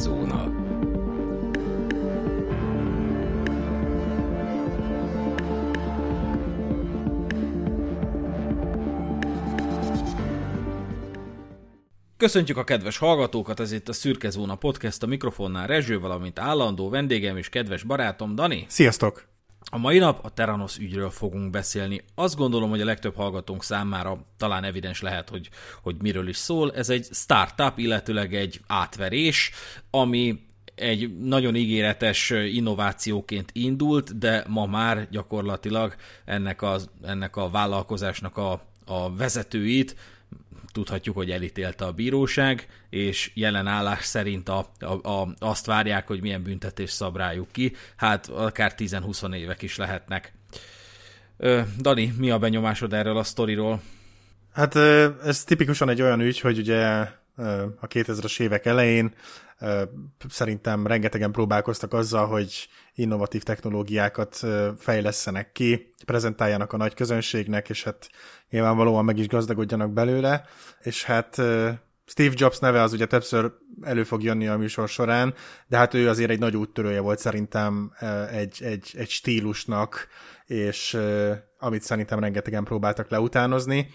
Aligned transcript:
Szürke-zóna. 0.00 0.68
Köszöntjük 12.16 12.56
a 12.56 12.64
kedves 12.64 12.98
hallgatókat, 12.98 13.60
ez 13.60 13.72
itt 13.72 13.88
a 13.88 13.92
Szürke 13.92 14.30
Zóna 14.30 14.54
Podcast, 14.54 15.02
a 15.02 15.06
mikrofonnál 15.06 15.66
Rezső, 15.66 16.00
valamint 16.00 16.38
állandó 16.38 16.88
vendégem 16.88 17.36
és 17.36 17.48
kedves 17.48 17.82
barátom 17.82 18.34
Dani. 18.34 18.64
Sziasztok! 18.68 19.29
A 19.72 19.78
mai 19.78 19.98
nap 19.98 20.24
a 20.24 20.30
Teranos 20.30 20.78
ügyről 20.78 21.10
fogunk 21.10 21.50
beszélni. 21.50 22.04
Azt 22.14 22.36
gondolom, 22.36 22.70
hogy 22.70 22.80
a 22.80 22.84
legtöbb 22.84 23.16
hallgatónk 23.16 23.64
számára 23.64 24.26
talán 24.36 24.64
evidens 24.64 25.00
lehet, 25.00 25.28
hogy, 25.28 25.50
hogy 25.82 25.96
miről 26.00 26.28
is 26.28 26.36
szól. 26.36 26.72
Ez 26.72 26.88
egy 26.88 27.08
startup, 27.12 27.78
illetőleg 27.78 28.34
egy 28.34 28.60
átverés, 28.66 29.50
ami 29.90 30.48
egy 30.74 31.16
nagyon 31.18 31.54
ígéretes 31.54 32.30
innovációként 32.30 33.50
indult, 33.52 34.18
de 34.18 34.44
ma 34.48 34.66
már 34.66 35.08
gyakorlatilag 35.10 35.94
ennek 36.24 36.62
a, 36.62 36.78
ennek 37.02 37.36
a 37.36 37.50
vállalkozásnak 37.50 38.36
a, 38.36 38.62
a 38.86 39.16
vezetőit 39.16 39.96
tudhatjuk, 40.72 41.16
hogy 41.16 41.30
elítélte 41.30 41.84
a 41.84 41.92
bíróság, 41.92 42.66
és 42.90 43.30
jelen 43.34 43.66
állás 43.66 44.04
szerint 44.04 44.48
a, 44.48 44.70
a, 44.78 45.08
a, 45.08 45.34
azt 45.38 45.66
várják, 45.66 46.06
hogy 46.06 46.20
milyen 46.20 46.42
büntetés 46.42 46.90
szab 46.90 47.16
rájuk 47.16 47.52
ki, 47.52 47.72
hát 47.96 48.28
akár 48.28 48.74
10-20 48.76 49.34
évek 49.34 49.62
is 49.62 49.76
lehetnek. 49.76 50.32
Ö, 51.36 51.60
Dani, 51.78 52.14
mi 52.18 52.30
a 52.30 52.38
benyomásod 52.38 52.92
erről 52.92 53.16
a 53.16 53.22
sztoriról? 53.22 53.82
Hát 54.52 54.76
ez 55.24 55.44
tipikusan 55.44 55.88
egy 55.88 56.02
olyan 56.02 56.20
ügy, 56.20 56.40
hogy 56.40 56.58
ugye 56.58 56.86
a 57.80 57.86
2000-es 57.86 58.40
évek 58.40 58.66
elején 58.66 59.14
szerintem 60.28 60.86
rengetegen 60.86 61.32
próbálkoztak 61.32 61.92
azzal, 61.92 62.26
hogy 62.26 62.68
innovatív 62.94 63.42
technológiákat 63.42 64.40
fejlesztenek 64.78 65.52
ki, 65.52 65.94
prezentáljanak 66.04 66.72
a 66.72 66.76
nagy 66.76 66.94
közönségnek, 66.94 67.68
és 67.68 67.84
hát 67.84 68.10
nyilvánvalóan 68.50 69.04
meg 69.04 69.18
is 69.18 69.28
gazdagodjanak 69.28 69.92
belőle, 69.92 70.44
és 70.82 71.04
hát 71.04 71.42
Steve 72.10 72.34
Jobs 72.34 72.58
neve 72.58 72.82
az 72.82 72.92
ugye 72.92 73.06
többször 73.06 73.52
elő 73.82 74.04
fog 74.04 74.22
jönni 74.22 74.46
a 74.46 74.56
műsor 74.56 74.88
során, 74.88 75.34
de 75.66 75.76
hát 75.76 75.94
ő 75.94 76.08
azért 76.08 76.30
egy 76.30 76.38
nagy 76.38 76.56
úttörője 76.56 77.00
volt 77.00 77.18
szerintem 77.18 77.92
egy, 78.30 78.58
egy, 78.62 78.94
egy 78.96 79.08
stílusnak, 79.08 80.08
és 80.46 80.98
amit 81.58 81.82
szerintem 81.82 82.18
rengetegen 82.18 82.64
próbáltak 82.64 83.10
leutánozni. 83.10 83.88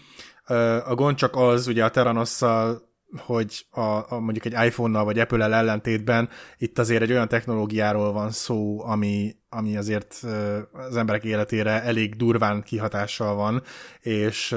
A 0.84 0.94
gond 0.94 1.16
csak 1.16 1.36
az, 1.36 1.66
ugye 1.66 1.84
a 1.84 1.90
Teranosszal 1.90 2.94
hogy 3.16 3.66
a, 3.70 3.80
a 3.80 4.20
mondjuk 4.20 4.44
egy 4.44 4.66
iPhone-nal 4.66 5.04
vagy 5.04 5.18
Apple-el 5.18 5.54
ellentétben 5.54 6.28
itt 6.58 6.78
azért 6.78 7.02
egy 7.02 7.10
olyan 7.10 7.28
technológiáról 7.28 8.12
van 8.12 8.30
szó, 8.30 8.84
ami, 8.84 9.36
ami 9.48 9.76
azért 9.76 10.24
az 10.72 10.96
emberek 10.96 11.24
életére 11.24 11.82
elég 11.82 12.16
durván 12.16 12.62
kihatással 12.62 13.34
van, 13.34 13.62
és, 14.00 14.56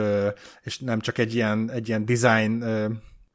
és 0.64 0.80
nem 0.80 1.00
csak 1.00 1.18
egy 1.18 1.36
ilyen, 1.36 1.72
egy 1.72 1.88
ilyen 1.88 2.06
design 2.06 2.64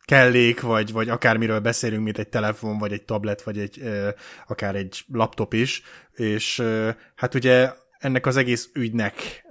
kellék, 0.05 0.61
vagy, 0.61 0.93
vagy 0.93 1.09
akármiről 1.09 1.61
beszélünk, 1.61 2.05
mint 2.05 2.19
egy 2.19 2.29
telefon, 2.29 2.79
vagy 2.79 2.93
egy 2.93 3.05
tablet, 3.05 3.43
vagy 3.43 3.59
egy 3.59 3.83
akár 4.47 4.75
egy 4.75 5.05
laptop 5.13 5.53
is, 5.53 5.83
és 6.13 6.63
hát 7.15 7.35
ugye 7.35 7.71
ennek 7.99 8.27
az 8.27 8.37
egész 8.37 8.71
ügynek 8.75 9.45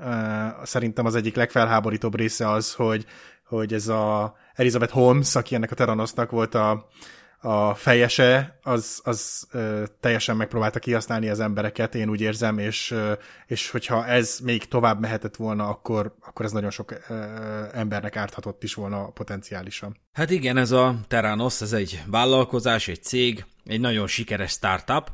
szerintem 0.64 1.06
az 1.06 1.16
egyik 1.16 1.36
legfelháborítóbb 1.36 2.16
része 2.16 2.50
az, 2.50 2.74
hogy, 2.74 3.06
hogy 3.46 3.74
ez 3.74 3.88
a 3.88 4.36
Elizabeth 4.56 4.94
Holmes, 4.94 5.36
aki 5.36 5.56
ennek 5.56 5.72
a 5.72 5.76
Teranosznak 5.76 6.32
volt 6.32 6.56
a, 6.56 6.88
a 7.44 7.76
fejese, 7.76 8.60
az, 8.62 9.00
az 9.04 9.48
ö, 9.52 9.84
teljesen 10.00 10.38
megpróbálta 10.38 10.80
kihasználni 10.80 11.30
az 11.30 11.40
embereket, 11.40 11.96
én 11.96 12.10
úgy 12.10 12.22
érzem, 12.22 12.58
és, 12.58 12.92
ö, 12.92 13.14
és 13.46 13.70
hogyha 13.70 14.06
ez 14.06 14.40
még 14.44 14.66
tovább 14.66 15.00
mehetett 15.00 15.36
volna, 15.36 15.68
akkor, 15.68 16.16
akkor 16.22 16.46
ez 16.46 16.52
nagyon 16.52 16.70
sok 16.70 16.92
ö, 17.10 17.24
embernek 17.74 18.16
árthatott 18.16 18.64
is 18.64 18.74
volna 18.74 19.08
potenciálisan. 19.08 19.98
Hát 20.14 20.30
igen, 20.30 20.58
ez 20.58 20.72
a 20.72 20.96
Terranos, 21.08 21.62
ez 21.62 21.74
egy 21.74 22.04
vállalkozás, 22.06 22.88
egy 22.88 23.04
cég, 23.04 23.46
egy 23.66 23.80
nagyon 23.80 24.08
sikeres 24.08 24.52
startup 24.52 25.12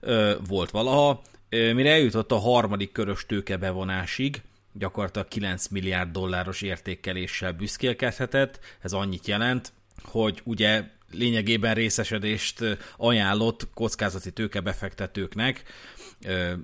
ö, 0.00 0.34
volt 0.48 0.70
valaha, 0.70 1.22
ö, 1.48 1.72
mire 1.72 1.90
eljutott 1.90 2.32
a 2.32 2.38
harmadik 2.38 2.92
körös 2.92 3.26
tőkebevonásig, 3.26 4.42
gyakorlatilag 4.78 5.28
9 5.28 5.68
milliárd 5.68 6.10
dolláros 6.10 6.62
értékeléssel 6.62 7.52
büszkélkedhetett. 7.52 8.60
Ez 8.80 8.92
annyit 8.92 9.26
jelent, 9.26 9.72
hogy 10.02 10.40
ugye 10.44 10.84
lényegében 11.12 11.74
részesedést 11.74 12.78
ajánlott 12.96 13.68
kockázati 13.74 14.30
tőkebefektetőknek, 14.30 15.62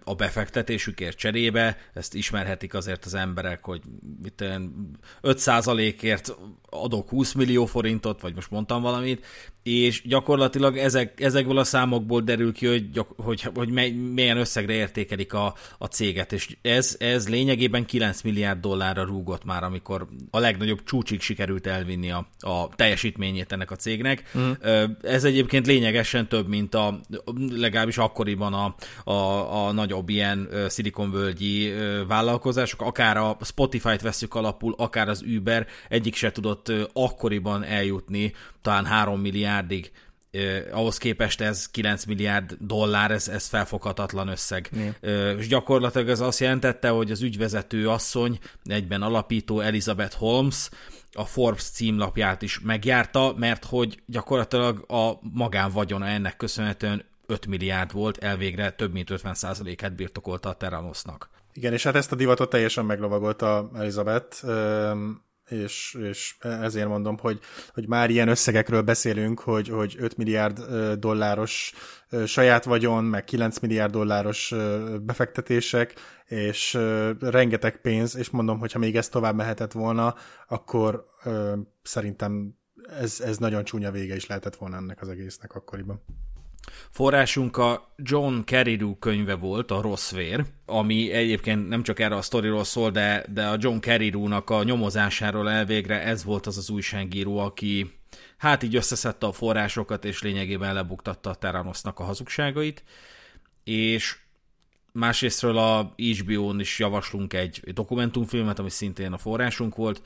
a 0.04 0.14
befektetésükért 0.14 1.16
cserébe, 1.16 1.78
ezt 1.94 2.14
ismerhetik 2.14 2.74
azért 2.74 3.04
az 3.04 3.14
emberek, 3.14 3.64
hogy 3.64 3.80
5%-ért 5.22 6.36
adok 6.70 7.08
20 7.08 7.32
millió 7.32 7.66
forintot, 7.66 8.20
vagy 8.20 8.34
most 8.34 8.50
mondtam 8.50 8.82
valamit, 8.82 9.26
és 9.62 10.02
gyakorlatilag 10.06 10.78
ezek, 10.78 11.20
ezekből 11.20 11.58
a 11.58 11.64
számokból 11.64 12.20
derül 12.20 12.52
ki, 12.52 12.66
hogy, 12.66 12.90
hogy, 13.16 13.42
hogy 13.54 13.68
milyen 14.12 14.36
összegre 14.36 14.72
értékelik 14.72 15.32
a, 15.32 15.54
a 15.78 15.86
céget, 15.86 16.32
és 16.32 16.56
ez, 16.62 16.96
ez 16.98 17.28
lényegében 17.28 17.84
9 17.84 18.22
milliárd 18.22 18.60
dollárra 18.60 19.04
rúgott 19.04 19.44
már, 19.44 19.62
amikor 19.62 20.08
a 20.30 20.38
legnagyobb 20.38 20.82
csúcsig 20.84 21.20
sikerült 21.20 21.66
elvinni 21.66 22.10
a, 22.10 22.28
a 22.38 22.68
teljesítményét 22.68 23.52
ennek 23.52 23.70
a 23.70 23.76
cégnek. 23.76 24.31
Mm. 24.38 24.50
Ez 25.02 25.24
egyébként 25.24 25.66
lényegesen 25.66 26.28
több, 26.28 26.48
mint 26.48 26.74
a 26.74 27.00
legalábbis 27.50 27.98
akkoriban 27.98 28.52
a, 28.52 28.74
a, 29.10 29.66
a 29.66 29.72
nagyobb 29.72 30.08
ilyen 30.08 30.48
szilikonvölgyi 30.68 31.72
vállalkozások, 32.08 32.82
akár 32.82 33.16
a 33.16 33.36
Spotify-t 33.40 34.00
veszük 34.00 34.34
alapul, 34.34 34.74
akár 34.78 35.08
az 35.08 35.24
Uber, 35.36 35.66
egyik 35.88 36.14
se 36.14 36.32
tudott 36.32 36.72
akkoriban 36.92 37.64
eljutni 37.64 38.32
talán 38.62 38.84
3 38.84 39.20
milliárdig, 39.20 39.90
eh, 40.30 40.64
ahhoz 40.70 40.98
képest 40.98 41.40
ez 41.40 41.70
9 41.70 42.04
milliárd 42.04 42.56
dollár, 42.60 43.10
ez, 43.10 43.28
ez 43.28 43.46
felfoghatatlan 43.46 44.28
összeg. 44.28 44.70
Eh, 45.00 45.34
és 45.38 45.48
gyakorlatilag 45.48 46.08
ez 46.08 46.20
azt 46.20 46.40
jelentette, 46.40 46.88
hogy 46.88 47.10
az 47.10 47.22
ügyvezető 47.22 47.88
asszony, 47.88 48.38
egyben 48.64 49.02
alapító 49.02 49.60
Elizabeth 49.60 50.16
Holmes, 50.16 50.68
a 51.12 51.24
Forbes 51.24 51.62
címlapját 51.62 52.42
is 52.42 52.60
megjárta, 52.60 53.34
mert 53.36 53.64
hogy 53.64 54.02
gyakorlatilag 54.06 54.84
a 54.90 55.12
magánvagyona 55.20 56.06
ennek 56.06 56.36
köszönhetően 56.36 57.04
5 57.26 57.46
milliárd 57.46 57.92
volt, 57.92 58.18
elvégre 58.18 58.70
több 58.70 58.92
mint 58.92 59.08
50%-át 59.12 59.94
birtokolta 59.94 60.48
a 60.48 60.54
Terranosnak. 60.54 61.30
Igen, 61.52 61.72
és 61.72 61.82
hát 61.82 61.94
ezt 61.94 62.12
a 62.12 62.16
divatot 62.16 62.50
teljesen 62.50 62.84
meglovagolta 62.84 63.70
Elizabeth 63.74 64.46
és, 65.48 65.98
és 66.02 66.36
ezért 66.40 66.88
mondom, 66.88 67.18
hogy, 67.18 67.40
hogy 67.72 67.88
már 67.88 68.10
ilyen 68.10 68.28
összegekről 68.28 68.82
beszélünk, 68.82 69.40
hogy, 69.40 69.68
hogy 69.68 69.96
5 69.98 70.16
milliárd 70.16 70.60
dolláros 70.98 71.72
saját 72.26 72.64
vagyon, 72.64 73.04
meg 73.04 73.24
9 73.24 73.58
milliárd 73.58 73.92
dolláros 73.92 74.54
befektetések, 75.02 75.94
és 76.26 76.78
rengeteg 77.20 77.80
pénz, 77.80 78.16
és 78.16 78.30
mondom, 78.30 78.58
hogyha 78.58 78.78
még 78.78 78.96
ez 78.96 79.08
tovább 79.08 79.34
mehetett 79.34 79.72
volna, 79.72 80.14
akkor 80.48 81.06
szerintem 81.82 82.54
ez, 83.00 83.20
ez 83.20 83.38
nagyon 83.38 83.64
csúnya 83.64 83.90
vége 83.90 84.14
is 84.14 84.26
lehetett 84.26 84.56
volna 84.56 84.76
ennek 84.76 85.00
az 85.00 85.08
egésznek 85.08 85.54
akkoriban. 85.54 86.04
Forrásunk 86.90 87.56
a 87.56 87.94
John 87.96 88.40
Carreyrou 88.44 88.98
könyve 88.98 89.34
volt, 89.34 89.70
a 89.70 89.80
Rossz 89.80 90.12
Vér, 90.12 90.44
ami 90.66 91.12
egyébként 91.12 91.68
nem 91.68 91.82
csak 91.82 92.00
erre 92.00 92.16
a 92.16 92.22
sztoriról 92.22 92.64
szól, 92.64 92.90
de, 92.90 93.24
de 93.32 93.46
a 93.46 93.56
John 93.58 93.78
Carreyrou-nak 93.78 94.50
a 94.50 94.62
nyomozásáról 94.62 95.50
elvégre 95.50 96.02
ez 96.02 96.24
volt 96.24 96.46
az 96.46 96.56
az 96.56 96.70
újságíró, 96.70 97.38
aki 97.38 97.92
hát 98.36 98.62
így 98.62 98.76
összeszedte 98.76 99.26
a 99.26 99.32
forrásokat, 99.32 100.04
és 100.04 100.22
lényegében 100.22 100.74
lebuktatta 100.74 101.30
a 101.30 101.34
Terranosnak 101.34 101.98
a 101.98 102.04
hazugságait, 102.04 102.84
és 103.64 104.16
másrésztről 104.92 105.58
a 105.58 105.94
HBO-n 105.96 106.60
is 106.60 106.78
javaslunk 106.78 107.32
egy 107.32 107.60
dokumentumfilmet, 107.72 108.58
ami 108.58 108.70
szintén 108.70 109.12
a 109.12 109.18
forrásunk 109.18 109.74
volt, 109.74 110.02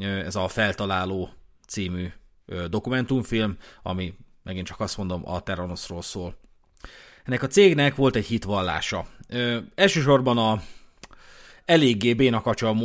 ez 0.00 0.36
a 0.36 0.48
Feltaláló 0.48 1.30
című 1.66 2.08
dokumentumfilm, 2.68 3.56
ami 3.82 4.14
megint 4.48 4.66
csak 4.66 4.80
azt 4.80 4.96
mondom, 4.96 5.22
a 5.24 5.40
Terranosról 5.40 6.02
szól. 6.02 6.36
Ennek 7.24 7.42
a 7.42 7.46
cégnek 7.46 7.94
volt 7.94 8.16
egy 8.16 8.26
hitvallása. 8.26 9.06
Ö, 9.28 9.58
elsősorban 9.74 10.38
a 10.38 10.62
eléggé 11.68 12.14
bénakacsa 12.14 12.76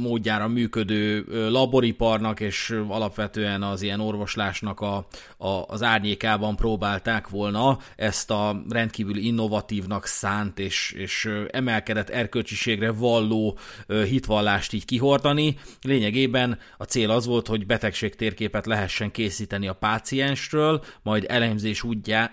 módjára 0.00 0.48
működő 0.48 1.24
laboriparnak, 1.50 2.40
és 2.40 2.76
alapvetően 2.88 3.62
az 3.62 3.82
ilyen 3.82 4.00
orvoslásnak 4.00 4.80
a, 4.80 5.06
a, 5.36 5.48
az 5.66 5.82
árnyékában 5.82 6.56
próbálták 6.56 7.28
volna 7.28 7.78
ezt 7.96 8.30
a 8.30 8.62
rendkívül 8.68 9.16
innovatívnak 9.16 10.06
szánt 10.06 10.58
és, 10.58 10.94
és 10.96 11.30
emelkedett 11.50 12.08
erkölcsiségre 12.08 12.92
valló 12.92 13.58
hitvallást 13.86 14.72
így 14.72 14.84
kihordani. 14.84 15.58
Lényegében 15.82 16.58
a 16.76 16.84
cél 16.84 17.10
az 17.10 17.26
volt, 17.26 17.46
hogy 17.46 17.66
betegség 17.66 18.14
térképet 18.14 18.66
lehessen 18.66 19.10
készíteni 19.10 19.68
a 19.68 19.72
páciensről, 19.72 20.84
majd 21.02 21.24
elemzés 21.28 21.82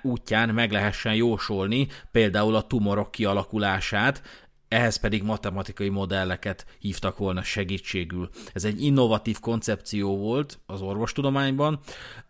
útján 0.02 0.50
meg 0.50 0.72
lehessen 0.72 1.14
jósolni 1.14 1.88
például 2.12 2.56
a 2.56 2.68
tumorok 2.68 3.12
kialakulását, 3.12 4.22
ehhez 4.70 4.96
pedig 4.96 5.24
matematikai 5.24 5.90
modelleket 5.90 6.66
hívtak 6.80 7.18
volna 7.18 7.44
segítségül. 7.44 8.30
Ez 8.54 8.64
egy 8.64 8.84
innovatív 8.84 9.40
koncepció 9.40 10.18
volt 10.18 10.60
az 10.66 10.82
orvostudományban, 10.82 11.80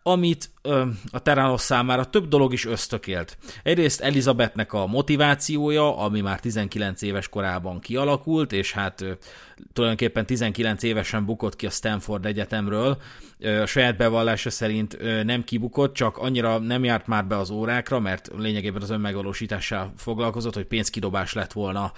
amit 0.02 0.50
a 1.10 1.22
Terranos 1.22 1.60
számára 1.60 2.04
több 2.04 2.28
dolog 2.28 2.52
is 2.52 2.66
ösztökélt. 2.66 3.38
Egyrészt 3.62 4.00
Elizabethnek 4.00 4.72
a 4.72 4.86
motivációja, 4.86 5.96
ami 5.96 6.20
már 6.20 6.40
19 6.40 7.02
éves 7.02 7.28
korában 7.28 7.80
kialakult, 7.80 8.52
és 8.52 8.72
hát 8.72 9.04
tulajdonképpen 9.72 10.26
19 10.26 10.82
évesen 10.82 11.24
bukott 11.24 11.56
ki 11.56 11.66
a 11.66 11.70
Stanford 11.70 12.26
Egyetemről, 12.26 12.98
a 13.62 13.66
saját 13.66 13.96
bevallása 13.96 14.50
szerint 14.50 14.98
nem 15.24 15.44
kibukott, 15.44 15.94
csak 15.94 16.18
annyira 16.18 16.58
nem 16.58 16.84
járt 16.84 17.06
már 17.06 17.26
be 17.26 17.38
az 17.38 17.50
órákra, 17.50 17.98
mert 17.98 18.30
lényegében 18.36 18.82
az 18.82 18.90
önmegvalósítással 18.90 19.92
foglalkozott, 19.96 20.54
hogy 20.54 20.64
pénzkidobás 20.64 21.32
lett 21.32 21.52
volna 21.52 21.92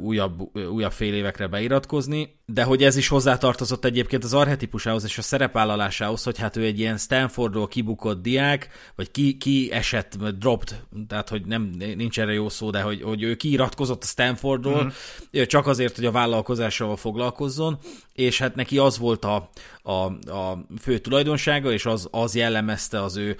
újabb, 0.00 0.56
újabb 0.70 0.92
fél 0.92 1.14
évekre 1.14 1.46
beiratkozni, 1.46 2.36
de 2.46 2.62
hogy 2.62 2.82
ez 2.82 2.96
is 2.96 3.08
hozzátartozott 3.08 3.84
egyébként 3.84 4.24
az 4.24 4.34
arhetipusához 4.34 5.04
és 5.04 5.18
a 5.18 5.22
szerepvállalásához, 5.22 6.22
hogy 6.22 6.38
hát 6.38 6.56
ő 6.56 6.64
egy 6.64 6.78
ilyen 6.78 6.96
Stanfordról 6.96 7.68
kibukott 7.84 8.22
diák, 8.22 8.68
vagy 8.94 9.10
ki, 9.10 9.36
ki 9.36 9.72
esett, 9.72 10.16
dropped, 10.16 10.80
tehát 11.08 11.28
hogy 11.28 11.44
nem, 11.46 11.62
nincs 11.96 12.20
erre 12.20 12.32
jó 12.32 12.48
szó, 12.48 12.70
de 12.70 12.80
hogy, 12.80 13.02
hogy 13.02 13.22
ő 13.22 13.34
kiiratkozott 13.34 14.02
a 14.02 14.06
Stanfordról, 14.06 14.92
uh-huh. 15.32 15.46
csak 15.46 15.66
azért, 15.66 15.96
hogy 15.96 16.04
a 16.04 16.10
vállalkozással 16.10 16.96
foglalkozzon, 16.96 17.78
és 18.12 18.38
hát 18.38 18.54
neki 18.54 18.78
az 18.78 18.98
volt 18.98 19.24
a, 19.24 19.50
a, 19.82 19.92
a 20.30 20.66
fő 20.80 20.98
tulajdonsága, 20.98 21.72
és 21.72 21.86
az, 21.86 22.08
az 22.10 22.34
jellemezte 22.34 23.02
az 23.02 23.16
ő 23.16 23.36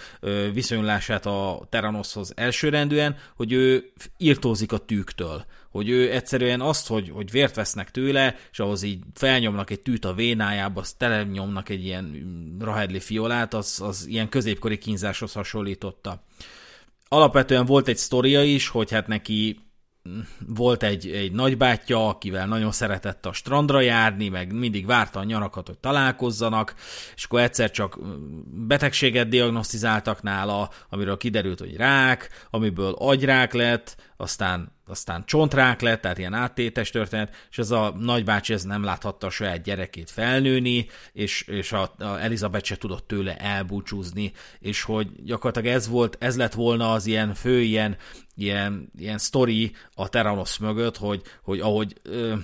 viszonylását 0.52 1.26
a 1.26 1.66
Terranoshoz 1.68 2.32
elsőrendűen, 2.36 3.16
hogy 3.36 3.52
ő 3.52 3.92
írtózik 4.16 4.72
a 4.72 4.78
tűktől 4.78 5.44
hogy 5.74 5.88
ő 5.88 6.12
egyszerűen 6.12 6.60
azt, 6.60 6.86
hogy, 6.86 7.10
hogy 7.10 7.30
vért 7.30 7.54
vesznek 7.54 7.90
tőle, 7.90 8.36
és 8.52 8.58
ahhoz 8.58 8.82
így 8.82 9.02
felnyomnak 9.14 9.70
egy 9.70 9.80
tűt 9.80 10.04
a 10.04 10.14
vénájába, 10.14 10.80
azt 10.80 10.98
telenyomnak 10.98 11.68
egy 11.68 11.84
ilyen 11.84 12.24
rahedli 12.60 13.00
fiolát, 13.00 13.54
az, 13.54 13.80
az 13.80 14.06
ilyen 14.06 14.28
középkori 14.28 14.78
kínzáshoz 14.78 15.32
hasonlította. 15.32 16.24
Alapvetően 17.08 17.66
volt 17.66 17.88
egy 17.88 17.96
sztoria 17.96 18.42
is, 18.42 18.68
hogy 18.68 18.90
hát 18.90 19.06
neki 19.06 19.58
volt 20.46 20.82
egy, 20.82 21.10
egy 21.10 21.32
nagybátyja, 21.32 22.08
akivel 22.08 22.46
nagyon 22.46 22.72
szeretett 22.72 23.26
a 23.26 23.32
strandra 23.32 23.80
járni, 23.80 24.28
meg 24.28 24.52
mindig 24.52 24.86
várta 24.86 25.18
a 25.18 25.24
nyarakat, 25.24 25.66
hogy 25.66 25.78
találkozzanak, 25.78 26.74
és 27.14 27.24
akkor 27.24 27.40
egyszer 27.40 27.70
csak 27.70 27.98
betegséget 28.66 29.28
diagnosztizáltak 29.28 30.22
nála, 30.22 30.70
amiről 30.88 31.16
kiderült, 31.16 31.58
hogy 31.58 31.76
rák, 31.76 32.46
amiből 32.50 32.92
agyrák 32.92 33.52
lett, 33.52 33.96
aztán 34.16 34.72
aztán 34.86 35.24
csontrák 35.26 35.80
lett, 35.80 36.00
tehát 36.00 36.18
ilyen 36.18 36.34
áttétes 36.34 36.90
történet, 36.90 37.46
és 37.50 37.58
ez 37.58 37.70
a 37.70 37.94
nagybácsi 37.98 38.52
ez 38.52 38.62
nem 38.62 38.84
láthatta 38.84 39.26
a 39.26 39.30
saját 39.30 39.62
gyerekét 39.62 40.10
felnőni, 40.10 40.86
és, 41.12 41.42
és 41.42 41.72
a, 41.72 41.94
a 41.98 42.20
Elizabeth 42.20 42.64
se 42.64 42.76
tudott 42.76 43.06
tőle 43.06 43.36
elbúcsúzni, 43.36 44.32
és 44.58 44.82
hogy 44.82 45.08
gyakorlatilag 45.24 45.76
ez 45.76 45.88
volt, 45.88 46.16
ez 46.20 46.36
lett 46.36 46.54
volna 46.54 46.92
az 46.92 47.06
ilyen 47.06 47.34
fő 47.34 47.60
ilyen, 47.60 47.96
ilyen, 48.36 48.90
ilyen 48.98 49.18
sztori 49.18 49.72
a 49.94 50.08
Terranos 50.08 50.58
mögött, 50.58 50.96
hogy, 50.96 51.22
hogy 51.42 51.60
ahogy 51.60 51.94
ö, 52.02 52.34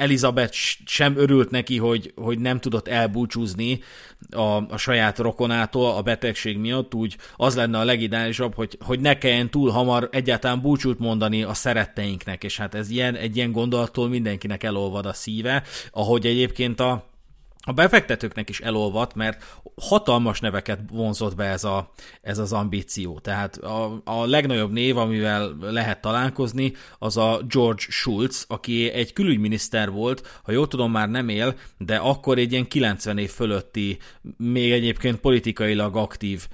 Elizabeth 0.00 0.56
sem 0.84 1.16
örült 1.16 1.50
neki, 1.50 1.78
hogy, 1.78 2.12
hogy 2.16 2.38
nem 2.38 2.60
tudott 2.60 2.88
elbúcsúzni 2.88 3.80
a, 4.30 4.40
a 4.68 4.76
saját 4.76 5.18
rokonától 5.18 5.90
a 5.90 6.02
betegség 6.02 6.58
miatt, 6.58 6.94
úgy 6.94 7.16
az 7.36 7.56
lenne 7.56 7.78
a 7.78 7.84
legidálisabb, 7.84 8.54
hogy, 8.54 8.78
hogy 8.80 9.00
ne 9.00 9.18
kelljen 9.18 9.50
túl 9.50 9.70
hamar 9.70 10.08
egyáltalán 10.12 10.60
búcsút 10.60 10.98
mondani 10.98 11.42
a 11.42 11.54
szeretteinknek, 11.54 12.44
és 12.44 12.56
hát 12.56 12.74
ez 12.74 12.90
ilyen, 12.90 13.14
egy 13.14 13.36
ilyen 13.36 13.52
gondolattól 13.52 14.08
mindenkinek 14.08 14.62
elolvad 14.62 15.06
a 15.06 15.12
szíve, 15.12 15.62
ahogy 15.92 16.26
egyébként 16.26 16.80
a, 16.80 17.09
a 17.62 17.72
befektetőknek 17.72 18.48
is 18.48 18.60
elolvadt, 18.60 19.14
mert 19.14 19.60
hatalmas 19.76 20.40
neveket 20.40 20.80
vonzott 20.92 21.36
be 21.36 21.44
ez, 21.44 21.64
a, 21.64 21.92
ez 22.22 22.38
az 22.38 22.52
ambíció. 22.52 23.18
Tehát 23.18 23.56
a, 23.56 24.00
a 24.04 24.26
legnagyobb 24.26 24.72
név, 24.72 24.96
amivel 24.96 25.56
lehet 25.60 26.00
találkozni, 26.00 26.72
az 26.98 27.16
a 27.16 27.40
George 27.48 27.82
Schulz, 27.88 28.44
aki 28.48 28.90
egy 28.90 29.12
külügyminiszter 29.12 29.90
volt, 29.90 30.40
ha 30.42 30.52
jól 30.52 30.68
tudom, 30.68 30.90
már 30.90 31.08
nem 31.08 31.28
él, 31.28 31.54
de 31.78 31.96
akkor 31.96 32.38
egy 32.38 32.52
ilyen 32.52 32.68
90 32.68 33.18
év 33.18 33.30
fölötti, 33.30 33.98
még 34.36 34.72
egyébként 34.72 35.20
politikailag 35.20 35.96
aktív 35.96 36.48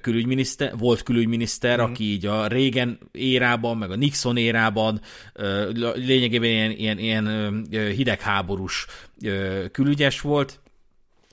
külügyminiszter, 0.00 0.76
volt 0.78 1.02
külügyminiszter, 1.02 1.78
mm. 1.78 1.82
aki 1.82 2.04
így 2.04 2.26
a 2.26 2.46
régen 2.46 2.98
érában, 3.12 3.76
meg 3.76 3.90
a 3.90 3.96
Nixon 3.96 4.36
érában 4.36 5.00
lényegében 5.94 6.50
ilyen, 6.50 6.70
ilyen, 6.70 6.98
ilyen 6.98 7.66
hidegháborús 7.70 8.86
külügyes 9.72 10.20
volt, 10.20 10.60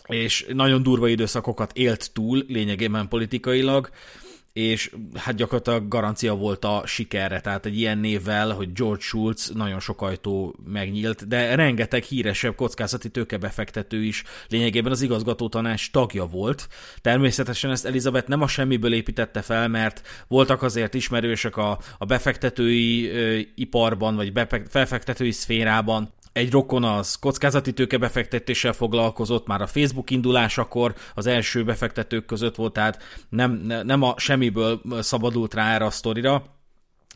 és 0.07 0.45
nagyon 0.53 0.83
durva 0.83 1.07
időszakokat 1.07 1.71
élt 1.77 2.11
túl 2.13 2.43
lényegében 2.47 3.07
politikailag, 3.07 3.89
és 4.53 4.91
hát 5.15 5.35
gyakorlatilag 5.35 5.87
garancia 5.87 6.35
volt 6.35 6.65
a 6.65 6.83
sikerre, 6.85 7.41
tehát 7.41 7.65
egy 7.65 7.79
ilyen 7.79 7.97
névvel, 7.97 8.49
hogy 8.49 8.73
George 8.73 9.01
Schulz 9.01 9.51
nagyon 9.55 9.79
sok 9.79 10.01
ajtó 10.01 10.55
megnyílt, 10.65 11.27
de 11.27 11.55
rengeteg 11.55 12.03
híresebb 12.03 12.55
kockázati 12.55 13.09
tőkebefektető 13.09 14.03
is 14.03 14.23
lényegében 14.49 14.91
az 14.91 15.01
igazgató 15.01 15.49
tanács 15.49 15.91
tagja 15.91 16.25
volt. 16.25 16.67
Természetesen 17.01 17.71
ezt 17.71 17.85
Elizabeth 17.85 18.27
nem 18.27 18.41
a 18.41 18.47
semmiből 18.47 18.93
építette 18.93 19.41
fel, 19.41 19.67
mert 19.67 20.01
voltak 20.27 20.61
azért 20.61 20.93
ismerősök 20.93 21.57
a, 21.57 21.79
a 21.97 22.05
befektetői 22.05 23.09
ö, 23.09 23.39
iparban, 23.55 24.15
vagy 24.15 24.33
befektetői 24.71 25.31
szférában, 25.31 26.13
egy 26.33 26.51
rokon 26.51 26.83
az 26.83 27.15
kockázati 27.15 27.73
tőkebefektetéssel 27.73 28.73
foglalkozott, 28.73 29.47
már 29.47 29.61
a 29.61 29.67
Facebook 29.67 30.09
indulásakor 30.09 30.95
az 31.13 31.25
első 31.25 31.63
befektetők 31.63 32.25
között 32.25 32.55
volt, 32.55 32.73
tehát 32.73 33.03
nem, 33.29 33.51
nem 33.83 34.01
a 34.01 34.13
semmiből 34.17 34.81
szabadult 34.99 35.53
rá 35.53 35.73
erre 35.73 35.85
a 35.85 35.89
sztorira. 35.89 36.43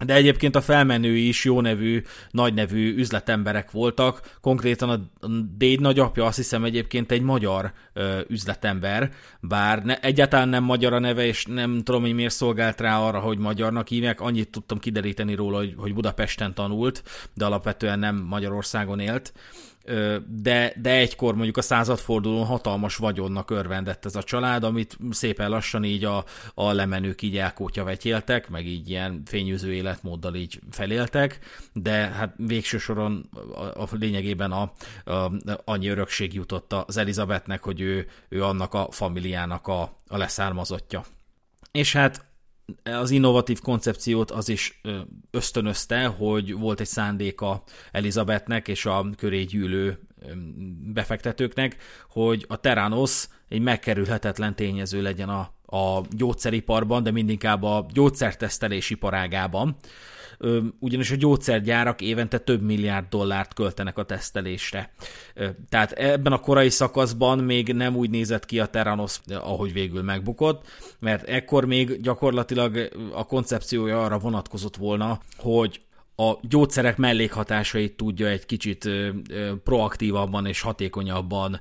De 0.06 0.14
egyébként 0.14 0.56
a 0.56 0.62
felmenői 0.62 1.28
is 1.28 1.44
jó 1.46 1.62
nevű, 1.62 2.04
nagy 2.32 2.54
nevű 2.54 2.96
üzletemberek 2.96 3.72
voltak. 3.72 4.38
Konkrétan 4.42 4.90
a 4.90 5.28
Déd 5.58 5.80
nagyapja 5.80 6.26
azt 6.26 6.36
hiszem 6.38 6.64
egyébként 6.64 7.12
egy 7.12 7.22
magyar 7.22 7.74
ö, 7.94 8.20
üzletember, 8.28 9.12
bár 9.40 9.84
ne, 9.84 10.00
egyáltalán 10.00 10.50
nem 10.50 10.64
magyar 10.64 10.94
a 10.94 11.00
neve, 11.00 11.26
és 11.26 11.46
nem 11.46 11.82
tudom, 11.84 12.02
hogy 12.02 12.14
miért 12.14 12.34
szolgált 12.34 12.82
rá 12.82 13.00
arra, 13.00 13.20
hogy 13.20 13.38
magyarnak 13.38 13.88
hívják. 13.88 14.22
Annyit 14.22 14.50
tudtam 14.50 14.80
kideríteni 14.80 15.36
róla, 15.36 15.58
hogy, 15.58 15.74
hogy 15.78 15.94
Budapesten 15.94 16.54
tanult, 16.54 17.04
de 17.34 17.46
alapvetően 17.46 18.00
nem 18.00 18.16
Magyarországon 18.16 19.00
élt 19.00 19.34
de, 20.28 20.74
de 20.82 20.90
egykor 20.90 21.36
mondjuk 21.36 21.58
a 21.58 21.62
századfordulón 21.62 22.46
hatalmas 22.46 22.96
vagyonnak 22.96 23.52
örvendett 23.52 24.06
ez 24.06 24.16
a 24.16 24.24
család, 24.24 24.64
amit 24.64 24.98
szépen 25.12 25.50
lassan 25.50 25.84
így 25.84 26.04
a, 26.04 26.26
a 26.54 26.72
lemenők 26.72 27.22
így 27.22 27.38
elkótya 27.38 27.84
vetéltek, 27.84 28.50
meg 28.50 28.66
így 28.66 28.90
ilyen 28.90 29.22
fényűző 29.26 29.74
életmóddal 29.74 30.36
így 30.36 30.60
feléltek, 30.72 31.40
de 31.74 31.92
hát 31.92 32.34
végső 32.38 32.78
soron 32.78 33.30
a, 33.56 33.82
a 33.82 33.88
lényegében 33.92 34.52
a, 34.52 34.72
a, 35.12 35.32
annyi 35.66 35.88
örökség 35.88 36.34
jutott 36.34 36.74
az 36.74 36.98
Elizabethnek, 36.98 37.64
hogy 37.64 37.82
ő, 37.82 38.08
ő 38.30 38.44
annak 38.44 38.74
a 38.74 38.88
familiának 38.92 39.68
a, 39.68 39.82
a 40.08 40.18
leszármazottja. 40.18 41.04
És 41.72 41.94
hát 41.94 42.27
az 42.84 43.12
innovatív 43.12 43.60
koncepciót 43.60 44.32
az 44.32 44.50
is 44.50 44.82
ösztönözte, 45.32 46.06
hogy 46.06 46.54
volt 46.54 46.80
egy 46.80 46.88
szándéka 46.88 47.64
Elizabethnek 47.92 48.68
és 48.68 48.86
a 48.86 49.10
köré 49.18 49.44
gyűlő 49.44 50.00
befektetőknek, 50.94 51.78
hogy 52.10 52.46
a 52.48 52.60
Terranos 52.60 53.28
egy 53.50 53.62
megkerülhetetlen 53.62 54.56
tényező 54.56 55.02
legyen 55.02 55.30
a, 55.30 55.54
a 55.78 56.02
gyógyszeriparban, 56.10 57.04
de 57.04 57.12
mindinkább 57.12 57.64
a 57.64 57.86
gyógyszertesztelés 57.94 58.90
iparágában 58.90 59.76
ugyanis 60.80 61.12
a 61.12 61.16
gyógyszergyárak 61.16 62.02
évente 62.02 62.38
több 62.38 62.62
milliárd 62.62 63.06
dollárt 63.10 63.54
költenek 63.54 63.98
a 63.98 64.04
tesztelésre. 64.04 64.92
Tehát 65.70 65.92
ebben 65.92 66.34
a 66.34 66.40
korai 66.40 66.70
szakaszban 66.70 67.40
még 67.40 67.74
nem 67.74 67.96
úgy 67.96 68.10
nézett 68.10 68.46
ki 68.46 68.60
a 68.60 68.66
Terranos, 68.66 69.20
ahogy 69.28 69.74
végül 69.74 70.02
megbukott, 70.02 70.66
mert 71.00 71.28
ekkor 71.28 71.66
még 71.66 72.02
gyakorlatilag 72.02 72.90
a 73.14 73.26
koncepciója 73.26 74.04
arra 74.04 74.20
vonatkozott 74.20 74.76
volna, 74.76 75.20
hogy 75.38 75.82
a 76.16 76.34
gyógyszerek 76.42 76.98
mellékhatásait 76.98 77.98
tudja 77.98 78.28
egy 78.28 78.46
kicsit 78.46 78.90
proaktívabban 79.64 80.46
és 80.46 80.62
hatékonyabban 80.62 81.60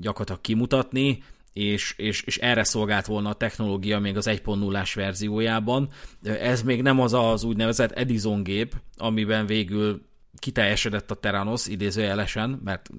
gyakorlatilag 0.00 0.40
kimutatni, 0.40 1.22
és, 1.52 1.94
és, 1.96 2.22
és 2.22 2.38
erre 2.38 2.64
szolgált 2.64 3.06
volna 3.06 3.28
a 3.28 3.34
technológia 3.34 3.98
még 3.98 4.16
az 4.16 4.28
1.0-ás 4.28 4.94
verziójában. 4.94 5.88
Ez 6.22 6.62
még 6.62 6.82
nem 6.82 7.00
az 7.00 7.12
az 7.12 7.44
úgynevezett 7.44 7.90
Edison 7.90 8.42
gép, 8.42 8.74
amiben 8.96 9.46
végül 9.46 10.08
kiteljesedett 10.38 11.10
a 11.10 11.14
Teranos 11.14 11.66
idézőjelesen, 11.66 12.60
mert 12.64 12.90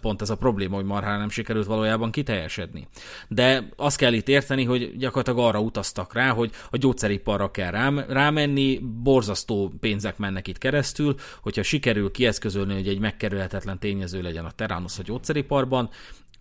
pont 0.00 0.22
ez 0.22 0.30
a 0.30 0.36
probléma, 0.36 0.76
hogy 0.76 0.84
marhára 0.84 1.18
nem 1.18 1.30
sikerült 1.30 1.66
valójában 1.66 2.10
kiteljesedni. 2.10 2.88
De 3.28 3.68
azt 3.76 3.96
kell 3.96 4.12
itt 4.12 4.28
érteni, 4.28 4.64
hogy 4.64 4.96
gyakorlatilag 4.96 5.48
arra 5.48 5.60
utaztak 5.60 6.14
rá, 6.14 6.30
hogy 6.30 6.50
a 6.70 6.76
gyógyszeriparra 6.76 7.50
kell 7.50 7.70
rám, 7.70 8.04
rámenni, 8.08 8.78
borzasztó 8.78 9.72
pénzek 9.80 10.18
mennek 10.18 10.48
itt 10.48 10.58
keresztül, 10.58 11.14
hogyha 11.40 11.62
sikerül 11.62 12.10
kieszközölni, 12.10 12.74
hogy 12.74 12.88
egy 12.88 12.98
megkerülhetetlen 12.98 13.78
tényező 13.78 14.22
legyen 14.22 14.44
a 14.44 14.50
Teranos 14.50 14.98
a 14.98 15.02
gyógyszeriparban, 15.02 15.90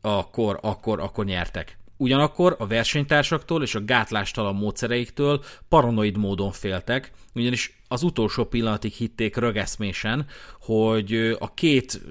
akkor, 0.07 0.59
akkor, 0.61 0.99
akkor 0.99 1.25
nyertek. 1.25 1.77
Ugyanakkor 1.97 2.55
a 2.59 2.67
versenytársaktól 2.67 3.63
és 3.63 3.75
a 3.75 3.83
gátlástalan 3.83 4.55
módszereiktől 4.55 5.43
paranoid 5.69 6.17
módon 6.17 6.51
féltek, 6.51 7.11
ugyanis 7.35 7.79
az 7.87 8.03
utolsó 8.03 8.45
pillanatig 8.45 8.91
hitték 8.91 9.35
rögeszmésen, 9.35 10.25
hogy 10.61 11.35
a 11.39 11.53
két 11.53 12.01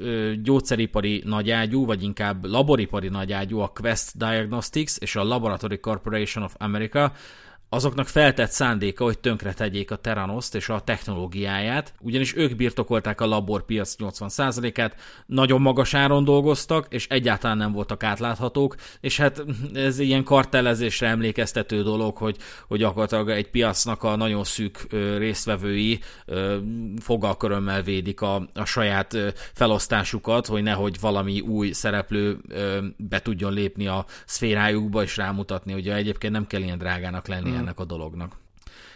gyógyszeripari 0.43 1.23
nagyágyú, 1.25 1.85
vagy 1.85 2.03
inkább 2.03 2.45
laboripari 2.45 3.09
nagyágyú, 3.09 3.59
a 3.59 3.73
Quest 3.75 4.19
Diagnostics 4.19 4.97
és 4.99 5.17
a 5.17 5.25
Laboratory 5.25 5.79
Corporation 5.79 6.45
of 6.45 6.55
America 6.59 7.12
azoknak 7.68 8.08
feltett 8.08 8.50
szándéka, 8.50 9.04
hogy 9.04 9.18
tönkre 9.18 9.52
tegyék 9.52 9.90
a 9.90 9.96
Teranoszt 9.96 10.54
és 10.54 10.68
a 10.68 10.80
technológiáját, 10.80 11.94
ugyanis 12.00 12.37
ők 12.37 12.56
birtokolták 12.56 13.20
a 13.20 13.26
laborpiac 13.26 13.94
80%-át, 13.99 14.94
nagyon 15.26 15.61
magas 15.61 15.94
áron 15.94 16.25
dolgoztak, 16.25 16.87
és 16.90 17.06
egyáltalán 17.08 17.56
nem 17.56 17.73
voltak 17.73 18.02
átláthatók, 18.02 18.76
és 19.00 19.16
hát 19.16 19.44
ez 19.75 19.99
ilyen 19.99 20.25
kartelezésre 20.25 21.08
emlékeztető 21.08 21.82
dolog, 21.82 22.16
hogy, 22.16 22.37
hogy 22.68 22.78
gyakorlatilag 22.78 23.30
egy 23.30 23.50
piacnak 23.50 24.02
a 24.02 24.16
nagyon 24.16 24.44
szűk 24.44 24.87
résztvevői 25.18 26.00
fogalkörömmel 27.00 27.82
védik 27.82 28.20
a, 28.20 28.49
a 28.54 28.64
saját 28.64 29.16
felosztásukat, 29.54 30.46
hogy 30.46 30.62
nehogy 30.62 31.00
valami 31.00 31.40
új 31.40 31.73
szereplő 31.73 32.38
be 32.96 33.20
tudjon 33.23 33.52
lépni 33.52 33.87
a 33.87 34.04
szférájukba, 34.25 35.02
és 35.02 35.16
rámutatni, 35.16 35.73
hogy 35.73 35.88
egyébként 35.88 36.32
nem 36.32 36.46
kell 36.46 36.62
ilyen 36.62 36.78
drágának 36.78 37.26
lenni 37.26 37.56
mm. 37.57 37.61
ennek 37.61 37.79
a 37.79 37.85
dolognak. 37.85 38.37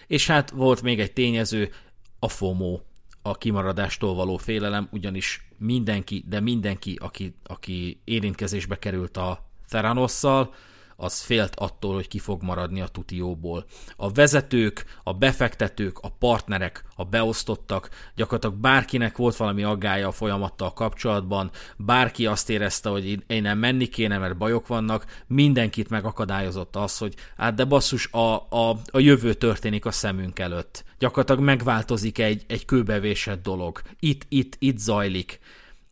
És 0.07 0.27
hát 0.27 0.51
volt 0.51 0.83
még 0.83 1.01
egy 1.01 1.13
tényező, 1.13 1.73
a 2.19 2.29
FOMO, 2.29 2.81
a 3.23 3.39
kimaradástól 3.39 4.15
való 4.15 4.37
félelem, 4.37 4.89
ugyanis 4.93 5.49
mindenki, 5.59 6.25
de 6.29 6.41
mindenki, 6.41 6.99
aki, 7.01 7.35
aki 7.43 8.01
érintkezésbe 8.05 8.79
került 8.79 9.17
a 9.17 9.51
Theranosszal, 9.69 10.55
az 11.01 11.21
félt 11.21 11.55
attól, 11.57 11.95
hogy 11.95 12.09
ki 12.09 12.19
fog 12.19 12.43
maradni 12.43 12.81
a 12.81 12.87
tutióból. 12.87 13.65
A 13.97 14.13
vezetők, 14.13 14.85
a 15.03 15.13
befektetők, 15.13 15.99
a 15.99 16.09
partnerek, 16.09 16.85
a 16.97 17.05
beosztottak, 17.05 17.89
gyakorlatilag 18.15 18.57
bárkinek 18.57 19.17
volt 19.17 19.37
valami 19.37 19.63
aggája 19.63 20.09
a 20.09 20.13
folyamattal 20.13 20.73
kapcsolatban, 20.73 21.51
bárki 21.77 22.27
azt 22.27 22.51
érezte, 22.51 22.89
hogy 22.89 23.25
én 23.27 23.43
nem 23.43 23.59
menni 23.59 23.87
kéne, 23.87 24.19
mert 24.19 24.37
bajok 24.37 24.67
vannak, 24.67 25.23
mindenkit 25.27 25.89
megakadályozott 25.89 26.77
az, 26.77 26.99
hogy 26.99 27.15
hát 27.37 27.55
de 27.55 27.65
basszus, 27.65 28.09
a, 28.13 28.35
a, 28.35 28.77
a 28.91 28.99
jövő 28.99 29.35
történik 29.35 29.85
a 29.85 29.91
szemünk 29.91 30.39
előtt. 30.39 30.85
Gyakorlatilag 30.99 31.43
megváltozik 31.43 32.19
egy, 32.19 32.45
egy 32.47 32.65
kőbevésett 32.65 33.43
dolog. 33.43 33.81
Itt, 34.01 34.27
itt, 34.29 34.57
itt 34.59 34.79
zajlik 34.79 35.41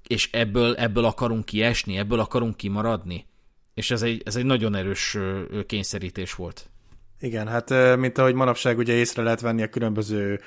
és 0.07 0.29
ebből, 0.33 0.75
ebből 0.75 1.05
akarunk 1.05 1.45
kiesni, 1.45 1.99
ebből 1.99 2.21
akarunk 2.21 2.57
kimaradni 2.57 3.27
és 3.79 3.91
ez 3.91 4.03
egy, 4.03 4.23
ez 4.25 4.37
egy 4.37 4.45
nagyon 4.45 4.75
erős 4.75 5.19
kényszerítés 5.67 6.35
volt. 6.35 6.71
Igen, 7.21 7.49
hát 7.49 7.97
mint 7.97 8.19
ahogy 8.19 8.35
manapság 8.35 8.79
ugye 8.79 8.93
észre 8.93 9.23
lehet 9.23 9.41
venni 9.41 9.63
a 9.63 9.69
különböző 9.69 10.41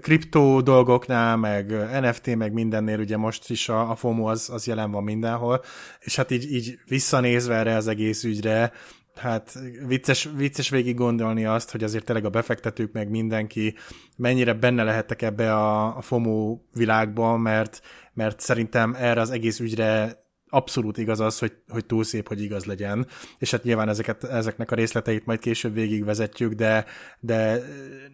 kriptó 0.00 0.60
dolgoknál, 0.60 1.36
meg 1.36 1.70
NFT, 2.00 2.36
meg 2.36 2.52
mindennél, 2.52 2.98
ugye 2.98 3.16
most 3.16 3.50
is 3.50 3.68
a, 3.68 3.90
a 3.90 3.94
FOMO 3.94 4.30
az, 4.30 4.50
az 4.50 4.66
jelen 4.66 4.90
van 4.90 5.02
mindenhol, 5.02 5.62
és 6.00 6.16
hát 6.16 6.30
így, 6.30 6.52
így 6.52 6.78
visszanézve 6.86 7.54
erre 7.54 7.76
az 7.76 7.88
egész 7.88 8.24
ügyre, 8.24 8.72
hát 9.14 9.58
vicces, 9.86 10.28
vicces 10.36 10.68
végig 10.68 10.96
gondolni 10.96 11.44
azt, 11.44 11.70
hogy 11.70 11.84
azért 11.84 12.04
tényleg 12.04 12.24
a 12.24 12.30
befektetők, 12.30 12.92
meg 12.92 13.10
mindenki 13.10 13.74
mennyire 14.16 14.52
benne 14.52 14.82
lehettek 14.82 15.22
ebbe 15.22 15.54
a, 15.54 15.96
a 15.96 16.00
FOMO 16.00 16.58
világban, 16.72 17.40
mert, 17.40 17.80
mert 18.14 18.40
szerintem 18.40 18.94
erre 18.98 19.20
az 19.20 19.30
egész 19.30 19.60
ügyre 19.60 20.20
abszolút 20.54 20.98
igaz 20.98 21.20
az, 21.20 21.38
hogy, 21.38 21.52
hogy 21.68 21.86
túl 21.86 22.04
szép, 22.04 22.28
hogy 22.28 22.42
igaz 22.42 22.64
legyen, 22.64 23.06
és 23.38 23.50
hát 23.50 23.62
nyilván 23.62 23.88
ezeket, 23.88 24.24
ezeknek 24.24 24.70
a 24.70 24.74
részleteit 24.74 25.26
majd 25.26 25.38
később 25.38 25.74
végigvezetjük, 25.74 26.52
de, 26.52 26.84
de 27.20 27.62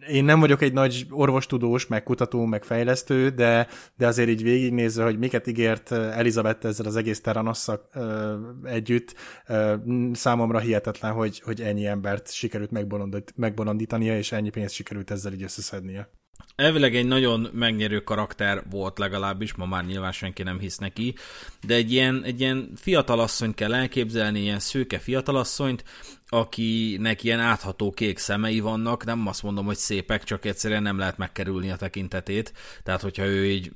én 0.07 0.23
nem 0.23 0.39
vagyok 0.39 0.61
egy 0.61 0.73
nagy 0.73 1.07
orvostudós, 1.09 1.87
meg 1.87 2.03
kutató, 2.03 2.45
meg 2.45 2.63
fejlesztő, 2.63 3.29
de, 3.29 3.67
de 3.97 4.07
azért 4.07 4.29
így 4.29 4.43
végignézve, 4.43 5.03
hogy 5.03 5.17
miket 5.17 5.47
ígért 5.47 5.91
Elizabeth 5.91 6.65
ezzel 6.65 6.85
az 6.85 6.95
egész 6.95 7.21
Teranosszal 7.21 7.89
együtt, 8.63 9.15
számomra 10.13 10.59
hihetetlen, 10.59 11.11
hogy, 11.11 11.39
hogy 11.39 11.61
ennyi 11.61 11.85
embert 11.85 12.31
sikerült 12.31 12.71
megbolondítania, 13.35 14.17
és 14.17 14.31
ennyi 14.31 14.49
pénzt 14.49 14.73
sikerült 14.73 15.11
ezzel 15.11 15.33
így 15.33 15.43
összeszednie. 15.43 16.09
Elvileg 16.55 16.95
egy 16.95 17.05
nagyon 17.05 17.49
megnyerő 17.53 17.99
karakter 17.99 18.63
volt 18.69 18.97
legalábbis, 18.97 19.53
ma 19.53 19.65
már 19.65 19.85
nyilván 19.85 20.11
senki 20.11 20.43
nem 20.43 20.59
hisz 20.59 20.77
neki, 20.77 21.15
de 21.61 21.73
egy 21.73 21.91
ilyen, 21.91 22.23
egy 22.23 22.39
ilyen 22.39 22.71
fiatalasszonyt 22.75 23.55
kell 23.55 23.73
elképzelni, 23.73 24.39
ilyen 24.39 24.59
szőke 24.59 24.99
fiatalasszonyt, 24.99 25.83
akinek 26.27 27.23
ilyen 27.23 27.39
átható 27.39 27.91
kék 27.91 28.17
szemei 28.17 28.59
vannak, 28.59 29.05
nem 29.05 29.27
azt 29.27 29.43
mondom, 29.43 29.65
hogy 29.65 29.75
szépek, 29.75 30.23
csak 30.23 30.45
egyszerűen 30.45 30.81
nem 30.81 30.97
lehet 30.97 31.17
megkerülni 31.17 31.71
a 31.71 31.75
tekintetét, 31.75 32.53
tehát 32.83 33.01
hogyha 33.01 33.25
ő 33.25 33.45
így 33.45 33.71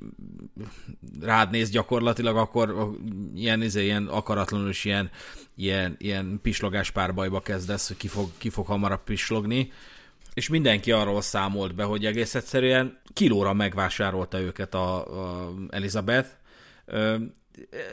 rád 1.20 1.50
néz 1.50 1.70
gyakorlatilag, 1.70 2.36
akkor 2.36 2.90
ilyen, 3.34 3.62
izé, 3.62 3.84
ilyen 3.84 4.06
akaratlanul 4.06 4.68
is 4.68 4.84
ilyen, 4.84 5.10
ilyen, 5.56 5.94
ilyen 5.98 6.38
pislogás 6.42 6.90
párbajba 6.90 7.40
kezdesz, 7.40 7.88
hogy 7.88 7.96
ki 7.96 8.08
fog, 8.08 8.30
ki 8.38 8.48
fog 8.48 8.66
hamarabb 8.66 9.04
pislogni, 9.04 9.72
és 10.34 10.48
mindenki 10.48 10.92
arról 10.92 11.20
számolt 11.20 11.74
be, 11.74 11.82
hogy 11.82 12.04
egész 12.04 12.34
egyszerűen 12.34 13.00
kilóra 13.12 13.52
megvásárolta 13.52 14.40
őket 14.40 14.74
a, 14.74 14.96
a 14.96 15.52
Elizabeth. 15.70 16.28
Ö, 16.84 17.16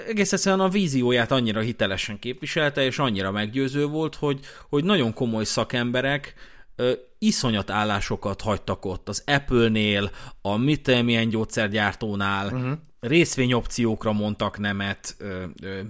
egész 0.07 0.33
egyszerűen 0.33 0.61
a 0.61 0.69
vízióját 0.69 1.31
annyira 1.31 1.59
hitelesen 1.59 2.19
képviselte, 2.19 2.83
és 2.83 2.99
annyira 2.99 3.31
meggyőző 3.31 3.85
volt, 3.85 4.15
hogy, 4.15 4.39
hogy 4.69 4.83
nagyon 4.83 5.13
komoly 5.13 5.43
szakemberek 5.43 6.33
ö, 6.75 6.91
iszonyat 7.19 7.69
állásokat 7.69 8.41
hagytak 8.41 8.85
ott. 8.85 9.09
Az 9.09 9.23
Apple-nél, 9.25 10.11
a 10.41 10.57
mit 10.57 11.03
milyen 11.03 11.29
gyógyszergyártónál, 11.29 12.45
uh-huh 12.45 12.71
részvényopciókra 13.01 14.11
mondtak 14.11 14.59
nemet, 14.59 15.15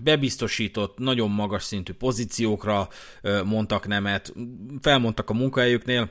bebiztosított, 0.04 0.98
nagyon 0.98 1.30
magas 1.30 1.64
szintű 1.64 1.94
pozíciókra 1.94 2.88
mondtak 3.46 3.88
nemet, 3.88 4.34
felmondtak 4.82 5.30
a 5.30 5.34
munkahelyüknél, 5.34 6.10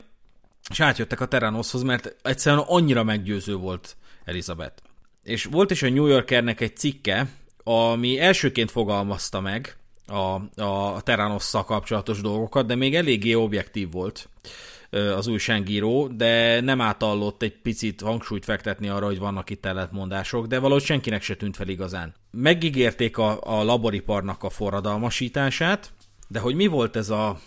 és 0.71 0.81
átjöttek 0.81 1.21
a 1.21 1.27
Terranoshoz, 1.27 1.83
mert 1.83 2.17
egyszerűen 2.23 2.65
annyira 2.67 3.05
meggyőző 3.05 3.55
volt 3.55 3.97
Elizabeth. 4.25 4.83
És 5.23 5.45
volt 5.45 5.71
is 5.71 5.83
a 5.83 5.89
New 5.89 6.07
Yorkernek 6.07 6.61
egy 6.61 6.77
cikke, 6.77 7.29
ami 7.65 8.21
elsőként 8.21 8.71
fogalmazta 8.71 9.41
meg 9.41 9.77
a, 10.07 10.62
a 10.62 11.00
Terranosszal 11.00 11.65
kapcsolatos 11.65 12.21
dolgokat, 12.21 12.67
de 12.67 12.75
még 12.75 12.95
eléggé 12.95 13.35
objektív 13.35 13.91
volt 13.91 14.29
az 14.91 15.27
újságíró, 15.27 16.07
de 16.07 16.61
nem 16.61 16.81
átallott 16.81 17.43
egy 17.43 17.61
picit 17.61 18.00
hangsúlyt 18.00 18.45
fektetni 18.45 18.89
arra, 18.89 19.07
hogy 19.07 19.19
vannak 19.19 19.50
itt 19.50 19.67
ellentmondások, 19.67 20.47
de 20.47 20.59
valahogy 20.59 20.83
senkinek 20.83 21.23
se 21.23 21.35
tűnt 21.35 21.57
fel 21.57 21.69
igazán. 21.69 22.15
Megígérték 22.31 23.19
a, 23.19 23.39
a 23.43 23.62
laboriparnak 23.62 24.43
a 24.43 24.50
forradalmasítását, 24.50 25.93
de 26.29 26.39
hogy 26.39 26.55
mi 26.55 26.67
volt 26.67 26.97
ez 26.97 27.11
a 27.11 27.41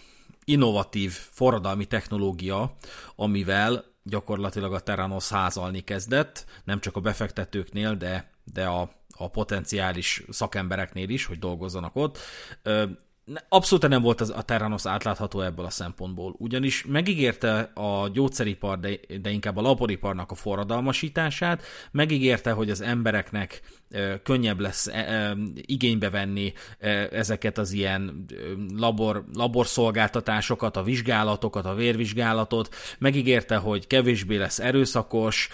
innovatív 0.45 1.11
forradalmi 1.11 1.85
technológia, 1.85 2.75
amivel 3.15 3.83
gyakorlatilag 4.03 4.73
a 4.73 4.79
Terranos 4.79 5.29
házalni 5.29 5.81
kezdett, 5.81 6.45
nem 6.63 6.79
csak 6.79 6.95
a 6.95 6.99
befektetőknél, 6.99 7.95
de, 7.95 8.31
de 8.53 8.65
a, 8.65 8.91
a 9.17 9.29
potenciális 9.29 10.23
szakembereknél 10.29 11.09
is, 11.09 11.25
hogy 11.25 11.39
dolgozzanak 11.39 11.95
ott. 11.95 12.17
abszolút 13.49 13.87
nem 13.87 14.01
volt 14.01 14.21
az, 14.21 14.29
a 14.29 14.41
Terranos 14.41 14.85
átlátható 14.85 15.41
ebből 15.41 15.65
a 15.65 15.69
szempontból, 15.69 16.35
ugyanis 16.37 16.85
megígérte 16.85 17.59
a 17.73 18.07
gyógyszeripar, 18.07 18.79
de, 18.79 18.99
de 19.21 19.29
inkább 19.29 19.57
a 19.57 19.61
laboriparnak 19.61 20.31
a 20.31 20.35
forradalmasítását, 20.35 21.63
megígérte, 21.91 22.51
hogy 22.51 22.69
az 22.69 22.81
embereknek 22.81 23.61
könnyebb 24.23 24.59
lesz 24.59 24.87
ö, 24.87 25.31
igénybe 25.55 26.09
venni 26.09 26.53
ezeket 27.11 27.57
az 27.57 27.71
ilyen 27.71 28.25
labor, 28.75 29.23
laborszolgáltatásokat, 29.33 30.77
a 30.77 30.83
vizsgálatokat, 30.83 31.65
a 31.65 31.73
vérvizsgálatot, 31.73 32.75
megígérte, 32.99 33.55
hogy 33.55 33.87
kevésbé 33.87 34.37
lesz 34.37 34.59
erőszakos, 34.59 35.49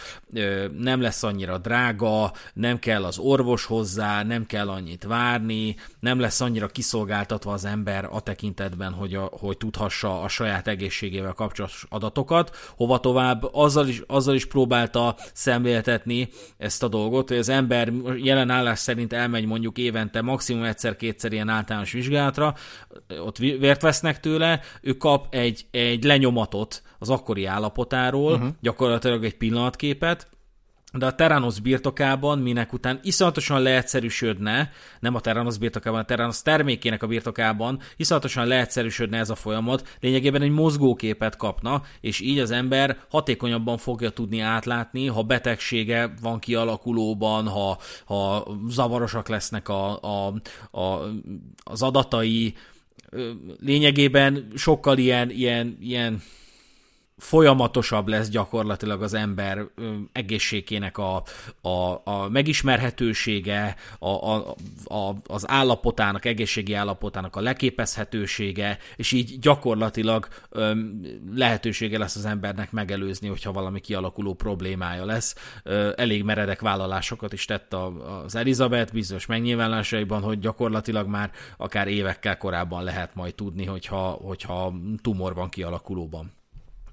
nem 0.77 1.01
lesz 1.01 1.23
annyira 1.23 1.57
drága, 1.57 2.31
nem 2.53 2.79
kell 2.79 3.03
az 3.03 3.17
orvos 3.17 3.65
hozzá, 3.65 4.23
nem 4.23 4.45
kell 4.45 4.69
annyit 4.69 5.03
várni, 5.03 5.75
nem 5.99 6.19
lesz 6.19 6.41
annyira 6.41 6.67
kiszolgáltatva 6.67 7.51
az 7.51 7.65
ember 7.65 8.07
a 8.11 8.19
tekintetben, 8.21 8.93
hogy, 8.93 9.15
a, 9.15 9.29
hogy 9.31 9.57
tudhassa 9.57 10.21
a 10.21 10.27
saját 10.27 10.67
egészségével 10.67 11.33
kapcsolatos 11.33 11.85
adatokat. 11.89 12.55
Hova 12.75 12.99
tovább, 12.99 13.49
azzal 13.53 13.87
is, 13.87 14.01
azzal 14.07 14.35
is 14.35 14.45
próbálta 14.45 15.15
szemléltetni 15.33 16.29
ezt 16.57 16.83
a 16.83 16.87
dolgot, 16.87 17.27
hogy 17.27 17.37
az 17.37 17.49
ember 17.49 17.91
jelen 18.29 18.49
állás 18.49 18.79
szerint 18.79 19.13
elmegy 19.13 19.45
mondjuk 19.45 19.77
évente 19.77 20.21
maximum 20.21 20.63
egyszer-kétszer 20.63 21.31
ilyen 21.31 21.49
általános 21.49 21.91
vizsgálatra, 21.91 22.55
ott 23.21 23.37
vért 23.37 23.81
vesznek 23.81 24.19
tőle, 24.19 24.59
ő 24.81 24.93
kap 24.93 25.35
egy, 25.35 25.65
egy 25.71 26.03
lenyomatot 26.03 26.81
az 26.99 27.09
akkori 27.09 27.45
állapotáról, 27.45 28.33
uh-huh. 28.33 28.49
gyakorlatilag 28.61 29.23
egy 29.23 29.37
pillanatképet, 29.37 30.27
de 30.93 31.05
a 31.05 31.15
Terranos 31.15 31.59
birtokában, 31.59 32.39
minek 32.39 32.73
után 32.73 32.99
iszonyatosan 33.03 33.61
leegyszerűsödne, 33.61 34.71
nem 34.99 35.15
a 35.15 35.19
Terranos 35.19 35.57
birtokában, 35.57 35.99
a 35.99 36.05
Terranos 36.05 36.41
termékének 36.41 37.03
a 37.03 37.07
birtokában, 37.07 37.79
iszonyatosan 37.97 38.47
leegyszerűsödne 38.47 39.17
ez 39.17 39.29
a 39.29 39.35
folyamat, 39.35 39.97
lényegében 39.99 40.41
egy 40.41 40.51
mozgóképet 40.51 41.35
kapna, 41.35 41.81
és 42.01 42.19
így 42.19 42.39
az 42.39 42.51
ember 42.51 42.97
hatékonyabban 43.09 43.77
fogja 43.77 44.09
tudni 44.09 44.39
átlátni, 44.39 45.07
ha 45.07 45.23
betegsége 45.23 46.13
van 46.21 46.39
kialakulóban, 46.39 47.47
ha, 47.47 47.77
ha 48.05 48.47
zavarosak 48.67 49.27
lesznek 49.27 49.69
a, 49.69 49.99
a, 50.01 50.33
a, 50.79 51.01
az 51.63 51.81
adatai, 51.81 52.53
lényegében 53.59 54.47
sokkal 54.55 54.97
ilyen, 54.97 55.29
ilyen, 55.29 55.77
ilyen 55.81 56.21
folyamatosabb 57.19 58.07
lesz 58.07 58.29
gyakorlatilag 58.29 59.01
az 59.01 59.13
ember 59.13 59.65
egészségének 60.11 60.97
a, 60.97 61.23
a, 61.61 62.01
a 62.03 62.29
megismerhetősége, 62.29 63.75
a, 63.99 64.09
a, 64.09 64.55
a, 64.83 65.15
az 65.27 65.49
állapotának, 65.49 66.25
egészségi 66.25 66.73
állapotának 66.73 67.35
a 67.35 67.41
leképezhetősége, 67.41 68.77
és 68.95 69.11
így 69.11 69.39
gyakorlatilag 69.39 70.27
öm, 70.49 71.01
lehetősége 71.33 71.97
lesz 71.97 72.15
az 72.15 72.25
embernek 72.25 72.71
megelőzni, 72.71 73.27
hogyha 73.27 73.51
valami 73.51 73.79
kialakuló 73.79 74.33
problémája 74.33 75.05
lesz. 75.05 75.35
Ö, 75.63 75.91
elég 75.95 76.23
meredek 76.23 76.61
vállalásokat 76.61 77.33
is 77.33 77.45
tett 77.45 77.73
a, 77.73 77.85
az 78.23 78.35
Elizabeth 78.35 78.93
bizonyos 78.93 79.25
megnyilvánulásaiban, 79.25 80.21
hogy 80.21 80.39
gyakorlatilag 80.39 81.07
már 81.07 81.31
akár 81.57 81.87
évekkel 81.87 82.37
korábban 82.37 82.83
lehet 82.83 83.15
majd 83.15 83.35
tudni, 83.35 83.65
hogyha, 83.65 84.09
hogyha 84.09 84.73
tumor 85.01 85.33
van 85.33 85.49
kialakulóban 85.49 86.37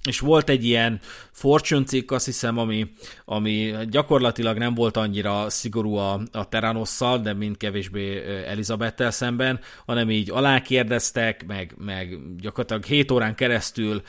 és 0.07 0.19
volt 0.19 0.49
egy 0.49 0.65
ilyen 0.65 1.01
Fortune 1.33 1.85
cikk, 1.85 2.11
azt 2.11 2.25
hiszem, 2.25 2.59
ami, 2.59 2.93
ami 3.25 3.75
gyakorlatilag 3.91 4.59
nem 4.59 4.75
volt 4.75 4.97
annyira 4.97 5.51
szigorú 5.51 5.95
a, 5.95 6.21
a 6.33 6.49
Teranosszal, 6.49 7.19
de 7.19 7.33
mind 7.33 7.57
kevésbé 7.57 8.23
Elizabettel 8.47 9.11
szemben, 9.11 9.61
hanem 9.87 10.11
így 10.11 10.31
alákérdeztek, 10.31 11.47
meg, 11.47 11.75
meg 11.79 12.19
gyakorlatilag 12.41 12.85
7 12.85 13.11
órán 13.11 13.35
keresztül, 13.35 14.03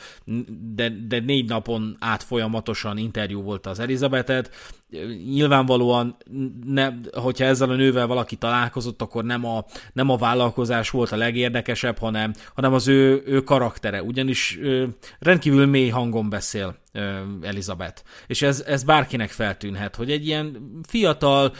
de, 0.74 0.92
de 1.08 1.20
négy 1.20 1.48
napon 1.48 1.96
át 2.00 2.22
folyamatosan 2.22 2.98
interjú 2.98 3.42
volt 3.42 3.66
az 3.66 3.78
Elizabetet, 3.78 4.50
nyilvánvalóan, 5.24 6.16
ne, 6.66 6.88
hogyha 7.12 7.44
ezzel 7.44 7.70
a 7.70 7.74
nővel 7.74 8.06
valaki 8.06 8.36
találkozott, 8.36 9.02
akkor 9.02 9.24
nem 9.24 9.44
a, 9.44 9.64
nem 9.92 10.10
a 10.10 10.16
vállalkozás 10.16 10.90
volt 10.90 11.12
a 11.12 11.16
legérdekesebb, 11.16 11.98
hanem, 11.98 12.32
hanem 12.54 12.72
az 12.72 12.88
ő, 12.88 13.22
ő 13.26 13.40
karaktere, 13.40 14.02
ugyanis 14.02 14.58
ö, 14.62 14.84
rendkívül 15.18 15.66
mély 15.66 15.88
hangon 15.88 16.30
beszél 16.30 16.76
Elizabeth. 17.42 18.02
És 18.26 18.42
ez, 18.42 18.60
ez 18.66 18.82
bárkinek 18.82 19.30
feltűnhet, 19.30 19.96
hogy 19.96 20.10
egy 20.10 20.26
ilyen 20.26 20.72
fiatal, 20.88 21.52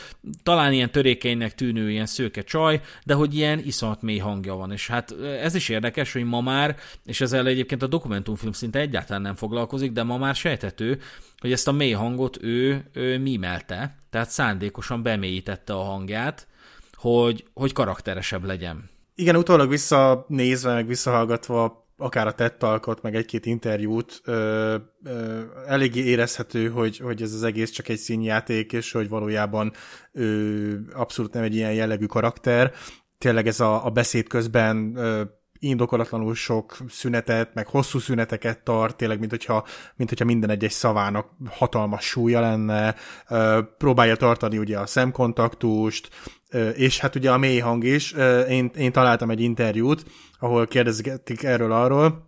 talán 0.42 0.72
ilyen 0.72 0.90
törékenynek 0.90 1.54
tűnő 1.54 1.90
ilyen 1.90 2.06
szőke 2.06 2.42
csaj, 2.42 2.80
de 3.04 3.14
hogy 3.14 3.34
ilyen 3.34 3.58
iszonyat 3.58 4.02
mély 4.02 4.18
hangja 4.18 4.54
van. 4.54 4.72
És 4.72 4.86
hát 4.86 5.14
ez 5.20 5.54
is 5.54 5.68
érdekes, 5.68 6.12
hogy 6.12 6.24
ma 6.24 6.40
már, 6.40 6.76
és 7.04 7.20
ezzel 7.20 7.46
egyébként 7.46 7.82
a 7.82 7.86
dokumentumfilm 7.86 8.52
szinte 8.52 8.78
egyáltalán 8.78 9.22
nem 9.22 9.34
foglalkozik, 9.34 9.92
de 9.92 10.02
ma 10.02 10.16
már 10.16 10.34
sejtető, 10.34 11.00
hogy 11.38 11.52
ezt 11.52 11.68
a 11.68 11.72
mély 11.72 11.92
hangot 11.92 12.42
ő, 12.42 12.90
ő 12.92 13.18
mimelte, 13.18 13.96
tehát 14.10 14.30
szándékosan 14.30 15.02
bemélyítette 15.02 15.72
a 15.72 15.82
hangját, 15.82 16.46
hogy, 16.92 17.44
hogy 17.54 17.72
karakteresebb 17.72 18.44
legyen. 18.44 18.90
Igen, 19.14 19.36
utólag 19.36 19.68
visszanézve, 19.68 20.74
meg 20.74 20.86
visszahallgatva 20.86 21.87
akár 21.98 22.26
a 22.26 22.32
tettalkot, 22.32 23.02
meg 23.02 23.14
egy-két 23.14 23.46
interjút, 23.46 24.20
ö, 24.24 24.76
ö, 25.04 25.40
eléggé 25.66 26.00
érezhető, 26.00 26.68
hogy, 26.68 26.98
hogy 26.98 27.22
ez 27.22 27.32
az 27.32 27.42
egész 27.42 27.70
csak 27.70 27.88
egy 27.88 27.98
színjáték, 27.98 28.72
és 28.72 28.92
hogy 28.92 29.08
valójában 29.08 29.72
ö, 30.12 30.74
abszolút 30.92 31.32
nem 31.32 31.42
egy 31.42 31.54
ilyen 31.54 31.72
jellegű 31.72 32.06
karakter. 32.06 32.72
Tényleg 33.18 33.46
ez 33.46 33.60
a, 33.60 33.84
a 33.86 33.90
beszéd 33.90 34.26
közben 34.26 34.96
ö, 34.96 35.22
indokolatlanul 35.58 36.34
sok 36.34 36.76
szünetet, 36.88 37.54
meg 37.54 37.66
hosszú 37.66 37.98
szüneteket 37.98 38.62
tart, 38.62 38.96
tényleg, 38.96 39.18
mint 39.18 39.30
hogyha, 39.30 39.64
mint 39.96 40.08
hogyha 40.08 40.24
minden 40.24 40.50
egyes 40.50 40.72
szavának 40.72 41.26
hatalmas 41.50 42.04
súlya 42.04 42.40
lenne, 42.40 42.94
próbálja 43.78 44.16
tartani 44.16 44.58
ugye 44.58 44.78
a 44.78 44.86
szemkontaktust, 44.86 46.08
és 46.74 46.98
hát 46.98 47.14
ugye 47.14 47.30
a 47.30 47.38
mély 47.38 47.58
hang 47.58 47.84
is. 47.84 48.12
Én, 48.48 48.70
én 48.76 48.92
találtam 48.92 49.30
egy 49.30 49.40
interjút, 49.40 50.04
ahol 50.38 50.66
kérdezgetik 50.66 51.42
erről 51.42 51.72
arról, 51.72 52.26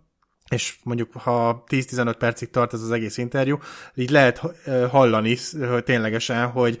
és 0.49 0.75
mondjuk 0.83 1.13
ha 1.13 1.63
10-15 1.67 2.15
percig 2.17 2.49
tart 2.49 2.73
ez 2.73 2.81
az 2.81 2.91
egész 2.91 3.17
interjú, 3.17 3.57
így 3.95 4.09
lehet 4.09 4.41
hallani 4.89 5.37
ténylegesen, 5.83 6.47
hogy 6.47 6.77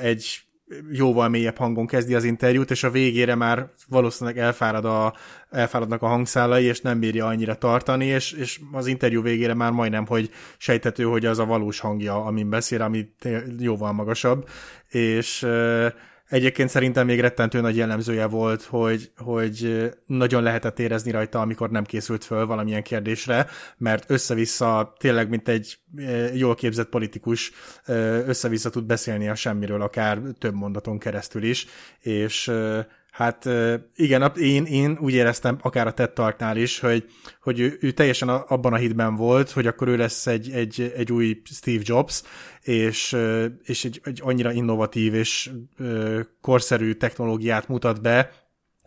egy 0.00 0.42
jóval 0.90 1.28
mélyebb 1.28 1.56
hangon 1.56 1.86
kezdi 1.86 2.14
az 2.14 2.24
interjút, 2.24 2.70
és 2.70 2.82
a 2.82 2.90
végére 2.90 3.34
már 3.34 3.70
valószínűleg 3.88 4.38
elfárad 4.38 4.84
a, 4.84 5.14
elfáradnak 5.50 6.02
a 6.02 6.06
hangszálai, 6.06 6.64
és 6.64 6.80
nem 6.80 7.00
bírja 7.00 7.26
annyira 7.26 7.54
tartani, 7.54 8.04
és, 8.04 8.32
és 8.32 8.60
az 8.72 8.86
interjú 8.86 9.22
végére 9.22 9.54
már 9.54 9.70
majdnem, 9.70 10.06
hogy 10.06 10.30
sejtető, 10.56 11.04
hogy 11.04 11.26
az 11.26 11.38
a 11.38 11.44
valós 11.44 11.80
hangja, 11.80 12.24
amin 12.24 12.50
beszél, 12.50 12.82
ami 12.82 13.08
jóval 13.58 13.92
magasabb, 13.92 14.48
és 14.88 15.46
Egyébként 16.28 16.68
szerintem 16.68 17.06
még 17.06 17.20
rettentő 17.20 17.60
nagy 17.60 17.76
jellemzője 17.76 18.26
volt, 18.26 18.62
hogy, 18.62 19.10
hogy 19.16 19.88
nagyon 20.06 20.42
lehetett 20.42 20.78
érezni 20.78 21.10
rajta, 21.10 21.40
amikor 21.40 21.70
nem 21.70 21.84
készült 21.84 22.24
föl 22.24 22.46
valamilyen 22.46 22.82
kérdésre, 22.82 23.46
mert 23.76 24.10
össze-vissza 24.10 24.94
tényleg, 24.98 25.28
mint 25.28 25.48
egy 25.48 25.78
jól 26.34 26.54
képzett 26.54 26.88
politikus, 26.88 27.52
össze-vissza 28.26 28.70
tud 28.70 28.84
beszélni 28.84 29.28
a 29.28 29.34
semmiről, 29.34 29.82
akár 29.82 30.20
több 30.38 30.54
mondaton 30.54 30.98
keresztül 30.98 31.42
is, 31.42 31.66
és 32.00 32.50
Hát 33.18 33.48
igen, 33.94 34.32
én, 34.36 34.64
én 34.64 34.98
úgy 35.00 35.12
éreztem, 35.12 35.58
akár 35.62 35.86
a 35.86 35.92
Ted 35.92 36.10
Talknál 36.10 36.56
is, 36.56 36.80
hogy, 36.80 37.04
hogy 37.42 37.60
ő, 37.60 37.78
ő 37.80 37.90
teljesen 37.90 38.28
abban 38.28 38.72
a 38.72 38.76
hitben 38.76 39.16
volt, 39.16 39.50
hogy 39.50 39.66
akkor 39.66 39.88
ő 39.88 39.96
lesz 39.96 40.26
egy, 40.26 40.50
egy, 40.50 40.92
egy 40.96 41.12
új 41.12 41.42
Steve 41.44 41.82
Jobs, 41.84 42.22
és, 42.62 43.16
és 43.62 43.84
egy, 43.84 44.00
egy 44.04 44.20
annyira 44.22 44.52
innovatív 44.52 45.14
és 45.14 45.50
korszerű 46.40 46.92
technológiát 46.92 47.68
mutat 47.68 48.02
be, 48.02 48.30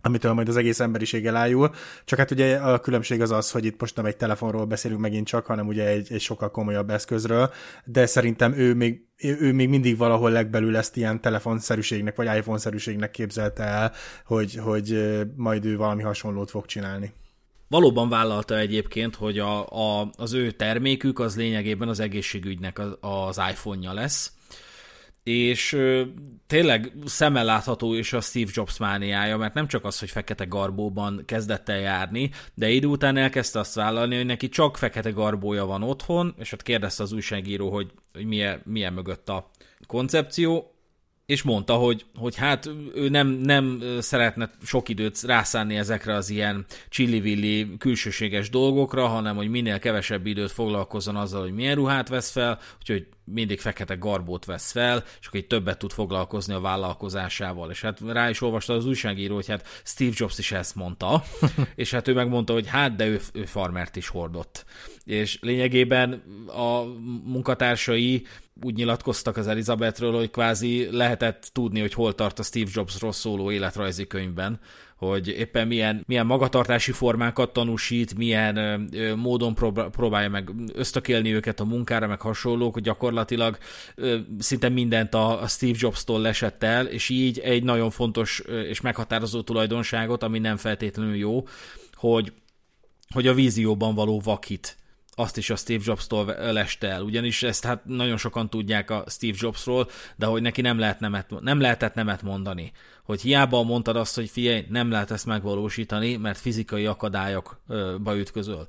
amitől 0.01 0.33
majd 0.33 0.47
az 0.47 0.57
egész 0.57 0.79
emberiség 0.79 1.25
elájul. 1.25 1.71
Csak 2.05 2.19
hát 2.19 2.31
ugye 2.31 2.57
a 2.57 2.79
különbség 2.79 3.21
az 3.21 3.31
az, 3.31 3.51
hogy 3.51 3.65
itt 3.65 3.79
most 3.79 3.95
nem 3.95 4.05
egy 4.05 4.17
telefonról 4.17 4.65
beszélünk 4.65 5.01
megint 5.01 5.27
csak, 5.27 5.45
hanem 5.45 5.67
ugye 5.67 5.87
egy, 5.87 6.07
egy 6.11 6.21
sokkal 6.21 6.51
komolyabb 6.51 6.89
eszközről, 6.89 7.51
de 7.85 8.05
szerintem 8.05 8.53
ő 8.53 8.73
még, 8.73 9.01
ő 9.17 9.53
még 9.53 9.69
mindig 9.69 9.97
valahol 9.97 10.31
legbelül 10.31 10.77
ezt 10.77 10.97
ilyen 10.97 11.21
telefonszerűségnek, 11.21 12.15
vagy 12.15 12.37
iPhone-szerűségnek 12.37 13.11
képzelte 13.11 13.63
el, 13.63 13.91
hogy, 14.25 14.55
hogy 14.55 15.17
majd 15.35 15.65
ő 15.65 15.77
valami 15.77 16.01
hasonlót 16.01 16.49
fog 16.49 16.65
csinálni. 16.65 17.13
Valóban 17.67 18.09
vállalta 18.09 18.57
egyébként, 18.57 19.15
hogy 19.15 19.39
a, 19.39 19.67
a, 19.67 20.09
az 20.17 20.33
ő 20.33 20.51
termékük 20.51 21.19
az 21.19 21.35
lényegében 21.35 21.87
az 21.87 21.99
egészségügynek 21.99 22.79
az, 22.79 22.97
az 22.99 23.41
iPhone-ja 23.51 23.93
lesz, 23.93 24.31
és 25.23 25.77
tényleg 26.47 26.93
szemmel 27.05 27.45
látható 27.45 27.93
is 27.93 28.13
a 28.13 28.21
Steve 28.21 28.51
Jobs 28.53 28.77
mániája, 28.77 29.37
mert 29.37 29.53
nem 29.53 29.67
csak 29.67 29.85
az, 29.85 29.99
hogy 29.99 30.09
fekete 30.09 30.45
garbóban 30.45 31.23
kezdett 31.25 31.69
el 31.69 31.79
járni, 31.79 32.31
de 32.53 32.69
idő 32.69 32.87
után 32.87 33.17
elkezdte 33.17 33.59
azt 33.59 33.75
vállalni, 33.75 34.15
hogy 34.15 34.25
neki 34.25 34.49
csak 34.49 34.77
fekete 34.77 35.09
garbója 35.09 35.65
van 35.65 35.83
otthon, 35.83 36.35
és 36.37 36.51
ott 36.51 36.61
kérdezte 36.61 37.03
az 37.03 37.11
újságíró, 37.11 37.71
hogy, 37.71 37.91
hogy 38.13 38.25
milyen, 38.25 38.61
milyen 38.65 38.93
mögött 38.93 39.29
a 39.29 39.49
koncepció, 39.87 40.71
és 41.31 41.41
mondta, 41.41 41.73
hogy, 41.73 42.05
hogy 42.15 42.35
hát 42.35 42.69
ő 42.95 43.09
nem, 43.09 43.27
nem 43.27 43.81
szeretne 43.99 44.51
sok 44.63 44.89
időt 44.89 45.21
rászánni 45.21 45.75
ezekre 45.75 46.13
az 46.13 46.29
ilyen 46.29 46.65
csillivilli 46.89 47.77
külsőséges 47.77 48.49
dolgokra, 48.49 49.07
hanem 49.07 49.35
hogy 49.35 49.49
minél 49.49 49.79
kevesebb 49.79 50.25
időt 50.25 50.51
foglalkozzon 50.51 51.15
azzal, 51.15 51.41
hogy 51.41 51.53
milyen 51.53 51.75
ruhát 51.75 52.09
vesz 52.09 52.31
fel, 52.31 52.59
úgyhogy 52.79 53.07
mindig 53.33 53.59
fekete 53.59 53.95
garbót 53.95 54.45
vesz 54.45 54.71
fel, 54.71 55.03
és 55.19 55.27
akkor 55.27 55.39
így 55.39 55.47
többet 55.47 55.77
tud 55.77 55.91
foglalkozni 55.91 56.53
a 56.53 56.59
vállalkozásával. 56.59 57.69
És 57.71 57.81
hát 57.81 57.99
rá 58.07 58.29
is 58.29 58.41
olvasta 58.41 58.73
az 58.73 58.85
újságíró, 58.85 59.35
hogy 59.35 59.47
hát 59.47 59.67
Steve 59.83 60.11
Jobs 60.15 60.37
is 60.37 60.51
ezt 60.51 60.75
mondta, 60.75 61.23
és 61.75 61.91
hát 61.91 62.07
ő 62.07 62.13
megmondta, 62.13 62.53
hogy 62.53 62.67
hát, 62.67 62.95
de 62.95 63.07
ő, 63.07 63.21
ő 63.33 63.45
farmert 63.45 63.95
is 63.95 64.07
hordott. 64.07 64.65
És 65.03 65.37
lényegében 65.41 66.23
a 66.47 66.83
munkatársai 67.23 68.25
úgy 68.63 68.75
nyilatkoztak 68.75 69.37
az 69.37 69.47
Elizabethről, 69.47 70.13
hogy 70.13 70.31
kvázi 70.31 70.87
lehetett 70.91 71.49
tudni, 71.53 71.79
hogy 71.79 71.93
hol 71.93 72.15
tart 72.15 72.39
a 72.39 72.43
Steve 72.43 72.69
Jobsról 72.73 73.11
szóló 73.11 73.51
életrajzi 73.51 74.07
könyvben, 74.07 74.59
hogy 75.07 75.27
éppen 75.27 75.67
milyen, 75.67 76.03
milyen 76.07 76.25
magatartási 76.25 76.91
formákat 76.91 77.53
tanúsít, 77.53 78.17
milyen 78.17 78.57
ö, 78.93 79.15
módon 79.15 79.55
próbálja 79.91 80.29
meg 80.29 80.49
ösztökélni 80.73 81.33
őket 81.33 81.59
a 81.59 81.65
munkára, 81.65 82.07
meg 82.07 82.21
hasonlók, 82.21 82.73
hogy 82.73 82.83
gyakorlatilag 82.83 83.57
ö, 83.95 84.17
szinte 84.39 84.69
mindent 84.69 85.13
a, 85.13 85.41
a 85.41 85.47
Steve 85.47 85.77
Jobs-tól 85.79 86.21
lesett 86.21 86.63
el, 86.63 86.85
és 86.85 87.09
így 87.09 87.39
egy 87.39 87.63
nagyon 87.63 87.89
fontos 87.89 88.39
és 88.69 88.81
meghatározó 88.81 89.41
tulajdonságot, 89.41 90.23
ami 90.23 90.39
nem 90.39 90.57
feltétlenül 90.57 91.15
jó, 91.15 91.47
hogy 91.93 92.33
hogy 93.13 93.27
a 93.27 93.33
vízióban 93.33 93.95
való 93.95 94.19
vakit 94.19 94.77
azt 95.15 95.37
is 95.37 95.49
a 95.49 95.55
Steve 95.55 95.83
Jobs-tól 95.85 96.25
leste 96.51 96.87
el. 96.87 97.01
Ugyanis 97.01 97.43
ezt 97.43 97.65
hát 97.65 97.85
nagyon 97.85 98.17
sokan 98.17 98.49
tudják 98.49 98.89
a 98.89 99.03
Steve 99.07 99.37
Jobsról, 99.39 99.89
de 100.15 100.25
hogy 100.25 100.41
neki 100.41 100.61
nem, 100.61 100.79
lehet 100.79 100.99
nemet, 100.99 101.39
nem 101.39 101.59
lehetett 101.59 101.93
nemet 101.93 102.21
mondani 102.21 102.71
hogy 103.03 103.21
hiába 103.21 103.63
mondtad 103.63 103.95
azt, 103.95 104.15
hogy 104.15 104.29
figyelj, 104.29 104.65
nem 104.69 104.91
lehet 104.91 105.11
ezt 105.11 105.25
megvalósítani, 105.25 106.15
mert 106.15 106.39
fizikai 106.39 106.85
akadályokba 106.85 108.17
ütközöl. 108.17 108.65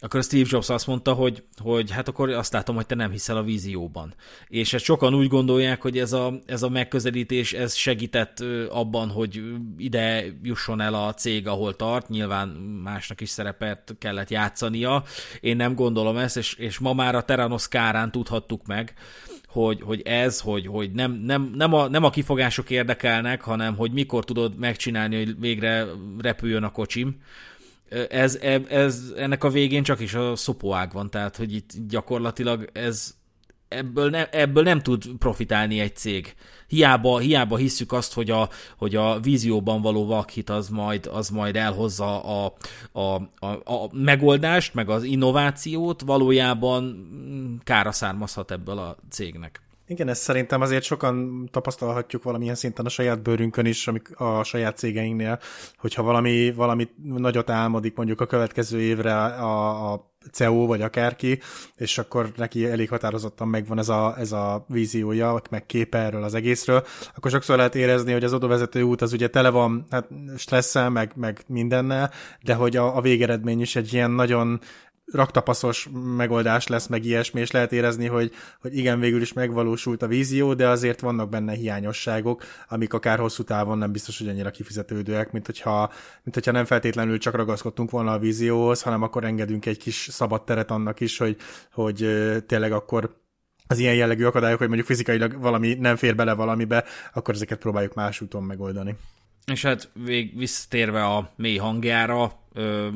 Akkor 0.00 0.22
Steve 0.22 0.48
Jobs 0.48 0.68
azt 0.68 0.86
mondta, 0.86 1.12
hogy, 1.12 1.42
hogy 1.62 1.90
hát 1.90 2.08
akkor 2.08 2.30
azt 2.30 2.52
látom, 2.52 2.74
hogy 2.74 2.86
te 2.86 2.94
nem 2.94 3.10
hiszel 3.10 3.36
a 3.36 3.42
vízióban. 3.42 4.14
És 4.48 4.72
ezt 4.72 4.84
sokan 4.84 5.14
úgy 5.14 5.28
gondolják, 5.28 5.82
hogy 5.82 5.98
ez 5.98 6.12
a, 6.12 6.32
ez 6.46 6.62
a 6.62 6.68
megközelítés 6.68 7.52
ez 7.52 7.74
segített 7.74 8.44
abban, 8.68 9.08
hogy 9.08 9.42
ide 9.76 10.24
jusson 10.42 10.80
el 10.80 10.94
a 10.94 11.14
cég, 11.14 11.46
ahol 11.46 11.76
tart. 11.76 12.08
Nyilván 12.08 12.48
másnak 12.82 13.20
is 13.20 13.28
szerepet 13.28 13.94
kellett 13.98 14.30
játszania. 14.30 15.04
Én 15.40 15.56
nem 15.56 15.74
gondolom 15.74 16.16
ezt, 16.16 16.36
és, 16.36 16.54
és 16.54 16.78
ma 16.78 16.92
már 16.92 17.14
a 17.14 17.22
Teranos 17.22 17.68
kárán 17.68 18.10
tudhattuk 18.10 18.66
meg, 18.66 18.94
hogy, 19.50 19.80
hogy 19.82 20.02
ez, 20.04 20.40
hogy, 20.40 20.66
hogy 20.66 20.90
nem, 20.92 21.12
nem, 21.12 21.52
nem, 21.54 21.74
a, 21.74 21.88
nem 21.88 22.04
a 22.04 22.10
kifogások 22.10 22.70
érdekelnek, 22.70 23.42
hanem 23.42 23.76
hogy 23.76 23.92
mikor 23.92 24.24
tudod 24.24 24.56
megcsinálni, 24.58 25.16
hogy 25.16 25.40
végre 25.40 25.86
repüljön 26.18 26.62
a 26.62 26.72
kocsim. 26.72 27.16
Ez, 28.08 28.38
ez, 28.68 29.12
ennek 29.16 29.44
a 29.44 29.50
végén 29.50 29.82
csak 29.82 30.00
is 30.00 30.14
a 30.14 30.36
szopóág 30.36 30.92
van, 30.92 31.10
tehát 31.10 31.36
hogy 31.36 31.54
itt 31.54 31.70
gyakorlatilag 31.88 32.70
ez, 32.72 33.14
ebből, 33.70 34.10
ne, 34.10 34.28
ebből 34.28 34.62
nem 34.62 34.80
tud 34.80 35.04
profitálni 35.18 35.80
egy 35.80 35.96
cég. 35.96 36.34
Hiába, 36.66 37.18
hiába 37.18 37.56
hisszük 37.56 37.92
azt, 37.92 38.12
hogy 38.12 38.30
a, 38.30 38.48
hogy 38.76 38.96
a 38.96 39.20
vízióban 39.20 39.82
való 39.82 40.06
vakhit 40.06 40.50
az 40.50 40.68
majd, 40.68 41.06
az 41.06 41.28
majd 41.28 41.56
elhozza 41.56 42.22
a, 42.22 42.54
a, 42.92 43.00
a, 43.46 43.46
a 43.46 43.88
megoldást, 43.92 44.74
meg 44.74 44.88
az 44.88 45.02
innovációt, 45.02 46.00
valójában 46.00 47.08
kára 47.64 47.92
származhat 47.92 48.50
ebből 48.50 48.78
a 48.78 48.96
cégnek. 49.10 49.60
Igen, 49.90 50.08
ezt 50.08 50.22
szerintem 50.22 50.60
azért 50.60 50.82
sokan 50.82 51.48
tapasztalhatjuk 51.52 52.22
valamilyen 52.22 52.54
szinten 52.54 52.84
a 52.84 52.88
saját 52.88 53.22
bőrünkön 53.22 53.66
is, 53.66 53.88
amik 53.88 54.20
a 54.20 54.44
saját 54.44 54.76
cégeinknél, 54.76 55.38
hogyha 55.76 56.02
valami, 56.02 56.52
valami 56.52 56.88
nagyot 57.02 57.50
álmodik 57.50 57.96
mondjuk 57.96 58.20
a 58.20 58.26
következő 58.26 58.80
évre 58.80 59.14
a, 59.24 59.92
a 59.92 60.10
CEO 60.32 60.66
vagy 60.66 60.82
akárki, 60.82 61.40
és 61.76 61.98
akkor 61.98 62.32
neki 62.36 62.66
elég 62.66 62.88
határozottan 62.88 63.48
megvan 63.48 63.78
ez 63.78 63.88
a, 63.88 64.14
ez 64.18 64.32
a 64.32 64.64
víziója, 64.68 65.40
meg 65.50 65.66
képe 65.66 65.98
erről 65.98 66.22
az 66.22 66.34
egészről, 66.34 66.84
akkor 67.16 67.30
sokszor 67.30 67.56
lehet 67.56 67.74
érezni, 67.74 68.12
hogy 68.12 68.24
az 68.24 68.32
odavezető 68.32 68.82
út 68.82 69.02
az 69.02 69.12
ugye 69.12 69.28
tele 69.28 69.50
van 69.50 69.86
hát 69.90 70.08
stresszel, 70.36 70.90
meg, 70.90 71.12
meg 71.16 71.40
mindennel, 71.46 72.10
de 72.42 72.54
hogy 72.54 72.76
a, 72.76 72.96
a 72.96 73.00
végeredmény 73.00 73.60
is 73.60 73.76
egy 73.76 73.92
ilyen 73.92 74.10
nagyon 74.10 74.60
raktapaszos 75.12 75.88
megoldás 76.16 76.66
lesz, 76.66 76.86
meg 76.86 77.04
ilyesmi, 77.04 77.40
és 77.40 77.50
lehet 77.50 77.72
érezni, 77.72 78.06
hogy, 78.06 78.32
hogy 78.60 78.76
igen, 78.76 79.00
végül 79.00 79.20
is 79.20 79.32
megvalósult 79.32 80.02
a 80.02 80.06
vízió, 80.06 80.54
de 80.54 80.68
azért 80.68 81.00
vannak 81.00 81.28
benne 81.28 81.52
hiányosságok, 81.52 82.44
amik 82.68 82.92
akár 82.92 83.18
hosszú 83.18 83.42
távon 83.42 83.78
nem 83.78 83.92
biztos, 83.92 84.18
hogy 84.18 84.28
annyira 84.28 84.50
kifizetődőek, 84.50 85.32
mint 85.32 85.46
hogyha, 85.46 85.92
mint 86.22 86.34
hogyha 86.34 86.52
nem 86.52 86.64
feltétlenül 86.64 87.18
csak 87.18 87.34
ragaszkodtunk 87.34 87.90
volna 87.90 88.12
a 88.12 88.18
vízióhoz, 88.18 88.82
hanem 88.82 89.02
akkor 89.02 89.24
engedünk 89.24 89.66
egy 89.66 89.78
kis 89.78 90.08
szabad 90.10 90.44
teret 90.44 90.70
annak 90.70 91.00
is, 91.00 91.18
hogy, 91.18 91.36
hogy 91.72 92.06
tényleg 92.46 92.72
akkor 92.72 93.18
az 93.66 93.78
ilyen 93.78 93.94
jellegű 93.94 94.24
akadályok, 94.24 94.58
hogy 94.58 94.66
mondjuk 94.66 94.88
fizikailag 94.88 95.40
valami 95.40 95.74
nem 95.74 95.96
fér 95.96 96.14
bele 96.14 96.32
valamibe, 96.32 96.84
akkor 97.12 97.34
ezeket 97.34 97.58
próbáljuk 97.58 97.94
más 97.94 98.20
úton 98.20 98.42
megoldani. 98.42 98.96
És 99.46 99.62
hát 99.62 99.90
vég, 100.04 100.38
visszatérve 100.38 101.04
a 101.04 101.32
mély 101.36 101.56
hangjára, 101.56 102.32
ö, 102.52 102.88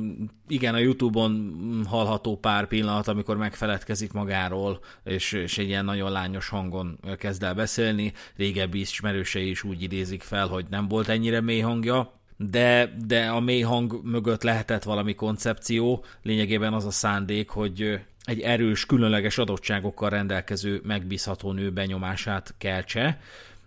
igen, 0.49 0.75
a 0.75 0.79
Youtube-on 0.79 1.85
hallható 1.89 2.37
pár 2.37 2.67
pillanat, 2.67 3.09
amikor 3.09 3.37
megfeledkezik 3.37 4.13
magáról, 4.13 4.81
és, 5.05 5.33
és 5.33 5.59
egy 5.59 5.69
ilyen 5.69 5.85
nagyon 5.85 6.11
lányos 6.11 6.49
hangon 6.49 6.99
kezd 7.19 7.43
el 7.43 7.55
beszélni. 7.55 8.13
Régebbi 8.37 8.81
ismerősei 8.81 9.51
is 9.51 9.63
úgy 9.63 9.83
idézik 9.83 10.23
fel, 10.23 10.47
hogy 10.47 10.67
nem 10.71 10.89
volt 10.89 11.09
ennyire 11.09 11.41
mély 11.41 11.61
hangja, 11.61 12.13
de, 12.37 12.95
de 13.07 13.27
a 13.27 13.41
mély 13.41 13.61
hang 13.61 14.01
mögött 14.05 14.43
lehetett 14.43 14.83
valami 14.83 15.15
koncepció, 15.15 16.05
lényegében 16.23 16.73
az 16.73 16.85
a 16.85 16.91
szándék, 16.91 17.49
hogy 17.49 18.01
egy 18.25 18.41
erős, 18.41 18.87
különleges 18.87 19.39
adottságokkal 19.39 20.11
rendelkező, 20.11 20.81
megbízható 20.85 21.53
nő 21.53 21.71
benyomását 21.71 22.55
keltse, 22.59 23.21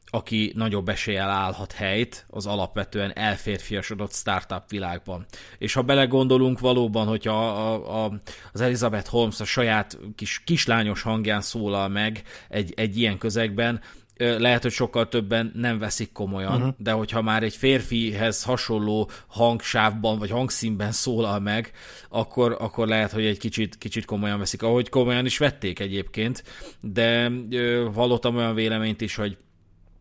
aki 0.09 0.51
nagyobb 0.55 0.89
eséllyel 0.89 1.29
állhat 1.29 1.71
helyt 1.71 2.25
az 2.29 2.45
alapvetően 2.45 3.11
elférfiasodott 3.15 4.13
startup 4.13 4.69
világban. 4.69 5.25
És 5.57 5.73
ha 5.73 5.81
belegondolunk 5.81 6.59
valóban, 6.59 7.07
hogyha 7.07 7.49
a, 7.49 8.05
a, 8.05 8.19
az 8.53 8.61
Elizabeth 8.61 9.09
Holmes 9.09 9.39
a 9.39 9.45
saját 9.45 9.97
kis 10.15 10.41
kislányos 10.45 11.01
hangján 11.01 11.41
szólal 11.41 11.87
meg 11.87 12.21
egy, 12.49 12.73
egy 12.75 12.97
ilyen 12.97 13.17
közegben, 13.17 13.81
lehet, 14.17 14.61
hogy 14.61 14.71
sokkal 14.71 15.07
többen 15.07 15.51
nem 15.55 15.77
veszik 15.77 16.11
komolyan, 16.11 16.55
uh-huh. 16.55 16.73
de 16.77 16.91
hogyha 16.91 17.21
már 17.21 17.43
egy 17.43 17.55
férfihez 17.55 18.43
hasonló 18.43 19.09
hangsávban 19.27 20.19
vagy 20.19 20.29
hangszínben 20.29 20.91
szólal 20.91 21.39
meg, 21.39 21.71
akkor, 22.09 22.57
akkor 22.59 22.87
lehet, 22.87 23.11
hogy 23.11 23.25
egy 23.25 23.37
kicsit, 23.37 23.77
kicsit 23.77 24.05
komolyan 24.05 24.39
veszik, 24.39 24.61
ahogy 24.61 24.89
komolyan 24.89 25.25
is 25.25 25.37
vették 25.37 25.79
egyébként, 25.79 26.43
de 26.81 27.31
ö, 27.49 27.89
hallottam 27.93 28.35
olyan 28.35 28.55
véleményt 28.55 29.01
is, 29.01 29.15
hogy 29.15 29.37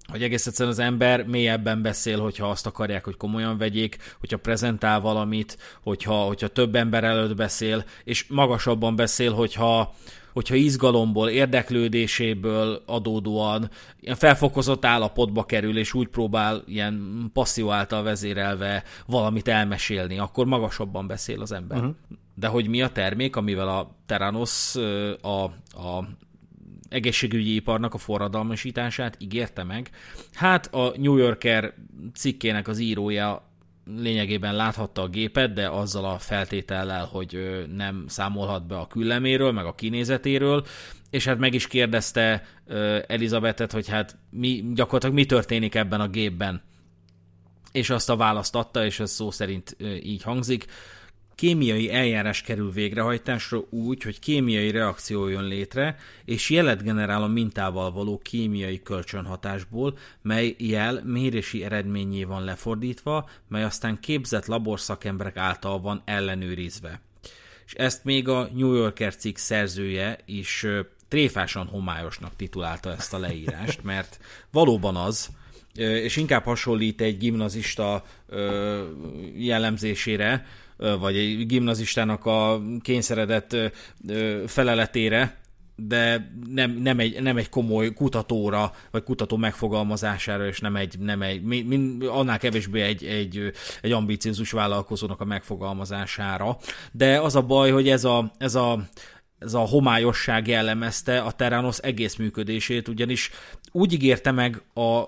hogy 0.07 0.23
egész 0.23 0.47
egyszerűen 0.47 0.75
az 0.75 0.81
ember 0.81 1.27
mélyebben 1.27 1.83
beszél, 1.83 2.21
hogyha 2.21 2.49
azt 2.49 2.67
akarják, 2.67 3.05
hogy 3.05 3.17
komolyan 3.17 3.59
vegyék, 3.59 3.97
hogyha 4.21 4.37
prezentál 4.37 5.01
valamit, 5.01 5.59
hogyha, 5.83 6.15
hogyha 6.15 6.49
több 6.49 6.75
ember 6.75 7.05
előtt 7.05 7.37
beszél, 7.37 7.85
és 8.05 8.27
magasabban 8.29 8.97
beszél, 8.97 9.33
hogyha, 9.33 9.95
hogyha 10.33 10.55
izgalomból, 10.55 11.29
érdeklődéséből 11.29 12.83
adódóan 12.87 13.71
ilyen 14.01 14.17
felfokozott 14.17 14.85
állapotba 14.85 15.45
kerül, 15.45 15.79
és 15.79 15.95
úgy 15.95 16.09
próbál 16.09 16.63
ilyen 16.67 17.27
passzió 17.33 17.71
által 17.71 18.03
vezérelve 18.03 18.83
valamit 19.07 19.49
elmesélni, 19.49 20.19
akkor 20.19 20.47
magasabban 20.47 21.07
beszél 21.07 21.41
az 21.41 21.53
ember. 21.53 21.79
Uh-huh. 21.79 21.95
De 22.35 22.47
hogy 22.47 22.69
mi 22.69 22.83
a 22.83 22.89
termék, 22.89 23.37
amivel 23.37 23.69
a 23.69 23.97
Teranos 24.07 24.77
a, 25.21 25.43
a 25.83 26.09
egészségügyi 26.89 27.55
iparnak 27.55 27.95
a 27.95 27.99
forradalmasítását 27.99 29.17
ígérte 29.19 29.65
meg. 29.65 29.91
Hát 30.35 30.75
a 30.75 30.93
New 30.97 31.17
Yorker 31.17 31.75
cikkének 32.15 32.69
az 32.69 32.79
írója 32.79 33.51
lényegében 33.97 34.55
láthatta 34.55 35.03
a 35.03 35.09
gépet, 35.09 35.53
de 35.53 35.69
azzal 35.69 36.05
a 36.05 36.19
feltétellel, 36.19 37.05
hogy 37.05 37.65
nem 37.75 38.05
számolhat 38.09 38.67
be 38.67 38.77
a 38.77 38.87
külleméről, 38.87 39.53
meg 39.53 39.65
a 39.65 39.75
kinézetéről, 39.75 40.67
és 41.11 41.25
hát 41.25 41.39
meg 41.39 41.55
is 41.55 41.67
kérdezte 41.67 42.43
Elizabetet, 43.07 43.73
hogy 43.73 43.89
hát 43.89 44.17
mi, 44.31 44.65
gyakorlatilag 44.75 45.15
mi 45.15 45.27
történik 45.27 45.75
ebben 45.75 46.01
a 46.01 46.09
gépben. 46.09 46.63
És 47.73 47.91
azt 47.91 48.11
a 48.11 48.17
választ 48.17 48.55
adta, 48.55 48.85
és 48.85 49.01
ez 49.01 49.11
szó 49.11 49.31
szerint 49.31 49.77
így 50.03 50.23
hangzik, 50.23 50.67
kémiai 51.37 51.93
eljárás 51.93 52.43
kerül 52.43 52.73
végrehajtásra 52.73 53.65
úgy, 53.71 54.03
hogy 54.03 54.19
kémiai 54.19 54.71
reakció 54.71 55.29
jön 55.29 55.45
létre, 55.45 55.97
és 56.25 56.51
jelet 56.51 56.83
generál 56.83 57.23
a 57.23 57.27
mintával 57.27 57.93
való 57.93 58.19
kémiai 58.19 58.83
kölcsönhatásból, 58.83 59.99
mely 60.23 60.55
jel 60.59 61.03
mérési 61.05 61.65
eredményé 61.65 62.25
van 62.25 62.45
lefordítva, 62.45 63.29
mely 63.49 63.65
aztán 63.65 64.01
képzett 64.01 64.47
laborszakemberek 64.47 65.37
által 65.37 65.81
van 65.81 66.03
ellenőrizve. 66.05 67.01
És 67.67 67.73
ezt 67.73 68.05
még 68.05 68.29
a 68.29 68.49
New 68.55 68.73
Yorker 68.73 69.17
cikk 69.17 69.37
szerzője 69.37 70.19
is 70.25 70.67
tréfásan 71.09 71.67
homályosnak 71.67 72.37
titulálta 72.37 72.93
ezt 72.93 73.15
a 73.15 73.19
leírást, 73.19 73.83
mert 73.83 74.19
valóban 74.51 74.97
az, 74.97 75.29
és 75.75 76.17
inkább 76.17 76.45
hasonlít 76.45 77.01
egy 77.01 77.19
gimnazista 77.19 78.05
jellemzésére, 79.35 80.47
vagy 80.77 81.17
egy 81.17 81.47
gimnazistának 81.47 82.27
a 82.27 82.63
kényszeredett 82.83 83.57
feleletére, 84.47 85.45
de 85.77 86.33
nem, 86.49 86.71
nem, 86.71 86.99
egy, 86.99 87.23
nem 87.23 87.37
egy 87.37 87.49
komoly 87.49 87.93
kutatóra, 87.93 88.73
vagy 88.91 89.03
kutató 89.03 89.37
megfogalmazására, 89.37 90.47
és 90.47 90.61
nem 90.61 90.77
egy, 90.77 90.99
nem 90.99 91.23
egy 91.23 91.43
min, 91.43 92.03
annál 92.09 92.39
kevésbé 92.39 92.81
egy, 92.81 93.05
egy, 93.05 93.53
egy 93.83 93.93
ambíciózus 93.93 94.51
vállalkozónak 94.51 95.21
a 95.21 95.25
megfogalmazására. 95.25 96.57
De 96.93 97.21
az 97.21 97.37
a 97.37 97.43
baj, 97.43 97.71
hogy 97.71 97.89
ez 97.89 98.05
a, 98.05 98.33
ez 98.39 98.55
a 98.55 98.89
ez 99.39 99.55
a 99.55 99.59
homályosság 99.59 100.47
jellemezte 100.47 101.21
a 101.21 101.33
Terranos 101.33 101.79
egész 101.79 102.17
működését, 102.17 102.89
ugyanis 102.89 103.31
úgy 103.73 103.93
ígérte 103.93 104.31
meg 104.31 104.63
a 104.75 105.05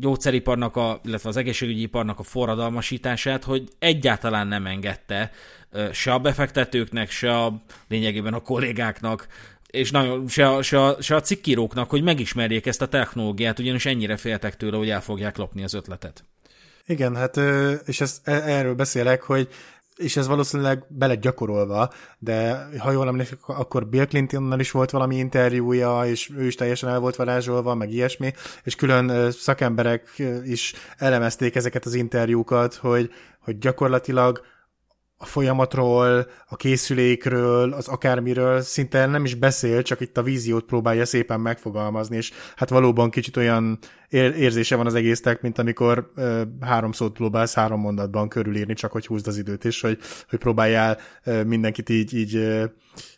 gyógyszeriparnak, 0.00 0.76
a, 0.76 1.00
illetve 1.04 1.28
az 1.28 1.36
egészségügyi 1.36 1.82
iparnak 1.82 2.18
a 2.18 2.22
forradalmasítását, 2.22 3.44
hogy 3.44 3.68
egyáltalán 3.78 4.46
nem 4.46 4.66
engedte 4.66 5.30
se 5.92 6.12
a 6.12 6.18
befektetőknek, 6.18 7.10
se 7.10 7.36
a 7.36 7.62
lényegében 7.88 8.34
a 8.34 8.40
kollégáknak, 8.40 9.26
és 9.70 9.90
nagyon, 9.90 10.28
se, 10.28 10.48
a, 10.48 10.62
se, 10.62 10.84
a, 10.84 11.02
se 11.02 11.14
a 11.14 11.20
cikkíróknak, 11.20 11.90
hogy 11.90 12.02
megismerjék 12.02 12.66
ezt 12.66 12.82
a 12.82 12.88
technológiát, 12.88 13.58
ugyanis 13.58 13.86
ennyire 13.86 14.16
féltek 14.16 14.56
tőle, 14.56 14.76
hogy 14.76 14.90
el 14.90 15.02
fogják 15.02 15.36
lopni 15.36 15.62
az 15.62 15.74
ötletet. 15.74 16.24
Igen, 16.86 17.16
hát 17.16 17.36
és 17.86 18.00
ezt, 18.00 18.28
e, 18.28 18.32
erről 18.32 18.74
beszélek, 18.74 19.22
hogy 19.22 19.48
és 19.98 20.16
ez 20.16 20.26
valószínűleg 20.26 20.84
bele 20.88 21.14
gyakorolva, 21.14 21.90
de 22.18 22.68
ha 22.78 22.90
jól 22.90 23.06
emlékszem, 23.06 23.38
akkor 23.46 23.86
Bill 23.86 24.06
Clintonnal 24.06 24.60
is 24.60 24.70
volt 24.70 24.90
valami 24.90 25.16
interjúja, 25.16 26.02
és 26.04 26.30
ő 26.36 26.46
is 26.46 26.54
teljesen 26.54 26.88
el 26.88 26.98
volt 26.98 27.16
varázsolva, 27.16 27.74
meg 27.74 27.92
ilyesmi, 27.92 28.32
és 28.62 28.74
külön 28.74 29.30
szakemberek 29.30 30.22
is 30.44 30.74
elemezték 30.96 31.54
ezeket 31.54 31.84
az 31.84 31.94
interjúkat, 31.94 32.74
hogy, 32.74 33.10
hogy 33.40 33.58
gyakorlatilag 33.58 34.40
a 35.20 35.26
folyamatról, 35.26 36.26
a 36.48 36.56
készülékről, 36.56 37.72
az 37.72 37.88
akármiről 37.88 38.60
szinte 38.60 39.06
nem 39.06 39.24
is 39.24 39.34
beszél, 39.34 39.82
csak 39.82 40.00
itt 40.00 40.16
a 40.16 40.22
víziót 40.22 40.64
próbálja 40.64 41.06
szépen 41.06 41.40
megfogalmazni, 41.40 42.16
és 42.16 42.32
hát 42.56 42.68
valóban 42.68 43.10
kicsit 43.10 43.36
olyan 43.36 43.78
érzése 44.10 44.76
van 44.76 44.86
az 44.86 44.94
egésznek, 44.94 45.40
mint 45.40 45.58
amikor 45.58 46.12
ö, 46.14 46.42
három 46.60 46.92
szót 46.92 47.12
próbálsz 47.12 47.54
három 47.54 47.80
mondatban 47.80 48.28
körülírni, 48.28 48.74
csak 48.74 48.92
hogy 48.92 49.06
húzd 49.06 49.26
az 49.26 49.38
időt, 49.38 49.64
és 49.64 49.80
hogy, 49.80 49.98
hogy 50.28 50.38
próbáljál 50.38 50.98
ö, 51.24 51.44
mindenkit 51.44 51.88
így, 51.88 52.14
így 52.14 52.34
ö, 52.36 52.64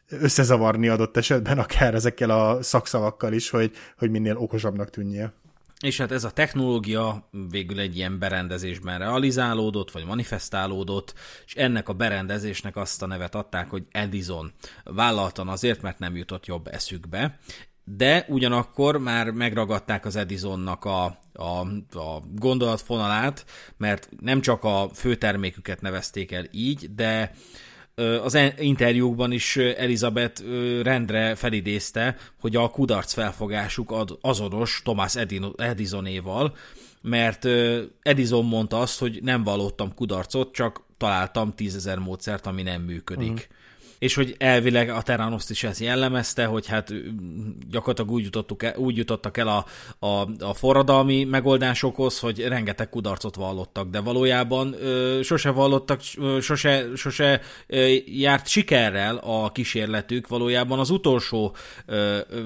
összezavarni 0.08 0.88
adott 0.88 1.16
esetben, 1.16 1.58
akár 1.58 1.94
ezekkel 1.94 2.30
a 2.30 2.62
szakszavakkal 2.62 3.32
is, 3.32 3.50
hogy, 3.50 3.72
hogy 3.98 4.10
minél 4.10 4.36
okosabbnak 4.36 4.90
tűnje. 4.90 5.32
És 5.80 5.96
hát 5.96 6.12
ez 6.12 6.24
a 6.24 6.30
technológia 6.30 7.28
végül 7.50 7.80
egy 7.80 7.96
ilyen 7.96 8.18
berendezésben 8.18 8.98
realizálódott, 8.98 9.90
vagy 9.90 10.04
manifestálódott, 10.04 11.14
és 11.46 11.54
ennek 11.54 11.88
a 11.88 11.92
berendezésnek 11.92 12.76
azt 12.76 13.02
a 13.02 13.06
nevet 13.06 13.34
adták, 13.34 13.70
hogy 13.70 13.86
Edison. 13.90 14.52
Vállaltan 14.84 15.48
azért, 15.48 15.82
mert 15.82 15.98
nem 15.98 16.16
jutott 16.16 16.46
jobb 16.46 16.66
eszükbe, 16.66 17.38
de 17.84 18.24
ugyanakkor 18.28 18.96
már 18.96 19.30
megragadták 19.30 20.04
az 20.04 20.16
Edisonnak 20.16 20.84
a, 20.84 21.04
a, 21.32 21.60
a 21.98 22.22
gondolatfonalát, 22.34 23.44
mert 23.76 24.08
nem 24.20 24.40
csak 24.40 24.64
a 24.64 24.88
főterméküket 24.94 25.80
nevezték 25.80 26.32
el 26.32 26.44
így, 26.50 26.94
de 26.94 27.32
az 28.22 28.38
interjúkban 28.58 29.32
is 29.32 29.56
Elizabeth 29.56 30.42
rendre 30.82 31.34
felidézte, 31.34 32.16
hogy 32.40 32.56
a 32.56 32.68
kudarc 32.68 33.12
felfogásuk 33.12 33.94
azonos 34.20 34.80
Thomas 34.84 35.16
Edisonéval, 35.56 36.56
mert 37.02 37.48
Edison 38.02 38.44
mondta 38.44 38.80
azt, 38.80 38.98
hogy 38.98 39.18
nem 39.22 39.42
vallottam 39.42 39.94
kudarcot, 39.94 40.52
csak 40.52 40.82
találtam 40.96 41.54
tízezer 41.54 41.98
módszert, 41.98 42.46
ami 42.46 42.62
nem 42.62 42.82
működik. 42.82 43.30
Uh-huh 43.30 43.58
és 44.00 44.14
hogy 44.14 44.34
elvileg 44.38 44.88
a 44.90 45.02
Terranoszt 45.02 45.50
is 45.50 45.64
ez 45.64 45.80
jellemezte, 45.80 46.44
hogy 46.44 46.66
hát 46.66 46.92
gyakorlatilag 47.70 48.10
úgy, 48.10 48.24
jutottuk 48.24 48.62
el, 48.62 48.76
úgy 48.76 48.96
jutottak 48.96 49.36
el 49.36 49.48
a, 49.48 49.66
a, 50.06 50.28
a 50.44 50.54
forradalmi 50.54 51.24
megoldásokhoz, 51.24 52.18
hogy 52.18 52.40
rengeteg 52.40 52.88
kudarcot 52.88 53.34
vallottak, 53.34 53.90
de 53.90 54.00
valójában 54.00 54.74
ö, 54.82 55.20
sose 55.22 55.50
vallottak, 55.50 56.00
sose, 56.40 56.86
sose 56.96 57.40
ö, 57.66 57.86
járt 58.06 58.46
sikerrel 58.48 59.16
a 59.16 59.52
kísérletük, 59.52 60.28
valójában 60.28 60.78
az 60.78 60.90
utolsó 60.90 61.54
ö, 61.86 62.18
ö, 62.28 62.40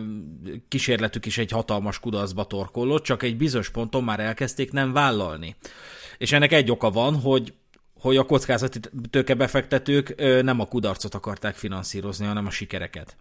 kísérletük 0.68 1.26
is 1.26 1.38
egy 1.38 1.50
hatalmas 1.50 1.98
kudarcba 2.00 2.44
torkollott, 2.44 3.02
csak 3.02 3.22
egy 3.22 3.36
bizonyos 3.36 3.70
ponton 3.70 4.04
már 4.04 4.20
elkezdték 4.20 4.72
nem 4.72 4.92
vállalni. 4.92 5.56
És 6.18 6.32
ennek 6.32 6.52
egy 6.52 6.70
oka 6.70 6.90
van, 6.90 7.20
hogy 7.20 7.52
hogy 8.04 8.16
a 8.16 8.24
kockázati 8.24 8.80
tőkebefektetők 9.10 10.14
nem 10.42 10.60
a 10.60 10.66
kudarcot 10.66 11.14
akarták 11.14 11.54
finanszírozni, 11.54 12.26
hanem 12.26 12.46
a 12.46 12.50
sikereket. 12.50 13.16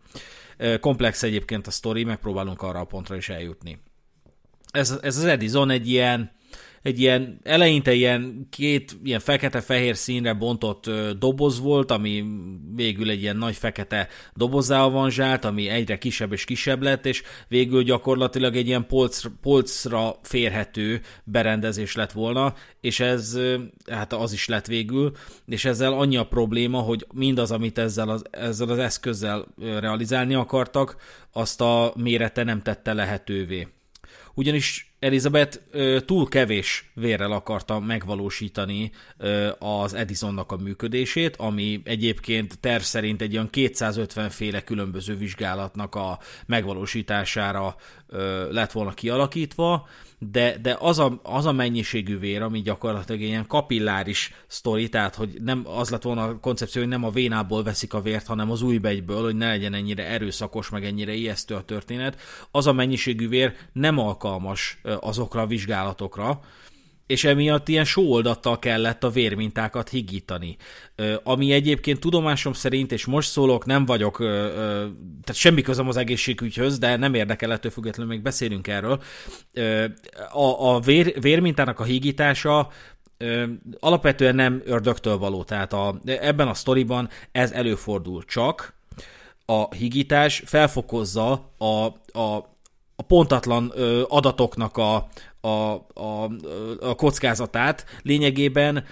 Komplex 0.80 1.24
egyébként 1.24 1.68
a 1.68 1.72
sztori, 1.72 2.04
megpróbálunk 2.04 2.62
arra 2.62 2.80
a 2.80 2.86
pontra 2.86 3.16
is 3.16 3.30
eljutni. 3.30 3.80
Ez, 4.72 5.00
ez 5.02 5.18
az 5.18 5.24
Edison 5.24 5.70
egy 5.70 5.90
ilyen 5.90 6.32
egy 6.84 7.00
ilyen, 7.00 7.40
eleinte 7.44 7.94
ilyen 7.94 8.48
két 8.50 8.98
ilyen 9.04 9.20
fekete-fehér 9.20 9.96
színre 9.96 10.34
bontott 10.34 10.90
doboz 11.20 11.60
volt, 11.60 11.92
ami 11.92 12.24
végül 12.76 13.10
egy 13.10 13.22
ilyen 13.22 13.38
nagy 13.38 13.56
fekete 13.56 14.08
dobozzá 14.36 14.84
avanzsált, 14.84 15.46
ami 15.46 15.68
egyre 15.68 15.98
kisebb 15.98 16.32
és 16.32 16.46
kisebb 16.46 16.82
lett, 16.82 17.06
és 17.06 17.24
végül 17.48 17.84
gyakorlatilag 17.84 18.56
egy 18.56 18.68
ilyen 18.68 18.88
polc, 18.88 19.22
polcra 19.42 20.16
férhető 20.22 21.02
berendezés 21.24 21.96
lett 21.96 22.12
volna, 22.12 22.54
és 22.82 23.00
ez 23.00 23.40
hát 23.92 24.14
az 24.14 24.34
is 24.34 24.48
lett 24.48 24.66
végül, 24.66 25.12
és 25.46 25.66
ezzel 25.66 25.94
annyi 25.94 26.18
a 26.18 26.28
probléma, 26.28 26.80
hogy 26.80 27.06
mindaz, 27.14 27.52
amit 27.52 27.78
ezzel 27.78 28.10
az, 28.10 28.24
ezzel 28.32 28.70
az 28.70 28.78
eszközzel 28.78 29.48
realizálni 29.80 30.34
akartak, 30.34 30.96
azt 31.32 31.62
a 31.62 31.94
mérete 31.96 32.44
nem 32.44 32.62
tette 32.62 32.94
lehetővé. 32.94 33.68
Ugyanis 34.34 34.93
Elizabeth 35.04 35.58
túl 36.06 36.28
kevés 36.28 36.92
vérrel 36.94 37.32
akarta 37.32 37.80
megvalósítani 37.80 38.92
az 39.60 39.94
Edisonnak 39.94 40.52
a 40.52 40.58
működését, 40.58 41.36
ami 41.36 41.82
egyébként 41.84 42.60
terv 42.60 42.82
szerint 42.82 43.22
egy 43.22 43.34
olyan 43.34 43.50
250 43.50 44.30
féle 44.30 44.62
különböző 44.64 45.16
vizsgálatnak 45.16 45.96
a 45.96 46.20
megvalósítására 46.46 47.76
lett 48.50 48.72
volna 48.72 48.94
kialakítva, 48.94 49.88
de, 50.32 50.58
de 50.62 50.78
az, 50.80 51.00
a, 51.00 51.20
az 51.24 51.46
a 51.46 51.52
mennyiségű 51.52 52.20
vér, 52.20 52.42
ami 52.42 52.62
gyakorlatilag 52.62 53.22
ilyen 53.22 53.48
kapilláris 53.48 54.34
sztori, 54.48 54.90
tehát 54.90 55.16
hogy 55.16 55.38
nem 55.44 55.64
az 55.66 55.90
lett 55.90 56.02
volna 56.02 56.24
a 56.24 56.40
koncepció, 56.40 56.82
hogy 56.82 56.92
nem 56.92 57.04
a 57.04 57.10
vénából 57.10 57.64
veszik 57.64 57.94
a 57.94 58.02
vért, 58.02 58.26
hanem 58.26 58.52
az 58.52 58.62
újbegyből, 58.62 59.24
hogy 59.24 59.36
ne 59.36 59.48
legyen 59.48 59.74
ennyire 59.74 60.08
erőszakos, 60.08 60.70
meg 60.70 60.86
ennyire 60.86 61.14
ijesztő 61.14 61.56
a 61.56 61.64
történet, 61.64 62.20
az 62.52 62.68
a 62.68 62.74
mennyiségű 62.74 63.28
vér 63.28 63.54
nem 63.74 63.98
alkalmas 63.98 64.82
azokra 65.00 65.42
a 65.42 65.48
vizsgálatokra, 65.48 66.42
és 67.14 67.24
emiatt 67.24 67.68
ilyen 67.68 67.86
sóoldattal 67.86 68.60
kellett 68.60 69.04
a 69.04 69.10
vérmintákat 69.10 69.90
higítani. 69.90 70.56
Ami 71.24 71.52
egyébként 71.52 72.00
tudomásom 72.00 72.54
szerint, 72.54 72.92
és 72.92 73.06
most 73.06 73.30
szólok, 73.30 73.66
nem 73.66 73.86
vagyok, 73.86 74.18
tehát 74.18 75.34
semmi 75.34 75.62
közöm 75.62 75.88
az 75.88 75.98
egészségügyhöz, 75.98 76.80
de 76.80 76.96
nem 76.96 77.14
érdekel 77.14 77.52
ettől 77.52 77.72
függetlenül, 77.72 78.14
még 78.14 78.22
beszélünk 78.22 78.68
erről. 78.68 79.02
A, 80.32 80.74
a 80.74 80.80
vér, 80.80 81.22
vérmintának 81.22 81.80
a 81.80 81.84
higítása 81.84 82.70
alapvetően 83.80 84.36
nem 84.36 84.62
ördögtől 84.66 85.18
való, 85.18 85.44
tehát 85.44 85.74
a, 85.74 86.00
ebben 86.06 86.48
a 86.48 86.54
sztoriban 86.54 87.10
ez 87.32 87.52
előfordul 87.52 88.24
csak, 88.24 88.74
a 89.46 89.74
higítás 89.74 90.44
felfokozza 90.46 91.50
a, 91.58 91.66
a, 92.20 92.52
a 92.96 93.02
pontatlan 93.08 93.74
adatoknak 94.08 94.78
a, 94.78 95.08
a, 95.46 95.74
a, 95.94 96.32
a 96.80 96.96
kockázatát, 96.96 97.86
lényegében 98.02 98.86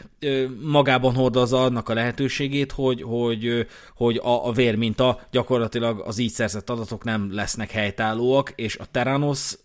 magában 0.61 1.15
hordozza 1.15 1.63
annak 1.63 1.89
a 1.89 1.93
lehetőségét, 1.93 2.71
hogy, 2.71 3.01
hogy, 3.01 3.67
hogy 3.95 4.17
a, 4.17 4.47
a 4.47 4.51
vérminta 4.51 5.19
gyakorlatilag 5.31 5.99
az 5.99 6.17
így 6.17 6.31
szerzett 6.31 6.69
adatok 6.69 7.03
nem 7.03 7.33
lesznek 7.33 7.71
helytállóak, 7.71 8.53
és 8.55 8.77
a 8.77 8.85
Teranos 8.91 9.55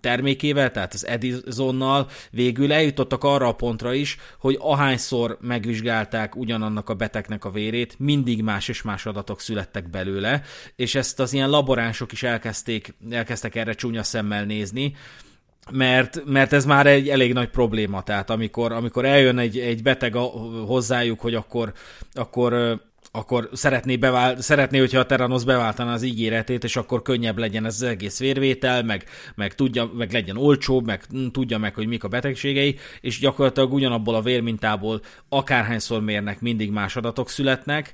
termékével, 0.00 0.70
tehát 0.70 0.94
az 0.94 1.06
Edisonnal 1.06 2.08
végül 2.30 2.72
eljutottak 2.72 3.24
arra 3.24 3.46
a 3.46 3.54
pontra 3.54 3.94
is, 3.94 4.16
hogy 4.38 4.56
ahányszor 4.60 5.38
megvizsgálták 5.40 6.36
ugyanannak 6.36 6.88
a 6.88 6.94
betegnek 6.94 7.44
a 7.44 7.50
vérét, 7.50 7.98
mindig 7.98 8.42
más 8.42 8.68
és 8.68 8.82
más 8.82 9.06
adatok 9.06 9.40
születtek 9.40 9.90
belőle, 9.90 10.42
és 10.76 10.94
ezt 10.94 11.20
az 11.20 11.32
ilyen 11.32 11.50
laboránsok 11.50 12.12
is 12.12 12.22
elkezdték, 12.22 12.94
elkezdtek 13.10 13.54
erre 13.54 13.72
csúnya 13.72 14.02
szemmel 14.02 14.44
nézni, 14.44 14.94
mert, 15.70 16.22
mert 16.24 16.52
ez 16.52 16.64
már 16.64 16.86
egy 16.86 17.08
elég 17.08 17.32
nagy 17.32 17.48
probléma, 17.48 18.02
tehát 18.02 18.30
amikor, 18.30 18.72
amikor 18.72 19.04
eljön 19.04 19.38
egy, 19.38 19.58
egy 19.58 19.82
beteg 19.82 20.14
hozzájuk, 20.66 21.20
hogy 21.20 21.34
akkor, 21.34 21.72
akkor 22.12 22.80
akkor 23.18 23.48
szeretné, 23.52 23.96
bevál, 23.96 24.40
szeretné, 24.40 24.78
hogyha 24.78 24.98
a 24.98 25.06
Terranos 25.06 25.44
beváltaná 25.44 25.92
az 25.92 26.02
ígéretét, 26.02 26.64
és 26.64 26.76
akkor 26.76 27.02
könnyebb 27.02 27.38
legyen 27.38 27.64
ez 27.64 27.74
az 27.74 27.82
egész 27.82 28.18
vérvétel, 28.18 28.82
meg, 28.82 29.04
meg, 29.34 29.54
tudja, 29.54 29.90
meg 29.94 30.12
legyen 30.12 30.36
olcsóbb, 30.36 30.86
meg 30.86 31.04
tudja 31.32 31.58
meg, 31.58 31.74
hogy 31.74 31.86
mik 31.86 32.04
a 32.04 32.08
betegségei, 32.08 32.78
és 33.00 33.18
gyakorlatilag 33.18 33.72
ugyanabból 33.72 34.14
a 34.14 34.22
vérmintából 34.22 35.00
akárhányszor 35.28 36.00
mérnek, 36.00 36.40
mindig 36.40 36.70
más 36.70 36.96
adatok 36.96 37.30
születnek, 37.30 37.92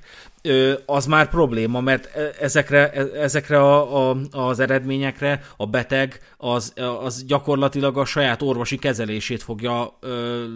az 0.85 1.05
már 1.05 1.29
probléma, 1.29 1.79
mert 1.79 2.09
ezekre, 2.39 2.91
ezekre 3.13 3.59
a, 3.59 4.09
a, 4.09 4.17
az 4.31 4.59
eredményekre 4.59 5.41
a 5.57 5.65
beteg 5.65 6.19
az, 6.37 6.73
az 7.01 7.25
gyakorlatilag 7.25 7.97
a 7.97 8.05
saját 8.05 8.41
orvosi 8.41 8.77
kezelését 8.77 9.43
fogja 9.43 9.99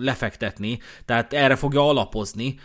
lefektetni, 0.01 0.79
tehát 1.05 1.33
erre 1.33 1.55
fogja 1.55 1.87
alapozni, 1.87 2.55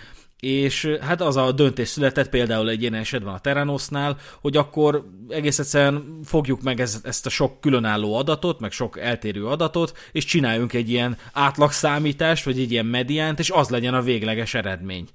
és 0.41 0.97
hát 1.01 1.21
az 1.21 1.37
a 1.37 1.53
döntés 1.53 1.89
született 1.89 2.29
például 2.29 2.69
egy 2.69 2.81
ilyen 2.81 2.95
esetben 2.95 3.35
a 3.35 3.39
Teranosnál, 3.39 4.17
hogy 4.41 4.57
akkor 4.57 5.05
egész 5.29 5.59
egyszerűen 5.59 6.21
fogjuk 6.25 6.63
meg 6.63 6.81
ezt 6.81 7.27
a 7.27 7.31
sok 7.31 7.61
különálló 7.61 8.15
adatot, 8.15 8.61
meg 8.61 8.73
sok 8.73 9.01
eltérő 9.01 9.47
adatot, 9.47 9.99
és 10.13 10.25
csináljunk 10.25 10.73
egy 10.73 10.91
ilyen 10.91 11.17
átlagszámítást, 11.33 12.45
vagy 12.45 12.61
egy 12.61 12.71
ilyen 12.71 12.87
mediánt, 12.87 13.39
és 13.39 13.51
az 13.51 13.69
legyen 13.69 13.95
a 13.95 14.03
végleges 14.03 14.55
eredmény 14.55 15.09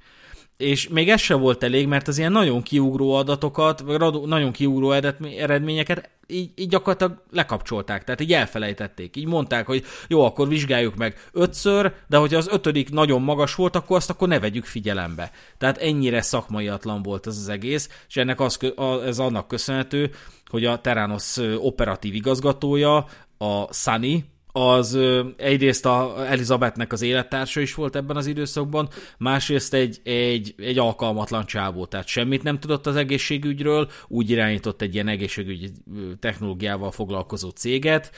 és 0.60 0.88
még 0.88 1.10
ez 1.10 1.22
sem 1.22 1.39
volt 1.39 1.63
elég, 1.63 1.88
mert 1.88 2.08
az 2.08 2.17
ilyen 2.17 2.32
nagyon 2.32 2.62
kiugró 2.62 3.13
adatokat, 3.13 3.80
vagy 3.80 4.00
nagyon 4.26 4.52
kiugró 4.52 4.91
eredményeket 5.38 6.10
így, 6.28 6.52
így 6.56 6.67
gyakorlatilag 6.67 7.24
lekapcsolták, 7.32 8.04
tehát 8.04 8.22
így 8.22 8.34
elfelejtették. 8.34 9.15
Így 9.15 9.28
mondták, 9.28 9.65
hogy 9.65 9.84
jó, 10.08 10.26
akkor 10.26 10.48
vizsgáljuk 10.48 10.95
meg 10.95 11.30
ötször, 11.32 11.93
de 12.08 12.17
hogyha 12.17 12.38
az 12.38 12.48
ötödik 12.48 12.89
nagyon 12.89 13.22
magas 13.22 13.56
volt, 13.56 13.76
akkor 13.76 13.98
azt 13.98 14.10
akkor 14.10 14.28
ne 14.28 14.39
vegyük 14.39 14.65
figyelembe. 14.65 15.32
Tehát 15.58 15.78
ennyire 15.78 16.22
szakmaiatlan 16.22 17.02
volt 17.04 17.28
ez 17.28 17.38
az 17.38 17.50
egész, 17.50 17.89
és 18.08 18.17
ennek 18.17 18.39
az, 18.39 18.60
ez 19.06 19.19
annak 19.19 19.48
köszönhető, 19.48 20.12
hogy 20.45 20.65
a 20.65 20.82
Teranos 20.82 21.38
operatív 21.58 22.15
igazgatója, 22.15 23.06
a 23.38 23.74
Sunny, 23.74 24.24
az 24.51 24.97
egyrészt 25.38 25.85
a 25.85 26.25
Elizabethnek 26.27 26.91
az 26.91 27.01
élettársa 27.01 27.59
is 27.59 27.73
volt 27.73 27.95
ebben 27.95 28.15
az 28.15 28.25
időszakban, 28.25 28.89
másrészt 29.17 29.73
egy, 29.73 29.99
egy, 30.03 30.53
egy 30.57 30.77
alkalmatlan 30.77 31.45
csávó, 31.45 31.85
tehát 31.85 32.07
semmit 32.07 32.43
nem 32.43 32.59
tudott 32.59 32.88
az 32.88 32.95
egészségügyről, 32.95 33.89
úgy 34.07 34.29
irányított 34.29 34.81
egy 34.81 34.93
ilyen 34.93 35.07
egészségügyi 35.07 35.71
technológiával 36.19 36.91
foglalkozó 36.91 37.49
céget, 37.49 38.12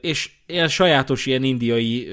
és 0.00 0.30
ilyen 0.46 0.68
sajátos 0.68 1.26
ilyen 1.26 1.42
indiai 1.42 2.08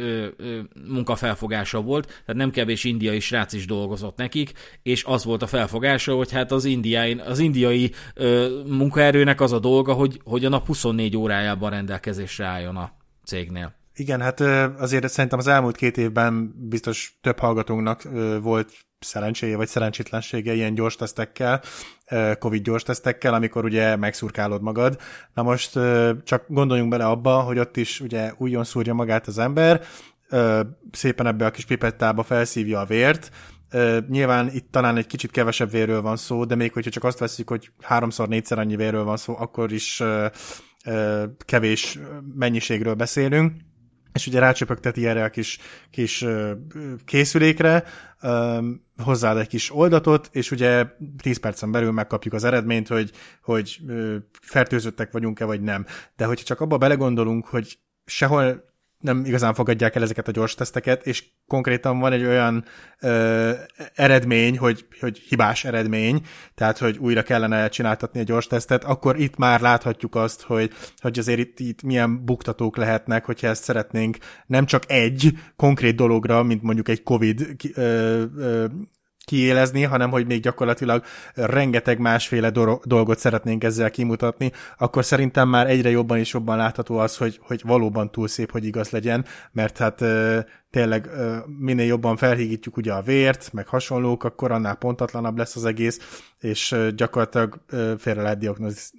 munkafelfogása 0.88 1.82
volt, 1.82 2.06
tehát 2.06 2.42
nem 2.42 2.52
kevés 2.52 2.84
indiai 2.84 3.20
srác 3.20 3.54
is 3.54 3.66
dolgozott 3.66 4.18
nekik, 4.18 4.52
és 4.84 5.04
az 5.04 5.24
volt 5.24 5.42
a 5.42 5.48
felfogása, 5.48 6.16
hogy 6.16 6.32
hát 6.32 6.52
az, 6.52 6.66
indiai, 6.66 7.14
az 7.26 7.40
indiai 7.40 7.92
munkaerőnek 8.66 9.42
az 9.42 9.52
a 9.52 9.60
dolga, 9.60 9.94
hogy, 9.94 10.22
hogy 10.24 10.46
a 10.46 10.50
nap 10.50 10.66
24 10.66 11.18
órájában 11.18 11.70
rendelkezésre 11.70 12.46
álljon 12.46 12.76
a 12.76 13.02
cégnél. 13.26 13.74
Igen, 13.96 14.22
hát 14.22 14.40
azért 14.80 15.10
szerintem 15.10 15.40
az 15.40 15.48
elmúlt 15.48 15.76
két 15.76 15.98
évben 15.98 16.54
biztos 16.70 17.18
több 17.22 17.40
hallgatónknak 17.40 18.04
volt 18.42 18.72
szerencséje 19.00 19.56
vagy 19.58 19.68
szerencsétlensége 19.68 20.54
ilyen 20.54 20.74
gyors 20.74 20.96
tesztekkel, 20.96 21.62
Covid 22.40 22.64
gyors 22.64 22.84
tesztekkel, 22.84 23.34
amikor 23.34 23.64
ugye 23.64 23.96
megszurkálod 23.96 24.62
magad. 24.62 25.00
Na 25.34 25.44
most 25.44 25.80
csak 26.24 26.44
gondoljunk 26.48 26.90
bele 26.90 27.06
abba, 27.06 27.40
hogy 27.40 27.60
ott 27.60 27.78
is 27.78 28.00
ugye 28.00 28.34
újon 28.38 28.64
szúrja 28.64 28.94
magát 28.94 29.28
az 29.28 29.38
ember, 29.38 29.82
szépen 30.92 31.28
ebbe 31.28 31.46
a 31.46 31.52
kis 31.52 31.66
pipettába 31.66 32.24
felszívja 32.24 32.80
a 32.80 32.86
vért, 32.86 33.30
nyilván 34.08 34.50
itt 34.54 34.72
talán 34.72 34.98
egy 34.98 35.08
kicsit 35.08 35.32
kevesebb 35.32 35.72
vérről 35.72 36.02
van 36.02 36.18
szó, 36.18 36.46
de 36.46 36.56
még 36.56 36.74
hogyha 36.74 36.92
csak 36.92 37.04
azt 37.04 37.20
veszik, 37.20 37.50
hogy 37.50 37.72
háromszor, 37.82 38.28
négyszer 38.28 38.60
annyi 38.60 38.76
vérről 38.76 39.04
van 39.04 39.18
szó, 39.18 39.36
akkor 39.38 39.72
is 39.72 40.04
kevés 41.46 42.00
mennyiségről 42.36 42.94
beszélünk, 42.94 43.54
és 44.14 44.28
ugye 44.28 44.40
rácsöpögteti 44.40 45.08
erre 45.08 45.24
a 45.24 45.30
kis, 45.30 45.58
kis 45.90 46.26
készülékre, 47.06 47.84
hozzáad 49.04 49.38
egy 49.38 49.48
kis 49.48 49.76
oldatot, 49.76 50.30
és 50.32 50.52
ugye 50.52 50.86
10 51.22 51.38
percen 51.38 51.72
belül 51.72 51.92
megkapjuk 51.92 52.34
az 52.34 52.44
eredményt, 52.44 52.88
hogy, 52.88 53.12
hogy 53.44 53.80
fertőzöttek 54.42 55.12
vagyunk-e, 55.12 55.46
vagy 55.46 55.62
nem. 55.62 55.86
De 56.16 56.26
hogyha 56.26 56.46
csak 56.46 56.62
abba 56.62 56.78
belegondolunk, 56.78 57.46
hogy 57.46 57.80
sehol 58.06 58.73
nem 59.04 59.26
igazán 59.26 59.54
fogadják 59.54 59.96
el 59.96 60.04
ezeket 60.04 60.28
a 60.28 60.32
gyors 60.32 60.56
teszteket, 60.56 61.06
és 61.06 61.24
konkrétan 61.48 62.00
van 62.00 62.12
egy 62.12 62.26
olyan 62.26 62.66
ö, 63.00 63.52
eredmény, 63.94 64.58
hogy, 64.58 64.86
hogy 65.00 65.18
hibás 65.18 65.66
eredmény, 65.66 66.22
tehát 66.56 66.78
hogy 66.78 66.98
újra 66.98 67.24
kellene 67.24 67.70
csináltatni 67.70 68.20
a 68.20 68.24
gyors 68.24 68.48
tesztet, 68.48 68.84
akkor 68.84 69.20
itt 69.20 69.36
már 69.36 69.62
láthatjuk 69.62 70.16
azt, 70.16 70.42
hogy, 70.42 70.72
hogy 70.98 71.20
azért 71.20 71.40
itt, 71.40 71.60
itt 71.60 71.82
milyen 71.82 72.26
buktatók 72.26 72.78
lehetnek, 72.78 73.26
hogyha 73.26 73.48
ezt 73.48 73.64
szeretnénk 73.64 74.18
nem 74.46 74.66
csak 74.66 74.84
egy 74.88 75.32
konkrét 75.56 75.96
dologra, 75.96 76.44
mint 76.44 76.62
mondjuk 76.62 76.90
egy 76.90 77.04
COVID 77.04 77.56
ö, 77.74 78.24
ö, 78.38 78.66
kiélezni, 79.26 79.84
hanem 79.84 80.10
hogy 80.10 80.26
még 80.26 80.42
gyakorlatilag 80.42 81.04
rengeteg 81.34 82.00
másféle 82.00 82.50
dolgot 82.84 83.20
szeretnénk 83.20 83.64
ezzel 83.64 83.92
kimutatni, 83.92 84.52
akkor 84.78 85.06
szerintem 85.06 85.50
már 85.50 85.70
egyre 85.70 85.90
jobban 85.90 86.18
és 86.18 86.34
jobban 86.34 86.58
látható 86.58 86.98
az, 86.98 87.18
hogy, 87.18 87.40
hogy 87.42 87.62
valóban 87.64 88.12
túl 88.12 88.28
szép, 88.28 88.52
hogy 88.52 88.66
igaz 88.66 88.90
legyen, 88.90 89.26
mert 89.52 89.78
hát 89.78 90.04
tényleg 90.74 91.10
minél 91.60 91.86
jobban 91.86 92.18
felhígítjuk 92.18 92.78
ugye 92.78 92.94
a 92.94 93.02
vért, 93.02 93.54
meg 93.54 93.68
hasonlók, 93.68 94.24
akkor 94.24 94.52
annál 94.52 94.76
pontatlanabb 94.76 95.38
lesz 95.38 95.56
az 95.56 95.66
egész, 95.66 96.24
és 96.40 96.76
gyakorlatilag 96.96 97.62
félre 97.98 98.22
lehet 98.22 98.40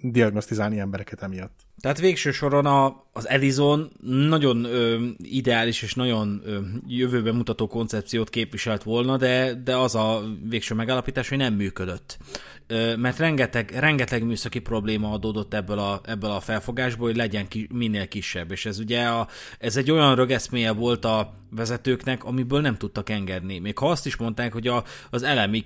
diagnosztizálni 0.02 0.78
embereket 0.78 1.22
emiatt. 1.22 1.60
Tehát 1.80 2.00
végső 2.00 2.30
soron 2.30 2.66
a, 2.66 3.04
az 3.12 3.28
Edison 3.28 3.90
nagyon 4.28 4.64
ö, 4.64 5.06
ideális 5.18 5.82
és 5.82 5.94
nagyon 5.94 6.42
ö, 6.44 6.58
jövőbe 6.86 7.32
mutató 7.32 7.66
koncepciót 7.66 8.30
képviselt 8.30 8.82
volna, 8.82 9.16
de, 9.16 9.54
de 9.64 9.76
az 9.76 9.94
a 9.94 10.22
végső 10.48 10.74
megállapítás, 10.74 11.28
hogy 11.28 11.38
nem 11.38 11.54
működött 11.54 12.18
mert 12.96 13.18
rengeteg, 13.18 13.70
rengeteg 13.70 14.24
műszaki 14.24 14.58
probléma 14.58 15.10
adódott 15.10 15.54
ebből 15.54 15.78
a, 15.78 16.00
ebből 16.04 16.30
a 16.30 16.40
felfogásból, 16.40 17.06
hogy 17.06 17.16
legyen 17.16 17.48
ki, 17.48 17.68
minél 17.72 18.08
kisebb, 18.08 18.50
és 18.50 18.66
ez 18.66 18.78
ugye 18.78 19.04
a, 19.04 19.28
ez 19.58 19.76
egy 19.76 19.90
olyan 19.90 20.14
rögeszméje 20.14 20.72
volt 20.72 21.04
a 21.04 21.34
vezetőknek, 21.56 22.24
amiből 22.24 22.60
nem 22.60 22.76
tudtak 22.76 23.10
engedni. 23.10 23.58
Még 23.58 23.78
ha 23.78 23.90
azt 23.90 24.06
is 24.06 24.16
mondták, 24.16 24.52
hogy 24.52 24.66
a, 24.66 24.84
az 25.10 25.22
elemi 25.22 25.64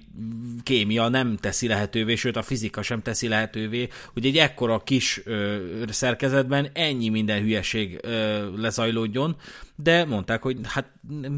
kémia 0.63 1.09
nem 1.09 1.37
teszi 1.37 1.67
lehetővé, 1.67 2.15
sőt 2.15 2.37
a 2.37 2.43
fizika 2.43 2.83
sem 2.83 3.03
teszi 3.03 3.29
lehetővé, 3.29 3.89
hogy 4.13 4.27
egy 4.27 4.37
ekkora 4.37 4.79
kis 4.79 5.21
ö, 5.25 5.57
szerkezetben 5.89 6.69
ennyi 6.73 7.09
minden 7.09 7.41
hülyeség 7.41 7.99
ö, 8.03 8.47
lezajlódjon, 8.57 9.37
de 9.83 10.05
mondták, 10.05 10.43
hogy 10.43 10.57
hát 10.63 10.91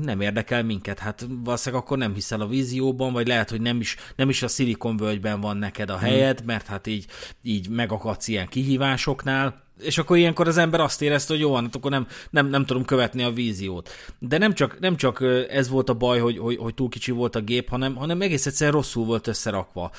nem 0.03 0.21
érdekel 0.21 0.63
minket, 0.63 0.99
hát 0.99 1.27
valószínűleg 1.45 1.85
akkor 1.85 1.99
nem 1.99 2.15
hiszel 2.15 2.41
a 2.41 2.47
vízióban, 2.47 3.13
vagy 3.13 3.27
lehet, 3.27 3.51
hogy 3.51 3.61
nem 3.61 3.81
is, 3.81 3.97
nem 4.17 4.29
is 4.29 4.43
a 4.43 4.49
szilikonvölgyben 4.49 5.41
van 5.41 5.57
neked 5.57 5.91
a 5.91 5.99
helyed, 5.99 6.37
hmm. 6.37 6.47
mert 6.47 6.67
hát 6.67 6.87
így, 6.87 7.07
így 7.43 7.69
megakadsz 7.69 8.29
ilyen 8.29 8.49
kihívásoknál, 8.49 9.63
és 9.81 9.99
akkor 9.99 10.16
ilyenkor 10.16 10.49
az 10.49 10.57
ember 10.57 10.81
azt 10.81 11.03
érezte, 11.03 11.33
hogy 11.33 11.43
jó, 11.43 11.55
hát 11.55 11.75
akkor 11.77 11.90
nem, 11.90 12.07
nem, 12.31 12.47
nem 12.47 12.64
tudom 12.64 12.85
követni 12.85 13.23
a 13.23 13.31
víziót. 13.31 13.90
De 14.19 14.38
nem 14.38 14.55
csak, 14.55 14.79
nem 14.81 14.97
csak 14.97 15.25
ez 15.49 15.69
volt 15.69 15.88
a 15.88 15.95
baj, 15.95 16.19
hogy, 16.19 16.38
hogy, 16.38 16.57
hogy 16.57 16.75
túl 16.75 16.88
kicsi 16.88 17.11
volt 17.11 17.35
a 17.35 17.40
gép, 17.40 17.69
hanem, 17.69 17.95
hanem 17.95 18.21
egész 18.21 18.47
egyszerűen 18.47 18.77
rosszul 18.77 19.05
volt 19.05 19.27
összerakva. 19.27 19.90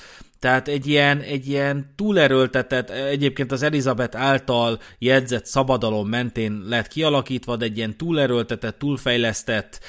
Tehát 0.41 0.67
egy 0.67 0.87
ilyen, 0.87 1.19
egy 1.19 1.47
ilyen 1.47 1.93
túlerőltetett, 1.95 2.89
egyébként 2.89 3.51
az 3.51 3.63
Elizabeth 3.63 4.21
által 4.21 4.79
jegyzett 4.97 5.45
szabadalom 5.45 6.07
mentén 6.07 6.63
lett 6.65 6.87
kialakítva, 6.87 7.55
de 7.55 7.65
egy 7.65 7.77
ilyen 7.77 7.97
túlerőltetett, 7.97 8.79
túlfejlesztett, 8.79 9.79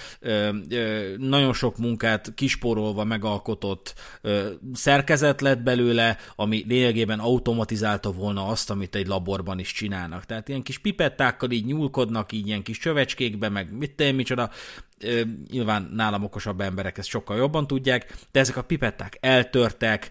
nagyon 1.17 1.53
sok 1.53 1.79
munkát 1.79 2.33
kisporolva 2.35 3.05
megalkotott 3.05 3.95
szerkezet 4.73 5.41
lett 5.41 5.63
belőle, 5.63 6.17
ami 6.37 6.65
lényegében 6.69 7.19
automatizálta 7.19 8.13
volna 8.13 8.47
azt, 8.47 8.71
amit 8.71 8.95
egy 8.95 9.07
laborban 9.07 9.59
is 9.59 9.73
csinálnak. 9.73 10.25
Tehát 10.25 10.49
ilyen 10.49 10.63
kis 10.63 10.79
pipettákkal 10.79 11.51
így 11.51 11.65
nyúlkodnak, 11.65 12.33
így 12.33 12.47
ilyen 12.47 12.63
kis 12.63 12.79
csövecskékbe, 12.79 13.49
meg 13.49 13.77
mit 13.79 13.95
te, 13.97 14.13
micsoda, 14.13 14.51
nyilván 15.51 15.91
nálam 15.95 16.25
okosabb 16.25 16.61
emberek 16.61 16.99
ezt 16.99 17.09
sokkal 17.09 17.37
jobban 17.37 17.67
tudják, 17.67 18.15
de 18.31 18.41
ezek 18.41 18.57
a 18.57 18.63
pipetták 18.63 19.19
eltörtek, 19.21 20.11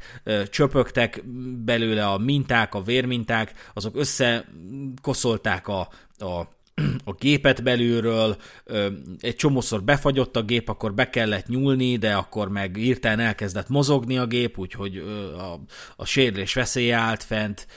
csöpögtek 0.49 1.23
belőle 1.65 2.07
a 2.07 2.17
minták, 2.17 2.73
a 2.73 2.81
vérminták, 2.81 3.53
azok 3.73 3.95
összekoszolták 3.95 5.67
a, 5.67 5.79
a 6.17 6.59
a 7.03 7.13
gépet 7.13 7.63
belülről, 7.63 8.37
egy 9.19 9.35
csomószor 9.35 9.83
befagyott 9.83 10.35
a 10.35 10.43
gép, 10.43 10.69
akkor 10.69 10.93
be 10.93 11.09
kellett 11.09 11.47
nyúlni, 11.47 11.97
de 11.97 12.13
akkor 12.13 12.49
meg 12.49 12.75
hirtelen 12.75 13.19
elkezdett 13.19 13.69
mozogni 13.69 14.17
a 14.17 14.25
gép, 14.25 14.57
úgyhogy 14.57 14.97
a, 15.37 15.59
a 15.95 16.05
sérülés 16.05 16.53
veszélye 16.53 16.95
állt 16.95 17.23
fent, 17.23 17.67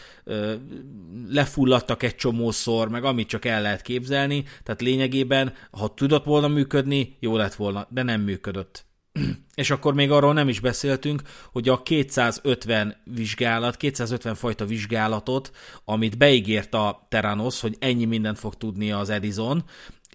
lefulladtak 1.29 2.03
egy 2.03 2.17
csomószor, 2.17 2.89
meg 2.89 3.05
amit 3.05 3.29
csak 3.29 3.45
el 3.45 3.63
lehet 3.63 3.83
képzelni, 3.83 4.45
tehát 4.63 4.81
lényegében, 4.81 5.53
ha 5.71 5.95
tudott 5.95 6.25
volna 6.25 6.49
működni, 6.49 7.17
jó 7.21 7.37
lett 7.37 7.55
volna, 7.55 7.87
de 7.91 8.03
nem 8.03 8.21
működött. 8.21 8.87
és 9.55 9.71
akkor 9.71 9.95
még 9.95 10.11
arról 10.11 10.33
nem 10.33 10.49
is 10.49 10.61
beszéltünk, 10.61 11.23
hogy 11.53 11.69
a 11.69 11.83
250 11.83 12.97
vizsgálat, 13.05 13.77
250 13.77 14.35
fajta 14.35 14.65
vizsgálatot, 14.65 15.51
amit 15.85 16.19
beígért 16.19 16.75
a 16.75 17.07
Teranos, 17.09 17.61
hogy 17.61 17.77
ennyi 17.79 18.05
mindent 18.05 18.39
fog 18.39 18.55
tudni 18.55 18.93
az 18.93 19.11
Edison, 19.11 19.65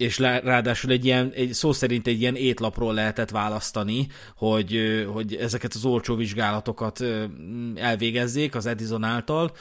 és 0.00 0.18
ráadásul 0.18 0.90
egy 0.90 1.04
ilyen, 1.04 1.32
egy, 1.34 1.52
szó 1.52 1.72
szerint 1.72 2.06
egy 2.06 2.20
ilyen 2.20 2.36
étlapról 2.36 2.94
lehetett 2.94 3.30
választani, 3.30 4.06
hogy, 4.36 5.04
hogy 5.12 5.34
ezeket 5.34 5.74
az 5.74 5.84
olcsó 5.84 6.14
vizsgálatokat 6.14 7.04
elvégezzék 7.74 8.54
az 8.54 8.66
Edison 8.66 9.04
által. 9.04 9.52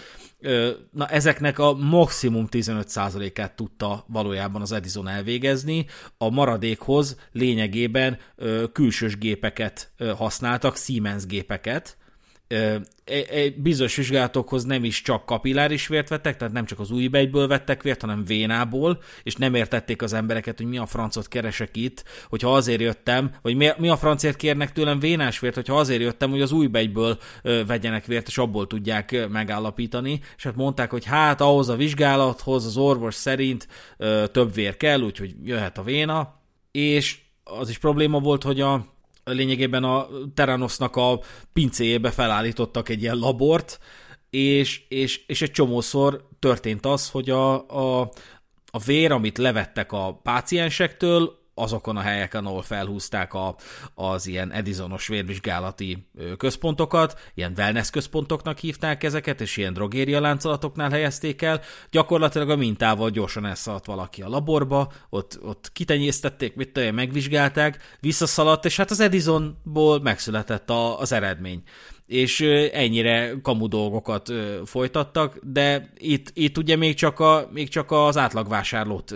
Na, 0.91 1.07
ezeknek 1.07 1.59
a 1.59 1.73
maximum 1.73 2.47
15%-át 2.51 3.55
tudta 3.55 4.05
valójában 4.07 4.61
az 4.61 4.71
Edison 4.71 5.07
elvégezni, 5.07 5.85
a 6.17 6.29
maradékhoz 6.29 7.17
lényegében 7.31 8.17
külsős 8.73 9.17
gépeket 9.17 9.91
használtak, 10.17 10.77
Siemens 10.77 11.25
gépeket, 11.25 11.97
bizonyos 13.55 13.95
vizsgálatokhoz 13.95 14.63
nem 14.63 14.83
is 14.83 15.01
csak 15.01 15.25
kapilláris 15.25 15.87
vért 15.87 16.09
vettek, 16.09 16.37
tehát 16.37 16.53
nem 16.53 16.65
csak 16.65 16.79
az 16.79 16.91
új 16.91 17.07
begyből 17.07 17.47
vettek 17.47 17.83
vért, 17.83 18.01
hanem 18.01 18.23
vénából, 18.23 19.01
és 19.23 19.35
nem 19.35 19.53
értették 19.55 20.01
az 20.01 20.13
embereket, 20.13 20.57
hogy 20.57 20.67
mi 20.67 20.77
a 20.77 20.85
francot 20.85 21.27
keresek 21.27 21.77
itt, 21.77 22.03
hogyha 22.29 22.55
azért 22.55 22.81
jöttem, 22.81 23.31
vagy 23.41 23.55
mi, 23.55 23.89
a 23.89 23.97
francért 23.97 24.35
kérnek 24.35 24.71
tőlem 24.71 24.99
vénás 24.99 25.39
vért, 25.39 25.55
hogyha 25.55 25.77
azért 25.77 26.01
jöttem, 26.01 26.29
hogy 26.29 26.41
az 26.41 26.51
új 26.51 26.67
begyből 26.67 27.17
vegyenek 27.67 28.05
vért, 28.05 28.27
és 28.27 28.37
abból 28.37 28.67
tudják 28.67 29.27
megállapítani, 29.29 30.19
és 30.37 30.43
hát 30.43 30.55
mondták, 30.55 30.91
hogy 30.91 31.05
hát 31.05 31.41
ahhoz 31.41 31.69
a 31.69 31.75
vizsgálathoz 31.75 32.65
az 32.65 32.77
orvos 32.77 33.15
szerint 33.15 33.67
több 34.31 34.53
vér 34.53 34.77
kell, 34.77 35.01
úgyhogy 35.01 35.35
jöhet 35.43 35.77
a 35.77 35.83
véna, 35.83 36.41
és 36.71 37.19
az 37.43 37.69
is 37.69 37.77
probléma 37.77 38.19
volt, 38.19 38.43
hogy 38.43 38.61
a 38.61 38.97
lényegében 39.31 39.83
a 39.83 40.07
Teranosnak 40.33 40.95
a 40.95 41.19
pincéjébe 41.53 42.11
felállítottak 42.11 42.89
egy 42.89 43.01
ilyen 43.01 43.17
labort, 43.17 43.79
és, 44.29 44.81
és, 44.87 45.23
és 45.27 45.41
egy 45.41 45.51
csomószor 45.51 46.27
történt 46.39 46.85
az, 46.85 47.09
hogy 47.09 47.29
a, 47.29 47.67
a, 47.67 48.11
a 48.71 48.79
vér, 48.85 49.11
amit 49.11 49.37
levettek 49.37 49.91
a 49.91 50.19
páciensektől, 50.23 51.38
azokon 51.59 51.97
a 51.97 52.01
helyeken, 52.01 52.45
ahol 52.45 52.61
felhúzták 52.61 53.33
a, 53.33 53.55
az 53.93 54.27
ilyen 54.27 54.51
Edisonos 54.51 55.07
vérvizsgálati 55.07 56.07
központokat, 56.37 57.19
ilyen 57.33 57.53
wellness 57.57 57.89
központoknak 57.89 58.57
hívták 58.57 59.03
ezeket, 59.03 59.41
és 59.41 59.57
ilyen 59.57 59.73
drogéria 59.73 60.19
láncolatoknál 60.19 60.89
helyezték 60.89 61.41
el. 61.41 61.61
Gyakorlatilag 61.91 62.49
a 62.49 62.55
mintával 62.55 63.09
gyorsan 63.09 63.45
elszaladt 63.45 63.85
valaki 63.85 64.21
a 64.21 64.29
laborba, 64.29 64.91
ott, 65.09 65.39
ott 65.41 65.69
kitenyésztették, 65.73 66.55
mit 66.55 66.71
tudom, 66.71 66.95
megvizsgálták, 66.95 67.97
visszaszaladt, 67.99 68.65
és 68.65 68.77
hát 68.77 68.91
az 68.91 68.99
Edisonból 68.99 70.01
megszületett 70.01 70.69
a, 70.69 70.99
az 70.99 71.11
eredmény 71.11 71.63
és 72.09 72.41
ennyire 72.73 73.33
kamu 73.41 73.67
dolgokat 73.67 74.31
folytattak, 74.65 75.39
de 75.43 75.91
itt, 75.97 76.31
itt 76.33 76.57
ugye 76.57 76.75
még 76.75 76.95
csak, 76.95 77.19
a, 77.19 77.49
még 77.51 77.69
csak 77.69 77.91
az 77.91 78.17
átlagvásárlót 78.17 79.13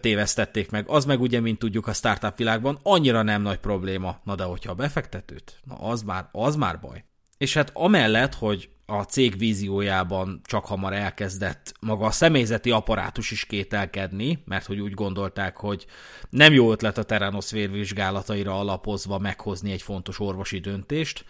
tévesztették 0.00 0.70
meg. 0.70 0.84
Az 0.88 1.04
meg 1.04 1.20
ugye, 1.20 1.40
mint 1.40 1.58
tudjuk 1.58 1.86
a 1.86 1.92
startup 1.92 2.36
világban, 2.36 2.78
annyira 2.82 3.22
nem 3.22 3.42
nagy 3.42 3.58
probléma. 3.58 4.20
Na 4.24 4.34
de 4.34 4.42
hogyha 4.42 4.70
a 4.70 4.74
befektetőt, 4.74 5.60
na 5.64 5.74
az 5.74 6.02
már, 6.02 6.28
az 6.32 6.56
már 6.56 6.80
baj. 6.80 7.04
És 7.38 7.54
hát 7.54 7.70
amellett, 7.72 8.34
hogy 8.34 8.68
a 8.86 9.02
cég 9.02 9.38
víziójában 9.38 10.40
csak 10.44 10.66
hamar 10.66 10.92
elkezdett 10.92 11.74
maga 11.80 12.06
a 12.06 12.10
személyzeti 12.10 12.70
apparátus 12.70 13.30
is 13.30 13.44
kételkedni, 13.44 14.42
mert 14.44 14.66
hogy 14.66 14.80
úgy 14.80 14.94
gondolták, 14.94 15.56
hogy 15.56 15.86
nem 16.30 16.52
jó 16.52 16.72
ötlet 16.72 16.98
a 16.98 17.02
Teranos 17.02 17.50
vérvizsgálataira 17.50 18.58
alapozva 18.58 19.18
meghozni 19.18 19.72
egy 19.72 19.82
fontos 19.82 20.20
orvosi 20.20 20.58
döntést, 20.58 21.24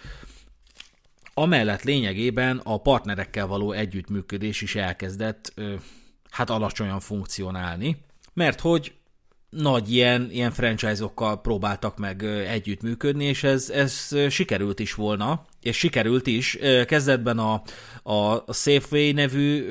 Amellett 1.34 1.82
lényegében 1.82 2.60
a 2.64 2.76
partnerekkel 2.76 3.46
való 3.46 3.72
együttműködés 3.72 4.62
is 4.62 4.74
elkezdett 4.74 5.54
hát 6.30 6.50
alacsonyan 6.50 7.00
funkcionálni, 7.00 7.96
mert 8.32 8.60
hogy 8.60 8.92
nagy 9.50 9.92
ilyen, 9.92 10.28
ilyen 10.30 10.50
franchise-okkal 10.50 11.40
próbáltak 11.40 11.98
meg 11.98 12.24
együttműködni, 12.48 13.24
és 13.24 13.42
ez, 13.42 13.70
ez 13.70 14.16
sikerült 14.28 14.78
is 14.78 14.94
volna, 14.94 15.44
és 15.62 15.76
sikerült 15.76 16.26
is. 16.26 16.58
Kezdetben 16.86 17.38
a, 17.38 17.62
a 18.02 18.52
Safeway 18.52 19.12
nevű 19.12 19.66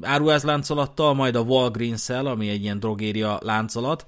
áruházláncolattal, 0.00 1.14
majd 1.14 1.36
a 1.36 1.40
Walgreens-el, 1.40 2.26
ami 2.26 2.48
egy 2.48 2.62
ilyen 2.62 2.78
drogéria 2.78 3.38
láncolat, 3.42 4.04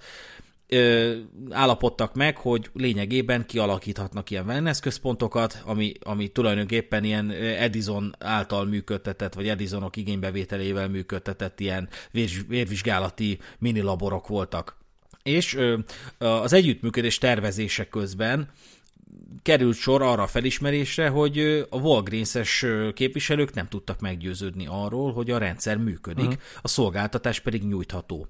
ö, 0.69 1.17
állapodtak 1.51 2.15
meg, 2.15 2.37
hogy 2.37 2.71
lényegében 2.73 3.47
kialakíthatnak 3.47 4.31
ilyen 4.31 4.47
wellness 4.47 4.81
központokat, 4.81 5.62
ami, 5.65 5.93
ami 6.03 6.29
tulajdonképpen 6.29 7.05
ilyen 7.05 7.31
Edison 7.31 8.15
által 8.19 8.65
működtetett, 8.65 9.35
vagy 9.35 9.49
Edisonok 9.49 9.97
igénybevételével 9.97 10.89
működtetett 10.89 11.61
ilyen 11.61 11.89
vér, 12.11 12.31
vérvizsgálati 12.49 13.39
minilaborok 13.59 14.29
voltak. 14.29 14.77
És 15.23 15.55
ö, 15.55 15.79
az 16.19 16.53
együttműködés 16.53 17.19
tervezése 17.19 17.89
közben 17.89 18.49
került 19.43 19.77
sor 19.77 20.03
arra 20.03 20.23
a 20.23 20.27
felismerésre, 20.27 21.09
hogy 21.09 21.39
a 21.71 21.77
Walgreens-es 21.77 22.67
képviselők 22.95 23.55
nem 23.55 23.69
tudtak 23.69 24.01
meggyőződni 24.01 24.67
arról, 24.69 25.12
hogy 25.12 25.31
a 25.31 25.39
rendszer 25.39 25.77
működik, 25.77 26.25
uh-huh. 26.25 26.43
a 26.62 26.69
szolgáltatás 26.69 27.41
pedig 27.41 27.62
nyújtható. 27.62 28.27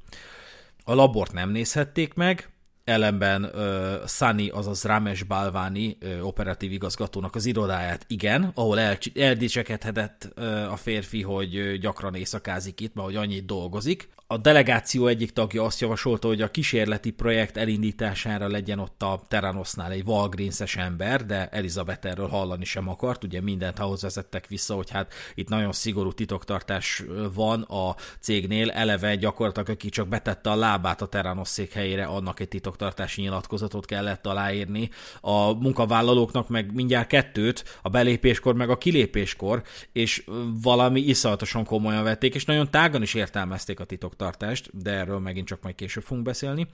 A 0.85 0.95
labort 0.95 1.33
nem 1.33 1.51
nézhették 1.51 2.15
meg, 2.15 2.54
ellenben 2.85 3.45
uh, 3.45 4.07
Sunny, 4.07 4.49
azaz 4.51 4.85
Ramesh 4.85 5.27
Balvani 5.27 5.97
uh, 6.03 6.27
operatív 6.27 6.73
igazgatónak 6.73 7.35
az 7.35 7.45
irodáját 7.47 8.05
igen, 8.09 8.51
ahol 8.55 8.81
el, 8.81 8.99
eldicsekedhetett 9.15 10.33
uh, 10.37 10.73
a 10.73 10.77
férfi, 10.77 11.23
hogy 11.23 11.59
uh, 11.59 11.75
gyakran 11.75 12.15
éjszakázik 12.15 12.81
itt, 12.81 12.95
mert 12.95 13.07
hogy 13.07 13.17
annyit 13.17 13.47
dolgozik. 13.47 14.09
A 14.27 14.37
delegáció 14.37 15.07
egyik 15.07 15.33
tagja 15.33 15.65
azt 15.65 15.81
javasolta, 15.81 16.29
hogy 16.29 16.43
a 16.43 16.51
kísérleti 16.51 17.11
projekt 17.11 17.57
elindítására 17.57 18.49
legyen 18.49 18.79
ott 18.79 19.03
a 19.03 19.23
Teranosnál 19.29 19.91
egy 19.91 20.03
Walgreens-es 20.07 20.77
ember, 20.77 21.27
de 21.27 21.49
Elizabeth 21.49 22.07
erről 22.07 22.29
hallani 22.29 22.65
sem 22.65 22.89
akart, 22.89 23.25
ugye 23.25 23.41
mindent 23.41 23.79
ahhoz 23.79 24.03
vezettek 24.03 24.47
vissza, 24.47 24.75
hogy 24.75 24.91
hát 24.91 25.15
itt 25.35 25.49
nagyon 25.49 25.73
szigorú 25.73 26.13
titoktartás 26.13 27.03
van 27.35 27.63
a 27.63 27.97
cégnél, 28.21 28.71
eleve 28.71 29.15
gyakorlatilag 29.15 29.69
aki 29.69 29.89
csak 29.89 30.09
betette 30.09 30.51
a 30.51 30.57
lábát 30.57 31.03
a 31.03 31.07
Teranos 31.07 31.49
székhelyére, 31.49 32.05
annak 32.05 32.41
egy 32.41 32.49
titoktartási 32.75 33.21
nyilatkozatot 33.21 33.87
kellett 33.87 34.27
aláírni. 34.27 34.91
A 35.21 35.53
munkavállalóknak 35.53 36.49
meg 36.49 36.75
mindjárt 36.75 37.09
kettőt, 37.09 37.79
a 37.83 37.89
belépéskor 37.89 38.55
meg 38.55 38.71
a 38.71 38.79
kilépéskor, 38.79 39.63
és 39.93 40.25
valami 40.63 41.01
iszonyatosan 41.01 41.65
komolyan 41.65 42.05
vették, 42.05 42.35
és 42.35 42.45
nagyon 42.45 42.71
tágan 42.71 43.03
is 43.03 43.15
értelmezték 43.15 43.81
a 43.81 43.85
titoktartást 43.85 44.71
de 44.73 44.91
erről 44.91 45.19
megint 45.19 45.47
csak 45.47 45.63
majd 45.63 45.75
később 45.75 46.03
fogunk 46.03 46.27
beszélni. 46.27 46.67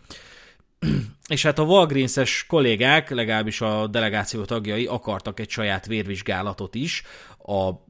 És 1.29 1.43
hát 1.43 1.59
a 1.59 1.63
Walgreens-es 1.63 2.45
kollégák, 2.49 3.11
legalábbis 3.11 3.61
a 3.61 3.87
delegáció 3.87 4.45
tagjai 4.45 4.87
akartak 4.87 5.41
egy 5.41 5.51
saját 5.51 5.87
vérvizsgálatot 5.87 6.75
is, 6.75 7.03
a 7.43 7.85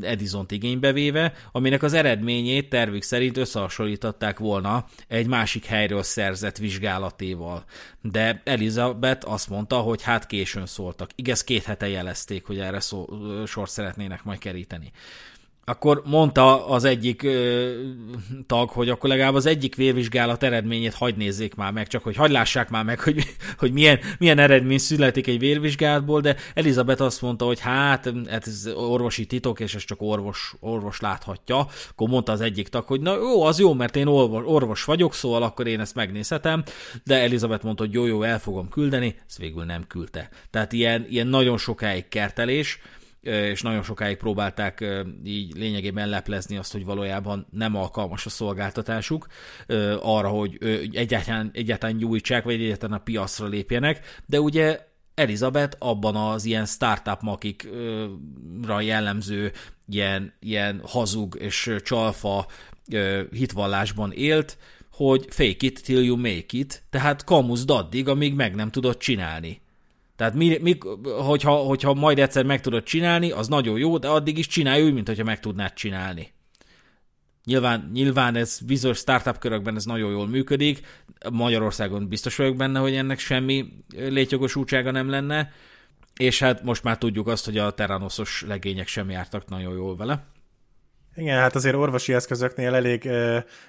Edison-t 0.00 0.50
igénybe 0.50 0.92
véve, 0.92 1.32
aminek 1.52 1.82
az 1.82 1.92
eredményét 1.92 2.68
tervük 2.68 3.02
szerint 3.02 3.36
összehasonlították 3.36 4.38
volna 4.38 4.86
egy 5.08 5.26
másik 5.26 5.64
helyről 5.64 6.02
szerzett 6.02 6.56
vizsgálatéval. 6.56 7.64
De 8.00 8.42
Elizabeth 8.44 9.30
azt 9.30 9.48
mondta, 9.48 9.78
hogy 9.78 10.02
hát 10.02 10.26
későn 10.26 10.66
szóltak. 10.66 11.10
Igaz, 11.14 11.44
két 11.44 11.64
hete 11.64 11.88
jelezték, 11.88 12.46
hogy 12.46 12.58
erre 12.58 12.80
szó, 12.80 13.06
sor 13.46 13.68
szeretnének 13.68 14.24
majd 14.24 14.38
keríteni 14.38 14.92
akkor 15.64 16.02
mondta 16.04 16.66
az 16.68 16.84
egyik 16.84 17.22
ö, 17.22 17.70
tag, 18.46 18.70
hogy 18.70 18.88
akkor 18.88 19.08
legalább 19.08 19.34
az 19.34 19.46
egyik 19.46 19.74
vérvizsgálat 19.74 20.42
eredményét 20.42 20.94
hagy 20.94 21.16
nézzék 21.16 21.54
már 21.54 21.72
meg, 21.72 21.86
csak 21.86 22.02
hogy 22.02 22.16
hagy 22.16 22.38
már 22.70 22.84
meg, 22.84 23.00
hogy, 23.00 23.24
hogy 23.58 23.72
milyen, 23.72 23.98
milyen 24.18 24.38
eredmény 24.38 24.78
születik 24.78 25.26
egy 25.26 25.38
vérvizsgálatból, 25.38 26.20
de 26.20 26.36
Elizabeth 26.54 27.02
azt 27.02 27.22
mondta, 27.22 27.44
hogy 27.44 27.60
hát, 27.60 28.12
hát 28.28 28.46
ez 28.46 28.68
orvosi 28.74 29.26
titok, 29.26 29.60
és 29.60 29.74
ez 29.74 29.84
csak 29.84 30.02
orvos, 30.02 30.54
orvos 30.60 31.00
láthatja. 31.00 31.66
Akkor 31.90 32.08
mondta 32.08 32.32
az 32.32 32.40
egyik 32.40 32.68
tag, 32.68 32.86
hogy 32.86 33.00
na 33.00 33.14
jó, 33.14 33.42
az 33.42 33.58
jó, 33.58 33.74
mert 33.74 33.96
én 33.96 34.06
orvos, 34.06 34.42
orvos 34.46 34.84
vagyok, 34.84 35.14
szóval 35.14 35.42
akkor 35.42 35.66
én 35.66 35.80
ezt 35.80 35.94
megnézhetem, 35.94 36.62
de 37.04 37.20
Elizabeth 37.20 37.64
mondta, 37.64 37.84
hogy 37.84 37.92
jó, 37.92 38.06
jó, 38.06 38.22
el 38.22 38.38
fogom 38.38 38.68
küldeni, 38.68 39.14
ezt 39.28 39.38
végül 39.38 39.64
nem 39.64 39.86
küldte. 39.86 40.28
Tehát 40.50 40.72
ilyen, 40.72 41.06
ilyen 41.08 41.26
nagyon 41.26 41.58
sokáig 41.58 42.08
kertelés, 42.08 42.78
és 43.22 43.62
nagyon 43.62 43.82
sokáig 43.82 44.16
próbálták 44.16 44.84
így 45.24 45.56
lényegében 45.56 46.08
leplezni 46.08 46.56
azt, 46.56 46.72
hogy 46.72 46.84
valójában 46.84 47.46
nem 47.50 47.76
alkalmas 47.76 48.26
a 48.26 48.30
szolgáltatásuk 48.30 49.26
arra, 50.00 50.28
hogy 50.28 50.58
egyáltalán, 50.92 51.50
egyáltalán 51.52 51.96
nyújtsák, 51.96 52.44
vagy 52.44 52.54
egyáltalán 52.54 52.98
a 52.98 53.02
piacra 53.02 53.46
lépjenek, 53.46 54.20
de 54.26 54.40
ugye 54.40 54.90
Elizabeth 55.14 55.76
abban 55.78 56.16
az 56.16 56.44
ilyen 56.44 56.66
startup 56.66 57.20
makikra 57.20 58.80
jellemző 58.80 59.52
ilyen, 59.88 60.32
ilyen 60.40 60.80
hazug 60.84 61.36
és 61.40 61.76
csalfa 61.82 62.46
hitvallásban 63.30 64.12
élt, 64.12 64.58
hogy 64.92 65.26
fake 65.28 65.66
it 65.66 65.82
till 65.82 66.02
you 66.02 66.16
make 66.16 66.46
it, 66.50 66.82
tehát 66.90 67.24
kamuzd 67.24 67.70
addig, 67.70 68.08
amíg 68.08 68.34
meg 68.34 68.54
nem 68.54 68.70
tudod 68.70 68.96
csinálni. 68.96 69.60
Tehát 70.16 70.34
mi, 70.34 70.58
mi, 70.60 70.78
hogyha, 71.02 71.54
hogyha 71.54 71.94
majd 71.94 72.18
egyszer 72.18 72.44
meg 72.44 72.60
tudod 72.60 72.82
csinálni, 72.82 73.30
az 73.30 73.48
nagyon 73.48 73.78
jó, 73.78 73.98
de 73.98 74.08
addig 74.08 74.38
is 74.38 74.46
csinálj 74.46 74.82
úgy, 74.82 74.94
mint 74.94 75.08
hogyha 75.08 75.24
meg 75.24 75.40
tudnád 75.40 75.72
csinálni. 75.72 76.32
Nyilván, 77.44 77.90
nyilván 77.92 78.34
ez 78.34 78.58
bizonyos 78.66 78.98
startup 78.98 79.38
körökben 79.38 79.76
ez 79.76 79.84
nagyon 79.84 80.10
jól 80.10 80.28
működik, 80.28 80.86
Magyarországon 81.30 82.08
biztos 82.08 82.36
vagyok 82.36 82.56
benne, 82.56 82.78
hogy 82.78 82.94
ennek 82.94 83.18
semmi 83.18 83.72
létjogosultsága 83.96 84.90
nem 84.90 85.08
lenne, 85.08 85.52
és 86.16 86.38
hát 86.38 86.62
most 86.62 86.82
már 86.82 86.98
tudjuk 86.98 87.26
azt, 87.26 87.44
hogy 87.44 87.58
a 87.58 87.70
Terranoszos 87.70 88.44
legények 88.46 88.86
sem 88.86 89.10
jártak 89.10 89.48
nagyon 89.48 89.74
jól 89.74 89.96
vele. 89.96 90.26
Igen, 91.14 91.38
hát 91.38 91.54
azért 91.54 91.74
orvosi 91.74 92.12
eszközöknél 92.12 92.74
elég, 92.74 93.08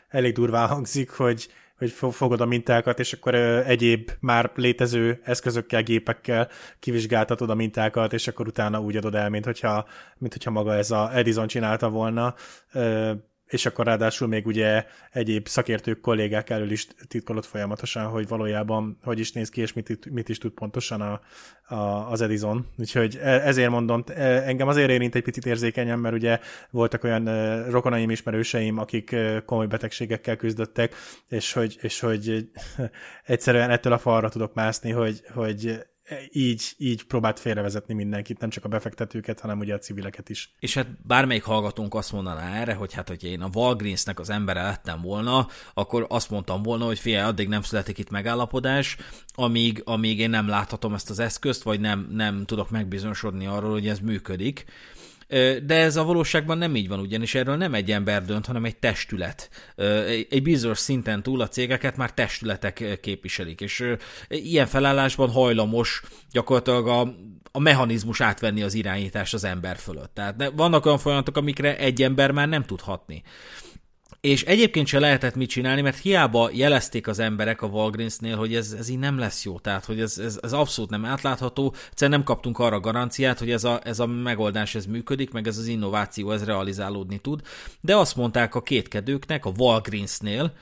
elég 0.08 0.34
durván 0.34 0.68
hangzik, 0.68 1.10
hogy, 1.10 1.48
hogy 1.84 2.14
fogod 2.14 2.42
a 2.42 2.46
mintákat, 2.46 3.00
és 3.00 3.14
akkor 3.14 3.36
egyéb 3.36 4.12
már 4.20 4.52
létező 4.56 5.20
eszközökkel, 5.24 5.84
gépekkel 5.84 6.50
kivizsgáltatod 6.80 7.50
a 7.50 7.56
mintákat, 7.56 8.14
és 8.14 8.28
akkor 8.28 8.48
utána 8.48 8.82
úgy 8.82 8.98
adod 8.98 9.16
el, 9.16 9.30
mint 9.30 9.46
hogyha, 9.46 9.86
mint 10.18 10.34
hogyha 10.34 10.52
maga 10.52 10.74
ez 10.74 10.92
a 10.92 11.18
Edison 11.18 11.48
csinálta 11.48 11.90
volna 11.90 12.36
és 13.54 13.66
akkor 13.66 13.86
ráadásul 13.86 14.28
még 14.28 14.46
ugye 14.46 14.86
egyéb 15.12 15.48
szakértők, 15.48 16.00
kollégák 16.00 16.50
elől 16.50 16.72
is 16.72 16.88
titkolott 17.08 17.46
folyamatosan, 17.46 18.06
hogy 18.06 18.28
valójában 18.28 18.98
hogy 19.04 19.20
is 19.20 19.32
néz 19.32 19.50
ki, 19.50 19.62
és 19.62 19.74
mit, 19.74 20.12
mit 20.12 20.30
is 20.30 20.38
tud 20.38 20.52
pontosan 20.52 21.02
a, 21.02 21.22
a, 21.76 22.12
az 22.12 22.22
Edison. 22.22 22.68
Úgyhogy 22.78 23.20
e, 23.22 23.30
ezért 23.30 23.70
mondom, 23.70 24.04
e, 24.08 24.22
engem 24.24 24.68
azért 24.68 24.90
érint 24.90 25.16
egy 25.16 25.24
picit 25.24 25.46
érzékenyen, 25.46 26.00
mert 26.00 26.16
ugye 26.16 26.40
voltak 26.70 27.04
olyan 27.04 27.28
e, 27.28 27.70
rokonaim, 27.70 28.10
ismerőseim, 28.10 28.78
akik 28.78 29.16
komoly 29.46 29.68
betegségekkel 29.68 30.36
küzdöttek, 30.36 30.96
és 31.28 31.54
hogy, 31.54 31.78
és 31.82 32.00
hogy 32.00 32.50
egyszerűen 33.26 33.70
ettől 33.70 33.94
a 33.94 33.98
falra 33.98 34.30
tudok 34.30 34.54
mászni, 34.54 34.92
hogy, 34.92 35.22
hogy 35.34 35.84
így, 36.32 36.74
így 36.78 37.04
próbált 37.04 37.40
félrevezetni 37.40 37.94
mindenkit, 37.94 38.40
nem 38.40 38.50
csak 38.50 38.66
a 38.66 38.68
befektetőket, 38.68 39.40
hanem 39.40 39.60
ugye 39.60 39.74
a 39.74 39.78
civileket 39.78 40.30
is. 40.30 40.54
És 40.60 40.74
hát 40.74 40.88
bármelyik 41.08 41.44
hallgatónk 41.44 41.94
azt 41.94 42.12
mondaná 42.12 42.60
erre, 42.60 42.74
hogy 42.74 42.94
hát, 42.94 43.08
hogyha 43.08 43.28
én 43.28 43.42
a 43.42 43.50
Walgreensnek 43.54 44.20
az 44.20 44.30
embere 44.30 44.62
lettem 44.62 45.02
volna, 45.02 45.48
akkor 45.74 46.06
azt 46.10 46.30
mondtam 46.30 46.64
volna, 46.64 46.86
hogy 46.86 47.00
figyelj, 47.00 47.28
addig 47.28 47.48
nem 47.48 47.62
születik 47.62 47.98
itt 47.98 48.10
megállapodás, 48.10 48.98
amíg, 49.34 49.82
amíg 49.86 50.20
én 50.20 50.30
nem 50.30 50.48
láthatom 50.48 50.94
ezt 50.94 51.10
az 51.10 51.20
eszközt, 51.20 51.64
vagy 51.64 51.80
nem, 51.80 52.08
nem 52.12 52.46
tudok 52.46 52.70
megbizonyosodni 52.70 53.46
arról, 53.46 53.72
hogy 53.72 53.88
ez 53.88 54.00
működik. 54.00 54.66
De 55.64 55.76
ez 55.76 55.96
a 55.96 56.04
valóságban 56.04 56.58
nem 56.58 56.76
így 56.76 56.88
van, 56.88 57.00
ugyanis 57.00 57.36
erről 57.36 57.56
nem 57.56 57.74
egy 57.74 57.92
ember 57.92 58.26
dönt, 58.26 58.46
hanem 58.46 58.66
egy 58.66 58.78
testület. 58.78 59.50
Egy 60.30 60.42
bizonyos 60.44 60.78
szinten 60.78 61.24
túl 61.24 61.42
a 61.42 61.48
cégeket 61.48 61.98
már 61.98 62.14
testületek 62.14 63.00
képviselik, 63.02 63.62
és 63.62 63.96
ilyen 64.28 64.68
felállásban 64.68 65.30
hajlamos 65.30 66.02
gyakorlatilag 66.32 66.88
a, 66.88 67.02
a 67.52 67.60
mechanizmus 67.60 68.22
átvenni 68.22 68.64
az 68.64 68.74
irányítást 68.74 69.34
az 69.34 69.44
ember 69.44 69.78
fölött. 69.78 70.14
Tehát 70.14 70.52
vannak 70.56 70.86
olyan 70.86 70.98
folyamatok, 70.98 71.38
amikre 71.38 71.78
egy 71.78 72.02
ember 72.02 72.32
már 72.32 72.48
nem 72.48 72.64
tudhatni. 72.64 73.24
És 74.28 74.44
egyébként 74.44 74.88
se 74.88 75.00
lehetett 75.00 75.36
mit 75.36 75.50
csinálni, 75.50 75.82
mert 75.82 76.00
hiába 76.00 76.50
jelezték 76.54 77.08
az 77.08 77.20
emberek 77.20 77.62
a 77.62 77.68
Walgreensnél, 77.68 78.38
hogy 78.38 78.56
ez, 78.56 78.76
ez 78.80 78.90
így 78.90 79.00
nem 79.00 79.18
lesz 79.18 79.46
jó, 79.46 79.60
tehát 79.60 79.86
hogy 79.86 80.00
ez, 80.00 80.18
ez, 80.18 80.40
ez 80.42 80.54
abszolút 80.54 80.90
nem 80.90 81.06
átlátható, 81.06 81.74
egyszerűen 81.90 82.18
nem 82.18 82.28
kaptunk 82.28 82.60
arra 82.60 82.80
garanciát, 82.80 83.40
hogy 83.40 83.52
ez 83.52 83.64
a, 83.64 83.82
ez 83.84 84.00
a 84.00 84.06
megoldás 84.06 84.76
ez 84.76 84.86
működik, 84.86 85.32
meg 85.32 85.48
ez 85.48 85.58
az 85.58 85.68
innováció 85.68 86.32
ez 86.32 86.44
realizálódni 86.44 87.18
tud, 87.18 87.42
de 87.82 87.96
azt 87.96 88.16
mondták 88.16 88.56
a 88.56 88.62
kétkedőknek 88.62 89.46
a 89.46 89.52
Walgreensnél, 89.58 90.54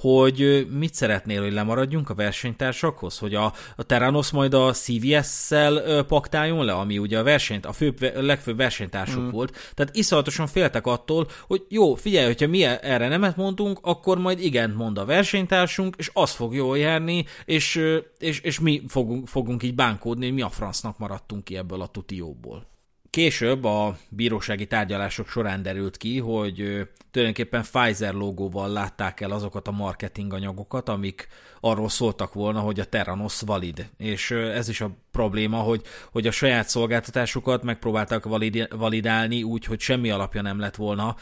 hogy 0.00 0.66
mit 0.70 0.94
szeretnél, 0.94 1.42
hogy 1.42 1.52
lemaradjunk 1.52 2.10
a 2.10 2.14
versenytársakhoz, 2.14 3.18
hogy 3.18 3.34
a, 3.34 3.52
a 3.76 3.82
Terranos 3.82 4.30
majd 4.30 4.54
a 4.54 4.72
CVS-szel 4.72 6.04
paktáljon 6.04 6.64
le, 6.64 6.72
ami 6.72 6.98
ugye 6.98 7.18
a 7.18 7.22
versenyt, 7.22 7.66
a 7.66 7.72
a 8.00 8.20
legfőbb 8.20 8.56
versenytársuk 8.56 9.22
mm. 9.22 9.30
volt. 9.30 9.56
Tehát 9.74 9.96
iszonyatosan 9.96 10.46
féltek 10.46 10.86
attól, 10.86 11.28
hogy 11.46 11.64
jó, 11.68 11.94
figyelj, 11.94 12.26
hogyha 12.26 12.48
mi 12.48 12.62
erre 12.64 13.08
nemet 13.08 13.36
mondunk, 13.36 13.78
akkor 13.82 14.18
majd 14.18 14.40
igent 14.40 14.76
mond 14.76 14.98
a 14.98 15.04
versenytársunk, 15.04 15.94
és 15.98 16.10
az 16.12 16.30
fog 16.30 16.54
jól 16.54 16.78
járni, 16.78 17.24
és, 17.44 17.80
és, 18.18 18.40
és 18.40 18.60
mi 18.60 18.82
fogunk, 18.88 19.28
fogunk 19.28 19.62
így 19.62 19.74
bánkódni, 19.74 20.24
hogy 20.24 20.34
mi 20.34 20.42
a 20.42 20.48
francnak 20.48 20.98
maradtunk 20.98 21.44
ki 21.44 21.56
ebből 21.56 21.80
a 21.80 21.86
tutióból. 21.86 22.75
Később 23.10 23.64
a 23.64 23.96
bírósági 24.08 24.66
tárgyalások 24.66 25.28
során 25.28 25.62
derült 25.62 25.96
ki, 25.96 26.18
hogy 26.18 26.88
tulajdonképpen 27.10 27.62
Pfizer 27.62 28.14
logóval 28.14 28.68
látták 28.68 29.20
el 29.20 29.30
azokat 29.30 29.68
a 29.68 29.70
marketing 29.70 30.32
anyagokat, 30.32 30.88
amik 30.88 31.28
arról 31.66 31.88
szóltak 31.88 32.34
volna, 32.34 32.60
hogy 32.60 32.80
a 32.80 32.84
Terranos 32.84 33.40
valid. 33.40 33.88
És 33.96 34.30
ez 34.30 34.68
is 34.68 34.80
a 34.80 34.90
probléma, 35.10 35.56
hogy, 35.56 35.82
hogy 36.12 36.26
a 36.26 36.30
saját 36.30 36.68
szolgáltatásukat 36.68 37.62
megpróbáltak 37.62 38.24
valid, 38.24 38.68
validálni 38.76 39.42
úgy, 39.42 39.64
hogy 39.64 39.80
semmi 39.80 40.10
alapja 40.10 40.42
nem 40.42 40.58
lett 40.58 40.76
volna. 40.76 41.16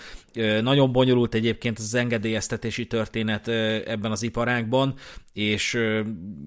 Nagyon 0.60 0.92
bonyolult 0.92 1.34
egyébként 1.34 1.78
az 1.78 1.94
engedélyeztetési 1.94 2.86
történet 2.86 3.48
ebben 3.86 4.10
az 4.10 4.22
iparágban, 4.22 4.94
és 5.32 5.78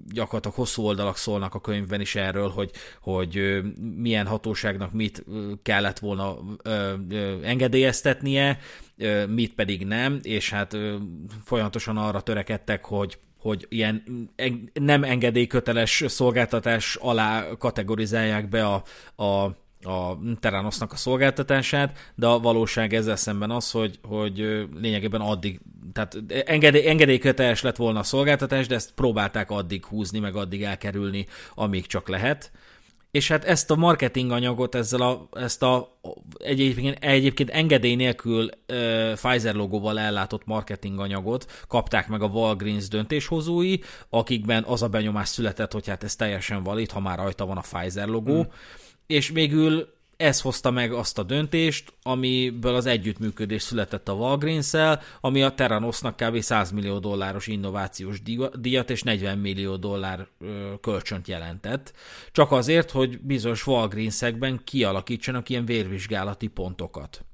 gyakorlatilag 0.08 0.56
hosszú 0.58 0.84
oldalak 0.84 1.18
szólnak 1.18 1.54
a 1.54 1.62
könyvben 1.62 2.02
is 2.02 2.16
erről, 2.16 2.50
hogy, 2.50 2.72
hogy 3.02 3.62
milyen 3.96 4.28
hatóságnak 4.28 4.94
mit 4.94 5.26
kellett 5.62 6.00
volna 6.00 6.38
engedélyeztetnie, 7.44 8.60
mit 9.28 9.54
pedig 9.54 9.86
nem, 9.86 10.20
és 10.22 10.50
hát 10.50 10.78
folyamatosan 11.44 11.98
arra 11.98 12.22
törekedtek, 12.22 12.86
hogy 12.86 13.18
hogy 13.48 13.66
ilyen 13.70 14.04
nem 14.74 15.04
engedélyköteles 15.04 16.04
szolgáltatás 16.08 16.96
alá 16.96 17.48
kategorizálják 17.58 18.50
be 18.50 18.66
a, 18.66 18.84
a, 19.16 19.44
a 19.90 20.20
Terranosnak 20.40 20.92
a 20.92 20.96
szolgáltatását, 20.96 22.12
de 22.16 22.28
a 22.28 22.40
valóság 22.40 22.94
ezzel 22.94 23.16
szemben 23.16 23.52
az, 23.52 23.72
hogy, 23.72 24.00
hogy 24.04 24.38
lényegében 24.80 25.22
addig, 25.22 25.60
tehát 25.94 26.18
engedély, 26.46 26.88
engedélyköteles 26.88 27.62
lett 27.62 27.76
volna 27.76 28.00
a 28.00 28.04
szolgáltatás, 28.04 28.68
de 28.68 28.76
ezt 28.76 28.94
próbálták 28.94 29.50
addig 29.52 29.86
húzni, 29.86 30.20
meg 30.20 30.36
addig 30.36 30.64
elkerülni, 30.64 31.26
amíg 31.56 31.86
csak 31.86 32.08
lehet 32.08 32.52
és 33.12 33.28
hát 33.28 33.46
ezt 33.46 33.72
a 33.72 33.76
marketing 33.76 34.32
anyagot, 34.32 34.76
ezzel 34.76 35.02
a, 35.02 35.30
ezt 35.32 35.64
a 35.64 36.00
egyébként, 36.38 37.04
egyébként 37.04 37.50
engedély 37.50 37.96
nélkül 37.96 38.50
uh, 38.68 39.14
Pfizer 39.14 39.56
logóval 39.56 40.00
ellátott 40.00 40.46
marketing 40.46 41.00
anyagot 41.00 41.52
kapták 41.68 42.08
meg 42.08 42.22
a 42.22 42.28
Walgreens 42.28 42.88
döntéshozói, 42.88 43.78
akikben 44.10 44.64
az 44.64 44.82
a 44.82 44.88
benyomás 44.88 45.28
született, 45.28 45.72
hogy 45.72 45.88
hát 45.88 46.04
ez 46.04 46.16
teljesen 46.16 46.64
valid, 46.64 46.92
ha 46.92 47.00
már 47.00 47.18
rajta 47.18 47.46
van 47.46 47.58
a 47.58 47.62
Pfizer 47.62 48.08
logó, 48.08 48.38
mm. 48.38 48.50
és 49.08 49.30
végül 49.30 49.96
ez 50.18 50.42
hozta 50.42 50.72
meg 50.72 50.94
azt 50.94 51.18
a 51.18 51.24
döntést, 51.24 51.94
amiből 52.02 52.76
az 52.76 52.86
együttműködés 52.86 53.62
született 53.62 54.08
a 54.08 54.14
walgreens 54.14 54.74
ami 55.22 55.44
a 55.44 55.52
Terranosnak 55.52 56.16
kb. 56.16 56.40
100 56.40 56.72
millió 56.72 57.00
dolláros 57.00 57.48
innovációs 57.48 58.22
díjat 58.54 58.90
és 58.90 59.04
40 59.04 59.38
millió 59.38 59.76
dollár 59.76 60.28
kölcsönt 60.82 61.28
jelentett. 61.28 61.94
Csak 62.32 62.52
azért, 62.52 62.92
hogy 62.92 63.20
bizonyos 63.20 63.68
Walgreens-ekben 63.68 64.62
kialakítsanak 64.64 65.50
ilyen 65.50 65.66
vérvizsgálati 65.66 66.48
pontokat. 66.48 67.26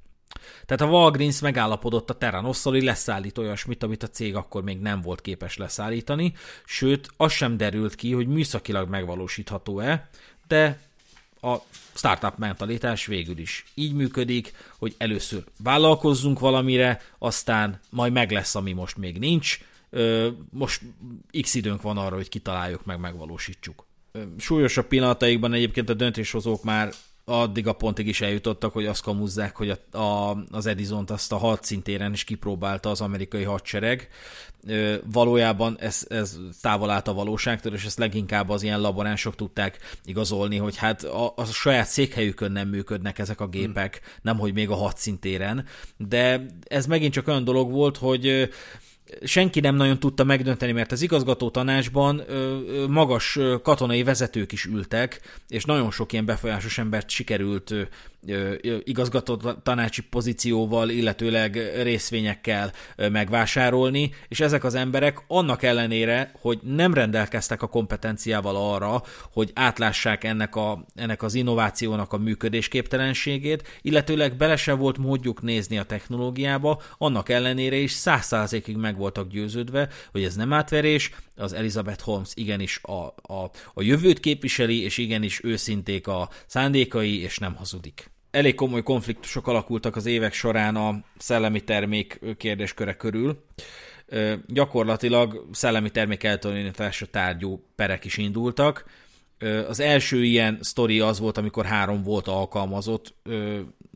Tehát 0.66 0.94
a 0.94 0.98
Walgreens 0.98 1.40
megállapodott 1.40 2.10
a 2.10 2.18
Terranosszal, 2.18 2.74
hogy 2.74 2.84
leszállít 2.84 3.38
olyasmit, 3.38 3.84
amit 3.84 4.04
a 4.04 4.08
cég 4.08 4.36
akkor 4.36 4.64
még 4.64 4.80
nem 4.80 5.02
volt 5.02 5.22
képes 5.22 5.58
leszállítani, 5.58 6.34
sőt, 6.66 7.10
az 7.18 7.32
sem 7.32 7.58
derült 7.58 7.96
ki, 7.96 8.14
hogy 8.14 8.28
műszakilag 8.28 8.90
megvalósítható-e, 8.90 10.10
de 10.48 10.80
a 11.44 11.66
startup 11.94 12.38
mentalitás 12.38 13.06
végül 13.06 13.38
is 13.38 13.66
így 13.74 13.94
működik, 13.94 14.54
hogy 14.78 14.96
először 14.98 15.44
vállalkozzunk 15.64 16.39
valamire, 16.39 17.02
aztán 17.20 17.80
majd 17.89 18.14
meg 18.14 18.32
lesz, 18.32 18.56
ami 18.56 18.72
most 18.72 18.98
még 18.98 19.18
nincs, 19.18 19.60
most 20.50 20.82
x 21.41 21.54
időnk 21.56 21.82
van 21.82 21.98
arra, 21.98 22.16
hogy 22.16 22.30
kitaláljuk 22.30 22.86
meg, 22.86 23.00
megvalósítsuk. 23.00 23.86
Súlyosabb 24.38 24.88
pillanataikban 24.88 25.54
egyébként 25.54 25.89
a 25.89 25.94
döntéshozók 25.94 26.64
már 26.64 26.94
addig 27.26 27.68
a 27.68 27.74
pontig 27.74 28.08
is 28.08 28.22
eljutottak, 28.22 28.74
hogy 28.74 28.86
azt 28.86 29.04
kamuzzák, 29.04 29.56
hogy 29.56 29.70
a, 29.70 29.98
a, 29.98 30.44
az 30.52 30.66
Edison-t 30.66 31.12
azt 31.12 31.32
a 31.32 31.38
hadszintéren 31.38 32.14
is 32.14 32.24
kipróbálta 32.24 32.90
az 32.90 33.02
amerikai 33.02 33.44
hadsereg. 33.44 34.10
Ö, 34.68 34.96
valójában 35.12 35.78
ez, 35.80 36.06
ez 36.10 36.38
távol 36.62 36.90
állt 36.90 37.08
a 37.08 37.14
valóságtól, 37.14 37.74
és 37.74 37.86
ezt 37.86 37.98
leginkább 37.98 38.50
az 38.50 38.64
ilyen 38.64 38.82
laboránsok 38.82 39.36
tudták 39.36 39.78
igazolni, 40.06 40.58
hogy 40.58 40.76
hát 40.76 41.04
a, 41.04 41.34
a 41.36 41.46
saját 41.46 41.88
székhelyükön 41.88 42.52
nem 42.52 42.68
működnek 42.68 43.20
ezek 43.20 43.42
a 43.42 43.48
gépek, 43.48 44.02
hmm. 44.04 44.14
nem 44.22 44.38
hogy 44.38 44.54
még 44.54 44.70
a 44.70 44.76
hadszintéren. 44.76 45.66
De 45.98 46.46
ez 46.68 46.86
megint 46.86 47.14
csak 47.14 47.28
olyan 47.28 47.44
dolog 47.44 47.72
volt, 47.72 47.98
hogy 47.98 48.50
senki 49.24 49.59
nem 49.59 49.76
nagyon 49.76 49.99
tudta 49.99 50.24
megdönteni, 50.24 50.72
mert 50.72 50.91
az 50.91 51.01
igazgató 51.01 51.49
tanácsban 51.49 52.22
magas 52.89 53.39
katonai 53.64 54.03
vezetők 54.03 54.51
is 54.51 54.66
ültek, 54.66 55.22
és 55.47 55.66
nagyon 55.66 55.91
sok 55.91 56.14
ilyen 56.14 56.26
befolyásos 56.26 56.78
embert 56.78 57.09
sikerült 57.09 57.74
igazgató 58.84 59.36
tanácsi 59.64 60.01
pozícióval, 60.01 60.89
illetőleg 60.89 61.72
részvényekkel 61.82 62.72
megvásárolni, 62.97 64.14
és 64.28 64.39
ezek 64.39 64.64
az 64.64 64.76
emberek 64.76 65.24
annak 65.28 65.64
ellenére, 65.64 66.32
hogy 66.41 66.59
nem 66.61 66.93
rendelkeztek 66.93 67.61
a 67.61 67.68
kompetenciával 67.68 68.55
arra, 68.55 69.03
hogy 69.34 69.51
átlássák 69.53 70.24
ennek, 70.24 70.55
a, 70.55 70.86
ennek 70.95 71.24
az 71.24 71.34
innovációnak 71.34 72.14
a 72.14 72.18
működésképtelenségét, 72.18 73.80
illetőleg 73.82 74.36
bele 74.36 74.55
se 74.55 74.74
volt 74.74 74.97
módjuk 74.97 75.41
nézni 75.41 75.78
a 75.78 75.84
technológiába, 75.84 76.82
annak 76.97 77.30
ellenére 77.30 77.76
is 77.76 77.91
száz 77.91 78.26
százalékig 78.26 78.78
meg 78.78 78.97
voltak 79.04 79.30
győződve, 79.30 79.89
hogy 80.12 80.24
ez 80.24 80.36
nem 80.36 80.54
átverés, 80.54 81.12
az 81.36 81.54
Elizabeth 81.54 82.04
Holmes 82.04 82.30
igenis 82.34 82.80
a, 82.82 83.06
a, 83.34 83.51
a 83.74 83.82
jövőt 83.82 84.20
képviseli, 84.20 84.84
és 84.84 84.97
igenis 84.97 85.43
őszinték 85.43 86.08
a 86.08 86.30
szándékai, 86.47 87.22
és 87.22 87.38
nem 87.38 87.56
hazudik 87.56 88.12
elég 88.34 88.56
komoly 88.56 88.84
konfliktusok 88.84 89.47
alakultak 89.47 89.95
az 89.95 90.06
évek 90.06 90.34
során 90.34 90.76
a 90.76 91.04
szellemi 91.18 91.62
termék 91.62 92.20
kérdésköre 92.38 92.93
körül. 92.93 93.43
Gyakorlatilag 94.47 95.47
szellemi 95.51 95.89
termék 95.89 96.24
eltulajdonításra 96.24 97.06
tárgyú 97.06 97.64
perek 97.76 98.06
is 98.06 98.18
indultak. 98.18 98.86
Az 99.68 99.80
első 99.80 100.24
ilyen 100.24 100.58
sztori 100.62 100.99
az 100.99 101.20
volt, 101.20 101.38
amikor 101.38 101.66
három 101.66 102.04
volt 102.04 102.28
alkalmazott, 102.28 103.16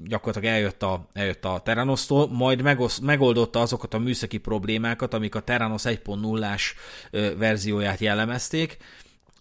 gyakorlatilag 0.03 0.55
eljött 0.55 0.83
a, 0.83 1.07
eljött 1.13 1.45
a 1.45 1.61
Terranosztól, 1.63 2.27
majd 2.27 2.61
megosz, 2.61 2.99
megoldotta 2.99 3.59
azokat 3.59 3.93
a 3.93 3.99
műszaki 3.99 4.37
problémákat, 4.37 5.13
amik 5.13 5.35
a 5.35 5.39
Terranos 5.39 5.83
1.0-ás 5.83 6.75
verzióját 7.37 7.99
jellemezték, 7.99 8.77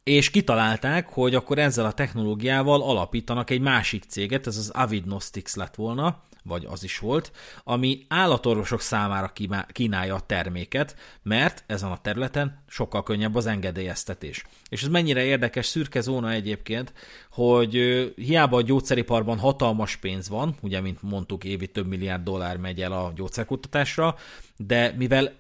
és 0.07 0.31
kitalálták, 0.31 1.09
hogy 1.09 1.35
akkor 1.35 1.59
ezzel 1.59 1.85
a 1.85 1.93
technológiával 1.93 2.83
alapítanak 2.83 3.51
egy 3.51 3.61
másik 3.61 4.05
céget, 4.09 4.47
ez 4.47 4.57
az 4.57 4.71
Avidnostics 4.71 5.55
lett 5.55 5.75
volna, 5.75 6.23
vagy 6.43 6.67
az 6.71 6.85
is 6.85 6.99
volt, 6.99 7.33
ami 7.65 8.05
állatorvosok 8.09 8.81
számára 8.81 9.33
kínálja 9.73 10.15
a 10.15 10.21
terméket, 10.21 10.97
mert 11.23 11.65
ezen 11.67 11.91
a 11.91 12.01
területen 12.01 12.63
sokkal 12.69 13.03
könnyebb 13.03 13.35
az 13.35 13.47
engedélyeztetés. 13.47 14.45
És 14.69 14.83
ez 14.83 14.89
mennyire 14.89 15.25
érdekes 15.25 15.67
szürke 15.67 16.01
zóna 16.01 16.31
egyébként, 16.31 16.93
hogy 17.31 17.73
hiába 18.17 18.57
a 18.57 18.63
gyógyszeriparban 18.63 19.39
hatalmas 19.39 19.97
pénz 19.97 20.29
van, 20.29 20.55
ugye, 20.63 20.81
mint 20.81 21.03
mondtuk, 21.03 21.45
évi 21.45 21.67
több 21.67 21.87
milliárd 21.87 22.23
dollár 22.23 22.57
megy 22.57 22.83
el 22.83 22.93
a 22.93 23.13
gyógyszerkutatásra, 23.17 24.17
de 24.57 24.95
mivel 24.97 25.33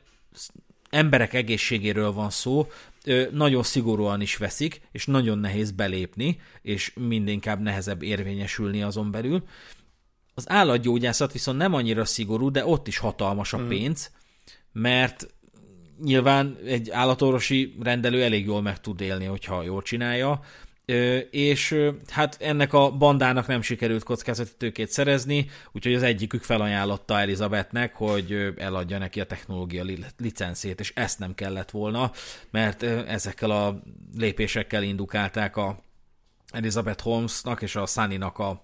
emberek 0.91 1.35
egészségéről 1.35 2.12
van 2.12 2.31
szó, 2.31 2.67
nagyon 3.33 3.63
szigorúan 3.63 4.21
is 4.21 4.37
veszik, 4.37 4.81
és 4.93 5.07
nagyon 5.07 5.39
nehéz 5.39 5.71
belépni, 5.71 6.41
és 6.63 6.93
mindinkább 6.95 7.61
nehezebb 7.61 8.03
érvényesülni 8.03 8.83
azon 8.83 9.11
belül. 9.11 9.45
Az 10.35 10.51
állatgyógyászat 10.51 11.33
viszont 11.33 11.59
nem 11.59 11.75
annyira 11.75 12.05
szigorú, 12.05 12.51
de 12.51 12.67
ott 12.67 12.87
is 12.87 12.99
hatalmas 12.99 13.53
a 13.53 13.57
hmm. 13.57 13.69
pénz, 13.69 14.11
mert 14.73 15.27
nyilván 16.03 16.57
egy 16.65 16.91
állatorvosi 16.91 17.77
rendelő 17.81 18.23
elég 18.23 18.47
jól 18.47 18.63
meg 18.63 18.81
tud 18.81 19.01
élni, 19.01 19.25
hogyha 19.25 19.63
jól 19.63 19.83
csinálja, 19.83 20.41
és 21.30 21.91
hát 22.09 22.37
ennek 22.41 22.72
a 22.72 22.91
bandának 22.91 23.47
nem 23.47 23.62
sikerült 23.62 24.03
kockázati 24.03 24.51
tőkét 24.57 24.91
szerezni, 24.91 25.51
úgyhogy 25.72 25.95
az 25.95 26.03
egyikük 26.03 26.43
felajánlotta 26.43 27.20
Elizabethnek, 27.20 27.95
hogy 27.95 28.55
eladja 28.57 28.99
neki 28.99 29.20
a 29.20 29.26
technológia 29.26 29.84
licenszét, 30.18 30.80
és 30.80 30.93
ezt 30.95 31.18
nem 31.18 31.34
kellett 31.34 31.70
volna, 31.70 32.12
mert 32.51 32.82
ezekkel 32.82 33.51
a 33.51 33.82
lépésekkel 34.16 34.82
indukálták 34.82 35.57
a 35.57 35.78
Elizabeth 36.51 37.03
Holmesnak 37.03 37.62
és 37.62 37.76
a 37.76 37.87
Sunny-nak 37.87 38.39
a 38.39 38.62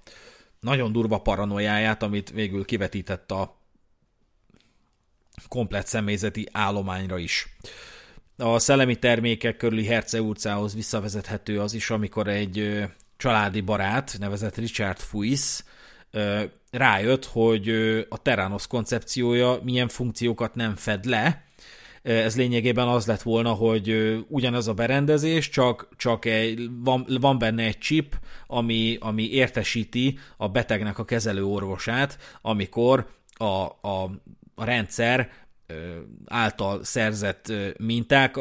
nagyon 0.61 0.93
durva 0.93 1.19
paranoiáját, 1.19 2.03
amit 2.03 2.31
végül 2.31 2.65
kivetített 2.65 3.31
a 3.31 3.57
komplet 5.49 5.87
személyzeti 5.87 6.49
állományra 6.53 7.19
is 7.19 7.57
a 8.43 8.59
szellemi 8.59 8.97
termékek 8.97 9.57
körüli 9.57 9.87
Herce 9.87 10.23
utcához 10.23 10.75
visszavezethető 10.75 11.61
az 11.61 11.75
is, 11.75 11.91
amikor 11.91 12.29
egy 12.29 12.85
családi 13.17 13.61
barát, 13.61 14.17
nevezett 14.19 14.57
Richard 14.57 14.99
Fuis, 14.99 15.65
rájött, 16.71 17.25
hogy 17.25 17.69
a 18.09 18.23
Terranos 18.23 18.67
koncepciója 18.67 19.59
milyen 19.63 19.89
funkciókat 19.89 20.55
nem 20.55 20.77
fed 20.77 21.05
le, 21.05 21.45
ez 22.03 22.37
lényegében 22.37 22.89
az 22.89 23.07
lett 23.07 23.23
volna, 23.23 23.53
hogy 23.53 24.17
ugyanaz 24.29 24.69
a 24.69 24.75
berendezés, 24.75 25.49
csak, 25.49 25.89
csak 25.97 26.25
egy, 26.25 26.71
van, 26.71 27.07
van 27.21 27.39
benne 27.39 27.63
egy 27.63 27.79
chip, 27.79 28.19
ami, 28.47 28.97
ami 29.01 29.31
értesíti 29.31 30.19
a 30.37 30.49
betegnek 30.49 30.99
a 30.99 31.05
kezelő 31.05 31.45
orvosát, 31.45 32.19
amikor 32.41 33.07
a, 33.35 33.45
a, 33.45 34.11
a 34.55 34.65
rendszer 34.65 35.31
által 36.27 36.85
szerzett 36.85 37.53
minták 37.79 38.39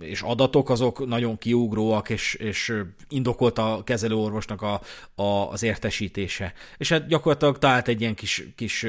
és 0.00 0.20
adatok 0.22 0.70
azok 0.70 1.06
nagyon 1.06 1.38
kiugróak, 1.38 2.08
és, 2.10 2.34
és 2.34 2.72
indokolt 3.08 3.58
a 3.58 3.82
kezelőorvosnak 3.84 4.62
a, 4.62 4.80
a, 5.14 5.50
az 5.50 5.62
értesítése. 5.62 6.52
És 6.76 6.88
hát 6.88 7.06
gyakorlatilag 7.06 7.58
talált 7.58 7.88
egy 7.88 8.00
ilyen 8.00 8.14
kis, 8.14 8.44
kis 8.56 8.86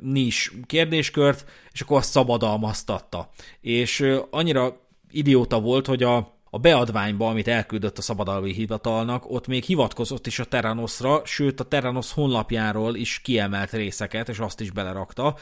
nis 0.00 0.52
kérdéskört, 0.66 1.44
és 1.72 1.80
akkor 1.80 1.96
azt 1.96 2.10
szabadalmaztatta. 2.10 3.30
És 3.60 4.14
annyira 4.30 4.80
idióta 5.10 5.60
volt, 5.60 5.86
hogy 5.86 6.02
a 6.02 6.37
a 6.50 6.58
beadványba, 6.58 7.28
amit 7.28 7.48
elküldött 7.48 7.98
a 7.98 8.02
szabadalmi 8.02 8.52
hivatalnak, 8.52 9.30
ott 9.30 9.46
még 9.46 9.64
hivatkozott 9.64 10.26
is 10.26 10.38
a 10.38 10.44
Terranosra, 10.44 11.22
sőt 11.24 11.60
a 11.60 11.64
Terranos 11.64 12.12
honlapjáról 12.12 12.94
is 12.94 13.20
kiemelt 13.20 13.70
részeket, 13.70 14.28
és 14.28 14.38
azt 14.38 14.60
is 14.60 14.70
belerakta. 14.70 15.36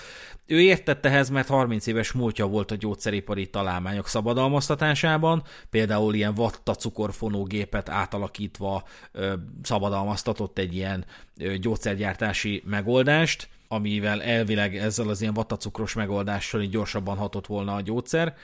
Ő 0.47 0.61
értette 0.61 1.09
ehhez, 1.09 1.29
mert 1.29 1.49
30 1.49 1.87
éves 1.87 2.13
múltja 2.13 2.47
volt 2.47 2.71
a 2.71 2.77
gyógyszeripari 2.77 3.47
találmányok 3.51 4.09
szabadalmaztatásában, 4.09 5.43
például 5.71 6.15
ilyen 6.15 6.35
vatta 6.35 6.75
cukorfonógépet 6.75 7.89
átalakítva 7.89 8.85
ö, 9.13 9.33
szabadalmaztatott 9.63 10.59
egy 10.59 10.75
ilyen 10.75 11.05
ö, 11.39 11.57
gyógyszergyártási 11.57 12.63
megoldást, 12.67 13.49
amivel 13.69 14.23
elvileg 14.23 14.77
ezzel 14.77 15.09
az 15.09 15.21
ilyen 15.21 15.35
vattacukros 15.35 15.95
megoldással 15.95 16.63
így 16.63 16.71
gyorsabban 16.71 17.17
hatott 17.17 17.47
volna 17.47 17.75
a 17.75 17.81
gyógyszer 17.81 18.35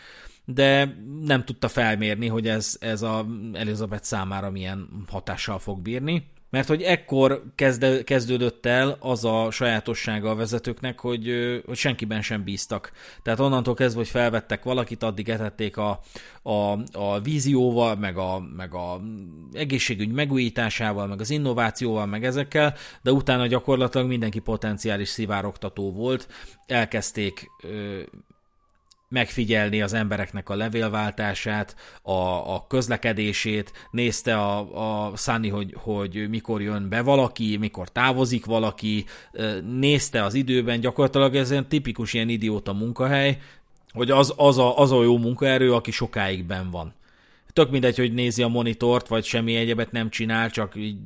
de 0.44 0.96
nem 1.24 1.44
tudta 1.44 1.68
felmérni, 1.68 2.26
hogy 2.26 2.48
ez, 2.48 2.76
ez 2.80 3.02
a 3.02 3.26
Elizabeth 3.52 4.04
számára 4.04 4.50
milyen 4.50 4.88
hatással 5.08 5.58
fog 5.58 5.80
bírni. 5.80 6.30
Mert 6.50 6.68
hogy 6.68 6.82
ekkor 6.82 7.42
kezde, 7.54 8.04
kezdődött 8.04 8.66
el 8.66 8.96
az 9.00 9.24
a 9.24 9.50
sajátossága 9.50 10.30
a 10.30 10.34
vezetőknek, 10.34 11.00
hogy, 11.00 11.30
hogy 11.66 11.76
senkiben 11.76 12.22
sem 12.22 12.44
bíztak. 12.44 12.92
Tehát 13.22 13.40
onnantól 13.40 13.74
kezdve, 13.74 14.00
hogy 14.00 14.08
felvettek 14.08 14.62
valakit, 14.62 15.02
addig 15.02 15.28
etették 15.28 15.76
a, 15.76 16.00
a, 16.42 16.78
a 16.92 17.20
vízióval, 17.20 17.96
meg 17.96 18.16
a, 18.16 18.40
meg 18.56 18.74
a 18.74 19.00
egészségügy 19.52 20.12
megújításával, 20.12 21.06
meg 21.06 21.20
az 21.20 21.30
innovációval, 21.30 22.06
meg 22.06 22.24
ezekkel, 22.24 22.74
de 23.02 23.12
utána 23.12 23.46
gyakorlatilag 23.46 24.06
mindenki 24.06 24.38
potenciális 24.38 25.08
szivárogtató 25.08 25.92
volt. 25.92 26.28
Elkezdték 26.66 27.50
megfigyelni 29.12 29.82
az 29.82 29.92
embereknek 29.92 30.48
a 30.48 30.54
levélváltását, 30.54 31.76
a, 32.02 32.12
a 32.54 32.64
közlekedését, 32.68 33.72
nézte 33.90 34.36
a, 34.36 35.08
a 35.08 35.16
Sunny, 35.16 35.50
hogy, 35.50 35.74
hogy 35.76 36.28
mikor 36.28 36.62
jön 36.62 36.88
be 36.88 37.02
valaki, 37.02 37.56
mikor 37.56 37.88
távozik 37.88 38.44
valaki, 38.44 39.04
nézte 39.78 40.24
az 40.24 40.34
időben, 40.34 40.80
gyakorlatilag 40.80 41.36
ez 41.36 41.50
egy 41.50 41.66
tipikus 41.66 42.12
ilyen 42.12 42.28
idióta 42.28 42.72
munkahely, 42.72 43.38
hogy 43.92 44.10
az, 44.10 44.34
az, 44.36 44.58
a, 44.58 44.78
az 44.78 44.92
a 44.92 45.02
jó 45.02 45.18
munkaerő, 45.18 45.72
aki 45.72 45.90
sokáig 45.90 46.44
ben 46.44 46.70
van. 46.70 46.94
Tök 47.52 47.70
mindegy, 47.70 47.96
hogy 47.96 48.12
nézi 48.12 48.42
a 48.42 48.48
monitort, 48.48 49.08
vagy 49.08 49.24
semmi 49.24 49.56
egyebet 49.56 49.92
nem 49.92 50.10
csinál, 50.10 50.50
csak 50.50 50.72
így 50.76 50.96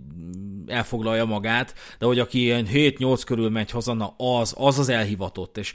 elfoglalja 0.66 1.24
magát, 1.24 1.74
de 1.98 2.06
hogy 2.06 2.18
aki 2.18 2.40
ilyen 2.40 2.66
7-8 2.72 3.22
körül 3.26 3.50
megy 3.50 3.70
haza, 3.70 3.94
na 3.94 4.14
az, 4.16 4.54
az 4.58 4.78
az 4.78 4.88
elhivatott, 4.88 5.56
és 5.56 5.74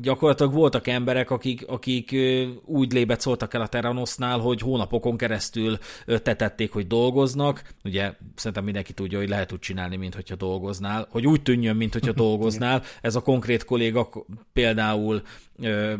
gyakorlatilag 0.00 0.52
voltak 0.52 0.86
emberek, 0.86 1.30
akik, 1.30 1.66
akik 1.66 2.16
úgy 2.64 2.92
lébet 2.92 3.20
szóltak 3.20 3.54
el 3.54 3.60
a 3.60 3.66
Terranosnál, 3.66 4.38
hogy 4.38 4.60
hónapokon 4.60 5.16
keresztül 5.16 5.78
tetették, 6.06 6.72
hogy 6.72 6.86
dolgoznak. 6.86 7.62
Ugye 7.84 8.12
szerintem 8.34 8.64
mindenki 8.64 8.92
tudja, 8.92 9.18
hogy 9.18 9.28
lehet 9.28 9.52
úgy 9.52 9.58
csinálni, 9.58 9.96
mint 9.96 10.14
hogyha 10.14 10.36
dolgoznál, 10.36 11.06
hogy 11.10 11.26
úgy 11.26 11.42
tűnjön, 11.42 11.76
mint 11.76 11.92
hogyha 11.92 12.12
dolgoznál. 12.26 12.82
Ez 13.00 13.14
a 13.14 13.22
konkrét 13.22 13.64
kolléga 13.64 14.08
például 14.52 15.22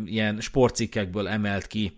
ilyen 0.05 0.41
sportcikkekből 0.41 1.29
emelt 1.29 1.67
ki 1.67 1.97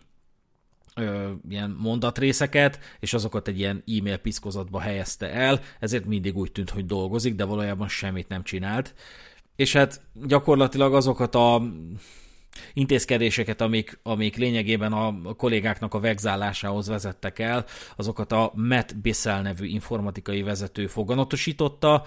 ö, 0.95 1.31
ilyen 1.51 1.77
mondatrészeket, 1.79 2.79
és 3.01 3.15
azokat 3.15 3.49
egy 3.49 3.59
ilyen 3.59 3.83
e-mail 3.99 4.17
piszkozatba 4.17 4.81
helyezte 4.81 5.31
el, 5.31 5.61
ezért 5.81 6.05
mindig 6.05 6.37
úgy 6.37 6.53
tűnt, 6.53 6.71
hogy 6.71 6.87
dolgozik, 6.87 7.35
de 7.35 7.45
valójában 7.45 7.89
semmit 7.89 8.29
nem 8.29 8.43
csinált 8.43 8.95
és 9.57 9.73
hát 9.73 10.01
gyakorlatilag 10.27 10.95
azokat 10.95 11.35
a 11.35 11.63
intézkedéseket, 12.73 13.61
amik, 13.61 13.99
amik 14.03 14.37
lényegében 14.37 14.93
a 14.93 15.35
kollégáknak 15.37 15.95
a 15.95 16.01
vegzálásához 16.01 16.89
vezettek 16.89 17.39
el, 17.39 17.65
azokat 17.97 18.33
a 18.33 18.53
Matt 18.55 18.97
Bissell 18.97 19.43
nevű 19.43 19.67
informatikai 19.67 20.43
vezető 20.43 20.87
foganatosította, 20.87 22.05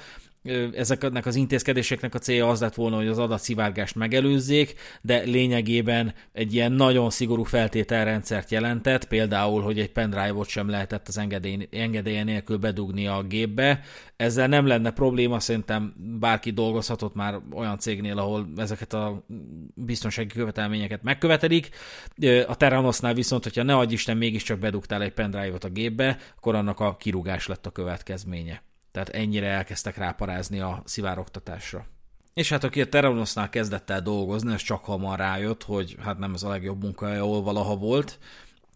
ezeknek 0.74 1.26
az 1.26 1.36
intézkedéseknek 1.36 2.16
a 2.16 2.20
célja 2.20 2.48
az 2.50 2.60
lett 2.60 2.76
volna, 2.76 2.96
hogy 2.96 3.08
az 3.08 3.18
adatszivárgást 3.18 3.96
megelőzzék, 3.96 4.74
de 5.02 5.20
lényegében 5.20 6.14
egy 6.34 6.54
ilyen 6.54 6.72
nagyon 6.72 7.10
szigorú 7.10 7.44
feltételrendszert 7.44 8.52
jelentett, 8.52 9.08
például, 9.08 9.62
hogy 9.62 9.80
egy 9.80 9.92
pendrive-ot 9.92 10.48
sem 10.48 10.70
lehetett 10.70 11.08
az 11.08 11.18
engedély, 11.18 11.68
engedélye 11.72 12.24
nélkül 12.24 12.58
bedugni 12.58 13.08
a 13.08 13.24
gépbe. 13.24 13.82
Ezzel 14.16 14.48
nem 14.48 14.66
lenne 14.66 14.92
probléma, 14.92 15.40
szerintem 15.40 15.94
bárki 16.20 16.52
dolgozhatott 16.52 17.16
már 17.16 17.40
olyan 17.54 17.80
cégnél, 17.80 18.18
ahol 18.18 18.48
ezeket 18.56 18.94
a 18.94 19.26
biztonsági 19.74 20.28
követelményeket 20.28 21.04
megkövetelik. 21.04 21.70
A 22.48 22.56
Terranosnál 22.56 23.14
viszont, 23.14 23.44
hogyha 23.44 23.64
ne 23.64 23.76
adj 23.76 23.94
Isten, 23.94 24.18
mégiscsak 24.18 24.60
bedugtál 24.60 25.02
egy 25.02 25.14
pendrive-ot 25.14 25.64
a 25.64 25.70
gépbe, 25.70 26.18
akkor 26.38 26.56
annak 26.56 26.80
a 26.80 26.96
kirúgás 26.96 27.48
lett 27.48 27.66
a 27.66 27.72
következménye. 27.72 28.62
Tehát 28.98 29.24
ennyire 29.24 29.48
elkezdtek 29.48 29.98
ráparázni 29.98 30.60
a 30.60 30.82
szivároktatásra. 30.86 31.86
És 32.34 32.50
hát 32.50 32.64
aki 32.64 32.82
a 32.82 32.86
Terranosnál 32.86 33.50
kezdett 33.50 33.90
el 33.90 34.02
dolgozni, 34.02 34.54
ez 34.54 34.62
csak 34.62 34.86
hamar 34.86 35.18
rájött, 35.20 35.64
hogy 35.64 35.96
hát 36.04 36.18
nem 36.18 36.34
ez 36.34 36.44
a 36.44 36.50
legjobb 36.50 36.84
munka, 36.84 37.08
ahol 37.08 37.42
valaha 37.42 37.76
volt, 37.76 38.20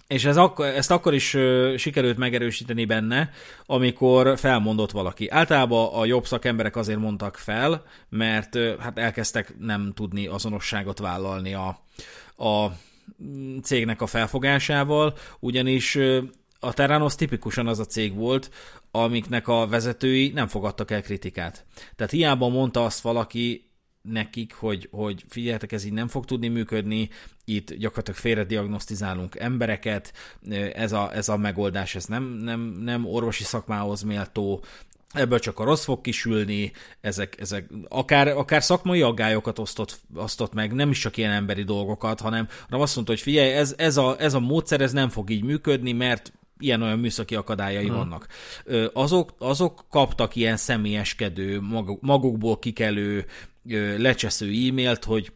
és 0.08 0.26
ez 0.26 0.38
ak- 0.38 0.60
ezt 0.60 0.92
akkor 0.92 1.14
is 1.14 1.34
uh, 1.34 1.76
sikerült 1.76 2.18
megerősíteni 2.18 2.86
benne, 2.86 3.30
amikor 3.66 4.38
felmondott 4.38 4.92
valaki. 4.92 5.30
Általában 5.30 5.94
a 5.94 6.06
jobb 6.06 6.26
szakemberek 6.26 6.76
azért 6.76 7.00
mondtak 7.00 7.38
fel, 7.38 7.84
mert 8.10 8.56
uh, 8.56 8.78
hát 8.78 8.98
elkezdtek 8.98 9.58
nem 9.60 9.92
tudni 9.96 10.28
azonosságot 10.28 11.00
vállalni 11.00 11.54
a, 11.54 11.68
a 12.46 12.72
cégnek 13.64 14.02
a 14.02 14.08
felfogásával, 14.08 15.14
ugyanis 15.40 15.98
a 16.64 16.74
Terranos 16.74 17.16
tipikusan 17.16 17.68
az 17.68 17.80
a 17.80 17.86
cég 17.86 18.16
volt, 18.16 18.50
amiknek 18.92 19.48
a 19.48 19.68
vezetői 19.68 20.32
nem 20.32 20.48
fogadtak 20.48 20.92
el 20.92 21.02
kritikát. 21.02 21.66
Tehát 21.96 22.12
hiába 22.12 22.50
mondta 22.50 22.86
azt 22.86 23.02
valaki 23.02 23.70
nekik, 24.02 24.54
hogy, 24.54 24.88
hogy 24.92 25.26
figyeljetek, 25.30 25.72
ez 25.72 25.86
így 25.86 25.94
nem 25.94 26.08
fog 26.08 26.26
tudni 26.26 26.48
működni, 26.48 27.10
itt 27.46 27.74
gyakorlatilag 27.74 28.20
félre 28.20 28.44
diagnosztizálunk 28.44 29.36
embereket, 29.40 30.14
ez 30.74 30.92
a, 30.92 31.16
ez 31.16 31.30
a 31.30 31.38
megoldás, 31.38 31.96
ez 31.96 32.06
nem, 32.06 32.24
nem, 32.24 32.60
nem 32.60 33.06
orvosi 33.06 33.44
szakmához 33.44 34.02
méltó, 34.02 34.64
ebből 35.14 35.40
csak 35.40 35.60
a 35.60 35.64
rossz 35.64 35.84
fog 35.84 36.02
kisülni, 36.02 36.72
ezek, 37.02 37.40
ezek 37.40 37.70
akár, 37.88 38.28
akár 38.28 38.64
szakmai 38.64 39.02
aggályokat 39.02 39.60
osztott, 39.60 40.02
osztott 40.16 40.54
meg, 40.54 40.74
nem 40.74 40.90
is 40.90 41.00
csak 41.00 41.18
ilyen 41.18 41.32
emberi 41.32 41.64
dolgokat, 41.64 42.20
hanem, 42.20 42.48
hanem 42.64 42.82
azt 42.82 42.96
mondta, 42.96 43.14
hogy 43.14 43.22
figyelj, 43.22 43.52
ez, 43.52 43.74
ez, 43.78 43.98
a, 43.98 44.16
ez 44.20 44.34
a 44.34 44.40
módszer, 44.40 44.82
ez 44.82 44.92
nem 44.92 45.10
fog 45.10 45.30
így 45.30 45.44
működni, 45.44 45.92
mert 45.92 46.34
ilyen-olyan 46.62 47.00
műszaki 47.00 47.36
akadályai 47.36 47.88
hmm. 47.88 47.96
vannak. 47.96 48.28
Azok, 48.94 49.34
azok 49.38 49.86
kaptak 49.90 50.36
ilyen 50.36 50.58
személyeskedő, 50.58 51.62
magukból 52.00 52.60
kikelő, 52.60 53.26
lecsesző 53.98 54.46
e-mailt, 54.46 55.04
hogy 55.04 55.32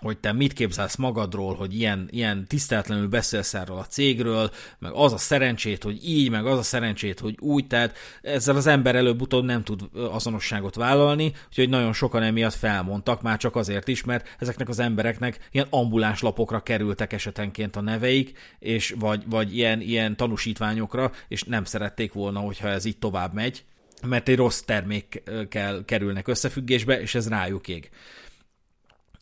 hogy 0.00 0.18
te 0.18 0.32
mit 0.32 0.52
képzelsz 0.52 0.96
magadról, 0.96 1.54
hogy 1.54 1.74
ilyen, 1.74 2.08
ilyen 2.10 2.46
tiszteletlenül 2.46 3.08
beszélsz 3.08 3.54
erről 3.54 3.76
a 3.76 3.86
cégről, 3.86 4.50
meg 4.78 4.92
az 4.94 5.12
a 5.12 5.18
szerencsét, 5.18 5.82
hogy 5.82 6.08
így, 6.08 6.30
meg 6.30 6.46
az 6.46 6.58
a 6.58 6.62
szerencsét, 6.62 7.20
hogy 7.20 7.36
úgy, 7.40 7.66
tehát 7.66 7.96
ezzel 8.22 8.56
az 8.56 8.66
ember 8.66 8.94
előbb-utóbb 8.94 9.44
nem 9.44 9.62
tud 9.62 9.80
azonosságot 9.94 10.74
vállalni, 10.74 11.32
úgyhogy 11.48 11.68
nagyon 11.68 11.92
sokan 11.92 12.22
emiatt 12.22 12.54
felmondtak, 12.54 13.22
már 13.22 13.38
csak 13.38 13.56
azért 13.56 13.88
is, 13.88 14.04
mert 14.04 14.36
ezeknek 14.38 14.68
az 14.68 14.78
embereknek 14.78 15.48
ilyen 15.50 15.66
ambuláns 15.70 16.20
lapokra 16.20 16.62
kerültek 16.62 17.12
esetenként 17.12 17.76
a 17.76 17.80
neveik, 17.80 18.38
és 18.58 18.94
vagy, 18.98 19.22
vagy 19.26 19.56
ilyen, 19.56 19.80
ilyen 19.80 20.16
tanúsítványokra, 20.16 21.12
és 21.28 21.42
nem 21.42 21.64
szerették 21.64 22.12
volna, 22.12 22.40
hogyha 22.40 22.68
ez 22.68 22.84
így 22.84 22.98
tovább 22.98 23.34
megy, 23.34 23.64
mert 24.06 24.28
egy 24.28 24.36
rossz 24.36 24.60
termékkel 24.60 25.84
kerülnek 25.84 26.28
összefüggésbe, 26.28 27.00
és 27.00 27.14
ez 27.14 27.28
rájuk 27.28 27.68
ég. 27.68 27.90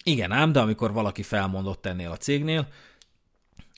Igen 0.08 0.32
ám, 0.32 0.52
de 0.52 0.60
amikor 0.60 0.92
valaki 0.92 1.22
felmondott 1.22 1.86
ennél 1.86 2.10
a 2.10 2.16
cégnél, 2.16 2.68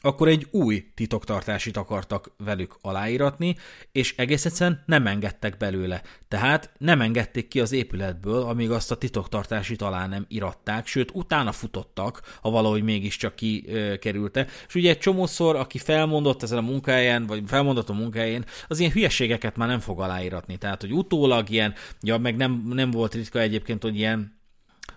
akkor 0.03 0.28
egy 0.28 0.47
új 0.51 0.91
titoktartásit 0.95 1.76
akartak 1.76 2.33
velük 2.37 2.76
aláíratni, 2.81 3.57
és 3.93 4.16
egész 4.16 4.45
egyszerűen 4.45 4.83
nem 4.87 5.07
engedtek 5.07 5.57
belőle. 5.57 6.03
Tehát 6.28 6.72
nem 6.78 7.01
engedték 7.01 7.49
ki 7.49 7.61
az 7.61 7.72
épületből, 7.72 8.43
amíg 8.43 8.70
azt 8.70 8.91
a 8.91 8.97
titoktartásit 8.97 9.83
alá 9.83 10.07
nem 10.07 10.24
iratták, 10.28 10.87
sőt, 10.87 11.11
utána 11.14 11.53
futottak, 11.53 12.39
ha 12.41 12.51
valahogy 12.51 12.83
mégiscsak 12.83 13.35
kikerülte. 13.35 14.47
És 14.68 14.74
ugye 14.74 14.91
egy 14.91 14.99
csomószor, 14.99 15.57
aki 15.57 15.78
felmondott 15.78 16.43
ezen 16.43 16.59
a 16.59 16.61
munkáján, 16.70 17.26
vagy 17.26 17.43
felmondott 17.47 17.89
a 17.89 17.93
munkáján, 17.93 18.45
az 18.68 18.78
ilyen 18.78 18.93
hülyeségeket 18.93 19.57
már 19.57 19.68
nem 19.68 19.81
fog 19.81 20.01
aláíratni. 20.01 20.57
Tehát, 20.57 20.81
hogy 20.81 20.93
utólag 20.93 21.51
ilyen, 21.51 21.74
ja, 22.01 22.18
meg 22.18 22.37
nem, 22.37 22.62
nem 22.68 22.91
volt 22.91 23.14
ritka 23.14 23.41
egyébként, 23.41 23.83
hogy 23.83 23.97
ilyen 23.97 24.39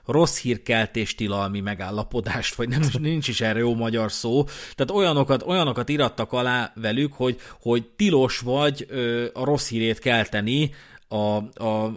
rossz 0.05 0.39
hírkeltés 0.39 1.15
tilalmi 1.15 1.59
megállapodást, 1.59 2.55
vagy 2.55 2.69
nem, 2.69 2.81
nincs 2.99 3.27
is 3.27 3.41
erre 3.41 3.59
jó 3.59 3.75
magyar 3.75 4.11
szó. 4.11 4.43
Tehát 4.43 4.91
olyanokat, 4.91 5.43
olyanokat 5.43 5.89
irattak 5.89 6.31
alá 6.31 6.71
velük, 6.75 7.13
hogy, 7.13 7.39
hogy 7.61 7.85
tilos 7.95 8.39
vagy 8.39 8.85
ö, 8.89 9.25
a 9.33 9.43
rossz 9.43 9.69
hírét 9.69 9.99
kelteni, 9.99 10.71
a, 11.13 11.35
a 11.63 11.93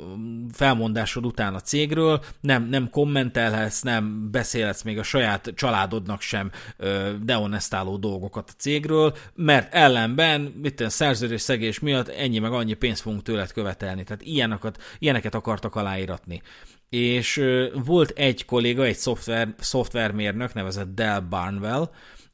felmondásod 0.52 1.26
után 1.26 1.54
a 1.54 1.60
cégről, 1.60 2.24
nem, 2.40 2.68
nem 2.68 2.90
kommentelhetsz, 2.90 3.80
nem 3.80 4.30
beszélhetsz 4.30 4.82
még 4.82 4.98
a 4.98 5.02
saját 5.02 5.52
családodnak 5.54 6.20
sem 6.20 6.50
ö, 6.76 7.10
deonestáló 7.22 7.96
dolgokat 7.96 8.50
a 8.50 8.56
cégről, 8.58 9.16
mert 9.34 9.74
ellenben, 9.74 10.40
mit 10.40 10.84
szerződés 10.88 11.40
szegés 11.40 11.78
miatt 11.78 12.08
ennyi 12.08 12.38
meg 12.38 12.52
annyi 12.52 12.74
pénzt 12.74 13.00
fogunk 13.00 13.22
tőled 13.22 13.52
követelni. 13.52 14.04
Tehát 14.04 14.22
ilyeneket, 14.22 14.82
ilyeneket 14.98 15.34
akartak 15.34 15.74
aláíratni 15.74 16.42
és 16.88 17.42
volt 17.84 18.10
egy 18.10 18.44
kolléga, 18.44 18.84
egy 18.84 18.96
szoftver, 18.96 19.54
szoftvermérnök, 19.58 20.54
nevezett 20.54 20.94
Del 20.94 21.20
Barnwell, 21.20 21.90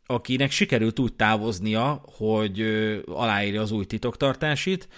akinek 0.06 0.50
sikerült 0.50 0.98
úgy 0.98 1.14
távoznia, 1.14 2.04
hogy 2.16 2.60
aláírja 3.06 3.60
az 3.60 3.70
új 3.72 3.84
titoktartásit, 3.84 4.88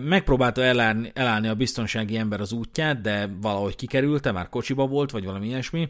megpróbálta 0.00 0.62
elállni, 0.62 1.10
elállni 1.14 1.48
a 1.48 1.54
biztonsági 1.54 2.16
ember 2.16 2.40
az 2.40 2.52
útját, 2.52 3.00
de 3.00 3.30
valahogy 3.40 3.76
kikerülte, 3.76 4.32
már 4.32 4.48
kocsiba 4.48 4.86
volt, 4.86 5.10
vagy 5.10 5.24
valami 5.24 5.46
ilyesmi. 5.46 5.88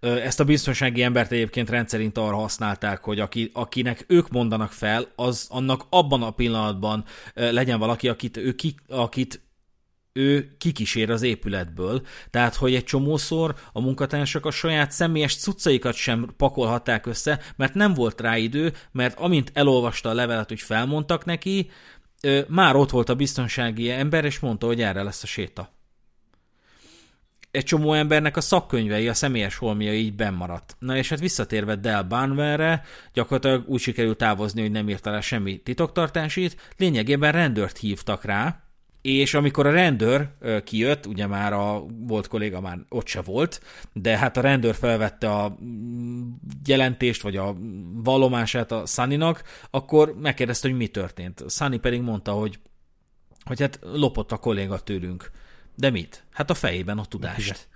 Ezt 0.00 0.40
a 0.40 0.44
biztonsági 0.44 1.02
embert 1.02 1.32
egyébként 1.32 1.70
rendszerint 1.70 2.18
arra 2.18 2.36
használták, 2.36 3.04
hogy 3.04 3.20
aki, 3.20 3.50
akinek 3.54 4.04
ők 4.08 4.28
mondanak 4.28 4.72
fel, 4.72 5.06
az 5.16 5.46
annak 5.50 5.86
abban 5.88 6.22
a 6.22 6.30
pillanatban 6.30 7.04
legyen 7.34 7.78
valaki, 7.78 8.08
akit, 8.08 8.36
ő 8.36 8.54
ki, 8.54 8.74
akit 8.88 9.45
ő 10.16 10.54
kikísér 10.58 11.10
az 11.10 11.22
épületből, 11.22 12.02
tehát 12.30 12.54
hogy 12.54 12.74
egy 12.74 12.84
csomószor 12.84 13.54
a 13.72 13.80
munkatársak 13.80 14.46
a 14.46 14.50
saját 14.50 14.90
személyes 14.90 15.36
cuccaikat 15.36 15.94
sem 15.94 16.28
pakolhatták 16.36 17.06
össze, 17.06 17.40
mert 17.56 17.74
nem 17.74 17.94
volt 17.94 18.20
rá 18.20 18.36
idő, 18.36 18.72
mert 18.92 19.18
amint 19.18 19.50
elolvasta 19.54 20.08
a 20.08 20.14
levelet, 20.14 20.48
hogy 20.48 20.60
felmondtak 20.60 21.24
neki, 21.24 21.70
már 22.48 22.76
ott 22.76 22.90
volt 22.90 23.08
a 23.08 23.14
biztonsági 23.14 23.90
ember, 23.90 24.24
és 24.24 24.38
mondta, 24.38 24.66
hogy 24.66 24.82
erre 24.82 25.02
lesz 25.02 25.22
a 25.22 25.26
séta. 25.26 25.74
Egy 27.50 27.64
csomó 27.64 27.92
embernek 27.92 28.36
a 28.36 28.40
szakkönyvei, 28.40 29.08
a 29.08 29.14
személyes 29.14 29.56
holmia 29.56 29.94
így 29.94 30.14
bennmaradt. 30.14 30.76
Na 30.78 30.96
és 30.96 31.08
hát 31.08 31.20
visszatérve 31.20 31.76
Del 31.76 32.02
Banverre, 32.02 32.84
gyakorlatilag 33.12 33.68
úgy 33.68 33.80
sikerült 33.80 34.16
távozni, 34.16 34.60
hogy 34.60 34.70
nem 34.70 34.88
írta 34.88 35.10
le 35.10 35.20
semmi 35.20 35.58
titoktartásit, 35.58 36.72
lényegében 36.76 37.32
rendőrt 37.32 37.78
hívtak 37.78 38.24
rá, 38.24 38.65
és 39.06 39.34
amikor 39.34 39.66
a 39.66 39.70
rendőr 39.70 40.28
kijött, 40.64 41.06
ugye 41.06 41.26
már 41.26 41.52
a 41.52 41.86
volt 41.98 42.28
kolléga 42.28 42.60
már 42.60 42.78
ott 42.88 43.06
se 43.06 43.20
volt, 43.20 43.62
de 43.92 44.18
hát 44.18 44.36
a 44.36 44.40
rendőr 44.40 44.74
felvette 44.74 45.30
a 45.30 45.56
mm, 45.64 46.30
jelentést, 46.64 47.22
vagy 47.22 47.36
a 47.36 47.56
vallomását 47.92 48.72
a 48.72 48.86
Sunnynak, 48.86 49.42
akkor 49.70 50.14
megkérdezte, 50.18 50.68
hogy 50.68 50.76
mi 50.76 50.86
történt. 50.86 51.44
Sunny 51.48 51.80
pedig 51.80 52.00
mondta, 52.00 52.32
hogy, 52.32 52.58
hogy 53.44 53.60
hát 53.60 53.78
lopott 53.82 54.32
a 54.32 54.36
kolléga 54.36 54.78
tőlünk. 54.78 55.30
De 55.74 55.90
mit? 55.90 56.24
Hát 56.32 56.50
a 56.50 56.54
fejében 56.54 56.98
a 56.98 57.04
tudást. 57.04 57.68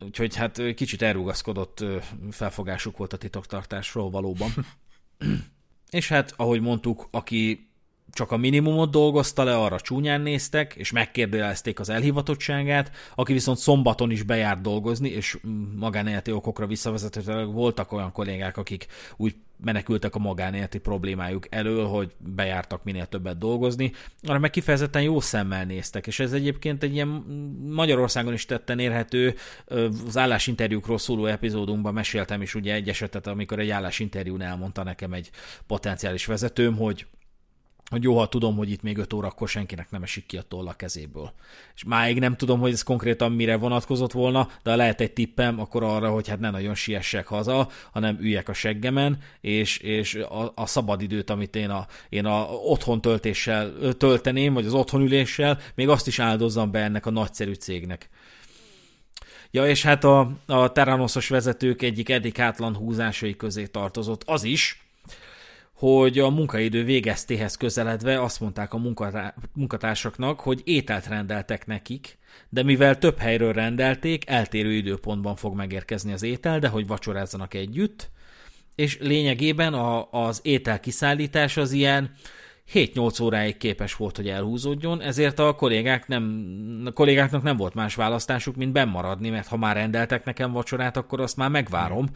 Úgyhogy 0.00 0.36
hát 0.36 0.74
kicsit 0.74 1.02
elrugaszkodott 1.02 1.84
felfogásuk 2.30 2.96
volt 2.96 3.12
a 3.12 3.16
titoktartásról 3.16 4.10
valóban. 4.10 4.50
és 5.90 6.08
hát, 6.08 6.34
ahogy 6.36 6.60
mondtuk, 6.60 7.08
aki 7.10 7.70
csak 8.12 8.32
a 8.32 8.36
minimumot 8.36 8.90
dolgozta 8.90 9.44
le, 9.44 9.56
arra 9.56 9.80
csúnyán 9.80 10.20
néztek, 10.20 10.74
és 10.74 10.90
megkérdezték 10.90 11.80
az 11.80 11.88
elhivatottságát, 11.88 12.90
aki 13.14 13.32
viszont 13.32 13.58
szombaton 13.58 14.10
is 14.10 14.22
bejárt 14.22 14.60
dolgozni, 14.60 15.08
és 15.08 15.38
magánéleti 15.76 16.32
okokra 16.32 16.66
visszavezethetőleg 16.66 17.52
voltak 17.52 17.92
olyan 17.92 18.12
kollégák, 18.12 18.56
akik 18.56 18.86
úgy 19.16 19.34
menekültek 19.64 20.14
a 20.14 20.18
magánéleti 20.18 20.78
problémájuk 20.78 21.46
elől, 21.50 21.86
hogy 21.86 22.12
bejártak 22.18 22.84
minél 22.84 23.06
többet 23.06 23.38
dolgozni, 23.38 23.92
hanem 24.26 24.40
meg 24.40 24.50
kifejezetten 24.50 25.02
jó 25.02 25.20
szemmel 25.20 25.64
néztek, 25.64 26.06
és 26.06 26.20
ez 26.20 26.32
egyébként 26.32 26.82
egy 26.82 26.92
ilyen 26.94 27.08
Magyarországon 27.70 28.32
is 28.32 28.44
tetten 28.44 28.78
érhető, 28.78 29.34
az 30.06 30.16
állásinterjúkról 30.16 30.98
szóló 30.98 31.26
epizódunkban 31.26 31.94
meséltem 31.94 32.42
is 32.42 32.54
ugye 32.54 32.74
egy 32.74 32.88
esetet, 32.88 33.26
amikor 33.26 33.58
egy 33.58 33.70
állásinterjún 33.70 34.40
elmondta 34.40 34.82
nekem 34.82 35.12
egy 35.12 35.30
potenciális 35.66 36.26
vezetőm, 36.26 36.76
hogy 36.76 37.06
hogy 37.90 38.02
jó, 38.02 38.18
ha 38.18 38.28
tudom, 38.28 38.56
hogy 38.56 38.70
itt 38.70 38.82
még 38.82 38.98
5 38.98 39.12
órakor 39.12 39.48
senkinek 39.48 39.90
nem 39.90 40.02
esik 40.02 40.26
ki 40.26 40.36
a 40.36 40.42
toll 40.42 40.66
a 40.66 40.72
kezéből. 40.72 41.32
És 41.74 41.84
máig 41.84 42.18
nem 42.18 42.36
tudom, 42.36 42.60
hogy 42.60 42.72
ez 42.72 42.82
konkrétan 42.82 43.32
mire 43.32 43.56
vonatkozott 43.56 44.12
volna, 44.12 44.48
de 44.62 44.70
ha 44.70 44.76
lehet 44.76 45.00
egy 45.00 45.12
tippem, 45.12 45.60
akkor 45.60 45.82
arra, 45.82 46.10
hogy 46.10 46.28
hát 46.28 46.40
ne 46.40 46.50
nagyon 46.50 46.74
siessek 46.74 47.26
haza, 47.26 47.68
hanem 47.92 48.18
üljek 48.20 48.48
a 48.48 48.52
seggemen, 48.52 49.18
és, 49.40 49.78
és 49.78 50.14
a, 50.14 50.52
a 50.54 50.66
szabadidőt, 50.66 51.30
amit 51.30 51.56
én 51.56 51.70
a, 51.70 51.86
én 52.08 52.24
a 52.24 52.44
otthon 52.44 53.00
töltéssel 53.00 53.72
tölteném, 53.98 54.54
vagy 54.54 54.66
az 54.66 54.74
otthonüléssel, 54.74 55.58
még 55.74 55.88
azt 55.88 56.06
is 56.06 56.18
áldozzam 56.18 56.70
be 56.70 56.82
ennek 56.82 57.06
a 57.06 57.10
nagyszerű 57.10 57.52
cégnek. 57.52 58.08
Ja, 59.50 59.66
és 59.66 59.82
hát 59.82 60.04
a, 60.04 60.30
a 60.46 60.72
Terranoszos 60.72 61.28
vezetők 61.28 61.82
egyik 61.82 62.08
eddig 62.08 62.40
átlan 62.40 62.76
húzásai 62.76 63.36
közé 63.36 63.66
tartozott 63.66 64.22
az 64.26 64.44
is, 64.44 64.85
hogy 65.76 66.18
a 66.18 66.30
munkaidő 66.30 66.84
végeztéhez 66.84 67.56
közeledve 67.56 68.22
azt 68.22 68.40
mondták 68.40 68.74
a 68.74 68.80
munkatársaknak, 69.52 70.40
hogy 70.40 70.62
ételt 70.64 71.06
rendeltek 71.06 71.66
nekik, 71.66 72.18
de 72.48 72.62
mivel 72.62 72.98
több 72.98 73.18
helyről 73.18 73.52
rendelték, 73.52 74.28
eltérő 74.28 74.72
időpontban 74.72 75.36
fog 75.36 75.54
megérkezni 75.54 76.12
az 76.12 76.22
étel, 76.22 76.58
de 76.58 76.68
hogy 76.68 76.86
vacsorázzanak 76.86 77.54
együtt, 77.54 78.10
és 78.74 78.98
lényegében 79.00 79.74
a, 79.74 80.10
az 80.10 80.40
étel 80.42 80.80
kiszállítás 80.80 81.56
az 81.56 81.72
ilyen 81.72 82.10
7-8 82.72 83.22
óráig 83.22 83.56
képes 83.56 83.94
volt, 83.94 84.16
hogy 84.16 84.28
elhúzódjon, 84.28 85.00
ezért 85.00 85.38
a 85.38 85.54
kollégák 85.54 86.06
nem, 86.06 86.82
a 86.84 86.90
kollégáknak 86.90 87.42
nem 87.42 87.56
volt 87.56 87.74
más 87.74 87.94
választásuk, 87.94 88.56
mint 88.56 88.72
bemaradni, 88.72 89.30
mert 89.30 89.46
ha 89.46 89.56
már 89.56 89.76
rendeltek 89.76 90.24
nekem 90.24 90.52
vacsorát, 90.52 90.96
akkor 90.96 91.20
azt 91.20 91.36
már 91.36 91.50
megvárom. 91.50 92.06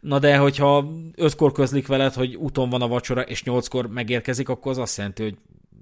Na 0.00 0.18
de, 0.18 0.36
hogyha 0.36 0.90
ötkor 1.14 1.52
közlik 1.52 1.86
veled, 1.86 2.12
hogy 2.12 2.34
úton 2.34 2.70
van 2.70 2.82
a 2.82 2.88
vacsora, 2.88 3.22
és 3.22 3.42
nyolckor 3.42 3.86
megérkezik, 3.86 4.48
akkor 4.48 4.72
az 4.72 4.78
azt 4.78 4.96
jelenti, 4.96 5.22
hogy 5.22 5.36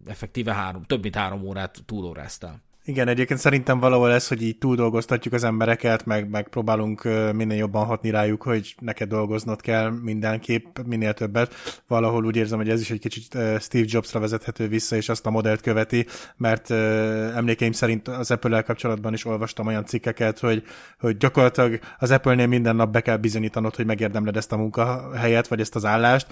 effektíve 0.06 0.52
három, 0.52 0.82
több 0.82 1.02
mint 1.02 1.16
három 1.16 1.42
órát 1.42 1.78
túlóráztál. 1.86 2.60
Igen, 2.84 3.08
egyébként 3.08 3.40
szerintem 3.40 3.78
valahol 3.78 4.12
ez, 4.12 4.28
hogy 4.28 4.42
így 4.42 4.58
túldolgoztatjuk 4.58 5.34
az 5.34 5.44
embereket, 5.44 6.06
meg, 6.06 6.28
meg 6.28 6.48
próbálunk 6.48 7.02
minél 7.32 7.56
jobban 7.56 7.86
hatni 7.86 8.10
rájuk, 8.10 8.42
hogy 8.42 8.74
neked 8.80 9.08
dolgoznod 9.08 9.60
kell 9.60 9.90
mindenképp, 9.90 10.78
minél 10.86 11.12
többet. 11.12 11.54
Valahol 11.86 12.24
úgy 12.24 12.36
érzem, 12.36 12.58
hogy 12.58 12.68
ez 12.68 12.80
is 12.80 12.90
egy 12.90 12.98
kicsit 12.98 13.38
Steve 13.60 13.84
Jobsra 13.86 14.20
vezethető 14.20 14.68
vissza, 14.68 14.96
és 14.96 15.08
azt 15.08 15.26
a 15.26 15.30
modellt 15.30 15.60
követi, 15.60 16.06
mert 16.36 16.70
emlékeim 16.70 17.72
szerint 17.72 18.08
az 18.08 18.30
Apple-el 18.30 18.62
kapcsolatban 18.62 19.12
is 19.12 19.24
olvastam 19.24 19.66
olyan 19.66 19.86
cikkeket, 19.86 20.38
hogy, 20.38 20.62
hogy 20.98 21.16
gyakorlatilag 21.16 21.78
az 21.98 22.10
Apple-nél 22.10 22.46
minden 22.46 22.76
nap 22.76 22.92
be 22.92 23.00
kell 23.00 23.16
bizonyítanod, 23.16 23.74
hogy 23.74 23.86
megérdemled 23.86 24.36
ezt 24.36 24.52
a 24.52 24.56
munkahelyet, 24.56 25.48
vagy 25.48 25.60
ezt 25.60 25.74
az 25.74 25.84
állást, 25.84 26.26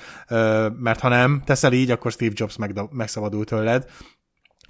mert 0.78 1.00
ha 1.00 1.08
nem 1.08 1.42
teszel 1.44 1.72
így, 1.72 1.90
akkor 1.90 2.12
Steve 2.12 2.32
Jobs 2.34 2.56
megszabadul 2.90 3.44
tőled, 3.44 3.86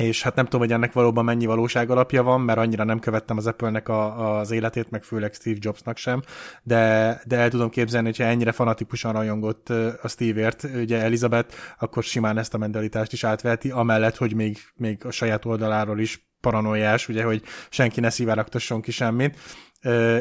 és 0.01 0.23
hát 0.23 0.35
nem 0.35 0.45
tudom, 0.45 0.61
hogy 0.61 0.73
ennek 0.73 0.93
valóban 0.93 1.25
mennyi 1.25 1.47
valóság 1.47 1.91
alapja 1.91 2.23
van, 2.23 2.41
mert 2.41 2.59
annyira 2.59 2.85
nem 2.85 2.99
követtem 2.99 3.37
az 3.37 3.47
Apple-nek 3.47 3.89
a, 3.89 4.39
az 4.39 4.51
életét, 4.51 4.91
meg 4.91 5.03
főleg 5.03 5.33
Steve 5.33 5.57
Jobsnak 5.61 5.97
sem, 5.97 6.23
de, 6.63 7.21
de 7.27 7.37
el 7.37 7.51
tudom 7.51 7.71
képzelni, 7.71 8.07
hogyha 8.07 8.25
ennyire 8.25 8.53
fanatikusan 8.53 9.13
rajongott 9.13 9.69
a 10.03 10.09
Steve-ért, 10.09 10.63
ugye 10.63 11.01
Elizabeth, 11.01 11.55
akkor 11.79 12.03
simán 12.03 12.39
ezt 12.39 12.55
a 12.55 12.59
mentalitást 12.59 13.13
is 13.13 13.25
átveheti, 13.25 13.71
amellett, 13.71 14.17
hogy 14.17 14.35
még, 14.35 14.59
még 14.75 15.05
a 15.05 15.11
saját 15.11 15.45
oldaláról 15.45 16.01
is 16.01 16.29
paranoiás, 16.41 17.09
ugye, 17.09 17.25
hogy 17.25 17.43
senki 17.71 18.01
ne 18.01 18.11
szivárogtasson 18.11 18.81
ki 18.81 18.91
semmit. 18.91 19.39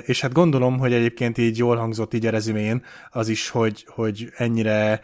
És 0.06 0.22
hát 0.22 0.34
gondolom, 0.34 0.78
hogy 0.78 0.94
egyébként 0.94 1.38
így 1.38 1.58
jól 1.58 1.78
hangzott 1.78 2.14
így 2.14 2.26
a 2.26 2.30
rezümén 2.30 2.84
az 3.10 3.28
is, 3.28 3.50
hogy, 3.50 3.86
hogy 3.90 4.30
ennyire 4.36 5.02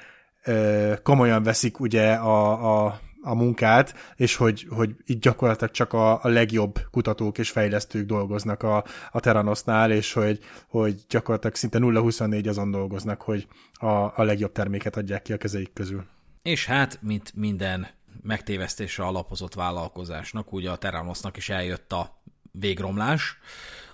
komolyan 1.04 1.44
veszik 1.44 1.80
ugye 1.80 2.14
a, 2.14 2.86
a 2.86 3.00
a 3.26 3.36
munkát, 3.36 4.14
és 4.16 4.36
hogy, 4.36 4.68
hogy 4.70 4.96
itt 5.06 5.22
gyakorlatilag 5.22 5.74
csak 5.74 5.94
a, 5.94 6.24
a 6.24 6.28
legjobb 6.28 6.80
kutatók 6.92 7.38
és 7.38 7.50
fejlesztők 7.50 8.06
dolgoznak 8.06 8.64
a, 8.64 8.84
a 9.12 9.20
Teranosnál, 9.20 9.92
és 9.92 10.14
hogy, 10.14 10.40
hogy 10.68 11.02
gyakorlatilag 11.10 11.56
szinte 11.56 11.78
0-24 11.82 12.48
azon 12.48 12.72
dolgoznak, 12.72 13.22
hogy 13.22 13.48
a, 13.74 13.88
a 13.88 14.24
legjobb 14.24 14.52
terméket 14.52 14.98
adják 14.98 15.22
ki 15.22 15.34
a 15.34 15.38
kezeik 15.38 15.74
közül. 15.74 16.06
És 16.42 16.66
hát, 16.66 17.00
mint 17.02 17.36
minden 17.36 17.88
megtévesztésre 18.22 19.04
alapozott 19.04 19.54
vállalkozásnak, 19.54 20.54
ugye 20.54 20.72
a 20.72 20.76
Teranosnak 20.76 21.38
is 21.38 21.50
eljött 21.50 21.92
a 21.92 22.22
végromlás, 22.52 23.38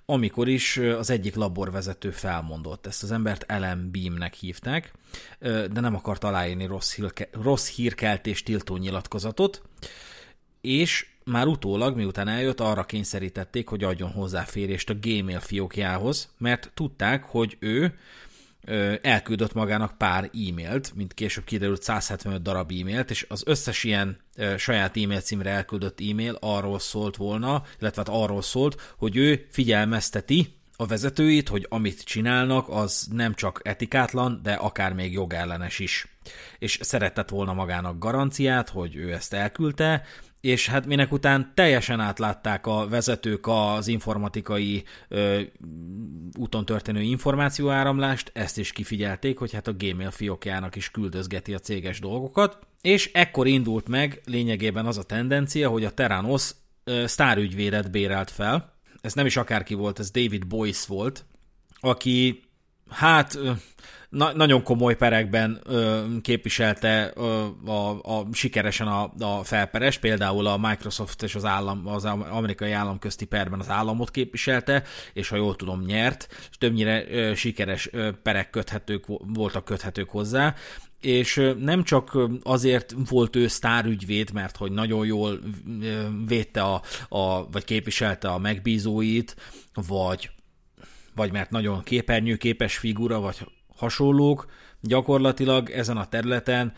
amikor 0.05 0.47
is 0.47 0.77
az 0.77 1.09
egyik 1.09 1.35
laborvezető 1.35 2.11
felmondott. 2.11 2.87
Ezt 2.87 3.03
az 3.03 3.11
embert 3.11 3.43
Ellen 3.47 3.91
Beamnek 3.91 4.33
hívták, 4.33 4.91
de 5.39 5.79
nem 5.79 5.95
akart 5.95 6.23
aláírni 6.23 6.65
rossz, 6.65 6.95
hírke, 6.95 7.29
rossz 7.31 7.69
hírkeltés 7.69 8.43
tiltó 8.43 8.77
nyilatkozatot, 8.77 9.61
és 10.61 11.07
már 11.23 11.47
utólag, 11.47 11.95
miután 11.95 12.27
eljött, 12.27 12.59
arra 12.59 12.83
kényszerítették, 12.83 13.67
hogy 13.67 13.83
adjon 13.83 14.11
hozzáférést 14.11 14.89
a 14.89 14.95
Gmail 15.01 15.39
fiókjához, 15.39 16.33
mert 16.37 16.71
tudták, 16.73 17.23
hogy 17.23 17.57
ő 17.59 17.97
elküldött 19.01 19.53
magának 19.53 19.97
pár 19.97 20.23
e-mailt, 20.23 20.95
mint 20.95 21.13
később 21.13 21.43
kiderült 21.43 21.83
175 21.83 22.41
darab 22.41 22.71
e-mailt, 22.71 23.09
és 23.09 23.25
az 23.29 23.43
összes 23.45 23.83
ilyen 23.83 24.17
saját 24.57 24.97
e-mail 24.97 25.21
címre 25.21 25.49
elküldött 25.49 25.99
e-mail 26.01 26.37
arról 26.39 26.79
szólt 26.79 27.15
volna, 27.15 27.63
illetve 27.79 28.03
hát 28.05 28.15
arról 28.21 28.41
szólt, 28.41 28.93
hogy 28.97 29.17
ő 29.17 29.45
figyelmezteti 29.49 30.55
a 30.75 30.85
vezetőit, 30.85 31.49
hogy 31.49 31.65
amit 31.69 32.03
csinálnak, 32.03 32.69
az 32.69 33.07
nem 33.11 33.33
csak 33.33 33.59
etikátlan, 33.63 34.39
de 34.43 34.53
akár 34.53 34.93
még 34.93 35.13
jogellenes 35.13 35.79
is. 35.79 36.07
És 36.59 36.79
szeretett 36.81 37.29
volna 37.29 37.53
magának 37.53 37.99
garanciát, 37.99 38.69
hogy 38.69 38.95
ő 38.95 39.13
ezt 39.13 39.33
elküldte, 39.33 40.03
és 40.41 40.67
hát 40.67 40.85
minek 40.85 41.11
után 41.11 41.51
teljesen 41.53 41.99
átlátták 41.99 42.67
a 42.67 42.87
vezetők 42.87 43.47
az 43.47 43.87
informatikai 43.87 44.83
ö, 45.07 45.41
úton 46.37 46.65
történő 46.65 47.01
információáramlást, 47.01 48.31
ezt 48.33 48.57
is 48.57 48.71
kifigyelték, 48.71 49.37
hogy 49.37 49.53
hát 49.53 49.67
a 49.67 49.73
Gmail 49.73 50.11
fiókjának 50.11 50.75
is 50.75 50.91
küldözgeti 50.91 51.53
a 51.53 51.59
céges 51.59 51.99
dolgokat, 51.99 52.57
és 52.81 53.11
ekkor 53.13 53.47
indult 53.47 53.87
meg 53.87 54.21
lényegében 54.25 54.85
az 54.85 54.97
a 54.97 55.03
tendencia, 55.03 55.69
hogy 55.69 55.85
a 55.85 55.91
Teranos 55.91 56.51
ö, 56.83 57.03
sztárügyvédet 57.07 57.91
bérelt 57.91 58.31
fel, 58.31 58.73
ez 59.01 59.13
nem 59.13 59.25
is 59.25 59.37
akárki 59.37 59.73
volt, 59.73 59.99
ez 59.99 60.11
David 60.11 60.47
Boyce 60.47 60.85
volt, 60.87 61.25
aki 61.79 62.43
hát 62.89 63.39
na, 64.11 64.33
nagyon 64.33 64.63
komoly 64.63 64.95
perekben 64.95 65.59
ö, 65.63 66.05
képviselte 66.21 67.11
ö, 67.15 67.45
a, 67.65 67.89
a, 67.89 68.27
sikeresen 68.31 68.87
a, 68.87 69.13
a 69.19 69.43
felperes, 69.43 69.97
például 69.97 70.47
a 70.47 70.57
Microsoft 70.57 71.23
és 71.23 71.35
az 71.35 71.45
állam, 71.45 71.87
az 71.87 72.05
amerikai 72.05 72.71
állam 72.71 72.99
közti 72.99 73.25
perben 73.25 73.59
az 73.59 73.69
államot 73.69 74.11
képviselte, 74.11 74.83
és 75.13 75.29
ha 75.29 75.35
jól 75.35 75.55
tudom, 75.55 75.81
nyert, 75.81 76.27
és 76.49 76.57
többnyire 76.57 77.05
ö, 77.11 77.33
sikeres 77.35 77.89
ö, 77.91 78.09
perek 78.23 78.49
köthetők, 78.49 79.03
voltak 79.07 79.65
köthetők 79.65 80.09
hozzá, 80.09 80.55
és 81.01 81.53
nem 81.59 81.83
csak 81.83 82.17
azért 82.43 82.95
volt 83.09 83.35
ő 83.35 83.47
sztárügyvéd, 83.47 84.31
mert 84.33 84.57
hogy 84.57 84.71
nagyon 84.71 85.05
jól 85.05 85.39
védte 86.27 86.61
a, 86.61 86.81
a, 87.09 87.49
vagy 87.49 87.63
képviselte 87.63 88.27
a 88.27 88.37
megbízóit, 88.37 89.35
vagy, 89.87 90.29
vagy 91.15 91.31
mert 91.31 91.49
nagyon 91.49 91.83
képernyőképes 91.83 92.77
figura, 92.77 93.19
vagy 93.19 93.37
hasonlók, 93.81 94.45
gyakorlatilag 94.81 95.69
ezen 95.69 95.97
a 95.97 96.05
területen 96.05 96.73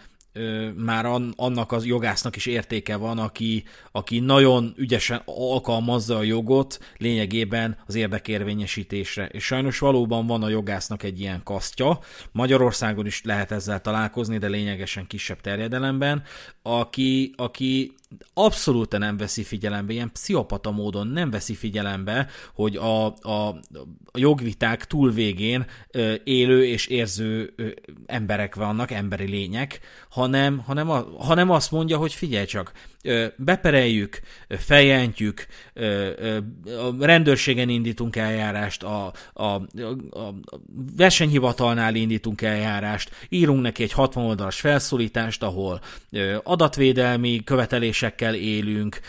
már 0.75 1.05
annak 1.35 1.71
az 1.71 1.85
jogásznak 1.85 2.35
is 2.35 2.45
értéke 2.45 2.95
van, 2.95 3.19
aki, 3.19 3.63
aki 3.91 4.19
nagyon 4.19 4.73
ügyesen 4.77 5.21
alkalmazza 5.25 6.17
a 6.17 6.23
jogot 6.23 6.79
lényegében 6.97 7.77
az 7.87 7.95
érdekérvényesítésre. 7.95 9.25
És 9.25 9.43
sajnos 9.45 9.79
valóban 9.79 10.27
van 10.27 10.43
a 10.43 10.49
jogásznak 10.49 11.03
egy 11.03 11.19
ilyen 11.19 11.43
kasztja, 11.43 11.99
Magyarországon 12.31 13.05
is 13.05 13.21
lehet 13.23 13.51
ezzel 13.51 13.81
találkozni, 13.81 14.37
de 14.37 14.47
lényegesen 14.47 15.07
kisebb 15.07 15.41
terjedelemben, 15.41 16.23
aki, 16.63 17.33
aki 17.35 17.93
abszolút 18.33 18.97
nem 18.97 19.17
veszi 19.17 19.43
figyelembe, 19.43 19.93
ilyen 19.93 20.11
pszichopata 20.11 20.71
módon 20.71 21.07
nem 21.07 21.29
veszi 21.29 21.53
figyelembe, 21.53 22.27
hogy 22.53 22.75
a, 22.75 23.05
a, 23.05 23.47
a 24.05 24.17
jogviták 24.17 24.85
túlvégén 24.85 25.65
élő 26.23 26.65
és 26.65 26.87
érző 26.87 27.53
emberek 28.05 28.55
vannak, 28.55 28.91
emberi 28.91 29.25
lények, 29.25 29.79
ha 30.09 30.23
hanem, 30.23 30.59
hanem, 30.59 30.89
a, 30.89 31.05
hanem 31.19 31.49
azt 31.49 31.71
mondja, 31.71 31.97
hogy 31.97 32.13
figyelj 32.13 32.45
csak, 32.45 32.71
bepereljük, 33.35 34.19
feljentjük, 34.49 35.45
a 36.65 37.05
rendőrségen 37.05 37.69
indítunk 37.69 38.15
eljárást, 38.15 38.83
a, 38.83 39.13
a, 39.33 39.43
a, 39.43 39.61
a 40.09 40.33
versenyhivatalnál 40.95 41.95
indítunk 41.95 42.41
eljárást, 42.41 43.11
írunk 43.29 43.61
neki 43.61 43.83
egy 43.83 43.91
60 43.91 44.25
oldalas 44.25 44.59
felszólítást, 44.59 45.43
ahol 45.43 45.81
adatvédelmi 46.43 47.41
követelésekkel 47.43 48.35
élünk, 48.35 48.99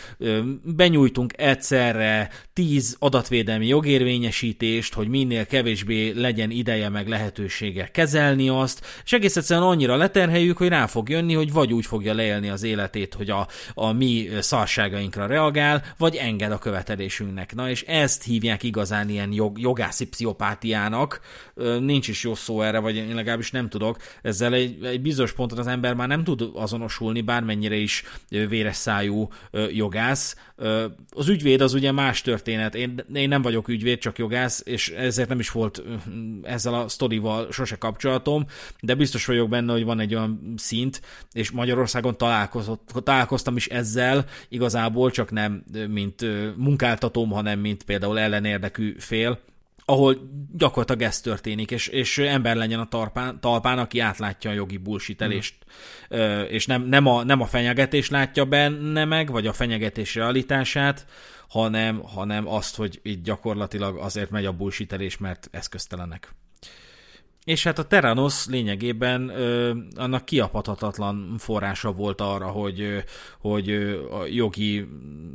benyújtunk 0.62 1.32
egyszerre 1.36 2.30
10 2.52 2.96
adatvédelmi 2.98 3.66
jogérvényesítést, 3.66 4.94
hogy 4.94 5.08
minél 5.08 5.46
kevésbé 5.46 6.10
legyen 6.10 6.50
ideje 6.50 6.88
meg 6.88 7.08
lehetősége 7.08 7.88
kezelni 7.92 8.48
azt, 8.48 8.86
és 9.04 9.12
egész 9.12 9.36
egyszerűen 9.36 9.66
annyira 9.66 9.96
leterheljük, 9.96 10.56
hogy 10.56 10.68
rá 10.68 10.86
fog 10.86 11.08
jönni, 11.08 11.34
hogy 11.34 11.52
vagy 11.52 11.72
úgy 11.72 11.86
fogja 11.86 12.14
leélni 12.14 12.48
az 12.48 12.62
életét, 12.62 13.14
hogy 13.14 13.30
a, 13.30 13.48
a 13.74 13.83
mi 13.92 14.28
szarságainkra 14.40 15.26
reagál, 15.26 15.84
vagy 15.98 16.16
enged 16.16 16.52
a 16.52 16.58
követelésünknek. 16.58 17.54
Na 17.54 17.70
és 17.70 17.82
ezt 17.82 18.24
hívják 18.24 18.62
igazán 18.62 19.08
ilyen 19.08 19.32
jog, 19.32 19.60
jogászi 19.60 20.06
pszichopátiának, 20.06 21.20
nincs 21.80 22.08
is 22.08 22.24
jó 22.24 22.34
szó 22.34 22.62
erre, 22.62 22.78
vagy 22.78 22.96
én 22.96 23.14
legalábbis 23.14 23.50
nem 23.50 23.68
tudok. 23.68 23.96
Ezzel 24.22 24.54
egy, 24.54 24.84
egy 24.84 25.00
bizonyos 25.00 25.32
ponton 25.32 25.58
az 25.58 25.66
ember 25.66 25.94
már 25.94 26.08
nem 26.08 26.24
tud 26.24 26.50
azonosulni, 26.54 27.20
bármennyire 27.20 27.76
is 27.76 28.02
véres 28.28 28.76
szájú 28.76 29.28
jogász. 29.70 30.36
Az 31.10 31.28
ügyvéd 31.28 31.60
az 31.60 31.74
ugye 31.74 31.92
más 31.92 32.22
történet. 32.22 32.74
Én, 32.74 33.04
én 33.14 33.28
nem 33.28 33.42
vagyok 33.42 33.68
ügyvéd, 33.68 33.98
csak 33.98 34.18
jogász, 34.18 34.62
és 34.64 34.88
ezért 34.88 35.28
nem 35.28 35.38
is 35.38 35.50
volt 35.50 35.82
ezzel 36.42 36.74
a 36.74 36.88
sztorival 36.88 37.52
sose 37.52 37.76
kapcsolatom, 37.76 38.46
de 38.80 38.94
biztos 38.94 39.26
vagyok 39.26 39.48
benne, 39.48 39.72
hogy 39.72 39.84
van 39.84 40.00
egy 40.00 40.14
olyan 40.14 40.54
szint, 40.56 41.00
és 41.32 41.50
Magyarországon 41.50 42.16
találkoztam 43.04 43.56
is 43.56 43.66
ezzel, 43.74 44.24
igazából 44.48 45.10
csak 45.10 45.30
nem 45.30 45.64
mint 45.88 46.24
munkáltatóm, 46.56 47.30
hanem 47.30 47.58
mint 47.58 47.82
például 47.82 48.18
ellenérdekű 48.18 48.94
fél, 48.98 49.38
ahol 49.84 50.16
gyakorlatilag 50.52 51.02
ez 51.02 51.20
történik, 51.20 51.70
és, 51.70 51.86
és 51.86 52.18
ember 52.18 52.56
legyen 52.56 52.80
a 52.80 52.88
talpán, 52.88 53.40
talpán, 53.40 53.78
aki 53.78 54.00
átlátja 54.00 54.50
a 54.50 54.54
jogi 54.54 54.76
bullshitelést, 54.76 55.54
mm. 56.16 56.18
és 56.48 56.66
nem, 56.66 56.82
nem, 56.82 57.06
a, 57.06 57.24
nem 57.24 57.40
a 57.40 57.46
fenyegetés 57.46 58.10
látja 58.10 58.44
benne 58.44 59.04
meg, 59.04 59.30
vagy 59.30 59.46
a 59.46 59.52
fenyegetés 59.52 60.14
realitását, 60.14 61.06
hanem, 61.48 62.00
hanem 62.00 62.48
azt, 62.48 62.76
hogy 62.76 63.00
itt 63.02 63.24
gyakorlatilag 63.24 63.96
azért 63.96 64.30
megy 64.30 64.44
a 64.44 64.52
bullshitelés, 64.52 65.18
mert 65.18 65.48
eszköztelenek. 65.50 66.34
És 67.44 67.64
hát 67.64 67.78
a 67.78 67.84
Terranos 67.84 68.46
lényegében 68.46 69.28
ö, 69.28 69.74
annak 69.96 70.24
kiapadhatatlan 70.24 71.34
forrása 71.38 71.92
volt 71.92 72.20
arra, 72.20 72.46
hogy, 72.46 72.80
ö, 72.80 72.98
hogy 73.38 73.70
ö, 73.70 74.12
a 74.12 74.26
jogi 74.26 74.88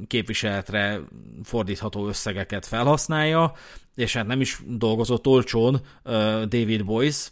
képviseletre 0.08 1.00
fordítható 1.44 2.08
összegeket 2.08 2.66
felhasználja, 2.66 3.54
és 3.96 4.14
hát 4.14 4.28
nem 4.28 4.42
is 4.42 4.62
dolgozott 4.68 5.28
olcsón 5.28 5.82
ö, 6.04 6.44
David 6.48 6.86
Boyce, 6.86 7.30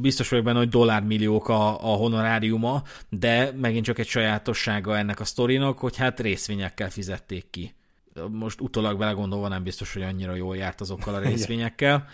biztos 0.00 0.28
vagyok 0.28 0.44
benne, 0.44 0.58
hogy 0.58 0.68
dollármilliók 0.68 1.48
a, 1.48 1.92
a 1.92 1.96
honoráriuma, 1.96 2.82
de 3.08 3.52
megint 3.60 3.84
csak 3.84 3.98
egy 3.98 4.08
sajátossága 4.08 4.96
ennek 4.96 5.20
a 5.20 5.24
sztorinak, 5.24 5.78
hogy 5.78 5.96
hát 5.96 6.20
részvényekkel 6.20 6.90
fizették 6.90 7.46
ki. 7.50 7.74
Most 8.28 8.60
utólag 8.60 8.98
belegondolva 8.98 9.48
nem 9.48 9.62
biztos, 9.62 9.92
hogy 9.92 10.02
annyira 10.02 10.34
jól 10.34 10.56
járt 10.56 10.80
azokkal 10.80 11.14
a 11.14 11.18
részvényekkel. 11.18 12.06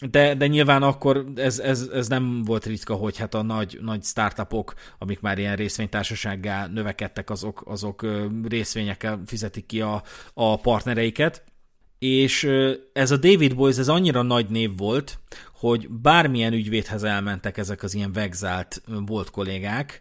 De, 0.00 0.34
de 0.34 0.46
nyilván 0.46 0.82
akkor 0.82 1.26
ez, 1.36 1.58
ez, 1.58 1.88
ez 1.92 2.08
nem 2.08 2.42
volt 2.42 2.66
ritka, 2.66 2.94
hogy 2.94 3.16
hát 3.16 3.34
a 3.34 3.42
nagy, 3.42 3.78
nagy 3.82 4.02
startupok, 4.02 4.74
amik 4.98 5.20
már 5.20 5.38
ilyen 5.38 5.56
részvénytársasággá 5.56 6.66
növekedtek, 6.66 7.30
azok, 7.30 7.62
azok 7.66 8.06
részvényekkel 8.48 9.22
fizetik 9.26 9.66
ki 9.66 9.80
a, 9.80 10.02
a 10.34 10.56
partnereiket. 10.56 11.44
És 11.98 12.48
ez 12.92 13.10
a 13.10 13.16
David 13.16 13.54
Boys, 13.54 13.78
ez 13.78 13.88
annyira 13.88 14.22
nagy 14.22 14.48
név 14.48 14.76
volt, 14.76 15.18
hogy 15.54 15.90
bármilyen 15.90 16.52
ügyvédhez 16.52 17.02
elmentek 17.02 17.56
ezek 17.56 17.82
az 17.82 17.94
ilyen 17.94 18.12
vegzált 18.12 18.82
volt 19.06 19.30
kollégák, 19.30 20.00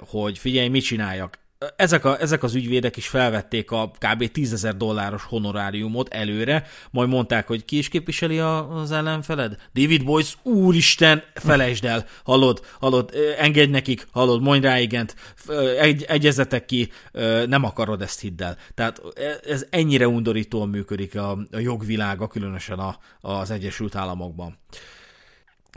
hogy 0.00 0.38
figyelj, 0.38 0.68
mit 0.68 0.84
csináljak? 0.84 1.38
Ezek, 1.76 2.04
a, 2.04 2.20
ezek 2.20 2.42
az 2.42 2.54
ügyvédek 2.54 2.96
is 2.96 3.08
felvették 3.08 3.70
a 3.70 3.90
kb. 3.98 4.30
10 4.30 4.52
ezer 4.52 4.76
dolláros 4.76 5.22
honoráriumot 5.22 6.14
előre, 6.14 6.66
majd 6.90 7.08
mondták, 7.08 7.46
hogy 7.46 7.64
ki 7.64 7.78
is 7.78 7.88
képviseli 7.88 8.38
a, 8.38 8.76
az 8.80 8.90
ellenfeled? 8.90 9.56
David 9.74 10.04
Boyce, 10.04 10.34
úristen, 10.42 11.22
felejtsd 11.34 11.84
el, 11.84 12.06
hallod, 12.24 12.60
hallod, 12.80 13.14
engedj 13.38 13.70
nekik, 13.70 14.06
hallod, 14.10 14.42
mondj 14.42 14.66
rá 14.66 14.78
igent, 14.78 15.14
egy, 15.78 16.02
egyezetek 16.02 16.64
ki, 16.64 16.88
nem 17.46 17.64
akarod 17.64 18.02
ezt 18.02 18.20
hidd 18.20 18.42
el. 18.42 18.56
Tehát 18.74 19.02
ez 19.44 19.66
ennyire 19.70 20.08
undorítóan 20.08 20.68
működik 20.68 21.16
a, 21.16 21.30
a 21.30 21.58
jogvilága, 21.58 22.28
különösen 22.28 22.78
a, 22.78 22.98
az 23.20 23.50
Egyesült 23.50 23.94
Államokban. 23.94 24.58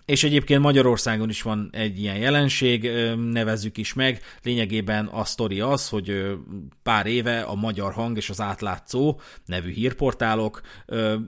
És 0.05 0.23
egyébként 0.23 0.61
Magyarországon 0.61 1.29
is 1.29 1.41
van 1.41 1.69
egy 1.71 1.99
ilyen 1.99 2.17
jelenség, 2.17 2.89
nevezzük 3.15 3.77
is 3.77 3.93
meg. 3.93 4.21
Lényegében 4.43 5.05
a 5.05 5.23
sztori 5.23 5.59
az, 5.59 5.89
hogy 5.89 6.37
pár 6.83 7.05
éve 7.05 7.41
a 7.41 7.55
Magyar 7.55 7.93
Hang 7.93 8.17
és 8.17 8.29
az 8.29 8.41
Átlátszó 8.41 9.19
nevű 9.45 9.71
hírportálok 9.71 10.61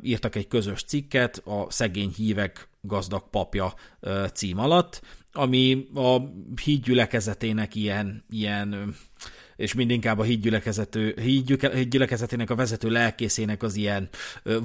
írtak 0.01 0.35
egy 0.35 0.47
közös 0.47 0.83
cikket 0.83 1.41
a 1.45 1.71
szegény 1.71 2.13
hívek 2.15 2.69
gazdag 2.81 3.29
papja 3.29 3.73
cím 4.33 4.59
alatt, 4.59 5.01
ami 5.31 5.87
a 5.93 6.17
hídgyülekezetének 6.63 7.75
ilyen, 7.75 8.25
ilyen 8.29 8.95
és 9.57 9.73
mindinkább 9.73 10.19
a 10.19 10.23
hídgyülekezetének 10.23 12.49
a 12.49 12.55
vezető 12.55 12.89
lelkészének 12.89 13.63
az 13.63 13.75
ilyen 13.75 14.09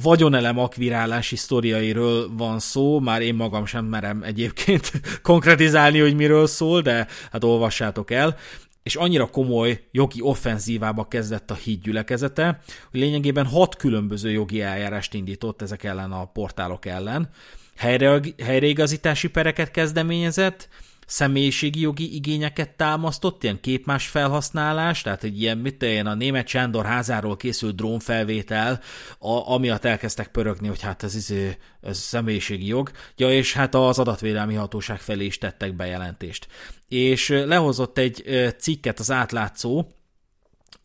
vagyonelem 0.03 0.59
akvirálási 0.59 1.37
sztoriairől 1.37 2.31
van 2.37 2.59
szó, 2.59 3.01
már 3.01 3.23
én 3.23 3.35
magam 3.35 3.67
sem 3.67 3.85
merem 3.85 4.23
egyébként 4.23 4.93
konkretizálni, 5.23 5.99
hogy 5.99 6.15
miről 6.15 6.47
szól, 6.47 6.81
de 6.81 7.07
hát 7.31 7.45
olvassátok 7.45 8.11
el, 8.11 8.37
és 8.83 8.95
annyira 8.95 9.27
komoly 9.27 9.81
jogi 9.91 10.21
offenzívába 10.21 11.09
kezdett 11.09 11.51
a 11.51 11.55
hídgyülekezete, 11.55 12.61
hogy 12.91 13.01
lényegében 13.01 13.47
hat 13.47 13.77
különböző 13.77 14.31
jogi 14.31 14.61
eljárást 14.61 15.15
indított 15.15 15.63
ezek 15.63 15.85
ellen 15.85 16.13
a 16.13 16.25
portálok 16.25 16.87
ellen, 16.87 17.31
Helyre, 17.77 18.21
helyreigazítási 18.43 19.29
pereket 19.29 19.71
kezdeményezett, 19.71 20.69
személyiségi 21.07 21.81
jogi 21.81 22.15
igényeket 22.15 22.71
támasztott, 22.71 23.43
ilyen 23.43 23.61
képmás 23.61 24.07
felhasználás, 24.07 25.03
tehát 25.03 25.25
egy 25.25 25.41
ilyen, 25.41 25.59
mit 25.59 25.83
ilyen 25.83 26.07
a 26.07 26.15
német 26.15 26.47
Sándor 26.47 26.85
házáról 26.85 27.37
készült 27.37 27.77
drónfelvétel, 27.77 28.81
a, 29.19 29.53
amiatt 29.53 29.85
elkezdtek 29.85 30.29
pörögni, 30.29 30.69
hogy 30.69 30.83
hát 30.83 31.03
ez, 31.03 31.15
izé, 31.15 31.57
ez 31.81 31.99
személyiségi 31.99 32.67
jog, 32.67 32.91
ja, 33.17 33.33
és 33.33 33.53
hát 33.53 33.75
az 33.75 33.99
adatvédelmi 33.99 34.55
hatóság 34.55 35.01
felé 35.01 35.25
is 35.25 35.39
tettek 35.39 35.77
bejelentést. 35.77 36.47
És 36.89 37.29
lehozott 37.29 37.99
egy 37.99 38.25
cikket 38.59 38.99
az 38.99 39.11
átlátszó, 39.11 39.87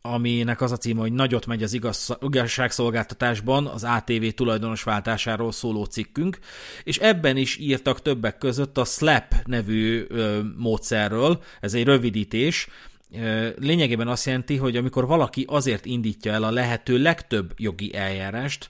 aminek 0.01 0.61
az 0.61 0.71
a 0.71 0.77
címe, 0.77 0.99
hogy 0.99 1.13
nagyot 1.13 1.45
megy 1.45 1.63
az 1.63 1.73
igaz, 1.73 2.17
igazságszolgáltatásban 2.21 3.65
az 3.65 3.83
ATV 3.83 4.25
tulajdonos 4.35 4.83
váltásáról 4.83 5.51
szóló 5.51 5.83
cikkünk, 5.83 6.39
és 6.83 6.97
ebben 6.97 7.37
is 7.37 7.57
írtak 7.57 8.01
többek 8.01 8.37
között 8.37 8.77
a 8.77 8.85
SLAP 8.85 9.33
nevű 9.45 10.05
ö, 10.07 10.39
módszerről, 10.57 11.41
ez 11.61 11.73
egy 11.73 11.83
rövidítés, 11.83 12.67
lényegében 13.59 14.07
azt 14.07 14.25
jelenti, 14.25 14.55
hogy 14.55 14.75
amikor 14.75 15.07
valaki 15.07 15.45
azért 15.47 15.85
indítja 15.85 16.33
el 16.33 16.43
a 16.43 16.51
lehető 16.51 16.97
legtöbb 16.97 17.53
jogi 17.57 17.95
eljárást, 17.95 18.69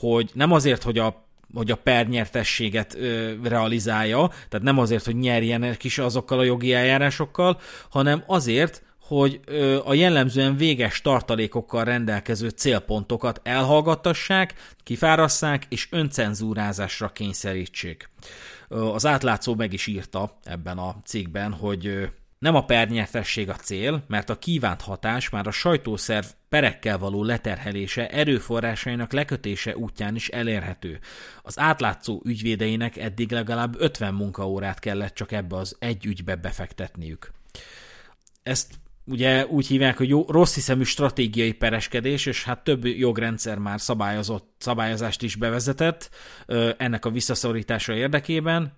hogy 0.00 0.30
nem 0.34 0.52
azért, 0.52 0.82
hogy 0.82 0.98
a 0.98 1.30
hogy 1.54 1.70
a 1.70 1.76
pernyertességet 1.76 2.98
realizálja, 3.42 4.28
tehát 4.28 4.66
nem 4.66 4.78
azért, 4.78 5.04
hogy 5.04 5.16
nyerjenek 5.16 5.84
is 5.84 5.98
azokkal 5.98 6.38
a 6.38 6.42
jogi 6.42 6.72
eljárásokkal, 6.72 7.60
hanem 7.90 8.22
azért, 8.26 8.82
hogy 9.12 9.40
a 9.84 9.94
jellemzően 9.94 10.56
véges 10.56 11.00
tartalékokkal 11.00 11.84
rendelkező 11.84 12.48
célpontokat 12.48 13.40
elhallgattassák, 13.42 14.54
kifárasszák 14.82 15.66
és 15.68 15.88
öncenzúrázásra 15.90 17.08
kényszerítsék. 17.08 18.08
Az 18.68 19.06
átlátszó 19.06 19.54
meg 19.54 19.72
is 19.72 19.86
írta 19.86 20.38
ebben 20.44 20.78
a 20.78 20.96
cikkben, 21.04 21.52
hogy 21.52 22.10
nem 22.38 22.54
a 22.54 22.64
pernyertesség 22.64 23.48
a 23.48 23.54
cél, 23.54 24.04
mert 24.08 24.30
a 24.30 24.38
kívánt 24.38 24.80
hatás 24.80 25.28
már 25.28 25.46
a 25.46 25.50
sajtószerv 25.50 26.26
perekkel 26.48 26.98
való 26.98 27.24
leterhelése 27.24 28.08
erőforrásainak 28.08 29.12
lekötése 29.12 29.76
útján 29.76 30.14
is 30.14 30.28
elérhető. 30.28 30.98
Az 31.42 31.58
átlátszó 31.58 32.20
ügyvédeinek 32.24 32.96
eddig 32.96 33.32
legalább 33.32 33.74
50 33.78 34.14
munkaórát 34.14 34.78
kellett 34.78 35.14
csak 35.14 35.32
ebbe 35.32 35.56
az 35.56 35.76
egy 35.78 36.06
ügybe 36.06 36.36
befektetniük. 36.36 37.30
Ezt 38.42 38.80
ugye 39.04 39.46
úgy 39.46 39.66
hívják, 39.66 39.96
hogy 39.96 40.08
jó, 40.08 40.24
rossz 40.28 40.54
hiszemű 40.54 40.82
stratégiai 40.82 41.52
pereskedés, 41.52 42.26
és 42.26 42.44
hát 42.44 42.64
több 42.64 42.84
jogrendszer 42.84 43.58
már 43.58 43.80
szabályozott, 43.80 44.54
szabályozást 44.58 45.22
is 45.22 45.36
bevezetett 45.36 46.10
ennek 46.76 47.04
a 47.04 47.10
visszaszorítása 47.10 47.94
érdekében, 47.94 48.72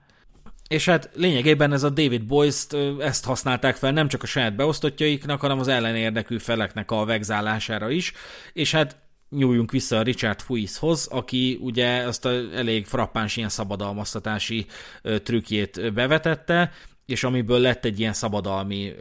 és 0.69 0.85
hát 0.85 1.11
lényegében 1.15 1.73
ez 1.73 1.83
a 1.83 1.91
David 1.91 2.27
Boyce-t 2.27 2.77
ezt 3.01 3.25
használták 3.25 3.77
fel 3.77 3.93
nem 3.93 4.09
csak 4.09 4.23
a 4.23 4.27
saját 4.27 4.57
beosztottjaiknak, 4.57 5.41
hanem 5.41 5.59
az 5.59 5.69
ellenérdekű 5.69 6.39
feleknek 6.39 6.91
a 6.91 7.05
vegzálására 7.05 7.91
is, 7.91 8.13
és 8.53 8.71
hát 8.71 8.97
nyúljunk 9.31 9.71
vissza 9.71 9.99
a 9.99 10.03
Richard 10.03 10.41
Fuishoz, 10.41 11.07
aki 11.07 11.59
ugye 11.61 12.03
azt 12.03 12.25
a 12.25 12.31
elég 12.55 12.87
frappáns 12.87 13.37
ilyen 13.37 13.49
szabadalmaztatási 13.49 14.67
trükkjét 15.03 15.93
bevetette, 15.95 16.73
és 17.07 17.25
amiből 17.25 17.59
lett 17.59 17.85
egy 17.85 18.01
ilyen 18.01 18.13
szabadalmi 18.13 18.93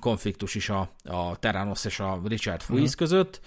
konfliktus 0.00 0.54
is 0.54 0.68
a, 0.68 0.90
a 1.04 1.38
Terranos 1.38 1.84
és 1.84 2.00
a 2.00 2.20
Richard 2.24 2.62
Fuis 2.62 2.82
uh-huh. 2.82 2.96
között, 2.96 3.40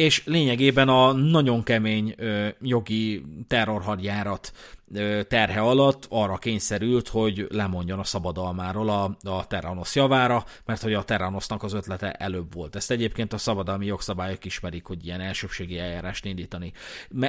és 0.00 0.22
lényegében 0.24 0.88
a 0.88 1.12
nagyon 1.12 1.62
kemény 1.62 2.14
ö, 2.16 2.48
jogi 2.60 3.24
terrorhadjárat 3.46 4.52
ö, 4.94 5.20
terhe 5.28 5.60
alatt 5.60 6.06
arra 6.08 6.36
kényszerült, 6.36 7.08
hogy 7.08 7.46
lemondjon 7.50 7.98
a 7.98 8.04
szabadalmáról 8.04 8.88
a, 8.88 9.16
a 9.30 9.46
Terranos 9.46 9.94
javára, 9.94 10.44
mert 10.64 10.82
hogy 10.82 10.92
a 10.94 11.02
Terranosnak 11.02 11.62
az 11.62 11.72
ötlete 11.72 12.12
előbb 12.12 12.54
volt. 12.54 12.76
Ezt 12.76 12.90
egyébként 12.90 13.32
a 13.32 13.38
szabadalmi 13.38 13.86
jogszabályok 13.86 14.44
ismerik, 14.44 14.84
hogy 14.84 15.06
ilyen 15.06 15.20
elsőbségi 15.20 15.78
eljárást 15.78 16.24
indítani. 16.24 16.72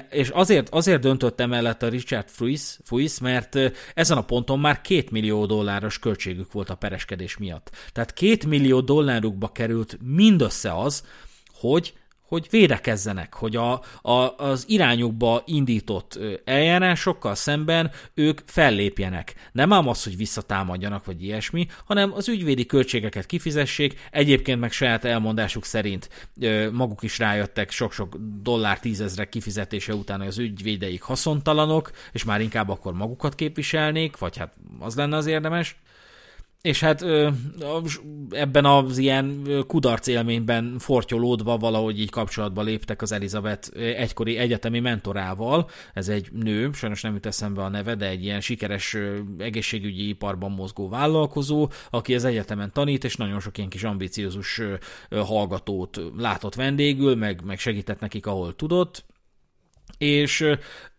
És 0.10 0.30
azért, 0.30 0.70
azért 0.70 1.02
döntött 1.02 1.40
emellett 1.40 1.84
a 1.84 1.90
Richard 1.90 2.30
Fuis, 2.30 2.78
Fuis, 2.84 3.20
mert 3.20 3.58
ezen 3.94 4.18
a 4.18 4.24
ponton 4.24 4.60
már 4.60 4.82
két 4.82 5.12
millió 5.12 5.46
dolláros 5.46 6.00
költségük 6.00 6.52
volt 6.52 6.70
a 6.70 6.76
pereskedés 6.76 7.38
miatt. 7.38 7.72
Tehát 7.92 8.14
két 8.14 8.46
millió 8.46 8.82
dollárukba 8.82 9.52
került 9.52 9.98
mindössze 10.02 10.78
az, 10.78 11.06
hogy 11.60 11.94
hogy 12.32 12.48
védekezzenek, 12.50 13.34
hogy 13.34 13.56
a, 13.56 13.82
a, 14.02 14.12
az 14.38 14.66
irányukba 14.68 15.44
indított 15.46 16.20
eljárásokkal 16.44 17.36
szemben 17.36 17.92
ők 18.14 18.40
fellépjenek. 18.46 19.34
Nem 19.52 19.74
ám 19.74 19.88
az, 19.88 20.04
hogy 20.04 20.18
visszatámadjanak, 20.18 21.06
vagy 21.06 21.24
ilyesmi, 21.24 21.68
hanem 21.86 22.14
az 22.14 22.30
ügyvédi 22.30 22.66
költségeket 22.66 23.26
kifizessék, 23.26 24.00
egyébként 24.12 24.60
meg 24.60 24.72
saját 24.72 25.06
elmondásuk 25.06 25.66
szerint 25.66 26.10
maguk 26.72 27.04
is 27.04 27.20
rájöttek 27.20 27.72
sok-sok 27.72 28.16
dollár 28.42 28.80
tízezrek 28.80 29.30
kifizetése 29.30 29.94
után, 29.94 30.20
hogy 30.20 30.28
az 30.28 30.38
ügyvédeik 30.38 31.02
haszontalanok, 31.02 31.92
és 32.12 32.24
már 32.24 32.42
inkább 32.42 32.70
akkor 32.70 32.94
magukat 32.94 33.36
képviselnék, 33.36 34.18
vagy 34.18 34.38
hát 34.38 34.54
az 34.80 34.96
lenne 34.96 35.16
az 35.16 35.26
érdemes 35.26 35.76
és 36.62 36.80
hát 36.80 37.06
ebben 38.30 38.66
az 38.66 38.98
ilyen 38.98 39.48
kudarc 39.68 40.08
élményben 40.08 40.76
fortyolódva 40.80 41.58
valahogy 41.58 42.00
így 42.00 42.10
kapcsolatba 42.10 42.62
léptek 42.62 43.02
az 43.02 43.12
Elizabeth 43.12 43.70
egykori 43.78 44.38
egyetemi 44.38 44.80
mentorával. 44.80 45.70
Ez 45.94 46.10
egy 46.10 46.32
nő, 46.32 46.72
sajnos 46.74 47.02
nem 47.02 47.14
jut 47.14 47.26
eszembe 47.26 47.64
a 47.64 47.70
neve, 47.70 47.96
de 47.96 48.08
egy 48.08 48.24
ilyen 48.24 48.42
sikeres 48.42 48.98
egészségügyi 49.38 50.08
iparban 50.08 50.52
mozgó 50.52 50.90
vállalkozó, 50.90 51.70
aki 51.90 52.16
az 52.16 52.24
egyetemen 52.24 52.72
tanít, 52.72 53.04
és 53.04 53.16
nagyon 53.16 53.40
sok 53.40 53.58
ilyen 53.58 53.70
kis 53.70 53.84
ambiciózus 53.84 54.62
hallgatót 55.10 56.02
látott 56.18 56.56
vendégül, 56.56 57.16
meg, 57.16 57.42
meg 57.46 57.60
segített 57.60 58.00
nekik, 58.00 58.26
ahol 58.26 58.56
tudott 58.56 59.06
és 59.98 60.46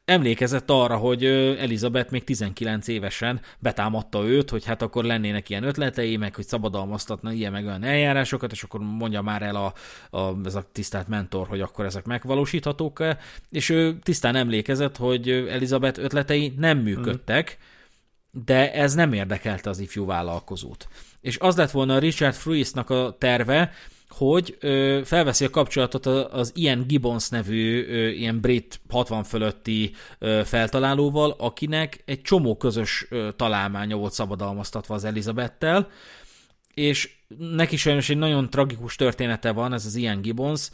emlékezett 0.05 0.71
arra, 0.71 0.97
hogy 0.97 1.25
Elizabeth 1.59 2.11
még 2.11 2.25
19 2.25 2.89
évesen 2.89 3.41
betámadta 3.59 4.25
őt, 4.25 4.51
hogy 4.51 4.65
hát 4.65 4.83
akkor 4.83 5.05
lennének 5.05 5.49
ilyen 5.49 5.63
ötletei, 5.63 6.17
meg 6.17 6.35
hogy 6.35 6.47
szabadalmaztatna 6.47 7.33
ilyen 7.33 7.53
meg 7.53 7.67
olyan 7.67 7.85
eljárásokat, 7.85 8.53
és 8.53 8.63
akkor 8.63 8.81
mondja 8.81 9.23
már 9.23 9.43
el 9.43 9.57
a, 9.57 9.73
a, 10.19 10.35
ez 10.45 10.55
a 10.55 10.65
tisztelt 10.73 11.09
mentor, 11.09 11.47
hogy 11.47 11.61
akkor 11.61 11.85
ezek 11.85 12.05
megvalósíthatók-e, 12.05 13.19
és 13.51 13.69
ő 13.69 13.99
tisztán 14.03 14.37
emlékezett, 14.37 14.97
hogy 14.97 15.29
Elizabeth 15.31 15.99
ötletei 16.01 16.55
nem 16.57 16.79
működtek, 16.79 17.59
de 18.31 18.73
ez 18.73 18.95
nem 18.95 19.13
érdekelte 19.13 19.71
az 19.71 19.79
ifjú 19.79 20.07
vállalkozót. 20.07 20.89
És 21.21 21.39
az 21.39 21.57
lett 21.57 21.71
volna 21.71 21.99
Richard 21.99 22.35
Fruisnak 22.35 22.91
a 22.91 23.17
terve, 23.19 23.73
hogy 24.13 24.57
ö, 24.61 25.01
felveszi 25.05 25.45
a 25.45 25.51
kapcsolatot 25.51 26.07
az 26.07 26.53
Ian 26.55 26.85
Gibbons 26.87 27.29
nevű 27.29 27.87
ö, 27.87 28.09
ilyen 28.09 28.41
brit 28.41 28.81
60 28.91 29.25
fölötti 29.25 29.93
ö, 30.19 30.41
feltalálóval, 30.45 31.35
akinek 31.39 32.03
egy 32.05 32.23
csomó 32.23 32.57
közös 32.57 33.07
ö, 33.11 33.29
találmánya 33.37 33.97
volt 33.97 34.13
szabadalmaztatva 34.13 34.95
az 34.95 35.05
Elizabettel, 35.05 35.89
és 36.75 37.11
neki 37.39 37.77
sajnos 37.77 38.11
egy 38.11 38.17
nagyon 38.17 38.51
tragikus 38.51 38.97
története 38.97 39.51
van, 39.53 39.73
ez 39.73 39.87
az 39.87 39.95
Ian 39.95 40.21
Gibbons, 40.21 40.69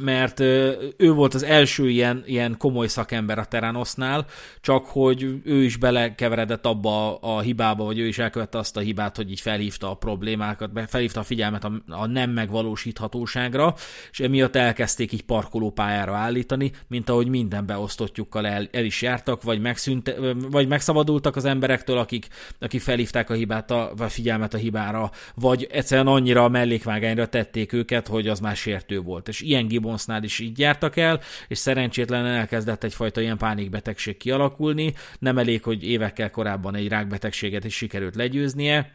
mert 0.00 0.40
ő 0.40 1.12
volt 1.12 1.34
az 1.34 1.42
első 1.42 1.88
ilyen, 1.88 2.22
ilyen 2.26 2.56
komoly 2.58 2.86
szakember 2.86 3.38
a 3.38 3.44
Teranosnál, 3.44 4.26
csak 4.60 4.86
hogy 4.86 5.40
ő 5.44 5.62
is 5.62 5.76
belekeveredett 5.76 6.66
abba 6.66 7.16
a 7.16 7.40
hibába, 7.40 7.84
vagy 7.84 7.98
ő 7.98 8.06
is 8.06 8.18
elkövette 8.18 8.58
azt 8.58 8.76
a 8.76 8.80
hibát, 8.80 9.16
hogy 9.16 9.30
így 9.30 9.40
felhívta 9.40 9.90
a 9.90 9.94
problémákat, 9.94 10.70
felhívta 10.86 11.20
a 11.20 11.22
figyelmet 11.22 11.64
a, 11.64 11.72
a 11.88 12.06
nem 12.06 12.30
megvalósíthatóságra, 12.30 13.74
és 14.10 14.20
emiatt 14.20 14.56
elkezdték 14.56 15.12
így 15.12 15.22
parkolópályára 15.22 16.14
állítani, 16.14 16.72
mint 16.88 17.08
ahogy 17.08 17.28
minden 17.28 17.66
beosztottjukkal 17.66 18.46
el, 18.46 18.68
el 18.72 18.84
is 18.84 19.02
jártak, 19.02 19.42
vagy, 19.42 19.60
megszűnt, 19.60 20.14
vagy 20.50 20.68
megszabadultak 20.68 21.36
az 21.36 21.44
emberektől, 21.44 21.98
akik, 21.98 22.28
akik 22.58 22.80
felhívták 22.80 23.30
a 23.30 23.34
hibát, 23.34 23.70
a, 23.70 23.92
vagy 23.96 24.12
figyelmet 24.12 24.54
a 24.54 24.58
hibára, 24.58 25.10
vagy 25.34 25.68
egyszerűen 25.70 26.06
annyira 26.06 26.44
a 26.44 26.48
mellékvágányra 26.48 27.26
tették 27.26 27.72
őket, 27.72 28.06
hogy 28.06 28.28
az 28.28 28.40
már 28.40 28.56
sértő 28.56 29.00
volt. 29.00 29.28
És 29.28 29.40
ilyen 29.40 29.66
Gibbonsnál 29.90 30.22
is 30.22 30.38
így 30.38 30.58
jártak 30.58 30.96
el, 30.96 31.20
és 31.48 31.58
szerencsétlen 31.58 32.26
elkezdett 32.26 32.84
egyfajta 32.84 33.20
ilyen 33.20 33.38
pánikbetegség 33.38 34.16
kialakulni. 34.16 34.94
Nem 35.18 35.38
elég, 35.38 35.62
hogy 35.62 35.84
évekkel 35.84 36.30
korábban 36.30 36.74
egy 36.74 36.88
rákbetegséget 36.88 37.64
is 37.64 37.74
sikerült 37.76 38.14
legyőznie, 38.14 38.92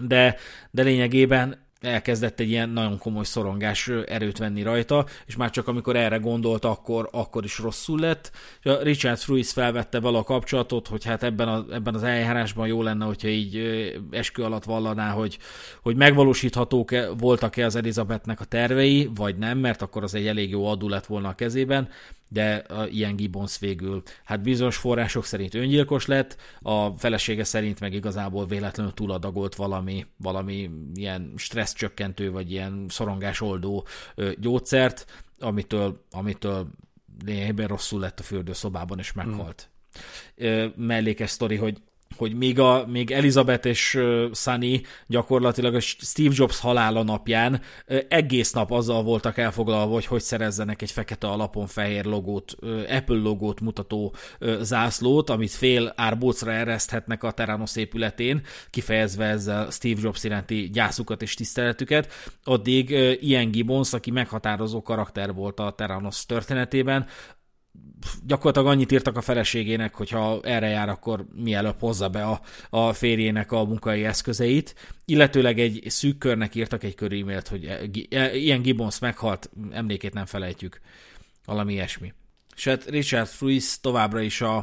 de, 0.00 0.36
de 0.70 0.82
lényegében 0.82 1.63
elkezdett 1.84 2.40
egy 2.40 2.48
ilyen 2.48 2.68
nagyon 2.68 2.98
komoly 2.98 3.24
szorongás 3.24 3.88
erőt 3.88 4.38
venni 4.38 4.62
rajta, 4.62 5.06
és 5.26 5.36
már 5.36 5.50
csak 5.50 5.68
amikor 5.68 5.96
erre 5.96 6.16
gondolt, 6.16 6.64
akkor, 6.64 7.08
akkor 7.12 7.44
is 7.44 7.58
rosszul 7.58 7.98
lett. 7.98 8.30
Richard 8.62 9.18
Fruis 9.18 9.52
felvette 9.52 10.00
vele 10.00 10.18
a 10.18 10.22
kapcsolatot, 10.22 10.88
hogy 10.88 11.04
hát 11.04 11.22
ebben, 11.22 11.48
a, 11.48 11.64
ebben 11.72 11.94
az 11.94 12.02
eljárásban 12.02 12.66
jó 12.66 12.82
lenne, 12.82 13.04
hogyha 13.04 13.28
így 13.28 13.56
eskü 14.10 14.42
alatt 14.42 14.64
vallaná, 14.64 15.10
hogy, 15.10 15.38
hogy 15.82 15.96
megvalósíthatók-e, 15.96 17.08
voltak-e 17.08 17.64
az 17.64 17.76
Elizabethnek 17.76 18.40
a 18.40 18.44
tervei, 18.44 19.10
vagy 19.14 19.36
nem, 19.36 19.58
mert 19.58 19.82
akkor 19.82 20.02
az 20.02 20.14
egy 20.14 20.26
elég 20.26 20.50
jó 20.50 20.66
adó 20.66 20.88
lett 20.88 21.06
volna 21.06 21.28
a 21.28 21.34
kezében, 21.34 21.88
de 22.34 22.54
a 22.54 22.86
ilyen 22.86 23.16
Gibbons 23.16 23.58
végül, 23.58 24.02
hát 24.24 24.42
bizonyos 24.42 24.76
források 24.76 25.24
szerint 25.24 25.54
öngyilkos 25.54 26.06
lett, 26.06 26.36
a 26.60 26.90
felesége 26.90 27.44
szerint 27.44 27.80
meg 27.80 27.92
igazából 27.92 28.46
véletlenül 28.46 28.92
túladagolt 28.92 29.54
valami, 29.54 30.06
valami 30.16 30.70
ilyen 30.94 31.32
stresszcsökkentő, 31.36 32.30
vagy 32.30 32.50
ilyen 32.50 32.86
szorongásoldó 32.88 33.86
gyógyszert, 34.38 35.24
amitől, 35.38 36.04
amitől 36.10 36.68
lényegében 37.24 37.66
rosszul 37.66 38.00
lett 38.00 38.20
a 38.20 38.22
fürdőszobában, 38.22 38.98
és 38.98 39.12
meghalt. 39.12 39.68
Mm. 40.44 40.66
Mellékes 40.76 41.30
sztori, 41.30 41.56
hogy 41.56 41.82
hogy 42.16 42.34
még, 42.34 42.58
a, 42.58 42.86
még 42.86 43.10
Elizabeth 43.10 43.66
és 43.66 43.98
Sunny 44.32 44.80
gyakorlatilag 45.06 45.74
a 45.74 45.80
Steve 45.80 46.34
Jobs 46.36 46.60
halála 46.60 47.02
napján 47.02 47.60
egész 48.08 48.52
nap 48.52 48.70
azzal 48.70 49.02
voltak 49.02 49.38
elfoglalva, 49.38 49.92
hogy 49.92 50.06
hogy 50.06 50.20
szerezzenek 50.20 50.82
egy 50.82 50.90
fekete 50.90 51.26
alapon 51.26 51.66
fehér 51.66 52.04
logót, 52.04 52.56
Apple 52.88 53.16
logót 53.16 53.60
mutató 53.60 54.14
zászlót, 54.60 55.30
amit 55.30 55.50
fél 55.50 55.92
árbócra 55.96 56.52
ereszthetnek 56.52 57.22
a 57.22 57.30
Terranos 57.30 57.76
épületén, 57.76 58.42
kifejezve 58.70 59.24
ezzel 59.24 59.70
Steve 59.70 60.00
Jobs 60.02 60.24
iránti 60.24 60.70
gyászukat 60.72 61.22
és 61.22 61.34
tiszteletüket. 61.34 62.12
Addig 62.44 62.90
Ian 63.20 63.50
Gibbons, 63.50 63.92
aki 63.92 64.10
meghatározó 64.10 64.82
karakter 64.82 65.34
volt 65.34 65.60
a 65.60 65.72
Terranos 65.76 66.26
történetében, 66.26 67.06
gyakorlatilag 68.26 68.66
annyit 68.66 68.92
írtak 68.92 69.16
a 69.16 69.20
feleségének, 69.20 69.94
hogy 69.94 70.10
ha 70.10 70.40
erre 70.42 70.68
jár, 70.68 70.88
akkor 70.88 71.26
mielőbb 71.34 71.80
hozza 71.80 72.08
be 72.08 72.24
a, 72.24 72.40
a 72.70 72.92
férjének 72.92 73.52
a 73.52 73.64
munkai 73.64 74.04
eszközeit, 74.04 74.74
illetőleg 75.04 75.58
egy 75.58 75.82
szűk 75.86 76.18
körnek 76.18 76.54
írtak 76.54 76.84
egy 76.84 76.94
kör 76.94 77.12
e-mailt, 77.12 77.48
hogy 77.48 77.64
e, 77.64 77.80
e, 78.10 78.36
ilyen 78.36 78.62
Gibbons 78.62 78.98
meghalt, 78.98 79.50
emlékét 79.70 80.14
nem 80.14 80.26
felejtjük, 80.26 80.80
valami 81.44 81.72
ilyesmi. 81.72 82.12
És 82.56 82.64
hát 82.64 82.84
Richard 82.84 83.28
Fruis 83.28 83.80
továbbra 83.80 84.20
is 84.20 84.40
a, 84.40 84.56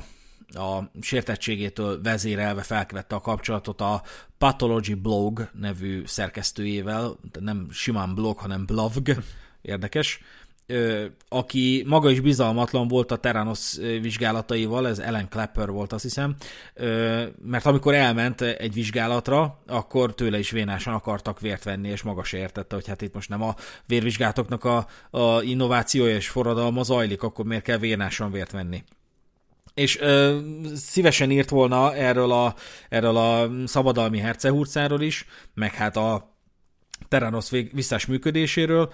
a 0.47 0.91
sértettségétől 1.01 2.01
vezérelve 2.01 2.61
felkvette 2.61 3.15
a 3.15 3.21
kapcsolatot 3.21 3.81
a 3.81 4.03
Pathology 4.37 4.95
Blog 4.95 5.49
nevű 5.59 6.01
szerkesztőjével, 6.05 7.19
nem 7.39 7.67
simán 7.71 8.15
blog, 8.15 8.37
hanem 8.37 8.65
blog, 8.65 8.91
érdekes, 9.61 10.19
aki 11.29 11.83
maga 11.87 12.09
is 12.09 12.19
bizalmatlan 12.19 12.87
volt 12.87 13.11
a 13.11 13.15
Teranos 13.15 13.77
vizsgálataival, 14.01 14.87
ez 14.87 14.99
Ellen 14.99 15.29
Clapper 15.29 15.69
volt 15.69 15.93
azt 15.93 16.03
hiszem, 16.03 16.35
mert 17.45 17.65
amikor 17.65 17.93
elment 17.93 18.41
egy 18.41 18.73
vizsgálatra, 18.73 19.61
akkor 19.67 20.15
tőle 20.15 20.39
is 20.39 20.51
vénásan 20.51 20.93
akartak 20.93 21.39
vért 21.39 21.63
venni, 21.63 21.89
és 21.89 22.01
maga 22.01 22.23
se 22.23 22.37
értette, 22.37 22.75
hogy 22.75 22.87
hát 22.87 23.01
itt 23.01 23.13
most 23.13 23.29
nem 23.29 23.41
a 23.41 23.55
vérvizsgálatoknak 23.85 24.63
a, 24.63 24.87
a 25.09 25.41
innovációja 25.41 26.15
és 26.15 26.29
forradalma 26.29 26.83
zajlik, 26.83 27.23
akkor 27.23 27.45
miért 27.45 27.63
kell 27.63 27.77
vénásan 27.77 28.31
vért 28.31 28.51
venni. 28.51 28.83
és 29.73 29.99
ö, 29.99 30.39
szívesen 30.75 31.31
írt 31.31 31.49
volna 31.49 31.95
erről 31.95 32.31
a, 32.31 32.55
erről 32.89 33.17
a 33.17 33.49
szabadalmi 33.65 34.17
hercehurcáról 34.17 35.01
is, 35.01 35.25
meg 35.53 35.73
hát 35.73 35.97
a 35.97 36.29
Terranos 37.07 37.49
visszás 37.71 38.05
működéséről, 38.05 38.91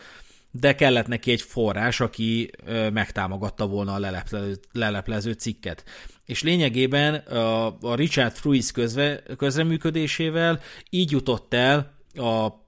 de 0.60 0.76
kellett 0.76 1.08
neki 1.08 1.32
egy 1.32 1.42
forrás, 1.42 2.00
aki 2.00 2.52
megtámogatta 2.94 3.68
volna 3.68 3.94
a 3.94 4.00
leleplező, 4.00 4.60
leleplező 4.72 5.32
cikket. 5.32 5.84
És 6.26 6.44
lényegében 6.44 7.14
a, 7.14 7.78
a 7.82 7.96
Richard 7.96 8.36
Fruis 8.36 8.72
közve, 8.72 9.24
közreműködésével 9.38 10.60
így 10.90 11.12
jutott 11.12 11.54
el 11.54 11.96
a 12.14 12.66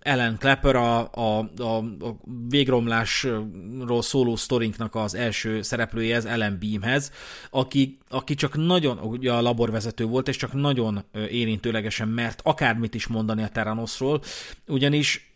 ellen 0.00 0.36
Clapper 0.38 0.76
a, 0.76 1.10
a, 1.12 1.50
a, 1.56 1.76
a 1.78 2.16
végromlásról 2.48 4.02
szóló 4.02 4.36
sztorinknak 4.36 4.94
az 4.94 5.14
első 5.14 5.62
szereplője, 5.62 6.16
ez 6.16 6.24
Ellen 6.24 6.58
Beamhez, 6.60 7.12
aki, 7.50 7.98
aki 8.08 8.34
csak 8.34 8.56
nagyon, 8.56 8.98
ugye 8.98 9.32
a 9.32 9.40
laborvezető 9.40 10.04
volt, 10.04 10.28
és 10.28 10.36
csak 10.36 10.52
nagyon 10.52 11.04
érintőlegesen 11.30 12.08
mert 12.08 12.40
akármit 12.44 12.94
is 12.94 13.06
mondani 13.06 13.42
a 13.42 13.48
Terranosról, 13.48 14.22
ugyanis 14.66 15.32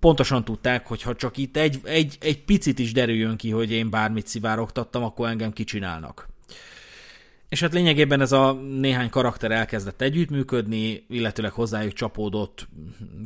pontosan 0.00 0.44
tudták, 0.44 0.86
hogy 0.86 1.02
ha 1.02 1.14
csak 1.14 1.36
itt 1.36 1.56
egy, 1.56 1.80
egy, 1.84 2.16
egy 2.20 2.44
picit 2.44 2.78
is 2.78 2.92
derüljön 2.92 3.36
ki, 3.36 3.50
hogy 3.50 3.70
én 3.70 3.90
bármit 3.90 4.26
szivárogtattam, 4.26 5.02
akkor 5.02 5.28
engem 5.28 5.52
kicsinálnak. 5.52 6.28
És 7.48 7.60
hát 7.60 7.72
lényegében 7.72 8.20
ez 8.20 8.32
a 8.32 8.52
néhány 8.52 9.10
karakter 9.10 9.50
elkezdett 9.50 10.00
együttműködni, 10.00 11.04
illetőleg 11.08 11.52
hozzájuk 11.52 11.92
csapódott 11.92 12.68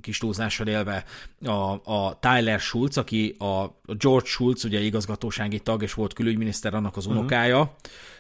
kis 0.01 0.19
túlzással 0.19 0.66
élve 0.66 1.05
a, 1.45 1.93
a 1.93 2.19
Tyler 2.20 2.61
Schulz, 2.61 2.99
aki 2.99 3.37
a 3.39 3.81
George 3.85 4.28
Schulz, 4.28 4.65
ugye 4.65 4.81
igazgatósági 4.81 5.59
tag, 5.59 5.82
és 5.82 5.95
volt 5.95 6.12
külügyminiszter, 6.12 6.74
annak 6.74 6.97
az 6.97 7.07
mhm. 7.07 7.16
unokája 7.16 7.77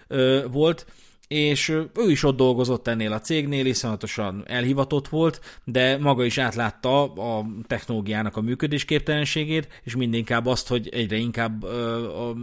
uh-huh. 0.08 0.52
volt, 0.52 0.86
és 1.30 1.68
ő 1.68 2.10
is 2.10 2.22
ott 2.22 2.36
dolgozott 2.36 2.88
ennél 2.88 3.12
a 3.12 3.20
cégnél, 3.20 3.66
iszonyatosan 3.66 4.42
elhivatott 4.46 5.08
volt, 5.08 5.40
de 5.64 5.98
maga 5.98 6.24
is 6.24 6.38
átlátta 6.38 7.02
a 7.12 7.46
technológiának 7.66 8.36
a 8.36 8.40
működésképtelenségét, 8.40 9.68
és 9.82 9.96
mindinkább 9.96 10.46
azt, 10.46 10.68
hogy 10.68 10.88
egyre 10.88 11.16
inkább 11.16 11.62
a 11.62 12.34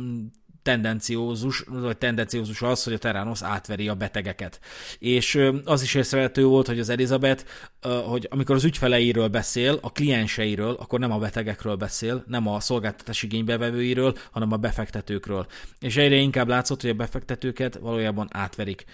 tendenciózus, 0.68 1.64
vagy 1.68 1.98
tendenciózus 1.98 2.62
az, 2.62 2.84
hogy 2.84 2.94
a 2.94 2.98
Terranos 2.98 3.44
átveri 3.44 3.88
a 3.88 3.96
betegeket. 3.96 4.60
És 5.00 5.50
az 5.66 5.82
is 5.82 5.94
észrevehető 5.94 6.46
volt, 6.46 6.68
hogy 6.68 6.80
az 6.80 6.90
Elizabeth, 6.90 7.44
hogy 8.06 8.28
amikor 8.30 8.56
az 8.56 8.64
ügyfeleiről 8.64 9.28
beszél, 9.28 9.80
a 9.82 9.92
klienseiről, 9.92 10.76
akkor 10.80 11.00
nem 11.00 11.12
a 11.12 11.18
betegekről 11.18 11.76
beszél, 11.76 12.24
nem 12.28 12.48
a 12.48 12.60
szolgáltatás 12.60 13.24
igénybevevőiről, 13.24 14.18
hanem 14.32 14.52
a 14.52 14.58
befektetőkről. 14.58 15.48
És 15.80 15.98
egyre 15.98 16.16
inkább 16.16 16.48
látszott, 16.48 16.82
hogy 16.82 16.90
a 16.90 16.94
befektetőket 16.94 17.76
valójában 17.76 18.28
átverik 18.32 18.86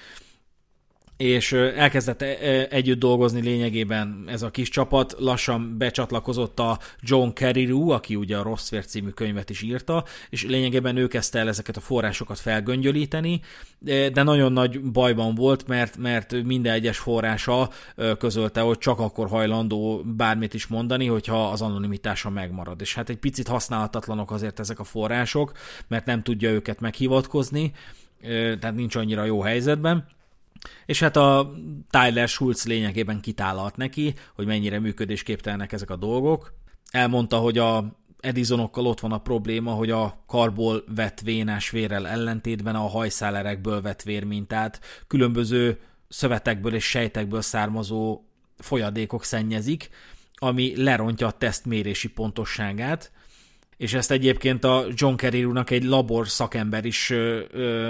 és 1.17 1.51
elkezdett 1.51 2.21
együtt 2.71 2.99
dolgozni 2.99 3.41
lényegében 3.41 4.23
ez 4.27 4.41
a 4.41 4.51
kis 4.51 4.69
csapat, 4.69 5.15
lassan 5.17 5.77
becsatlakozott 5.77 6.59
a 6.59 6.79
John 6.99 7.29
Carreyrou, 7.29 7.89
aki 7.89 8.15
ugye 8.15 8.37
a 8.37 8.43
Rossz 8.43 8.69
Vér 8.69 8.85
című 8.85 9.09
könyvet 9.09 9.49
is 9.49 9.61
írta, 9.61 10.03
és 10.29 10.43
lényegében 10.43 10.97
ő 10.97 11.07
kezdte 11.07 11.39
el 11.39 11.47
ezeket 11.47 11.77
a 11.77 11.81
forrásokat 11.81 12.39
felgöngyölíteni, 12.39 13.41
de 14.13 14.23
nagyon 14.23 14.51
nagy 14.51 14.81
bajban 14.81 15.35
volt, 15.35 15.67
mert, 15.67 15.97
mert 15.97 16.43
minden 16.43 16.73
egyes 16.73 16.97
forrása 16.97 17.69
közölte, 18.17 18.61
hogy 18.61 18.77
csak 18.77 18.99
akkor 18.99 19.27
hajlandó 19.27 20.03
bármit 20.05 20.53
is 20.53 20.67
mondani, 20.67 21.07
hogyha 21.07 21.49
az 21.49 21.61
anonimitása 21.61 22.29
megmarad. 22.29 22.81
És 22.81 22.95
hát 22.95 23.09
egy 23.09 23.17
picit 23.17 23.47
használhatatlanok 23.47 24.31
azért 24.31 24.59
ezek 24.59 24.79
a 24.79 24.83
források, 24.83 25.51
mert 25.87 26.05
nem 26.05 26.21
tudja 26.21 26.49
őket 26.49 26.79
meghivatkozni, 26.79 27.71
tehát 28.59 28.75
nincs 28.75 28.95
annyira 28.95 29.23
jó 29.23 29.41
helyzetben. 29.41 30.05
És 30.85 30.99
hát 30.99 31.15
a 31.15 31.53
Tyler 31.89 32.27
Schulz 32.27 32.65
lényegében 32.65 33.21
kitálalt 33.21 33.75
neki, 33.75 34.13
hogy 34.35 34.45
mennyire 34.45 34.79
működésképtelenek 34.79 35.71
ezek 35.71 35.89
a 35.89 35.95
dolgok. 35.95 36.53
Elmondta, 36.91 37.37
hogy 37.37 37.57
a 37.57 38.01
Edisonokkal 38.19 38.85
ott 38.85 38.99
van 38.99 39.11
a 39.11 39.21
probléma, 39.21 39.71
hogy 39.71 39.91
a 39.91 40.23
karból 40.27 40.83
vett 40.95 41.19
vénás 41.19 41.69
vérrel 41.69 42.07
ellentétben 42.07 42.75
a 42.75 42.87
hajszálerekből 42.87 43.81
vett 43.81 44.01
vérmintát 44.01 44.79
különböző 45.07 45.79
szövetekből 46.07 46.73
és 46.73 46.89
sejtekből 46.89 47.41
származó 47.41 48.23
folyadékok 48.57 49.23
szennyezik, 49.23 49.89
ami 50.35 50.83
lerontja 50.83 51.27
a 51.27 51.31
tesztmérési 51.31 52.09
pontosságát, 52.09 53.11
és 53.83 53.93
ezt 53.93 54.11
egyébként 54.11 54.63
a 54.63 54.85
John 54.93 55.15
Carreyrou-nak 55.15 55.69
egy 55.69 55.83
labor 55.83 56.27
szakember 56.27 56.85
is 56.85 57.13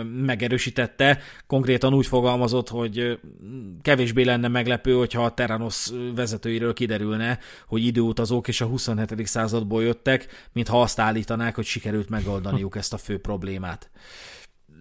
megerősítette, 0.03 1.19
konkrétan 1.47 1.93
úgy 1.93 2.07
fogalmazott, 2.07 2.69
hogy 2.69 3.19
kevésbé 3.81 4.23
lenne 4.23 4.47
meglepő, 4.47 4.93
hogyha 4.93 5.23
a 5.23 5.33
Terranos 5.33 5.89
vezetőiről 6.15 6.73
kiderülne, 6.73 7.39
hogy 7.67 7.85
időutazók 7.85 8.47
és 8.47 8.61
a 8.61 8.65
27. 8.65 9.27
századból 9.27 9.83
jöttek, 9.83 10.49
mintha 10.51 10.81
azt 10.81 10.99
állítanák, 10.99 11.55
hogy 11.55 11.65
sikerült 11.65 12.09
megoldaniuk 12.09 12.75
ezt 12.75 12.93
a 12.93 12.97
fő 12.97 13.19
problémát 13.19 13.89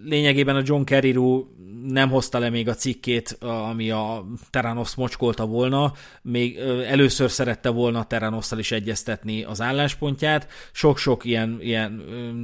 lényegében 0.05 0.57
a 0.57 0.63
John 0.65 0.83
Carreyrou 0.85 1.47
nem 1.87 2.11
hozta 2.11 2.39
le 2.39 2.51
még 2.51 2.69
a 2.69 2.75
cikkét, 2.75 3.37
ami 3.41 3.91
a 3.91 4.27
Terranos 4.51 4.95
mocskolta 4.95 5.47
volna, 5.47 5.93
még 6.23 6.57
először 6.87 7.31
szerette 7.31 7.69
volna 7.69 7.99
a 7.99 8.05
Terranosszal 8.05 8.59
is 8.59 8.73
egyeztetni 8.73 9.43
az 9.43 9.61
álláspontját. 9.61 10.49
Sok-sok 10.73 11.25
ilyen, 11.25 11.59
ilyen 11.61 12.03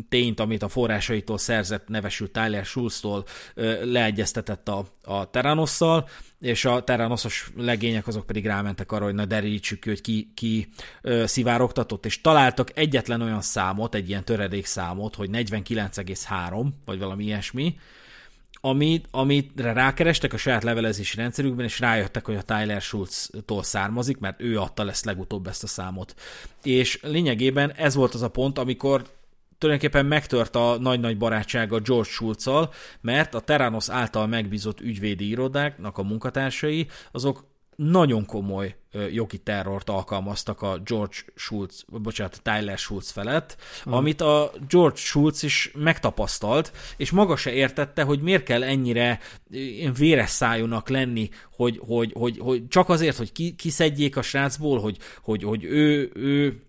tényt, 0.09 0.41
amit 0.41 0.63
a 0.63 0.69
forrásaitól 0.69 1.39
szerzett 1.39 1.89
nevesült 1.89 2.33
Tyler 2.33 2.65
Schulz-tól 2.65 3.25
leegyeztetett 3.83 4.69
a, 4.69 4.85
a 5.03 5.31
Terranosszal, 5.31 6.09
és 6.41 6.65
a 6.65 6.85
terranoszos 6.85 7.51
legények 7.57 8.07
azok 8.07 8.27
pedig 8.27 8.47
rámentek 8.47 8.93
arra, 8.93 9.05
hogy 9.05 9.15
na 9.15 9.25
derítsük 9.25 9.81
ki, 9.81 9.89
hogy 9.89 10.01
ki, 10.01 10.33
ki 10.35 10.69
ö, 11.03 11.27
szivárogtatott, 11.27 12.07
és 12.07 12.21
találtak 12.21 12.77
egyetlen 12.77 13.21
olyan 13.21 13.41
számot, 13.41 13.95
egy 13.95 14.09
ilyen 14.09 14.25
töredék 14.25 14.67
számot, 14.67 15.15
hogy 15.15 15.29
49,3, 15.33 16.67
vagy 16.85 16.99
valami 16.99 17.25
ilyesmi, 17.25 17.77
amit, 18.61 19.07
amitre 19.11 19.73
rákerestek 19.73 20.33
a 20.33 20.37
saját 20.37 20.63
levelezési 20.63 21.17
rendszerükben, 21.17 21.65
és 21.65 21.81
rájöttek, 21.81 22.25
hogy 22.25 22.35
a 22.35 22.43
Tyler 22.43 22.81
Schulz-tól 22.81 23.63
származik, 23.63 24.19
mert 24.19 24.43
ő 24.43 24.59
adta 24.59 24.85
lesz 24.85 25.05
legutóbb 25.05 25.47
ezt 25.47 25.63
a 25.63 25.67
számot. 25.67 26.15
És 26.63 26.99
lényegében 27.03 27.73
ez 27.73 27.95
volt 27.95 28.15
az 28.15 28.23
a 28.23 28.29
pont, 28.29 28.59
amikor 28.59 29.07
tulajdonképpen 29.59 30.07
megtört 30.07 30.57
a 30.57 30.79
nagy-nagy 30.81 31.17
barátsága 31.17 31.81
George 31.81 32.09
schulz 32.09 32.51
mert 33.01 33.35
a 33.35 33.41
Terranos 33.41 33.89
által 33.89 34.27
megbízott 34.27 34.81
ügyvédi 34.81 35.29
irodáknak 35.29 35.99
a 35.99 36.03
munkatársai, 36.03 36.87
azok 37.13 37.47
nagyon 37.77 38.27
komoly 38.27 38.77
jogi 39.13 39.39
terrort 39.39 39.89
alkalmaztak 39.89 40.63
a 40.63 40.79
George 40.85 41.17
Schulz, 41.35 41.85
bocsánat, 41.89 42.41
Tyler 42.43 42.79
Schulz 42.79 43.11
felett, 43.11 43.57
mm. 43.89 43.93
amit 43.93 44.21
a 44.21 44.53
George 44.69 44.97
Schulz 44.97 45.43
is 45.43 45.71
megtapasztalt, 45.75 46.73
és 46.97 47.11
maga 47.11 47.37
se 47.37 47.53
értette, 47.53 48.03
hogy 48.03 48.21
miért 48.21 48.43
kell 48.43 48.63
ennyire 48.63 49.21
véres 49.99 50.31
szájúnak 50.31 50.89
lenni, 50.89 51.29
hogy, 51.53 51.81
hogy, 51.87 52.13
hogy, 52.13 52.39
hogy 52.39 52.69
csak 52.69 52.89
azért, 52.89 53.17
hogy 53.17 53.33
ki, 53.33 53.55
kiszedjék 53.55 54.17
a 54.17 54.23
srácból, 54.23 54.81
hogy, 54.81 54.97
hogy, 55.23 55.43
hogy 55.43 55.65
ő, 55.65 56.11
ő 56.15 56.63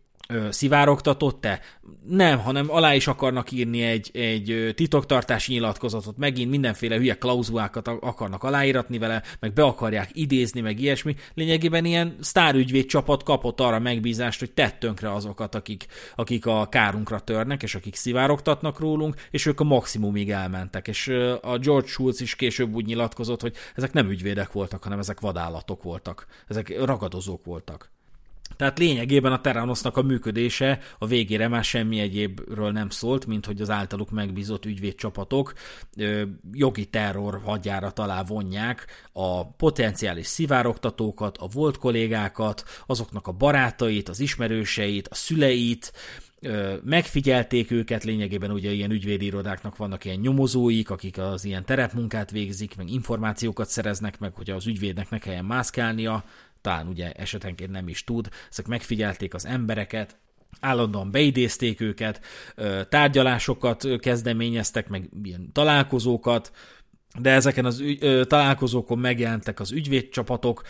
szivárogtatott-e? 0.50 1.60
Nem, 2.08 2.40
hanem 2.40 2.72
alá 2.72 2.96
is 2.96 3.08
akarnak 3.08 3.52
írni 3.52 3.82
egy, 3.82 4.10
egy 4.14 4.74
titoktartási 4.76 5.54
nyilatkozatot, 5.54 6.18
megint 6.18 6.50
mindenféle 6.50 6.96
hülye 6.96 7.18
klauzulákat 7.18 7.88
akarnak 7.88 8.44
aláíratni 8.44 8.98
vele, 8.98 9.24
meg 9.40 9.54
be 9.54 9.64
akarják 9.64 10.10
idézni, 10.14 10.62
meg 10.62 10.80
ilyesmi. 10.80 11.16
Lényegében 11.34 11.86
ilyen 11.86 12.16
sztárügyvéd 12.20 12.86
csapat 12.86 13.24
kapott 13.24 13.60
arra 13.60 13.80
megbízást, 13.80 14.40
hogy 14.40 14.52
tett 14.52 14.80
tönkre 14.80 15.14
azokat, 15.14 15.56
akik, 15.56 15.86
akik 16.16 16.46
a 16.46 16.68
kárunkra 16.70 17.20
törnek, 17.20 17.64
és 17.64 17.76
akik 17.76 17.96
szivárogtatnak 17.96 18.80
rólunk, 18.80 19.16
és 19.32 19.46
ők 19.46 19.60
a 19.60 19.64
maximumig 19.64 20.32
elmentek. 20.32 20.88
És 20.88 21.08
a 21.42 21.58
George 21.58 21.88
Schulz 21.88 22.22
is 22.22 22.36
később 22.36 22.74
úgy 22.74 22.86
nyilatkozott, 22.86 23.42
hogy 23.42 23.56
ezek 23.76 23.94
nem 23.94 24.10
ügyvédek 24.10 24.52
voltak, 24.52 24.84
hanem 24.84 25.00
ezek 25.00 25.20
vadállatok 25.20 25.84
voltak. 25.84 26.26
Ezek 26.48 26.84
ragadozók 26.86 27.46
voltak. 27.46 27.92
Tehát 28.56 28.80
lényegében 28.80 29.32
a 29.32 29.42
Terranosnak 29.42 29.98
a 29.98 30.02
működése 30.02 30.80
a 30.98 31.08
végére 31.08 31.48
már 31.48 31.64
semmi 31.64 32.00
egyébről 32.00 32.72
nem 32.72 32.90
szólt, 32.90 33.26
mint 33.26 33.46
hogy 33.46 33.62
az 33.62 33.70
általuk 33.70 34.10
megbízott 34.10 34.66
ügyvédcsapatok 34.66 35.54
jogi 36.52 36.86
terror 36.86 37.42
hadjára 37.44 37.92
alá 37.96 38.24
vonják 38.24 38.86
a 39.12 39.52
potenciális 39.52 40.28
szivárogtatókat, 40.28 41.38
a 41.38 41.48
volt 41.48 41.78
kollégákat, 41.78 42.64
azoknak 42.86 43.28
a 43.28 43.32
barátait, 43.32 44.10
az 44.10 44.20
ismerőseit, 44.20 45.08
a 45.08 45.16
szüleit, 45.16 45.94
megfigyelték 46.84 47.72
őket, 47.72 48.04
lényegében 48.04 48.52
ugye 48.52 48.72
ilyen 48.72 48.92
ügyvédirodáknak 48.92 49.78
vannak 49.78 50.06
ilyen 50.06 50.20
nyomozóik, 50.20 50.90
akik 50.90 51.18
az 51.18 51.46
ilyen 51.46 51.66
terepmunkát 51.66 52.32
végzik, 52.32 52.76
meg 52.76 52.90
információkat 52.90 53.70
szereznek 53.70 54.20
meg, 54.20 54.34
hogy 54.36 54.50
az 54.50 54.68
ügyvédnek 54.68 55.10
ne 55.10 55.18
kelljen 55.18 55.46
mászkálnia, 55.46 56.24
talán 56.61 56.88
ugye 56.88 57.11
esetenként 57.11 57.72
nem 57.72 57.88
is 57.88 58.03
tud, 58.03 58.30
ezek 58.49 58.68
megfigyelték 58.68 59.34
az 59.34 59.45
embereket, 59.45 60.18
állandóan 60.60 61.11
beidézték 61.11 61.81
őket, 61.81 62.22
tárgyalásokat 62.90 63.88
kezdeményeztek, 63.99 64.88
meg 64.88 65.10
ilyen 65.23 65.52
találkozókat, 65.52 66.52
de 67.22 67.30
ezeken 67.30 67.66
az 67.66 67.80
ügy, 67.80 67.98
ö, 68.04 68.26
találkozókon 68.26 69.00
megjelentek 69.00 69.60
az 69.60 69.72
ügyvédcsapatok, 69.72 70.62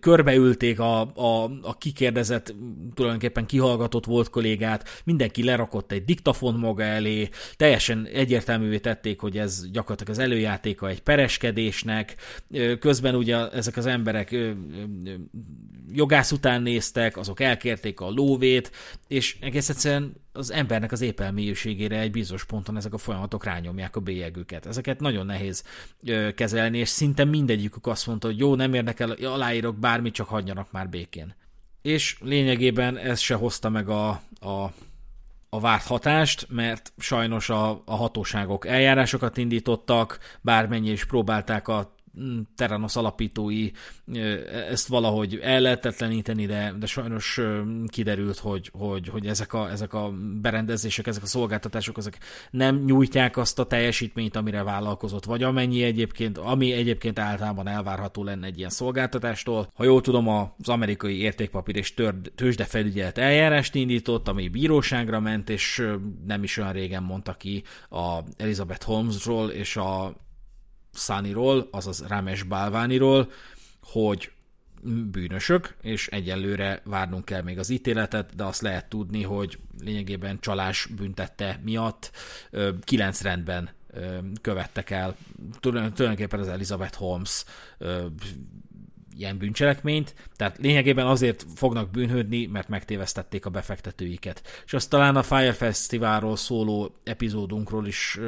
körbeülték 0.00 0.80
a, 0.80 1.00
a, 1.00 1.44
a 1.62 1.78
kikérdezett, 1.78 2.54
tulajdonképpen 2.94 3.46
kihallgatott 3.46 4.04
volt 4.04 4.30
kollégát, 4.30 5.02
mindenki 5.04 5.44
lerakott 5.44 5.92
egy 5.92 6.04
diktafon 6.04 6.54
maga 6.54 6.82
elé, 6.82 7.28
teljesen 7.56 8.06
egyértelművé 8.12 8.78
tették, 8.78 9.20
hogy 9.20 9.38
ez 9.38 9.70
gyakorlatilag 9.70 10.12
az 10.12 10.24
előjátéka 10.24 10.88
egy 10.88 11.00
pereskedésnek, 11.00 12.16
közben 12.80 13.14
ugye 13.14 13.50
ezek 13.50 13.76
az 13.76 13.86
emberek 13.86 14.36
jogász 15.92 16.32
után 16.32 16.62
néztek, 16.62 17.16
azok 17.16 17.40
elkérték 17.40 18.00
a 18.00 18.10
lóvét, 18.10 18.70
és 19.08 19.36
egész 19.40 19.68
egyszerűen 19.68 20.14
az 20.38 20.52
embernek 20.52 20.92
az 20.92 21.00
épelmélyűségére 21.00 21.98
egy 21.98 22.10
bizonyos 22.10 22.44
ponton 22.44 22.76
ezek 22.76 22.92
a 22.92 22.98
folyamatok 22.98 23.44
rányomják 23.44 23.96
a 23.96 24.00
bélyegüket. 24.00 24.66
Ezeket 24.66 25.00
nagyon 25.00 25.26
nehéz 25.26 25.64
kezelni, 26.34 26.78
és 26.78 26.88
szinte 26.88 27.24
mindegyikük 27.24 27.86
azt 27.86 28.06
mondta, 28.06 28.26
hogy 28.26 28.38
jó, 28.38 28.54
nem 28.54 28.74
érdekel, 28.74 29.10
aláírok 29.10 29.76
bármit, 29.78 30.14
csak 30.14 30.28
hagyjanak 30.28 30.72
már 30.72 30.88
békén. 30.88 31.34
És 31.82 32.16
lényegében 32.20 32.96
ez 32.96 33.18
se 33.18 33.34
hozta 33.34 33.68
meg 33.68 33.88
a, 33.88 34.08
a, 34.40 34.72
a 35.48 35.60
várt 35.60 35.86
hatást, 35.86 36.46
mert 36.50 36.92
sajnos 36.98 37.50
a, 37.50 37.82
a 37.84 37.96
hatóságok 37.96 38.66
eljárásokat 38.66 39.36
indítottak, 39.36 40.18
bármennyi 40.40 40.90
is 40.90 41.04
próbálták 41.04 41.68
a 41.68 41.96
Terranos 42.56 42.96
alapítói 42.96 43.70
ezt 44.70 44.88
valahogy 44.88 45.38
ellehetetleníteni, 45.42 46.46
de, 46.46 46.74
de 46.78 46.86
sajnos 46.86 47.40
kiderült, 47.86 48.38
hogy, 48.38 48.70
hogy, 48.72 49.08
hogy 49.08 49.26
ezek, 49.26 49.52
a, 49.52 49.70
ezek 49.70 49.94
a 49.94 50.12
berendezések, 50.40 51.06
ezek 51.06 51.22
a 51.22 51.26
szolgáltatások 51.26 51.98
ezek 51.98 52.18
nem 52.50 52.84
nyújtják 52.84 53.36
azt 53.36 53.58
a 53.58 53.66
teljesítményt, 53.66 54.36
amire 54.36 54.62
vállalkozott, 54.62 55.24
vagy 55.24 55.42
amennyi 55.42 55.82
egyébként, 55.82 56.38
ami 56.38 56.72
egyébként 56.72 57.18
általában 57.18 57.68
elvárható 57.68 58.24
lenne 58.24 58.46
egy 58.46 58.58
ilyen 58.58 58.70
szolgáltatástól. 58.70 59.70
Ha 59.74 59.84
jól 59.84 60.00
tudom, 60.00 60.28
az 60.28 60.68
amerikai 60.68 61.20
értékpapír 61.20 61.76
és 61.76 61.94
tőzsdefelügyelet 62.34 63.18
eljárást 63.18 63.74
indított, 63.74 64.28
ami 64.28 64.48
bíróságra 64.48 65.20
ment, 65.20 65.50
és 65.50 65.86
nem 66.26 66.42
is 66.42 66.56
olyan 66.56 66.72
régen 66.72 67.02
mondta 67.02 67.32
ki 67.32 67.62
a 67.90 68.18
Elizabeth 68.36 68.84
Holmesról 68.84 69.50
és 69.50 69.76
a 69.76 70.16
Szániról, 70.98 71.68
azaz 71.70 72.04
Ramesh 72.08 72.46
Balvániról, 72.46 73.30
hogy 73.82 74.32
bűnösök, 75.10 75.76
és 75.82 76.06
egyelőre 76.06 76.80
várnunk 76.84 77.24
kell 77.24 77.42
még 77.42 77.58
az 77.58 77.70
ítéletet, 77.70 78.34
de 78.36 78.44
azt 78.44 78.60
lehet 78.60 78.88
tudni, 78.88 79.22
hogy 79.22 79.58
lényegében 79.80 80.40
csalás 80.40 80.86
büntette 80.86 81.60
miatt 81.64 82.10
kilenc 82.84 83.20
rendben 83.20 83.70
követtek 84.40 84.90
el. 84.90 85.16
Tulajdonképpen 85.60 86.40
az 86.40 86.48
Elizabeth 86.48 86.96
Holmes 86.96 87.44
ilyen 89.18 89.38
bűncselekményt, 89.38 90.14
tehát 90.36 90.58
lényegében 90.58 91.06
azért 91.06 91.46
fognak 91.54 91.90
bűnhődni, 91.90 92.46
mert 92.46 92.68
megtévesztették 92.68 93.46
a 93.46 93.50
befektetőiket. 93.50 94.42
És 94.64 94.72
azt 94.72 94.90
talán 94.90 95.16
a 95.16 95.22
Fire 95.22 95.52
Festivalról 95.52 96.36
szóló 96.36 96.94
epizódunkról 97.04 97.86
is, 97.86 98.18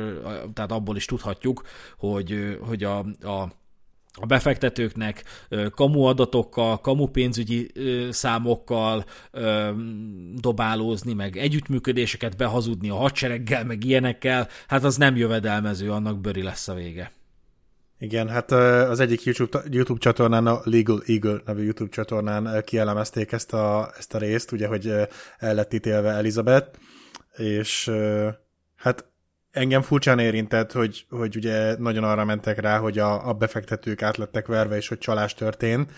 tehát 0.54 0.72
abból 0.72 0.96
is 0.96 1.04
tudhatjuk, 1.04 1.62
hogy, 1.98 2.58
hogy 2.60 2.84
a, 2.84 2.98
a 3.22 3.58
a 4.12 4.26
befektetőknek 4.26 5.24
kamu 5.74 6.02
adatokkal, 6.02 6.80
kamu 6.80 7.06
pénzügyi 7.06 7.70
számokkal 8.10 9.04
dobálózni, 10.34 11.12
meg 11.12 11.36
együttműködéseket 11.36 12.36
behazudni 12.36 12.88
a 12.88 12.94
hadsereggel, 12.94 13.64
meg 13.64 13.84
ilyenekkel, 13.84 14.48
hát 14.68 14.84
az 14.84 14.96
nem 14.96 15.16
jövedelmező, 15.16 15.90
annak 15.92 16.20
bőri 16.20 16.42
lesz 16.42 16.68
a 16.68 16.74
vége. 16.74 17.12
Igen, 18.02 18.28
hát 18.28 18.50
az 18.90 19.00
egyik 19.00 19.22
YouTube, 19.22 19.62
YouTube 19.70 20.00
csatornán, 20.00 20.46
a 20.46 20.60
Legal 20.64 21.02
Eagle 21.06 21.40
nevű 21.44 21.62
YouTube 21.62 21.90
csatornán 21.90 22.62
kielemezték 22.64 23.32
ezt 23.32 23.52
a, 23.52 23.92
ezt 23.98 24.14
a 24.14 24.18
részt, 24.18 24.52
ugye, 24.52 24.66
hogy 24.66 24.92
el 25.38 25.54
lett 25.54 25.72
ítélve 25.72 26.10
Elizabeth, 26.10 26.78
és 27.36 27.90
hát 28.76 29.04
engem 29.50 29.82
furcsán 29.82 30.18
érintett, 30.18 30.72
hogy, 30.72 31.06
hogy 31.10 31.36
ugye 31.36 31.76
nagyon 31.78 32.04
arra 32.04 32.24
mentek 32.24 32.60
rá, 32.60 32.78
hogy 32.78 32.98
a, 32.98 33.28
a 33.28 33.32
befektetők 33.32 34.02
átlettek 34.02 34.46
verve, 34.46 34.76
és 34.76 34.88
hogy 34.88 34.98
csalás 34.98 35.34
történt, 35.34 35.92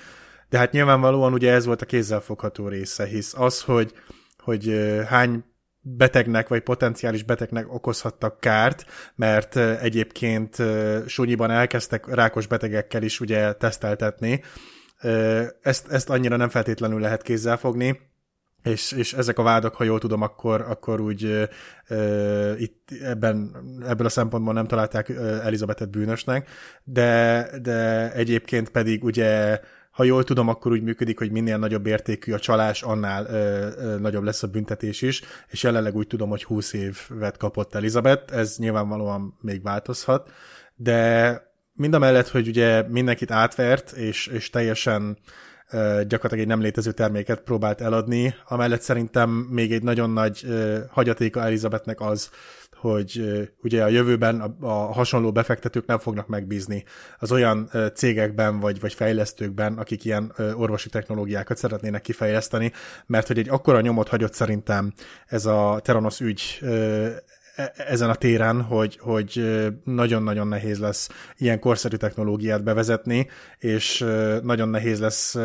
de 0.48 0.58
hát 0.58 0.72
nyilvánvalóan 0.72 1.32
ugye 1.32 1.52
ez 1.52 1.64
volt 1.64 1.82
a 1.82 1.86
kézzelfogható 1.86 2.68
része, 2.68 3.06
hisz 3.06 3.34
az, 3.36 3.62
hogy, 3.62 3.92
hogy 4.38 4.74
hány 5.06 5.44
betegnek 5.82 6.48
vagy 6.48 6.62
potenciális 6.62 7.22
betegnek 7.22 7.74
okozhattak 7.74 8.40
kárt, 8.40 8.84
mert 9.14 9.56
egyébként 9.56 10.56
súnyiban 11.06 11.50
elkezdtek 11.50 12.14
rákos 12.14 12.46
betegekkel 12.46 13.02
is 13.02 13.20
ugye 13.20 13.52
teszteltetni. 13.52 14.42
Ezt, 15.62 15.88
ezt 15.90 16.10
annyira 16.10 16.36
nem 16.36 16.48
feltétlenül 16.48 17.00
lehet 17.00 17.22
kézzel 17.22 17.56
fogni, 17.56 18.00
és, 18.62 18.92
és 18.92 19.12
ezek 19.12 19.38
a 19.38 19.42
vádak, 19.42 19.74
ha 19.74 19.84
jól 19.84 19.98
tudom, 19.98 20.22
akkor, 20.22 20.60
akkor 20.60 21.00
úgy 21.00 21.48
e, 21.88 22.54
itt 22.56 22.88
ebben, 23.02 23.56
ebből 23.86 24.06
a 24.06 24.10
szempontból 24.10 24.54
nem 24.54 24.66
találták 24.66 25.08
Elizabetet 25.42 25.90
bűnösnek, 25.90 26.48
de, 26.84 27.48
de 27.62 28.12
egyébként 28.12 28.68
pedig 28.68 29.04
ugye 29.04 29.60
ha 29.92 30.04
jól 30.04 30.24
tudom, 30.24 30.48
akkor 30.48 30.72
úgy 30.72 30.82
működik, 30.82 31.18
hogy 31.18 31.30
minél 31.30 31.58
nagyobb 31.58 31.86
értékű 31.86 32.32
a 32.32 32.38
csalás, 32.38 32.82
annál 32.82 33.26
ö, 33.26 33.68
ö, 33.76 33.98
nagyobb 33.98 34.22
lesz 34.22 34.42
a 34.42 34.46
büntetés 34.46 35.02
is, 35.02 35.22
és 35.48 35.62
jelenleg 35.62 35.96
úgy 35.96 36.06
tudom, 36.06 36.28
hogy 36.28 36.44
20 36.44 36.72
évet 36.72 37.36
kapott 37.36 37.74
Elizabeth, 37.74 38.36
ez 38.36 38.56
nyilvánvalóan 38.56 39.38
még 39.40 39.62
változhat, 39.62 40.30
de 40.76 41.40
mind 41.72 41.94
a 41.94 41.98
mellett, 41.98 42.28
hogy 42.28 42.48
ugye 42.48 42.88
mindenkit 42.88 43.30
átvert, 43.30 43.90
és, 43.90 44.26
és 44.26 44.50
teljesen 44.50 45.18
gyakorlatilag 46.06 46.38
egy 46.38 46.46
nem 46.46 46.60
létező 46.60 46.92
terméket 46.92 47.40
próbált 47.40 47.80
eladni. 47.80 48.34
Amellett 48.44 48.80
szerintem 48.80 49.30
még 49.30 49.72
egy 49.72 49.82
nagyon 49.82 50.10
nagy 50.10 50.46
hagyatéka 50.90 51.40
Elizabethnek 51.40 52.00
az, 52.00 52.30
hogy 52.82 53.22
ugye 53.62 53.82
a 53.82 53.88
jövőben 53.88 54.40
a, 54.40 54.54
a 54.60 54.92
hasonló 54.92 55.32
befektetők 55.32 55.86
nem 55.86 55.98
fognak 55.98 56.26
megbízni 56.26 56.84
az 57.18 57.32
olyan 57.32 57.70
cégekben 57.94 58.60
vagy, 58.60 58.80
vagy 58.80 58.94
fejlesztőkben, 58.94 59.78
akik 59.78 60.04
ilyen 60.04 60.32
orvosi 60.54 60.88
technológiákat 60.88 61.56
szeretnének 61.56 62.00
kifejleszteni, 62.00 62.72
mert 63.06 63.26
hogy 63.26 63.38
egy 63.38 63.48
akkora 63.48 63.80
nyomot 63.80 64.08
hagyott 64.08 64.34
szerintem 64.34 64.92
ez 65.26 65.46
a 65.46 65.80
Teranos 65.82 66.20
ügy 66.20 66.58
e, 66.60 67.72
ezen 67.76 68.10
a 68.10 68.14
téren, 68.14 68.62
hogy, 68.62 68.98
hogy 69.00 69.44
nagyon-nagyon 69.84 70.48
nehéz 70.48 70.78
lesz 70.78 71.08
ilyen 71.36 71.58
korszerű 71.58 71.96
technológiát 71.96 72.64
bevezetni, 72.64 73.28
és 73.58 74.04
nagyon 74.42 74.68
nehéz 74.68 75.00
lesz 75.00 75.36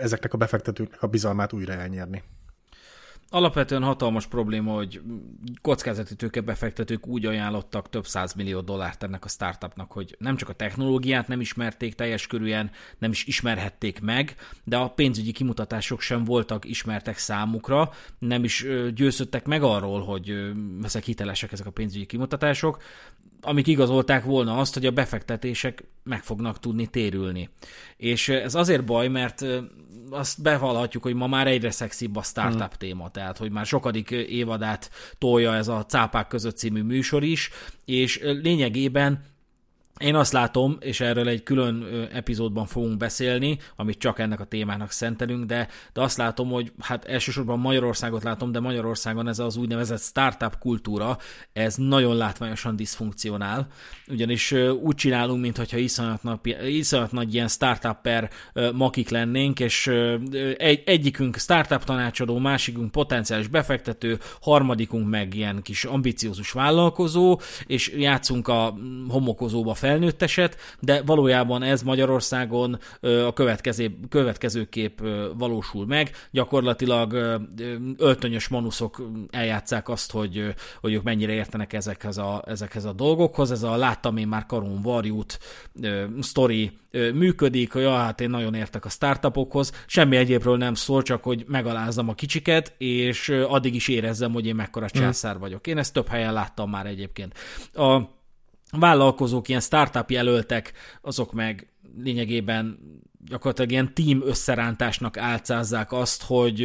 ezeknek 0.00 0.32
a 0.32 0.36
befektetőknek 0.36 1.02
a 1.02 1.06
bizalmát 1.06 1.52
újra 1.52 1.72
elnyerni. 1.72 2.22
Alapvetően 3.30 3.82
hatalmas 3.82 4.26
probléma, 4.26 4.72
hogy 4.72 5.00
kockázati 5.62 6.16
tőkebefektetők 6.16 7.06
úgy 7.06 7.26
ajánlottak 7.26 7.88
több 7.88 8.06
millió 8.36 8.60
dollárt 8.60 9.02
ennek 9.02 9.24
a 9.24 9.28
startupnak, 9.28 9.92
hogy 9.92 10.16
nem 10.18 10.36
csak 10.36 10.48
a 10.48 10.52
technológiát 10.52 11.28
nem 11.28 11.40
ismerték 11.40 11.94
teljes 11.94 12.26
körűen, 12.26 12.70
nem 12.98 13.10
is 13.10 13.24
ismerhették 13.24 14.00
meg, 14.00 14.34
de 14.64 14.76
a 14.76 14.88
pénzügyi 14.88 15.32
kimutatások 15.32 16.00
sem 16.00 16.24
voltak 16.24 16.64
ismertek 16.64 17.18
számukra, 17.18 17.90
nem 18.18 18.44
is 18.44 18.66
győződtek 18.94 19.46
meg 19.46 19.62
arról, 19.62 20.04
hogy 20.04 20.52
ezek 20.82 21.04
hitelesek 21.04 21.52
ezek 21.52 21.66
a 21.66 21.70
pénzügyi 21.70 22.06
kimutatások, 22.06 22.82
amik 23.40 23.66
igazolták 23.66 24.24
volna 24.24 24.58
azt, 24.58 24.74
hogy 24.74 24.86
a 24.86 24.90
befektetések 24.90 25.84
meg 26.02 26.22
fognak 26.22 26.58
tudni 26.58 26.86
térülni. 26.86 27.48
És 27.96 28.28
ez 28.28 28.54
azért 28.54 28.84
baj, 28.84 29.08
mert 29.08 29.44
azt 30.10 30.42
bevallhatjuk, 30.42 31.02
hogy 31.02 31.14
ma 31.14 31.26
már 31.26 31.46
egyre 31.46 31.70
szexibb 31.70 32.16
a 32.16 32.22
startup 32.22 32.60
hmm. 32.60 32.78
téma, 32.78 33.08
tehát 33.16 33.38
hogy 33.38 33.50
már 33.50 33.66
sokadik 33.66 34.10
évadát 34.10 34.90
tolja 35.18 35.54
ez 35.54 35.68
a 35.68 35.84
Cápák 35.84 36.28
között 36.28 36.56
című 36.56 36.82
műsor 36.82 37.24
is, 37.24 37.50
és 37.84 38.20
lényegében 38.22 39.24
én 39.98 40.14
azt 40.14 40.32
látom, 40.32 40.76
és 40.80 41.00
erről 41.00 41.28
egy 41.28 41.42
külön 41.42 41.86
epizódban 42.12 42.66
fogunk 42.66 42.96
beszélni, 42.96 43.58
amit 43.76 43.98
csak 43.98 44.18
ennek 44.18 44.40
a 44.40 44.44
témának 44.44 44.90
szentelünk, 44.90 45.44
de, 45.44 45.68
de 45.92 46.00
azt 46.00 46.16
látom, 46.16 46.48
hogy 46.48 46.72
hát 46.80 47.04
elsősorban 47.04 47.58
Magyarországot 47.58 48.22
látom, 48.22 48.52
de 48.52 48.60
Magyarországon 48.60 49.28
ez 49.28 49.38
az 49.38 49.56
úgynevezett 49.56 50.00
startup 50.00 50.58
kultúra, 50.58 51.18
ez 51.52 51.74
nagyon 51.76 52.16
látványosan 52.16 52.76
diszfunkcionál, 52.76 53.66
ugyanis 54.08 54.52
úgy 54.82 54.94
csinálunk, 54.94 55.40
mintha 55.40 55.76
iszonyat, 55.76 56.22
napi, 56.22 56.56
iszonyat 56.66 57.12
nagy 57.12 57.34
ilyen 57.34 57.48
startup 57.48 58.08
makik 58.74 59.08
lennénk, 59.08 59.60
és 59.60 59.86
egy, 60.56 60.82
egyikünk 60.86 61.36
startup 61.36 61.84
tanácsadó, 61.84 62.38
másikunk 62.38 62.90
potenciális 62.90 63.46
befektető, 63.46 64.18
harmadikunk 64.40 65.08
meg 65.08 65.34
ilyen 65.34 65.62
kis 65.62 65.84
ambiciózus 65.84 66.50
vállalkozó, 66.52 67.40
és 67.66 67.92
játszunk 67.96 68.48
a 68.48 68.74
homokozóba 69.08 69.74
fel 69.74 69.85
felnőtt 69.86 70.22
eset, 70.22 70.56
de 70.80 71.02
valójában 71.02 71.62
ez 71.62 71.82
Magyarországon 71.82 72.78
a 73.00 73.32
következő, 73.32 73.98
következőképp 74.08 74.98
valósul 75.38 75.86
meg. 75.86 76.10
Gyakorlatilag 76.30 77.12
öltönyös 77.96 78.48
manuszok 78.48 79.02
eljátszák 79.30 79.88
azt, 79.88 80.12
hogy, 80.12 80.54
hogy 80.80 80.92
ők 80.92 81.02
mennyire 81.02 81.32
értenek 81.32 81.72
ezekhez 81.72 82.18
a, 82.18 82.42
ezekhez 82.46 82.84
a 82.84 82.92
dolgokhoz. 82.92 83.50
Ez 83.50 83.62
a 83.62 83.76
láttam 83.76 84.16
én 84.16 84.28
már 84.28 84.46
Karon 84.46 84.82
Varjút 84.82 85.38
sztori 86.20 86.72
működik, 87.14 87.72
hogy 87.72 87.82
ja, 87.82 87.96
hát 87.96 88.20
én 88.20 88.30
nagyon 88.30 88.54
értek 88.54 88.84
a 88.84 88.88
startupokhoz, 88.88 89.72
semmi 89.86 90.16
egyébről 90.16 90.56
nem 90.56 90.74
szól, 90.74 91.02
csak 91.02 91.22
hogy 91.22 91.44
megalázzam 91.48 92.08
a 92.08 92.14
kicsiket, 92.14 92.74
és 92.78 93.28
addig 93.28 93.74
is 93.74 93.88
érezzem, 93.88 94.32
hogy 94.32 94.46
én 94.46 94.54
mekkora 94.54 94.86
hmm. 94.92 95.02
császár 95.02 95.38
vagyok. 95.38 95.66
Én 95.66 95.78
ezt 95.78 95.92
több 95.92 96.08
helyen 96.08 96.32
láttam 96.32 96.70
már 96.70 96.86
egyébként. 96.86 97.34
A 97.74 98.15
vállalkozók, 98.78 99.48
ilyen 99.48 99.60
startup 99.60 100.10
jelöltek, 100.10 100.72
azok 101.02 101.32
meg 101.32 101.68
lényegében 102.02 102.78
gyakorlatilag 103.28 103.70
ilyen 103.70 103.94
team 103.94 104.22
összerántásnak 104.22 105.16
álcázzák 105.16 105.92
azt, 105.92 106.22
hogy 106.22 106.60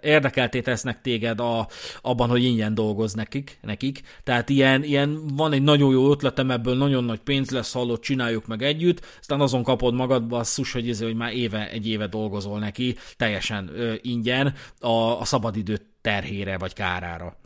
érdekelté 0.00 0.60
tesznek 0.60 1.00
téged 1.00 1.40
a, 1.40 1.68
abban, 2.00 2.28
hogy 2.28 2.44
ingyen 2.44 2.74
dolgoz 2.74 3.12
nekik, 3.12 3.58
nekik. 3.62 4.00
Tehát 4.24 4.48
ilyen, 4.48 4.84
ilyen 4.84 5.26
van 5.26 5.52
egy 5.52 5.62
nagyon 5.62 5.92
jó 5.92 6.10
ötletem, 6.10 6.50
ebből 6.50 6.76
nagyon 6.76 7.04
nagy 7.04 7.20
pénz 7.20 7.50
lesz, 7.50 7.72
hallott, 7.72 8.00
csináljuk 8.02 8.46
meg 8.46 8.62
együtt, 8.62 9.16
aztán 9.20 9.40
azon 9.40 9.62
kapod 9.62 9.94
magadba 9.94 10.38
a 10.38 10.44
szus, 10.44 10.72
hogy, 10.72 10.86
izé, 10.86 11.04
hogy 11.04 11.16
már 11.16 11.32
éve, 11.32 11.70
egy 11.70 11.88
éve 11.88 12.06
dolgozol 12.06 12.58
neki, 12.58 12.96
teljesen 13.16 13.70
ö, 13.74 13.94
ingyen 14.00 14.54
a, 14.80 15.20
a 15.20 15.24
szabadidő 15.24 15.78
terhére 16.00 16.58
vagy 16.58 16.72
kárára. 16.72 17.36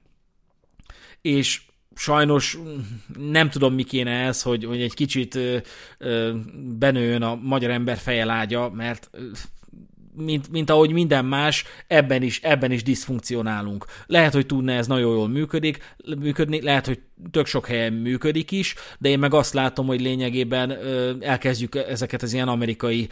És 1.20 1.65
sajnos 1.96 2.58
nem 3.18 3.50
tudom, 3.50 3.74
mi 3.74 3.82
kéne 3.82 4.10
ez, 4.10 4.42
hogy, 4.42 4.64
hogy 4.64 4.80
egy 4.80 4.94
kicsit 4.94 5.34
ö, 5.34 5.56
ö, 5.98 6.32
benőjön 6.78 7.22
a 7.22 7.34
magyar 7.34 7.70
ember 7.70 7.96
fejelágya, 7.96 8.70
mert 8.70 9.10
mint, 10.16 10.50
mint 10.50 10.70
ahogy 10.70 10.92
minden 10.92 11.24
más, 11.24 11.64
ebben 11.86 12.22
is, 12.22 12.40
ebben 12.42 12.70
is 12.70 12.82
diszfunkcionálunk. 12.82 13.84
Lehet, 14.06 14.32
hogy 14.32 14.46
tudna 14.46 14.72
ez 14.72 14.86
nagyon 14.86 15.12
jól 15.12 15.28
működik, 15.28 15.94
működni, 16.18 16.62
lehet, 16.62 16.86
hogy 16.86 17.00
tök 17.30 17.46
sok 17.46 17.66
helyen 17.66 17.92
működik 17.92 18.50
is, 18.50 18.74
de 18.98 19.08
én 19.08 19.18
meg 19.18 19.34
azt 19.34 19.54
látom, 19.54 19.86
hogy 19.86 20.00
lényegében 20.00 20.70
ö, 20.70 21.12
elkezdjük 21.20 21.74
ezeket 21.74 22.22
az 22.22 22.32
ilyen 22.32 22.48
amerikai 22.48 23.08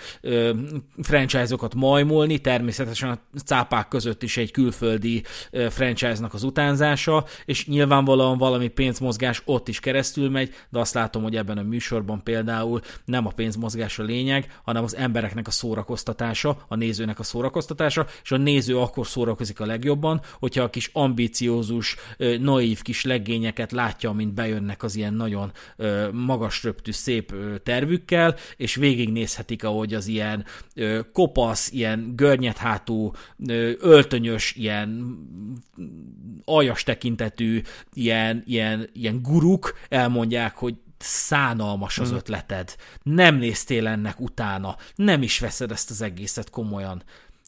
franchise-okat 1.02 1.74
majmolni, 1.74 2.38
természetesen 2.38 3.10
a 3.10 3.18
cápák 3.44 3.88
között 3.88 4.22
is 4.22 4.36
egy 4.36 4.50
külföldi 4.50 5.22
franchise-nak 5.68 6.34
az 6.34 6.42
utánzása, 6.42 7.24
és 7.44 7.66
nyilvánvalóan 7.66 8.38
valami 8.38 8.68
pénzmozgás 8.68 9.42
ott 9.44 9.68
is 9.68 9.80
keresztül 9.80 10.30
megy, 10.30 10.54
de 10.70 10.78
azt 10.78 10.94
látom, 10.94 11.22
hogy 11.22 11.36
ebben 11.36 11.58
a 11.58 11.62
műsorban 11.62 12.22
például 12.22 12.80
nem 13.04 13.26
a 13.26 13.30
pénzmozgás 13.30 13.98
a 13.98 14.02
lényeg, 14.02 14.60
hanem 14.64 14.84
az 14.84 14.96
embereknek 14.96 15.46
a 15.46 15.50
szórakoztatása, 15.50 16.64
a 16.68 16.74
nézőnek 16.74 17.18
a 17.18 17.22
szórakoztatása, 17.22 18.06
és 18.22 18.32
a 18.32 18.36
néző 18.36 18.78
akkor 18.78 19.06
szórakozik 19.06 19.60
a 19.60 19.66
legjobban, 19.66 20.20
hogyha 20.38 20.62
a 20.62 20.70
kis 20.70 20.90
ambiciózus, 20.92 21.96
naív 22.40 22.82
kis 22.82 23.04
leggényeket 23.04 23.72
lát 23.72 23.93
látja, 23.94 24.12
mint 24.12 24.34
bejönnek 24.34 24.82
az 24.82 24.94
ilyen 24.94 25.14
nagyon 25.14 25.52
ö, 25.76 26.08
magas 26.12 26.62
röptű 26.62 26.92
szép 26.92 27.32
ö, 27.32 27.58
tervükkel, 27.58 28.36
és 28.56 28.74
végignézhetik, 28.74 29.64
ahogy 29.64 29.94
az 29.94 30.06
ilyen 30.06 30.44
ö, 30.74 31.00
kopasz, 31.12 31.70
ilyen 31.70 32.12
görnyethátú, 32.16 33.12
ö, 33.46 33.72
öltönyös, 33.78 34.54
ilyen 34.56 35.18
aljas 36.44 36.82
tekintetű, 36.82 37.62
ilyen, 37.92 38.42
ilyen, 38.46 38.88
ilyen 38.92 39.22
guruk 39.22 39.78
elmondják, 39.88 40.56
hogy 40.56 40.74
szánalmas 40.98 41.98
az 41.98 42.08
hmm. 42.08 42.16
ötleted, 42.16 42.76
nem 43.02 43.36
néztél 43.36 43.86
ennek 43.86 44.20
utána, 44.20 44.76
nem 44.94 45.22
is 45.22 45.38
veszed 45.38 45.70
ezt 45.70 45.90
az 45.90 46.02
egészet 46.02 46.50
komolyan, 46.50 47.02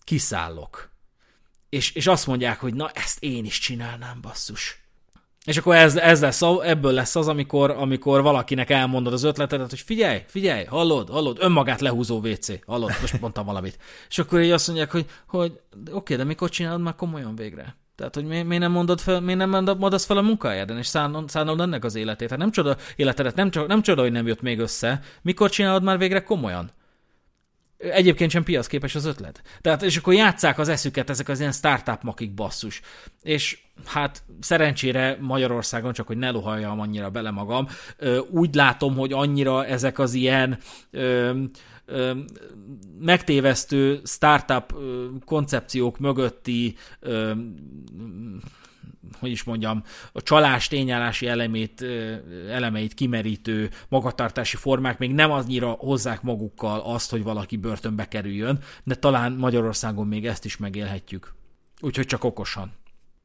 kiszállok. 0.05 0.91
És, 1.69 1.93
és 1.93 2.07
azt 2.07 2.27
mondják, 2.27 2.61
hogy 2.61 2.75
na 2.75 2.91
ezt 2.91 3.23
én 3.23 3.45
is 3.45 3.59
csinálnám, 3.59 4.21
basszus. 4.21 4.86
És 5.47 5.57
akkor 5.57 5.75
ez, 5.75 5.97
ez 5.97 6.21
lesz, 6.21 6.43
ebből 6.63 6.93
lesz 6.93 7.17
az, 7.17 7.29
amikor, 7.29 7.71
amikor 7.71 8.23
valakinek 8.23 8.71
elmondod 8.71 9.13
az 9.13 9.23
ötletet, 9.23 9.71
hogy 9.71 9.81
figyelj, 9.81 10.23
figyelj, 10.27 10.65
hallod, 10.65 11.09
hallod, 11.09 11.37
önmagát 11.41 11.81
lehúzó 11.81 12.19
WC, 12.19 12.67
hallod, 12.67 12.93
most 13.01 13.21
mondtam 13.21 13.47
valamit. 13.47 13.79
És 14.09 14.19
akkor 14.19 14.41
így 14.41 14.51
azt 14.51 14.67
mondják, 14.67 14.91
hogy, 14.91 15.07
hogy 15.27 15.61
oké, 15.91 16.17
de 16.17 16.25
mikor 16.25 16.49
csinálod 16.49 16.81
már 16.81 16.95
komolyan 16.95 17.37
végre? 17.37 17.77
Tehát, 17.97 18.15
hogy 18.15 18.25
miért 18.25 18.47
mi 18.47 18.59
nem 18.59 18.73
mondod 18.73 19.01
fel, 19.01 19.21
miért 19.21 19.47
nem 19.47 19.65
mondasz 19.79 20.05
fel 20.05 20.17
a 20.17 20.23
munkahelyeden, 20.23 20.79
és 20.79 20.87
szánod, 20.87 21.29
szánod 21.29 21.61
ennek 21.61 21.85
az 21.85 21.95
életét. 21.95 22.31
Hát 22.31 22.39
nem 22.39 22.51
csoda, 22.51 22.77
életedet, 22.97 23.35
nem, 23.35 23.51
nem 23.67 23.83
csoda, 23.83 24.03
hogy 24.03 24.13
nem 24.13 24.27
jött 24.27 24.41
még 24.41 24.59
össze. 24.59 25.01
Mikor 25.23 25.51
csinálod 25.51 25.83
már 25.83 25.99
végre 25.99 26.23
komolyan? 26.23 26.71
Egyébként 27.79 28.31
sem 28.31 28.43
piacképes 28.43 28.95
az 28.95 29.05
ötlet. 29.05 29.43
Tehát, 29.61 29.83
és 29.83 29.97
akkor 29.97 30.15
játszák 30.15 30.59
az 30.59 30.69
eszüket 30.69 31.11
ezek 31.11 31.29
az 31.29 31.41
ilyen 31.41 31.53
startup 31.53 32.03
makik 32.03 32.35
basszus. 32.35 32.81
És 33.23 33.59
hát 33.85 34.23
szerencsére 34.41 35.17
Magyarországon, 35.21 35.93
csak 35.93 36.07
hogy 36.07 36.17
ne 36.17 36.31
lohaljam 36.31 36.81
annyira 36.81 37.11
bele 37.11 37.31
magam, 37.31 37.69
úgy 38.31 38.55
látom, 38.55 38.97
hogy 38.97 39.13
annyira 39.13 39.67
ezek 39.67 39.99
az 39.99 40.15
ilyen 40.15 40.59
ö, 40.91 41.33
ö, 41.87 42.13
megtévesztő 43.01 44.01
startup 44.05 44.75
koncepciók 45.25 45.99
mögötti 45.99 46.77
ö, 47.01 47.33
hogy 49.19 49.31
is 49.31 49.45
mondjam, 49.45 49.83
a 50.13 50.23
csalás 50.23 50.69
tényállási 50.69 51.27
elemét, 51.27 51.85
elemeit 52.51 52.95
kimerítő 52.95 53.71
magatartási 53.89 54.57
formák 54.57 54.99
még 54.99 55.13
nem 55.13 55.31
annyira 55.31 55.71
hozzák 55.71 56.23
magukkal 56.23 56.81
azt, 56.81 57.11
hogy 57.11 57.23
valaki 57.23 57.57
börtönbe 57.57 58.09
kerüljön, 58.09 58.59
de 58.85 58.95
talán 58.95 59.33
Magyarországon 59.33 60.07
még 60.07 60.27
ezt 60.27 60.45
is 60.45 60.57
megélhetjük. 60.57 61.35
Úgyhogy 61.81 62.07
csak 62.07 62.25
okosan. 62.25 62.73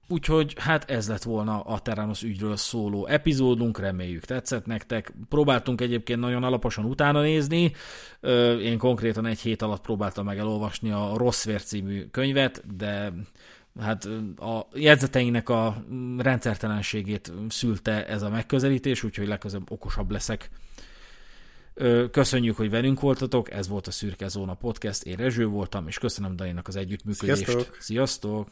Úgyhogy 0.07 0.55
hát 0.57 0.89
ez 0.89 1.07
lett 1.07 1.23
volna 1.23 1.61
a 1.61 1.79
Terranos 1.79 2.23
ügyről 2.23 2.55
szóló 2.55 3.07
epizódunk, 3.07 3.79
reméljük 3.79 4.25
tetszett 4.25 4.65
nektek. 4.65 5.13
Próbáltunk 5.29 5.81
egyébként 5.81 6.19
nagyon 6.19 6.43
alaposan 6.43 6.85
utána 6.85 7.21
nézni, 7.21 7.71
én 8.61 8.77
konkrétan 8.77 9.25
egy 9.25 9.39
hét 9.39 9.61
alatt 9.61 9.81
próbáltam 9.81 10.25
meg 10.25 10.37
elolvasni 10.37 10.91
a 10.91 11.13
Rossz 11.15 11.45
Vér 11.45 11.63
című 11.63 12.05
könyvet, 12.05 12.75
de 12.75 13.13
hát 13.79 14.05
a 14.37 14.67
jegyzeteinknek 14.73 15.49
a 15.49 15.83
rendszertelenségét 16.17 17.31
szülte 17.49 18.07
ez 18.07 18.21
a 18.21 18.29
megközelítés, 18.29 19.03
úgyhogy 19.03 19.27
legközelebb 19.27 19.71
okosabb 19.71 20.11
leszek. 20.11 20.49
Köszönjük, 22.11 22.57
hogy 22.57 22.69
velünk 22.69 22.99
voltatok, 22.99 23.51
ez 23.51 23.67
volt 23.67 23.87
a 23.87 23.91
Szürke 23.91 24.27
Zóna 24.27 24.53
Podcast, 24.53 25.03
én 25.03 25.15
Rezső 25.15 25.45
voltam, 25.45 25.87
és 25.87 25.97
köszönöm 25.97 26.35
Daninak 26.35 26.67
az 26.67 26.75
együttműködést. 26.75 27.45
Sziasztok! 27.45 27.77
Sziasztok! 27.79 28.47